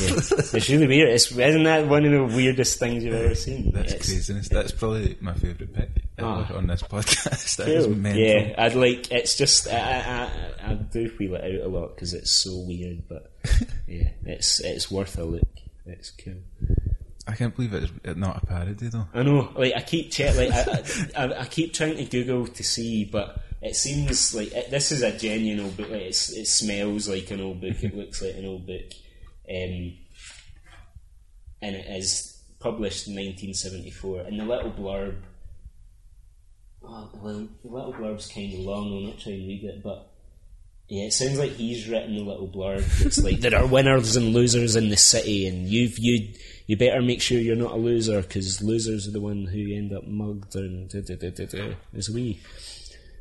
yeah. 0.00 0.08
It's 0.54 0.68
really 0.70 0.86
weird. 0.86 1.08
It's, 1.10 1.30
isn't 1.32 1.62
that 1.64 1.86
one 1.88 2.04
of 2.04 2.10
the 2.12 2.36
weirdest 2.36 2.78
things 2.78 3.04
you've 3.04 3.14
ever 3.14 3.34
seen? 3.34 3.72
That's 3.72 3.92
It's 3.92 4.06
craziness. 4.08 4.48
That's 4.48 4.72
probably 4.72 5.16
my 5.20 5.34
favourite 5.34 5.72
pick 5.74 5.90
ever 6.18 6.28
Ah. 6.28 6.54
on 6.56 6.66
this 6.66 6.82
podcast. 6.82 7.56
That 7.56 7.68
is 7.68 7.86
cool. 7.86 7.94
mental. 7.94 8.22
Yeah, 8.22 8.54
I'd 8.58 8.74
like. 8.74 9.10
It's 9.12 9.36
just 9.36 9.68
I 9.68 9.76
I, 9.78 10.66
I, 10.66 10.70
I 10.70 10.74
do 10.74 11.10
wheel 11.18 11.34
it 11.34 11.44
out 11.60 11.66
a 11.66 11.68
lot 11.68 11.94
because 11.94 12.14
it's 12.14 12.30
so 12.32 12.56
weird, 12.66 13.08
but 13.08 13.30
yeah, 13.86 14.08
it's 14.24 14.60
it's 14.60 14.90
worth 14.90 15.18
a 15.18 15.24
look. 15.24 15.42
It's 15.86 16.10
cool. 16.10 16.34
I 17.26 17.34
can't 17.36 17.54
believe 17.54 17.72
it's 17.74 17.92
it's 18.04 18.16
not 18.16 18.42
a 18.42 18.46
parody 18.46 18.88
though. 18.88 19.06
I 19.14 19.22
know. 19.22 19.52
Like 19.56 19.74
I 19.76 19.80
keep 19.82 20.10
check. 20.10 20.36
Like 20.36 20.50
I, 20.52 20.82
I, 21.16 21.40
I 21.42 21.44
keep 21.46 21.72
trying 21.72 21.96
to 21.96 22.04
Google 22.04 22.46
to 22.48 22.64
see, 22.64 23.04
but 23.04 23.40
it 23.62 23.76
seems 23.76 24.34
like 24.34 24.52
it, 24.52 24.70
this 24.70 24.90
is 24.90 25.02
a 25.02 25.16
genuine 25.16 25.64
old 25.64 25.76
book. 25.76 25.90
Like 25.90 26.02
it's, 26.02 26.30
it 26.30 26.46
smells 26.46 27.08
like 27.08 27.30
an 27.30 27.40
old 27.40 27.60
book. 27.60 27.82
It 27.82 27.96
looks 27.96 28.20
like 28.20 28.34
an 28.34 28.46
old 28.46 28.66
book, 28.66 28.90
um, 29.48 29.92
and 31.62 31.76
it 31.76 31.86
is 31.88 32.42
published 32.58 33.06
in 33.06 33.14
1974. 33.14 34.22
And 34.22 34.40
the 34.40 34.44
little 34.44 34.72
blurb. 34.72 35.16
Oh, 36.84 37.08
well, 37.22 37.48
the 37.62 37.70
little 37.70 37.92
blurb's 37.92 38.26
kind 38.26 38.52
of 38.52 38.60
long. 38.60 38.92
I'll 38.92 39.10
not 39.10 39.20
try 39.20 39.32
and 39.32 39.46
read 39.46 39.62
it, 39.64 39.82
but 39.84 40.10
Yeah, 40.88 41.04
it 41.04 41.12
sounds 41.12 41.38
like 41.38 41.52
he's 41.52 41.88
written 41.88 42.16
a 42.16 42.20
little 42.20 42.48
blurb. 42.48 42.84
It's 43.06 43.22
like 43.22 43.40
there 43.40 43.54
are 43.56 43.66
winners 43.66 44.16
and 44.16 44.34
losers 44.34 44.74
in 44.74 44.88
the 44.88 44.96
city, 44.96 45.46
and 45.46 45.68
you've 45.68 45.98
you 45.98 46.34
you 46.66 46.76
better 46.76 47.00
make 47.00 47.22
sure 47.22 47.38
you're 47.38 47.56
not 47.56 47.72
a 47.72 47.76
loser 47.76 48.20
because 48.22 48.60
losers 48.60 49.06
are 49.06 49.12
the 49.12 49.20
one 49.20 49.46
who 49.46 49.72
end 49.72 49.92
up 49.92 50.06
mugged 50.06 50.54
and 50.56 50.88
da, 50.90 51.00
da, 51.00 51.14
da, 51.14 51.30
da, 51.30 51.46
da. 51.46 51.74
A 51.94 52.12
wee. 52.12 52.40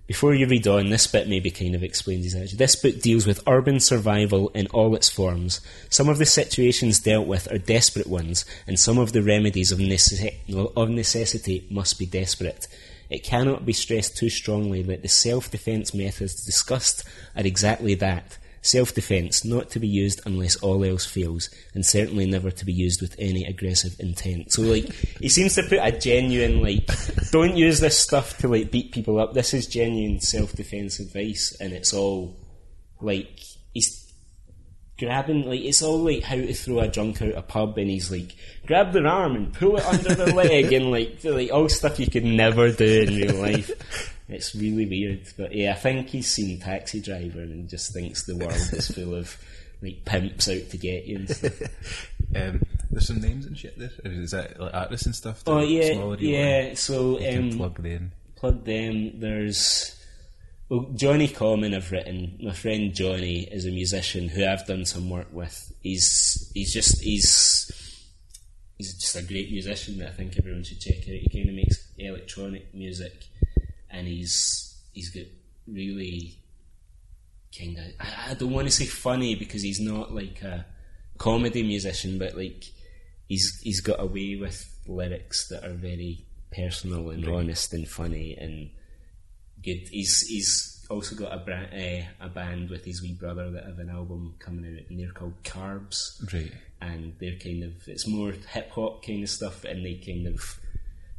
Before 0.08 0.34
you 0.34 0.46
read 0.46 0.68
on, 0.68 0.90
this 0.90 1.08
bit 1.08 1.30
maybe 1.30 1.52
kind 1.52 1.74
of 1.74 1.84
explains 1.84 2.26
his 2.26 2.36
attitude. 2.36 2.60
This 2.60 2.76
book 2.76 3.00
deals 3.00 3.26
with 3.26 3.48
urban 3.48 3.80
survival 3.80 4.50
in 4.50 4.68
all 4.68 4.94
its 4.96 5.08
forms. 5.10 5.62
Some 5.90 6.10
of 6.10 6.18
the 6.18 6.26
situations 6.26 7.00
dealt 7.00 7.28
with 7.28 7.50
are 7.52 7.58
desperate 7.58 8.08
ones, 8.08 8.44
and 8.68 8.80
some 8.80 8.98
of 8.98 9.14
the 9.14 9.24
remedies 9.24 9.72
of, 9.72 9.80
necess- 9.80 10.36
of 10.76 10.90
necessity 10.90 11.66
must 11.70 11.98
be 11.98 12.06
desperate. 12.06 12.68
It 13.10 13.24
cannot 13.24 13.66
be 13.66 13.74
stressed 13.74 14.18
too 14.18 14.30
strongly 14.30 14.82
that 14.84 15.02
the 15.02 15.08
self 15.08 15.50
defence 15.52 15.94
methods 15.94 16.46
discussed 16.46 17.04
are 17.36 17.46
exactly 17.46 17.96
that 17.96 18.38
self 18.62 18.94
defence, 18.94 19.44
not 19.44 19.70
to 19.72 19.80
be 19.80 19.88
used 19.88 20.22
unless 20.26 20.56
all 20.58 20.84
else 20.86 21.06
fails, 21.06 21.50
and 21.74 21.86
certainly 21.86 22.26
never 22.26 22.52
to 22.52 22.66
be 22.66 22.74
used 22.74 23.02
with 23.02 23.16
any 23.20 23.46
aggressive 23.46 23.96
intent. 24.00 24.52
So, 24.52 24.62
like, 24.62 24.86
he 25.20 25.30
seems 25.30 25.56
to 25.56 25.64
put 25.64 25.80
a 25.82 25.92
genuine, 25.92 26.62
like, 26.62 26.90
don't 27.32 27.58
use 27.58 27.80
this 27.80 27.98
stuff 27.98 28.38
to, 28.40 28.48
like, 28.48 28.72
beat 28.72 28.92
people 28.92 29.20
up. 29.20 29.34
This 29.34 29.54
is 29.54 29.68
genuine 29.68 30.20
self 30.20 30.54
defence 30.54 31.00
advice, 31.00 31.56
and 31.60 31.74
it's 31.74 31.94
all, 31.94 32.36
like, 33.02 33.40
he's 33.74 34.02
grabbing 35.00 35.50
like 35.50 35.62
it's 35.62 35.82
all 35.82 35.98
like 35.98 36.22
how 36.22 36.36
to 36.36 36.54
throw 36.54 36.80
a 36.80 36.88
drunk 36.88 37.24
out 37.24 37.30
of 37.30 37.38
a 37.38 37.42
pub 37.42 37.76
and 37.80 37.90
he's 37.90 38.12
like 38.12 38.36
grab 38.68 38.94
their 38.94 39.08
arm 39.08 39.36
and 39.36 39.52
pull 39.52 39.76
it 39.76 39.86
under 39.86 40.14
their 40.14 40.28
leg 40.28 40.72
and 40.72 40.92
like 40.92 41.18
like 41.24 41.52
all 41.52 41.68
stuff 41.68 42.00
you 42.00 42.06
could 42.06 42.24
never 42.24 42.72
do 42.72 43.02
in 43.02 43.16
real 43.16 43.42
life. 43.42 43.72
It's 44.32 44.56
really 44.56 44.86
weird. 44.86 45.28
But 45.38 45.54
yeah, 45.54 45.72
I 45.72 45.76
think 45.76 46.10
he's 46.10 46.32
seen 46.32 46.60
Taxi 46.60 47.02
Driver 47.02 47.42
and 47.42 47.70
just 47.70 47.94
thinks 47.94 48.24
the 48.24 48.38
world 48.38 48.54
is 48.54 48.88
full 48.96 49.16
of 49.16 49.38
like 49.82 50.06
pimps 50.06 50.48
out 50.48 50.70
to 50.70 50.78
get 50.78 51.06
you 51.06 51.18
and 51.18 51.30
stuff. 51.36 51.62
Um, 52.36 52.62
there's 52.90 53.08
some 53.08 53.22
names 53.22 53.46
and 53.46 53.58
shit 53.58 53.78
there. 53.78 53.92
Is 54.06 54.32
that 54.32 54.60
like 54.60 54.74
artists 54.74 55.06
and 55.06 55.16
stuff? 55.16 55.44
Oh 55.48 55.60
yeah, 55.60 56.16
yeah. 56.20 56.74
So 56.76 57.18
um, 57.18 57.58
plug 57.58 57.82
them. 57.82 58.12
plug 58.36 58.64
them. 58.64 59.20
There's 59.20 59.96
well, 60.70 60.88
Johnny 60.96 61.28
Common. 61.28 61.74
I've 61.74 61.92
written. 61.92 62.38
My 62.42 62.54
friend 62.54 62.94
Johnny 62.94 63.42
is 63.42 63.66
a 63.66 63.72
musician 63.72 64.30
who 64.30 64.46
I've 64.46 64.66
done 64.66 64.86
some 64.86 65.10
work 65.10 65.28
with. 65.34 65.74
He's 65.82 66.50
he's 66.54 66.74
just 66.74 67.02
he's 67.02 67.70
he's 68.78 68.94
just 68.94 69.16
a 69.16 69.24
great 69.24 69.52
musician 69.52 69.98
that 70.00 70.10
I 70.10 70.12
think 70.12 70.38
everyone 70.38 70.64
should 70.64 70.80
check 70.80 71.00
out. 71.00 71.08
He 71.08 71.30
kind 71.30 71.50
of 71.50 71.56
makes 71.56 71.92
electronic 71.98 72.74
music, 72.74 73.26
and 73.92 74.08
he's 74.08 74.82
he's 74.94 75.10
got 75.10 75.26
really 75.68 76.38
kind 77.58 77.78
of 77.78 77.84
I, 78.00 78.32
I 78.32 78.34
don't 78.36 78.52
want 78.52 78.68
to 78.68 78.74
say 78.74 78.86
funny 78.86 79.36
because 79.36 79.62
he's 79.62 79.80
not 79.80 80.14
like 80.14 80.42
a 80.42 80.66
comedy 81.18 81.64
musician, 81.64 82.18
but 82.20 82.36
like 82.38 82.64
he's 83.28 83.60
he's 83.64 83.82
got 83.82 84.00
a 84.00 84.06
way 84.06 84.36
with 84.36 84.68
lyrics 84.88 85.48
that 85.50 85.64
are 85.64 85.74
very 85.74 86.26
personal 86.52 87.10
and 87.12 87.28
honest 87.28 87.74
and 87.74 87.88
funny 87.88 88.36
and 88.40 88.70
good. 89.64 89.88
He's 89.92 90.22
he's 90.28 90.86
also 90.90 91.16
got 91.16 91.34
a 91.34 91.38
bra- 91.38 91.72
uh, 91.74 92.04
a 92.20 92.28
band 92.30 92.70
with 92.70 92.84
his 92.84 93.02
wee 93.02 93.14
brother 93.14 93.50
that 93.52 93.64
have 93.66 93.80
an 93.80 93.90
album 93.90 94.36
coming 94.40 94.66
out 94.66 94.90
and 94.90 95.00
they're 95.00 95.12
called 95.14 95.42
Carbs 95.44 96.22
Right. 96.34 96.52
and 96.82 97.14
they're 97.20 97.38
kind 97.38 97.64
of 97.64 97.72
it's 97.88 98.06
more 98.08 98.32
hip 98.32 98.72
hop 98.72 99.06
kind 99.06 99.24
of 99.24 99.30
stuff 99.30 99.64
and 99.64 99.86
they 99.86 99.94
kind 100.06 100.28
of 100.28 100.60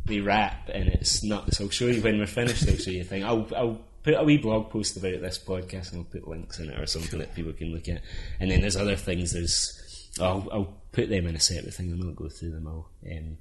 they 0.05 0.21
rap 0.21 0.69
and 0.73 0.89
it's 0.89 1.23
nuts. 1.23 1.61
I'll 1.61 1.71
show 1.71 1.87
you 1.87 2.03
when 2.03 2.19
we're 2.19 2.27
finished. 2.27 2.69
I'll 2.69 2.77
show 2.77 2.91
you 2.91 3.03
a 3.03 3.05
thing. 3.05 3.25
I'll 3.25 3.47
I'll 3.57 3.81
put 4.03 4.15
a 4.15 4.25
wee 4.25 4.39
blog 4.39 4.71
post 4.71 4.97
about 4.97 5.21
this 5.21 5.39
podcast 5.39 5.93
and 5.93 6.01
I'll 6.01 6.11
put 6.11 6.27
links 6.27 6.59
in 6.59 6.71
it 6.71 6.79
or 6.79 6.87
something 6.87 7.19
that 7.21 7.35
people 7.35 7.53
can 7.53 7.73
look 7.73 7.89
at. 7.89 8.03
And 8.41 8.51
then 8.51 8.61
there's 8.61 8.77
other 8.77 8.97
things. 8.97 9.33
There's 9.33 10.11
I'll 10.21 10.49
I'll 10.53 10.75
put 10.91 11.09
them 11.09 11.27
in 11.27 11.37
a 11.37 11.41
separate 11.41 11.75
thing. 11.75 11.93
I'll 11.93 12.07
not 12.07 12.17
go 12.17 12.29
through 12.29 12.51
them 12.51 12.67
all. 12.67 12.91
Um, 13.11 13.39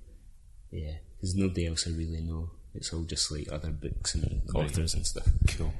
yeah, 0.72 0.93
because 1.18 1.36
nobody 1.36 1.68
else 1.68 1.88
I 1.88 1.91
really 1.91 2.22
know. 2.22 2.49
It's 2.74 2.93
all 2.93 3.03
just 3.03 3.32
like 3.32 3.51
other 3.51 3.72
books 3.72 4.16
and 4.16 4.41
authors 4.55 4.93
and 4.93 5.05
stuff. 5.05 5.28
Cool. 5.57 5.74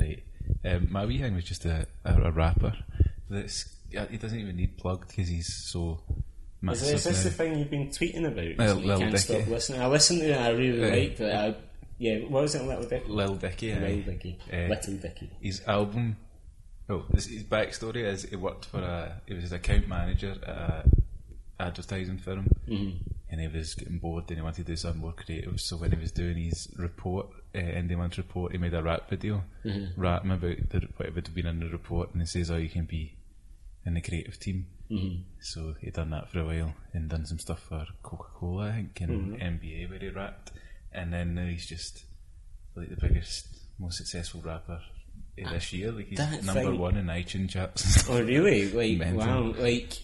Right. 0.00 0.22
Um, 0.64 0.88
my 0.90 1.06
wee 1.06 1.18
thing 1.18 1.34
was 1.34 1.44
just 1.44 1.64
a, 1.64 1.86
a, 2.04 2.22
a 2.22 2.30
rapper. 2.32 2.74
That's 3.30 3.76
he 3.90 4.16
doesn't 4.16 4.38
even 4.38 4.56
need 4.56 4.78
plugged 4.78 5.08
because 5.08 5.28
he's 5.28 5.52
so 5.52 6.00
Is 6.70 6.80
this, 6.80 6.92
is 6.92 7.04
this 7.04 7.22
the 7.24 7.30
thing 7.30 7.58
you've 7.58 7.70
been 7.70 7.88
tweeting 7.88 8.24
about? 8.26 8.36
Lil- 8.36 8.56
recently? 8.56 8.86
Lil 8.86 8.98
you 8.98 9.04
can't 9.06 9.10
Dicky. 9.12 9.18
stop 9.18 9.46
listening. 9.48 9.80
I 9.82 9.86
listened 9.88 10.20
to 10.20 10.30
it. 10.30 10.36
I 10.40 10.48
really 10.50 10.84
Uh, 10.84 10.88
liked 10.96 11.20
it. 11.20 11.34
I, 11.34 11.54
yeah, 11.98 12.18
what 12.28 12.42
was 12.42 12.54
it? 12.54 12.62
Little 12.64 12.84
Dicky. 12.84 13.08
Lil 13.08 13.34
Dicky. 13.36 13.74
Little 13.74 14.02
Dicky. 14.02 14.38
Uh, 14.52 14.56
Little 14.68 14.94
Dicky. 14.94 15.30
his 15.40 15.62
album. 15.66 16.16
Oh, 16.88 17.04
his, 17.14 17.26
his 17.26 17.42
backstory 17.44 18.04
is 18.04 18.24
he 18.24 18.36
worked 18.36 18.66
for 18.66 18.78
a. 18.80 19.20
He 19.26 19.34
was 19.34 19.42
his 19.44 19.52
account 19.52 19.88
manager 19.88 20.36
at 20.42 20.48
a 20.48 20.84
advertising 21.60 22.18
firm, 22.18 22.46
Mm-hmm. 22.68 22.96
and 23.30 23.40
he 23.40 23.48
was 23.48 23.74
getting 23.74 23.98
bored 23.98 24.24
and 24.28 24.38
he 24.38 24.42
wanted 24.42 24.66
to 24.66 24.72
do 24.72 24.76
something 24.76 25.00
more 25.00 25.12
creative. 25.12 25.60
So 25.60 25.76
when 25.76 25.90
he 25.92 25.98
was 25.98 26.10
doing 26.12 26.36
his 26.36 26.68
report, 26.76 27.26
uh, 27.54 27.58
Indie 27.58 27.96
Month 27.96 28.18
report, 28.18 28.52
he 28.52 28.58
made 28.58 28.74
a 28.74 28.82
rap 28.82 29.08
video, 29.10 29.44
Mm-hmm. 29.64 30.00
rapping 30.00 30.30
about 30.32 30.56
the, 30.70 30.88
what 30.96 31.14
would 31.14 31.26
have 31.26 31.34
been 31.34 31.46
in 31.46 31.60
the 31.60 31.68
report, 31.68 32.12
and 32.12 32.22
he 32.22 32.26
says, 32.26 32.50
"Oh, 32.50 32.56
you 32.56 32.68
can 32.68 32.84
be 32.84 33.16
in 33.86 33.94
the 33.94 34.00
creative 34.00 34.38
team." 34.38 34.66
Mm-hmm. 34.92 35.22
So 35.40 35.74
he 35.80 35.90
done 35.90 36.10
that 36.10 36.28
for 36.30 36.40
a 36.40 36.44
while 36.44 36.74
and 36.92 37.08
done 37.08 37.24
some 37.26 37.38
stuff 37.38 37.60
for 37.68 37.86
Coca 38.02 38.28
Cola, 38.34 38.68
I 38.68 38.72
think, 38.72 39.00
and 39.00 39.36
Mm-hmm. 39.36 39.42
NBA 39.66 39.90
where 39.90 39.98
he 39.98 40.08
rapped, 40.08 40.52
and 40.92 41.12
then 41.12 41.34
now 41.34 41.46
he's 41.46 41.66
just 41.66 42.04
like 42.76 42.88
the 42.90 42.96
biggest, 42.96 43.46
most 43.78 43.96
successful 43.98 44.40
rapper 44.44 44.80
eh, 45.38 45.48
this 45.50 45.72
year. 45.72 45.92
Like 45.92 46.08
he's 46.08 46.18
number 46.44 46.74
one 46.74 46.96
in 46.96 47.06
iTunes 47.06 47.50
charts. 47.50 48.06
Oh, 48.10 48.22
really? 48.22 48.70
Like, 48.70 49.14
wow. 49.16 49.52
Like, 49.58 49.94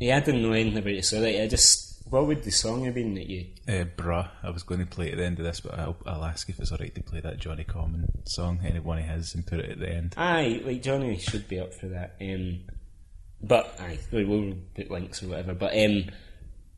yeah, 0.00 0.16
I 0.16 0.20
didn't 0.20 0.42
know 0.42 0.52
anything 0.52 0.78
about 0.78 0.92
it. 0.92 1.04
So, 1.04 1.20
like, 1.20 1.36
I 1.36 1.46
just. 1.46 1.86
What 2.10 2.26
would 2.26 2.42
the 2.42 2.50
song 2.50 2.84
have 2.86 2.94
been 2.94 3.12
that 3.16 3.26
you. 3.26 3.48
uh, 3.68 3.84
bruh, 3.96 4.30
I 4.42 4.48
was 4.48 4.62
going 4.62 4.80
to 4.80 4.86
play 4.86 5.08
it 5.08 5.12
at 5.12 5.18
the 5.18 5.26
end 5.26 5.40
of 5.40 5.44
this, 5.44 5.60
but 5.60 5.78
I'll, 5.78 5.96
I'll 6.06 6.24
ask 6.24 6.48
if 6.48 6.58
it's 6.58 6.72
alright 6.72 6.94
to 6.94 7.02
play 7.02 7.20
that 7.20 7.38
Johnny 7.38 7.64
Common 7.64 8.06
song, 8.24 8.60
any 8.64 8.80
one 8.80 8.98
of 8.98 9.04
his, 9.04 9.34
and 9.34 9.46
put 9.46 9.58
it 9.60 9.70
at 9.72 9.78
the 9.78 9.90
end. 9.90 10.14
Aye, 10.16 10.62
like, 10.64 10.80
Johnny 10.82 11.18
should 11.18 11.46
be 11.48 11.60
up 11.60 11.74
for 11.74 11.88
that. 11.88 12.16
Um, 12.18 12.60
but, 13.42 13.76
aye, 13.80 13.98
we 14.12 14.24
will 14.24 14.54
put 14.74 14.90
links 14.90 15.22
or 15.22 15.28
whatever. 15.28 15.54
But, 15.54 15.76
um, 15.78 16.04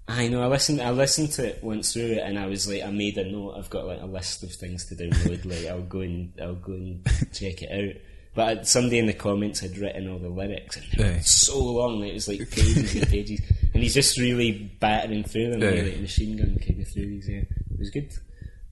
I 0.08 0.26
know, 0.28 0.42
I 0.42 0.46
listened, 0.46 0.80
I 0.82 0.90
listened 0.90 1.30
to 1.32 1.46
it, 1.46 1.62
went 1.62 1.86
through 1.86 2.12
it, 2.12 2.18
and 2.18 2.38
I 2.38 2.46
was 2.46 2.66
like, 2.68 2.82
I 2.82 2.90
made 2.90 3.16
a 3.16 3.30
note, 3.30 3.54
I've 3.56 3.70
got 3.70 3.86
like 3.86 4.00
a 4.02 4.06
list 4.06 4.42
of 4.42 4.50
things 4.52 4.84
to 4.86 4.96
download, 4.96 5.44
like, 5.44 5.66
I'll 5.66 5.82
go 5.82 6.00
and, 6.00 6.32
I'll 6.42 6.54
go 6.56 6.72
and 6.72 7.06
check 7.32 7.62
it 7.62 7.70
out. 7.70 7.94
But 8.34 8.58
uh, 8.58 8.64
somebody 8.64 8.98
in 8.98 9.06
the 9.06 9.12
comments 9.12 9.61
had 9.61 9.76
written 9.78 10.08
all 10.11 10.18
the 10.18 10.28
lyrics, 10.28 10.76
and 10.76 10.86
they 10.96 11.04
were 11.04 11.11
Aye. 11.16 11.20
so 11.20 11.58
long, 11.58 12.00
like, 12.00 12.11
it 12.11 12.14
was 12.14 12.28
like 12.28 12.50
pages 12.50 12.94
and 12.94 13.08
pages, 13.08 13.40
and 13.72 13.82
he's 13.82 13.94
just 13.94 14.18
really 14.18 14.52
battering 14.80 15.24
through 15.24 15.50
them, 15.50 15.62
Aye. 15.62 15.80
like 15.82 15.96
a 15.96 16.00
machine 16.00 16.36
gun 16.36 16.58
kind 16.58 16.80
of 16.80 16.88
through 16.88 17.06
these, 17.06 17.28
yeah. 17.28 17.42
It 17.70 17.78
was 17.78 17.90
good. 17.90 18.12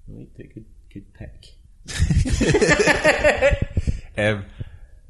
I 0.09 0.12
liked 0.18 0.39
it, 0.41 0.55
good, 0.55 0.64
good 0.93 1.14
pick. 1.14 1.55
Um, 4.18 4.45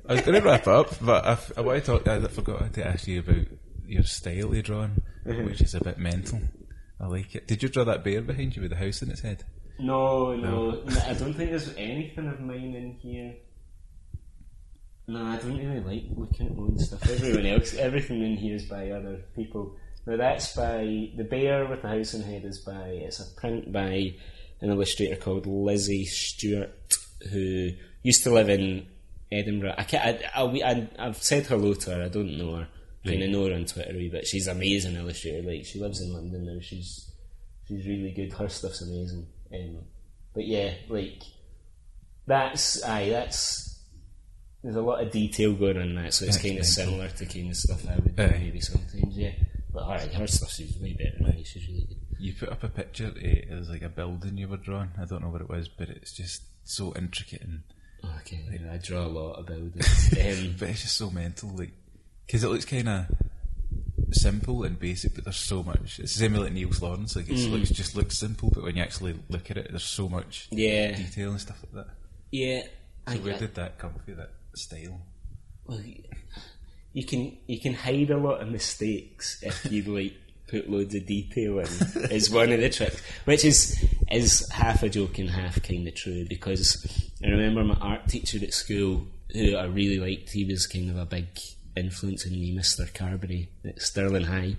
I 0.09 0.15
was 0.15 0.23
going 0.23 0.41
to 0.41 0.49
wrap 0.49 0.67
up, 0.67 0.95
but 1.03 1.25
I, 1.27 1.39
I 1.59 1.61
want 1.61 1.85
to 1.85 1.99
talk. 1.99 2.09
I 2.09 2.21
forgot 2.29 2.73
to 2.73 2.87
ask 2.87 3.07
you 3.07 3.21
about 3.21 3.47
your 3.87 4.05
style 4.05 4.55
of 4.55 4.63
drawing, 4.63 5.03
mm-hmm. 5.27 5.45
which 5.45 5.61
is 5.61 5.75
a 5.75 5.85
bit 5.85 5.99
mental. 5.99 6.41
I 6.99 7.07
like 7.07 7.35
it. 7.35 7.47
Did 7.47 7.63
you 7.63 7.69
draw 7.69 7.85
that 7.85 8.05
bear 8.05 8.23
behind 8.23 8.57
you 8.57 8.63
with 8.63 8.71
the 8.71 8.79
house 8.79 9.03
in 9.03 9.11
its 9.11 9.21
head? 9.21 9.45
No, 9.79 10.35
no, 10.35 10.71
no, 10.71 11.01
I 11.07 11.13
don't 11.13 11.35
think 11.35 11.51
there's 11.51 11.75
anything 11.77 12.27
of 12.27 12.41
mine 12.41 12.75
in 12.75 12.97
here. 13.01 13.35
No, 15.07 15.25
I 15.25 15.37
don't 15.37 15.57
really 15.57 15.81
like 15.81 16.05
looking 16.17 16.47
at 16.47 16.57
my 16.57 16.63
own 16.63 16.79
stuff. 16.79 17.09
Everyone 17.09 17.47
else, 17.47 17.75
everything 17.75 18.23
in 18.23 18.37
here 18.37 18.57
is 18.57 18.65
by 18.65 18.91
other 18.91 19.21
people. 19.37 19.77
Now 20.07 20.17
that's 20.17 20.57
by 20.57 21.11
the 21.17 21.25
bear 21.25 21.67
with 21.67 21.83
the 21.83 21.89
house 21.89 22.15
and 22.15 22.25
head 22.25 22.45
is 22.45 22.61
by 22.61 22.89
it's 22.89 23.21
a 23.21 23.35
print 23.39 23.71
by 23.71 24.15
an 24.61 24.71
illustrator 24.71 25.17
called 25.17 25.47
Lizzie 25.47 26.07
Stewart 26.07 26.71
who 27.31 27.71
used 28.03 28.23
to 28.25 28.31
live 28.31 28.49
in 28.49 28.87
Edinburgh. 29.31 29.75
I 29.77 29.85
can't, 29.85 30.23
I, 30.35 30.43
I, 30.43 30.71
I, 30.71 30.89
I've 30.99 31.23
said 31.23 31.47
hello 31.47 31.75
to 31.75 31.91
her. 31.91 32.03
I 32.05 32.09
don't 32.09 32.37
know 32.39 32.57
her. 32.57 32.69
Kind 33.07 33.23
of 33.23 33.31
know 33.31 33.47
her 33.47 33.55
on 33.55 33.65
Twitter, 33.65 33.93
bit. 33.95 34.27
She's 34.27 34.47
an 34.49 34.57
amazing 34.57 34.97
illustrator. 34.97 35.43
Like 35.49 35.65
she 35.65 35.81
lives 35.81 36.01
in 36.01 36.13
London 36.13 36.45
now. 36.47 36.61
She's 36.61 37.11
she's 37.67 37.87
really 37.87 38.13
good. 38.13 38.33
Her 38.35 38.49
stuff's 38.49 38.83
amazing. 38.83 39.27
Um, 39.55 39.85
but 40.35 40.47
yeah, 40.47 40.73
like 40.89 41.23
that's 42.27 42.85
aye, 42.85 43.09
that's 43.11 43.83
there's 44.63 44.77
a 44.77 44.83
lot 44.83 45.03
of 45.03 45.11
detail 45.13 45.55
going 45.55 45.79
on 45.79 45.95
that, 45.95 46.13
so 46.13 46.27
it's 46.27 46.37
kind 46.43 46.59
of 46.59 46.67
similar 46.67 47.09
to 47.09 47.25
kind 47.27 47.51
of 47.51 47.57
stuff 47.57 47.87
I 47.89 47.95
would 47.95 48.17
do 48.17 48.23
Aye. 48.23 48.39
maybe 48.41 48.61
sometimes. 48.61 49.17
Yeah, 49.17 49.31
but 49.73 49.85
alright, 49.85 50.13
her 50.13 50.27
stuff's 50.27 50.61
way 50.81 50.93
better. 50.99 51.13
than 51.19 51.29
mine. 51.29 51.45
She's 51.45 51.67
really 51.69 51.87
good. 51.89 51.97
You 52.19 52.35
put 52.35 52.49
up 52.51 52.65
a 52.65 52.69
picture. 52.69 53.13
eh, 53.23 53.43
It 53.49 53.55
was 53.55 53.71
like 53.71 53.83
a 53.83 53.89
building 53.89 54.37
you 54.37 54.49
were 54.49 54.57
drawing. 54.57 54.91
I 55.01 55.05
don't 55.05 55.23
know 55.23 55.31
what 55.31 55.41
it 55.41 55.49
was, 55.49 55.69
but 55.69 55.89
it's 55.89 56.13
just 56.13 56.43
so 56.65 56.93
intricate 56.97 57.43
and. 57.43 57.63
Okay, 58.21 58.41
yeah, 58.53 58.73
I 58.73 58.77
draw 58.79 59.05
a 59.05 59.09
lot 59.09 59.41
about 59.41 59.59
it. 59.75 60.41
Um, 60.45 60.55
But 60.59 60.69
it's 60.71 60.83
just 60.83 60.97
so 60.97 61.11
mental, 61.11 61.51
like 61.57 61.73
because 62.27 62.45
it 62.45 62.49
looks 62.49 62.65
kind 62.65 62.89
of 62.89 63.07
simple 64.13 64.63
and 64.65 64.79
basic, 64.79 65.15
but 65.15 65.25
there's 65.25 65.37
so 65.37 65.63
much. 65.63 65.99
It's 65.99 66.15
the 66.15 66.21
same 66.21 66.33
with 66.33 66.43
like 66.43 66.53
Niels 66.53 66.81
Lawrence. 66.83 67.17
Like 67.17 67.29
it 67.29 67.37
looks 67.49 67.71
just 67.71 67.97
looks 67.97 68.19
simple, 68.19 68.51
but 68.55 68.63
when 68.63 68.77
you 68.77 68.83
actually 68.83 69.19
look 69.29 69.51
at 69.51 69.57
it, 69.57 69.69
there's 69.71 69.85
so 69.85 70.09
much 70.09 70.49
yeah, 70.51 70.93
detail 70.97 71.31
and 71.31 71.41
stuff 71.41 71.63
like 71.65 71.87
that. 71.87 71.95
yeah. 72.31 72.63
So 73.09 73.15
I, 73.15 73.17
where 73.19 73.35
I- 73.35 73.39
did 73.39 73.55
that 73.55 73.79
come 73.79 73.95
from? 74.05 74.17
That 74.17 74.31
style? 74.55 75.01
well, 75.67 75.81
you 76.93 77.05
can 77.05 77.37
you 77.47 77.61
can 77.61 77.75
hide 77.75 78.11
a 78.11 78.17
lot 78.19 78.41
of 78.41 78.49
mistakes 78.49 79.43
if 79.43 79.71
you 79.71 79.83
like 79.95 80.15
put 80.49 80.71
loads 80.71 80.95
of 80.95 81.07
detail 81.07 81.61
in. 81.61 81.67
is 82.11 82.31
one 82.31 82.51
of 82.51 82.61
the 82.61 82.71
tricks, 82.71 83.01
which 83.25 83.45
is 83.45 83.85
is 84.11 84.49
half 84.51 84.83
a 84.83 84.89
joke 84.89 85.19
and 85.19 85.31
half 85.31 85.63
kind 85.63 85.87
of 85.87 85.95
true. 85.95 86.27
Because 86.29 87.01
I 87.23 87.29
remember 87.29 87.63
my 87.63 87.75
art 87.75 88.09
teacher 88.09 88.39
at 88.43 88.55
school, 88.55 89.07
who 89.33 89.57
I 89.57 89.67
really 89.67 89.99
liked. 89.99 90.31
He 90.31 90.45
was 90.45 90.67
kind 90.67 90.91
of 90.91 90.97
a 90.97 91.05
big 91.05 91.27
influence 91.77 92.25
in 92.27 92.33
me, 92.33 92.53
Mister 92.53 92.87
Carberry 92.87 93.49
at 93.65 93.81
Stirling 93.81 94.25
High. 94.25 94.57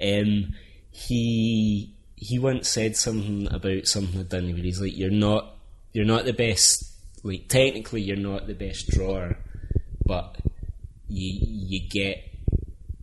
Um, 0.00 0.54
he 0.90 1.94
he 2.16 2.38
once 2.38 2.68
said 2.68 2.96
something 2.96 3.52
about 3.52 3.86
something 3.86 4.20
I'd 4.20 4.28
done 4.28 4.52
where 4.52 4.62
he's 4.62 4.80
like, 4.80 4.96
"You're 4.96 5.10
not 5.10 5.56
you're 5.92 6.04
not 6.04 6.24
the 6.24 6.32
best. 6.32 6.86
Like 7.22 7.48
technically, 7.48 8.02
you're 8.02 8.16
not 8.16 8.46
the 8.46 8.54
best 8.54 8.88
drawer, 8.90 9.38
but 10.04 10.36
you 11.08 11.38
you 11.40 11.88
get 11.88 12.22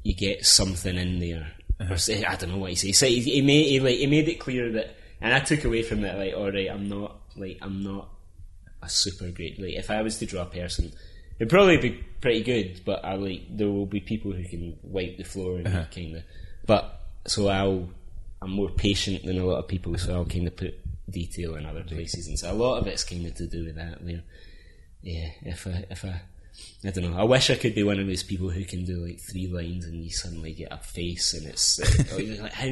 you 0.04 0.16
get 0.16 0.46
something 0.46 0.96
in 0.96 1.20
there." 1.20 1.57
Uh-huh. 1.80 1.94
Or 1.94 1.98
say, 1.98 2.26
I 2.26 2.36
don't 2.36 2.50
know 2.50 2.58
what 2.58 2.72
he 2.72 2.76
said. 2.76 2.88
He, 2.88 2.94
said- 2.94 3.10
he 3.10 3.42
made 3.42 3.66
he, 3.68 3.80
like 3.80 3.98
he 3.98 4.08
made 4.08 4.28
it 4.28 4.40
clear 4.40 4.72
that, 4.72 4.96
and 5.22 5.34
I 5.34 5.40
took 5.40 5.64
away 5.64 5.84
from 5.84 6.04
it 6.04 6.18
like, 6.18 6.34
all 6.36 6.52
right, 6.52 6.70
I'm 6.70 6.90
not 6.90 7.20
like 7.36 7.60
I'm 7.62 7.84
not 7.84 8.10
a 8.82 8.90
super 8.90 9.30
great. 9.30 9.60
Like 9.60 9.76
if 9.76 9.92
I 9.92 10.02
was 10.02 10.18
to 10.20 10.26
draw 10.26 10.42
a 10.44 10.46
person, 10.46 10.92
it'd 11.40 11.50
probably 11.50 11.78
be 11.78 12.04
pretty 12.22 12.44
good, 12.44 12.82
but 12.84 13.06
I 13.06 13.16
like 13.16 13.44
there 13.50 13.68
will 13.68 13.86
be 13.86 14.00
people 14.00 14.32
who 14.32 14.44
can 14.44 14.78
wipe 14.82 15.18
the 15.18 15.24
floor 15.24 15.58
and 15.58 15.68
uh-huh. 15.68 15.86
kind 15.94 16.18
of. 16.18 16.24
But 16.66 17.00
so 17.28 17.48
I'll 17.48 17.90
I'm 18.42 18.52
more 18.52 18.70
patient 18.70 19.24
than 19.24 19.38
a 19.38 19.46
lot 19.46 19.58
of 19.58 19.68
people, 19.68 19.98
so 19.98 20.14
I'll 20.14 20.26
kind 20.26 20.48
of 20.48 20.56
put 20.56 20.80
detail 21.10 21.56
in 21.56 21.66
other 21.66 21.84
places, 21.84 22.28
and 22.28 22.38
so 22.38 22.52
a 22.52 22.54
lot 22.54 22.80
of 22.80 22.88
it's 22.88 23.04
kind 23.04 23.26
of 23.26 23.36
to 23.36 23.48
do 23.48 23.66
with 23.66 23.76
that. 23.76 24.04
Where 24.04 24.24
yeah, 25.02 25.30
if 25.44 25.68
I 25.68 25.86
if 25.90 26.06
I 26.06 26.22
I 26.86 26.92
don't 26.92 27.12
know. 27.12 27.18
I 27.18 27.24
wish 27.24 27.50
I 27.50 27.56
could 27.56 27.76
be 27.76 27.84
one 27.84 28.00
of 28.00 28.08
those 28.08 28.24
people 28.24 28.50
who 28.50 28.64
can 28.64 28.86
do 28.86 29.06
like 29.06 29.20
three 29.20 29.48
lines 29.48 29.86
and 29.86 30.04
you 30.04 30.12
suddenly 30.12 30.54
get 30.54 30.72
a 30.72 30.78
face, 30.78 31.34
and 31.34 31.48
it's 31.48 31.80
like, 32.14 32.40
like 32.40 32.54
how 32.54 32.72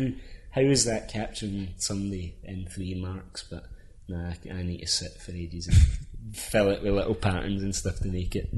how 0.52 0.62
is 0.62 0.86
that 0.86 1.12
capturing 1.12 1.74
somebody 1.78 2.36
in 2.44 2.68
three 2.68 2.96
marks? 2.96 3.44
But 3.44 3.66
nah, 4.08 4.32
I, 4.52 4.64
need 4.64 4.82
to 4.82 4.88
sit 4.88 5.14
for 5.14 5.32
ages 5.32 5.68
and 5.68 6.36
fill 6.36 6.70
it 6.70 6.82
with 6.82 6.94
little 6.94 7.16
patterns 7.16 7.62
and 7.62 7.76
stuff 7.76 8.00
to 8.00 8.08
make 8.08 8.36
it 8.36 8.50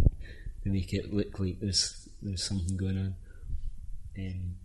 to 0.63 0.69
make 0.69 0.93
it 0.93 1.13
look 1.13 1.39
like 1.39 1.59
there's 1.59 2.07
there's 2.21 2.43
something 2.43 2.77
going 2.77 2.97
on. 2.97 3.15
Um, 4.19 4.55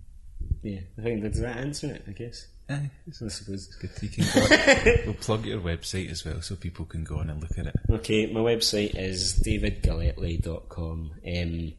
yeah, 0.62 0.80
I 0.98 1.02
think 1.02 1.22
does 1.22 1.40
that 1.40 1.56
answer 1.56 1.94
it? 1.94 2.04
I 2.06 2.12
guess. 2.12 2.48
Aye, 2.72 2.90
I 3.08 3.28
suppose. 3.28 3.66
good. 3.80 3.90
You 4.00 4.08
can 4.08 4.24
go, 4.34 4.96
we'll 5.06 5.14
plug 5.14 5.46
your 5.46 5.60
website 5.60 6.10
as 6.10 6.24
well 6.24 6.40
so 6.42 6.54
people 6.56 6.84
can 6.84 7.04
go 7.04 7.18
on 7.18 7.30
and 7.30 7.40
look 7.40 7.58
at 7.58 7.66
it. 7.66 7.74
Okay, 7.90 8.26
my 8.32 8.40
website 8.40 8.94
is 8.98 9.40
davidgalletly.com. 9.46 11.12
Um, 11.26 11.72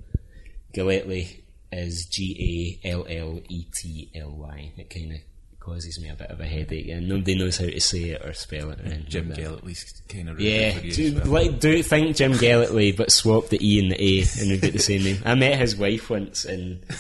Galletly 0.74 1.44
is 1.72 2.06
G 2.08 2.80
A 2.84 2.88
L 2.90 3.06
L 3.08 3.40
E 3.50 3.66
T 3.74 4.10
L 4.16 4.32
Y. 4.32 4.72
It 4.78 4.90
kind 4.90 5.12
of 5.14 5.18
causes 5.60 6.00
me 6.02 6.10
a 6.10 6.16
bit 6.16 6.30
of 6.30 6.40
a 6.42 6.46
headache, 6.46 6.90
and 6.90 7.08
nobody 7.08 7.38
knows 7.38 7.58
how 7.58 7.66
to 7.66 7.80
say 7.80 8.10
it 8.10 8.26
or 8.26 8.34
spell 8.34 8.72
it. 8.72 8.80
Or 8.82 8.98
Jim 9.08 9.30
like. 9.30 9.38
Gale 9.38 9.54
at 9.56 9.64
least 9.64 10.02
kind 10.10 10.30
of 10.30 10.40
Yeah, 10.40 10.74
for 10.74 10.86
you 10.86 10.92
do, 10.94 11.08
as 11.08 11.14
well. 11.16 11.26
like, 11.44 11.60
do 11.60 11.84
think 11.84 12.16
Jim 12.16 12.34
Gellatly, 12.34 12.96
but 12.98 13.12
swap 13.12 13.48
the 13.50 13.60
E 13.66 13.80
and 13.80 13.92
the 13.92 14.02
A, 14.04 14.26
and 14.42 14.50
we 14.52 14.58
get 14.58 14.74
the 14.74 14.80
same 14.80 15.04
name. 15.04 15.18
I 15.26 15.36
met 15.36 15.58
his 15.60 15.76
wife 15.76 16.10
once, 16.10 16.44
and 16.46 16.84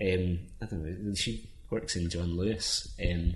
um, 0.00 0.38
I 0.60 0.66
don't 0.66 0.82
know. 1.08 1.14
She 1.14 1.48
works 1.72 1.96
in 1.96 2.08
John 2.08 2.36
Lewis. 2.36 2.94
Um, 3.02 3.34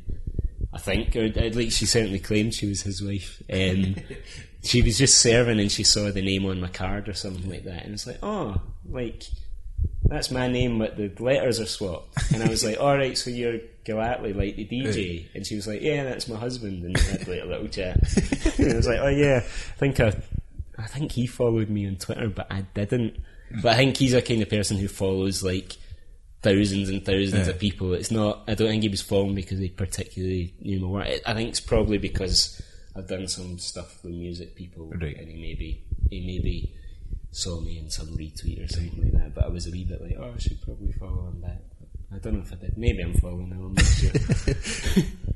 I 0.72 0.78
think, 0.78 1.16
or 1.16 1.24
at 1.24 1.54
least 1.54 1.78
she 1.78 1.86
certainly 1.86 2.18
claimed 2.18 2.54
she 2.54 2.66
was 2.66 2.82
his 2.82 3.02
wife. 3.02 3.42
Um, 3.52 3.96
she 4.62 4.82
was 4.82 4.98
just 4.98 5.18
serving, 5.18 5.58
and 5.58 5.72
she 5.72 5.82
saw 5.82 6.10
the 6.10 6.22
name 6.22 6.44
on 6.46 6.60
my 6.60 6.68
card 6.68 7.08
or 7.08 7.14
something 7.14 7.50
like 7.50 7.64
that, 7.64 7.84
and 7.84 7.94
it's 7.94 8.06
like, 8.06 8.18
oh, 8.22 8.60
like 8.88 9.24
that's 10.04 10.30
my 10.30 10.48
name, 10.48 10.78
but 10.78 10.96
the 10.96 11.10
letters 11.18 11.58
are 11.58 11.66
swapped. 11.66 12.32
And 12.32 12.42
I 12.42 12.48
was 12.48 12.64
like, 12.64 12.78
all 12.78 12.96
right, 12.96 13.16
so 13.16 13.30
you're 13.30 13.58
Gellatly, 13.84 14.34
like 14.34 14.56
the 14.56 14.66
DJ. 14.66 15.26
And 15.34 15.46
she 15.46 15.54
was 15.54 15.66
like, 15.66 15.80
yeah, 15.80 16.04
that's 16.04 16.28
my 16.28 16.36
husband. 16.36 16.84
And 16.84 16.96
we 16.96 17.02
had 17.04 17.28
like 17.28 17.42
a 17.42 17.46
little 17.46 17.68
chat. 17.68 17.96
and 18.58 18.72
I 18.72 18.76
was 18.76 18.86
like, 18.86 18.98
oh 19.00 19.08
yeah, 19.08 19.38
I 19.44 19.78
think 19.78 20.00
I, 20.00 20.12
I 20.78 20.86
think 20.86 21.12
he 21.12 21.26
followed 21.26 21.70
me 21.70 21.86
on 21.86 21.96
Twitter, 21.96 22.28
but 22.28 22.50
I 22.50 22.62
didn't. 22.74 23.16
But 23.62 23.74
I 23.74 23.76
think 23.76 23.96
he's 23.96 24.12
a 24.12 24.22
kind 24.22 24.42
of 24.42 24.50
person 24.50 24.76
who 24.76 24.88
follows 24.88 25.44
like 25.44 25.76
thousands 26.46 26.88
and 26.88 27.04
thousands 27.04 27.46
Yeah. 27.46 27.52
of 27.54 27.58
people. 27.58 27.94
It's 27.94 28.10
not. 28.10 28.44
I 28.48 28.54
don't 28.54 28.68
think 28.68 28.82
he 28.82 28.88
was 28.88 29.02
following 29.02 29.34
because 29.34 29.58
he 29.58 29.68
particularly 29.68 30.54
knew 30.60 30.80
my 30.80 30.88
work. 30.88 31.20
I 31.26 31.34
think 31.34 31.48
it's 31.50 31.60
probably 31.60 31.98
because 31.98 32.60
I've 32.94 33.08
done 33.08 33.28
some 33.28 33.58
stuff 33.58 34.02
with 34.04 34.14
music 34.14 34.54
people, 34.54 34.86
Right. 34.94 35.16
and 35.18 35.28
he 35.30 35.36
maybe 35.40 35.82
he 36.10 36.20
maybe 36.26 36.72
saw 37.32 37.60
me 37.60 37.78
in 37.78 37.90
some 37.90 38.08
retweet 38.16 38.64
or 38.64 38.68
something 38.68 39.02
like 39.02 39.12
that. 39.12 39.34
But 39.34 39.44
I 39.44 39.48
was 39.48 39.66
a 39.66 39.70
wee 39.70 39.84
bit 39.84 40.00
like, 40.02 40.16
oh, 40.18 40.32
I 40.34 40.38
should 40.38 40.60
probably 40.62 40.92
follow 40.92 41.28
him 41.28 41.40
back. 41.42 41.60
I 42.14 42.18
don't 42.18 42.34
know 42.34 42.40
if 42.40 42.52
I 42.52 42.56
did. 42.56 42.78
Maybe 42.78 43.02
I'm 43.02 43.14
following 43.14 43.48
him. 43.48 43.60
I'm 43.66 43.74
not 43.74 43.84
sure. 43.84 44.12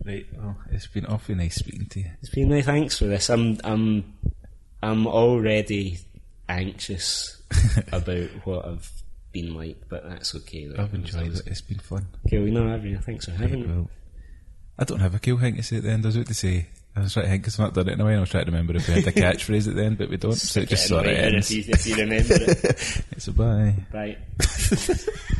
Right, 0.05 0.27
well, 0.35 0.57
it's 0.71 0.87
been 0.87 1.05
awfully 1.07 1.37
nice 1.37 1.57
speaking 1.57 1.87
to 1.91 2.01
you. 2.01 2.07
it's 2.23 2.31
been 2.31 2.49
really 2.49 2.63
thanks 2.63 2.99
for 2.99 3.05
this. 3.07 3.29
I'm 3.29 3.59
I'm 3.65 4.15
I'm 4.83 5.07
already 5.07 5.99
anxious 6.49 7.43
about 7.93 8.29
what 8.45 8.65
I've 8.67 8.91
been 9.33 9.55
like, 9.55 9.77
but 9.89 10.09
that's 10.09 10.35
okay. 10.35 10.67
Like, 10.69 10.79
I've 10.79 10.95
enjoyed 10.95 11.35
it, 11.35 11.43
it's 11.47 11.61
been 11.61 11.79
fun. 11.79 12.07
Okay, 12.27 12.39
well, 12.39 12.53
no, 12.53 12.73
Avril, 12.73 13.01
thanks 13.01 13.27
for 13.27 13.33
having 13.33 13.61
me. 13.63 13.67
Well, 13.67 13.91
I 14.79 14.85
don't 14.85 15.01
have 15.01 15.15
a 15.15 15.19
cool 15.19 15.39
thing 15.39 15.57
to 15.57 15.63
say 15.63 15.77
at 15.77 15.83
the 15.83 15.91
end, 15.91 16.05
I 16.05 16.09
was 16.09 16.17
about 16.17 16.29
to 16.29 16.35
say. 16.35 16.67
I 16.97 17.01
was 17.01 17.13
trying 17.13 17.27
to 17.27 17.31
think 17.31 17.43
because 17.43 17.55
I've 17.61 17.67
not 17.67 17.75
done 17.75 17.89
it 17.89 17.93
in 17.93 18.01
a 18.01 18.05
while. 18.05 18.17
I 18.17 18.21
was 18.21 18.31
trying 18.31 18.47
to 18.47 18.51
remember 18.51 18.75
if 18.75 18.89
we 18.89 18.95
had 18.95 19.07
a 19.07 19.13
catchphrase 19.13 19.69
at 19.69 19.77
the 19.77 19.85
end, 19.85 19.97
but 19.99 20.11
we 20.11 20.17
don't. 20.17 20.33
So 20.35 20.61
it 20.61 20.69
just 20.69 20.89
sort 20.89 21.07
of 21.07 21.13
ends. 21.13 21.49
if 21.51 21.69
you, 21.69 21.73
if 21.73 21.87
you 21.87 21.95
remember 21.97 22.35
it. 22.35 23.05
It's 23.13 23.29
a 23.29 23.33
bye. 23.33 23.75
Bye. 23.93 24.17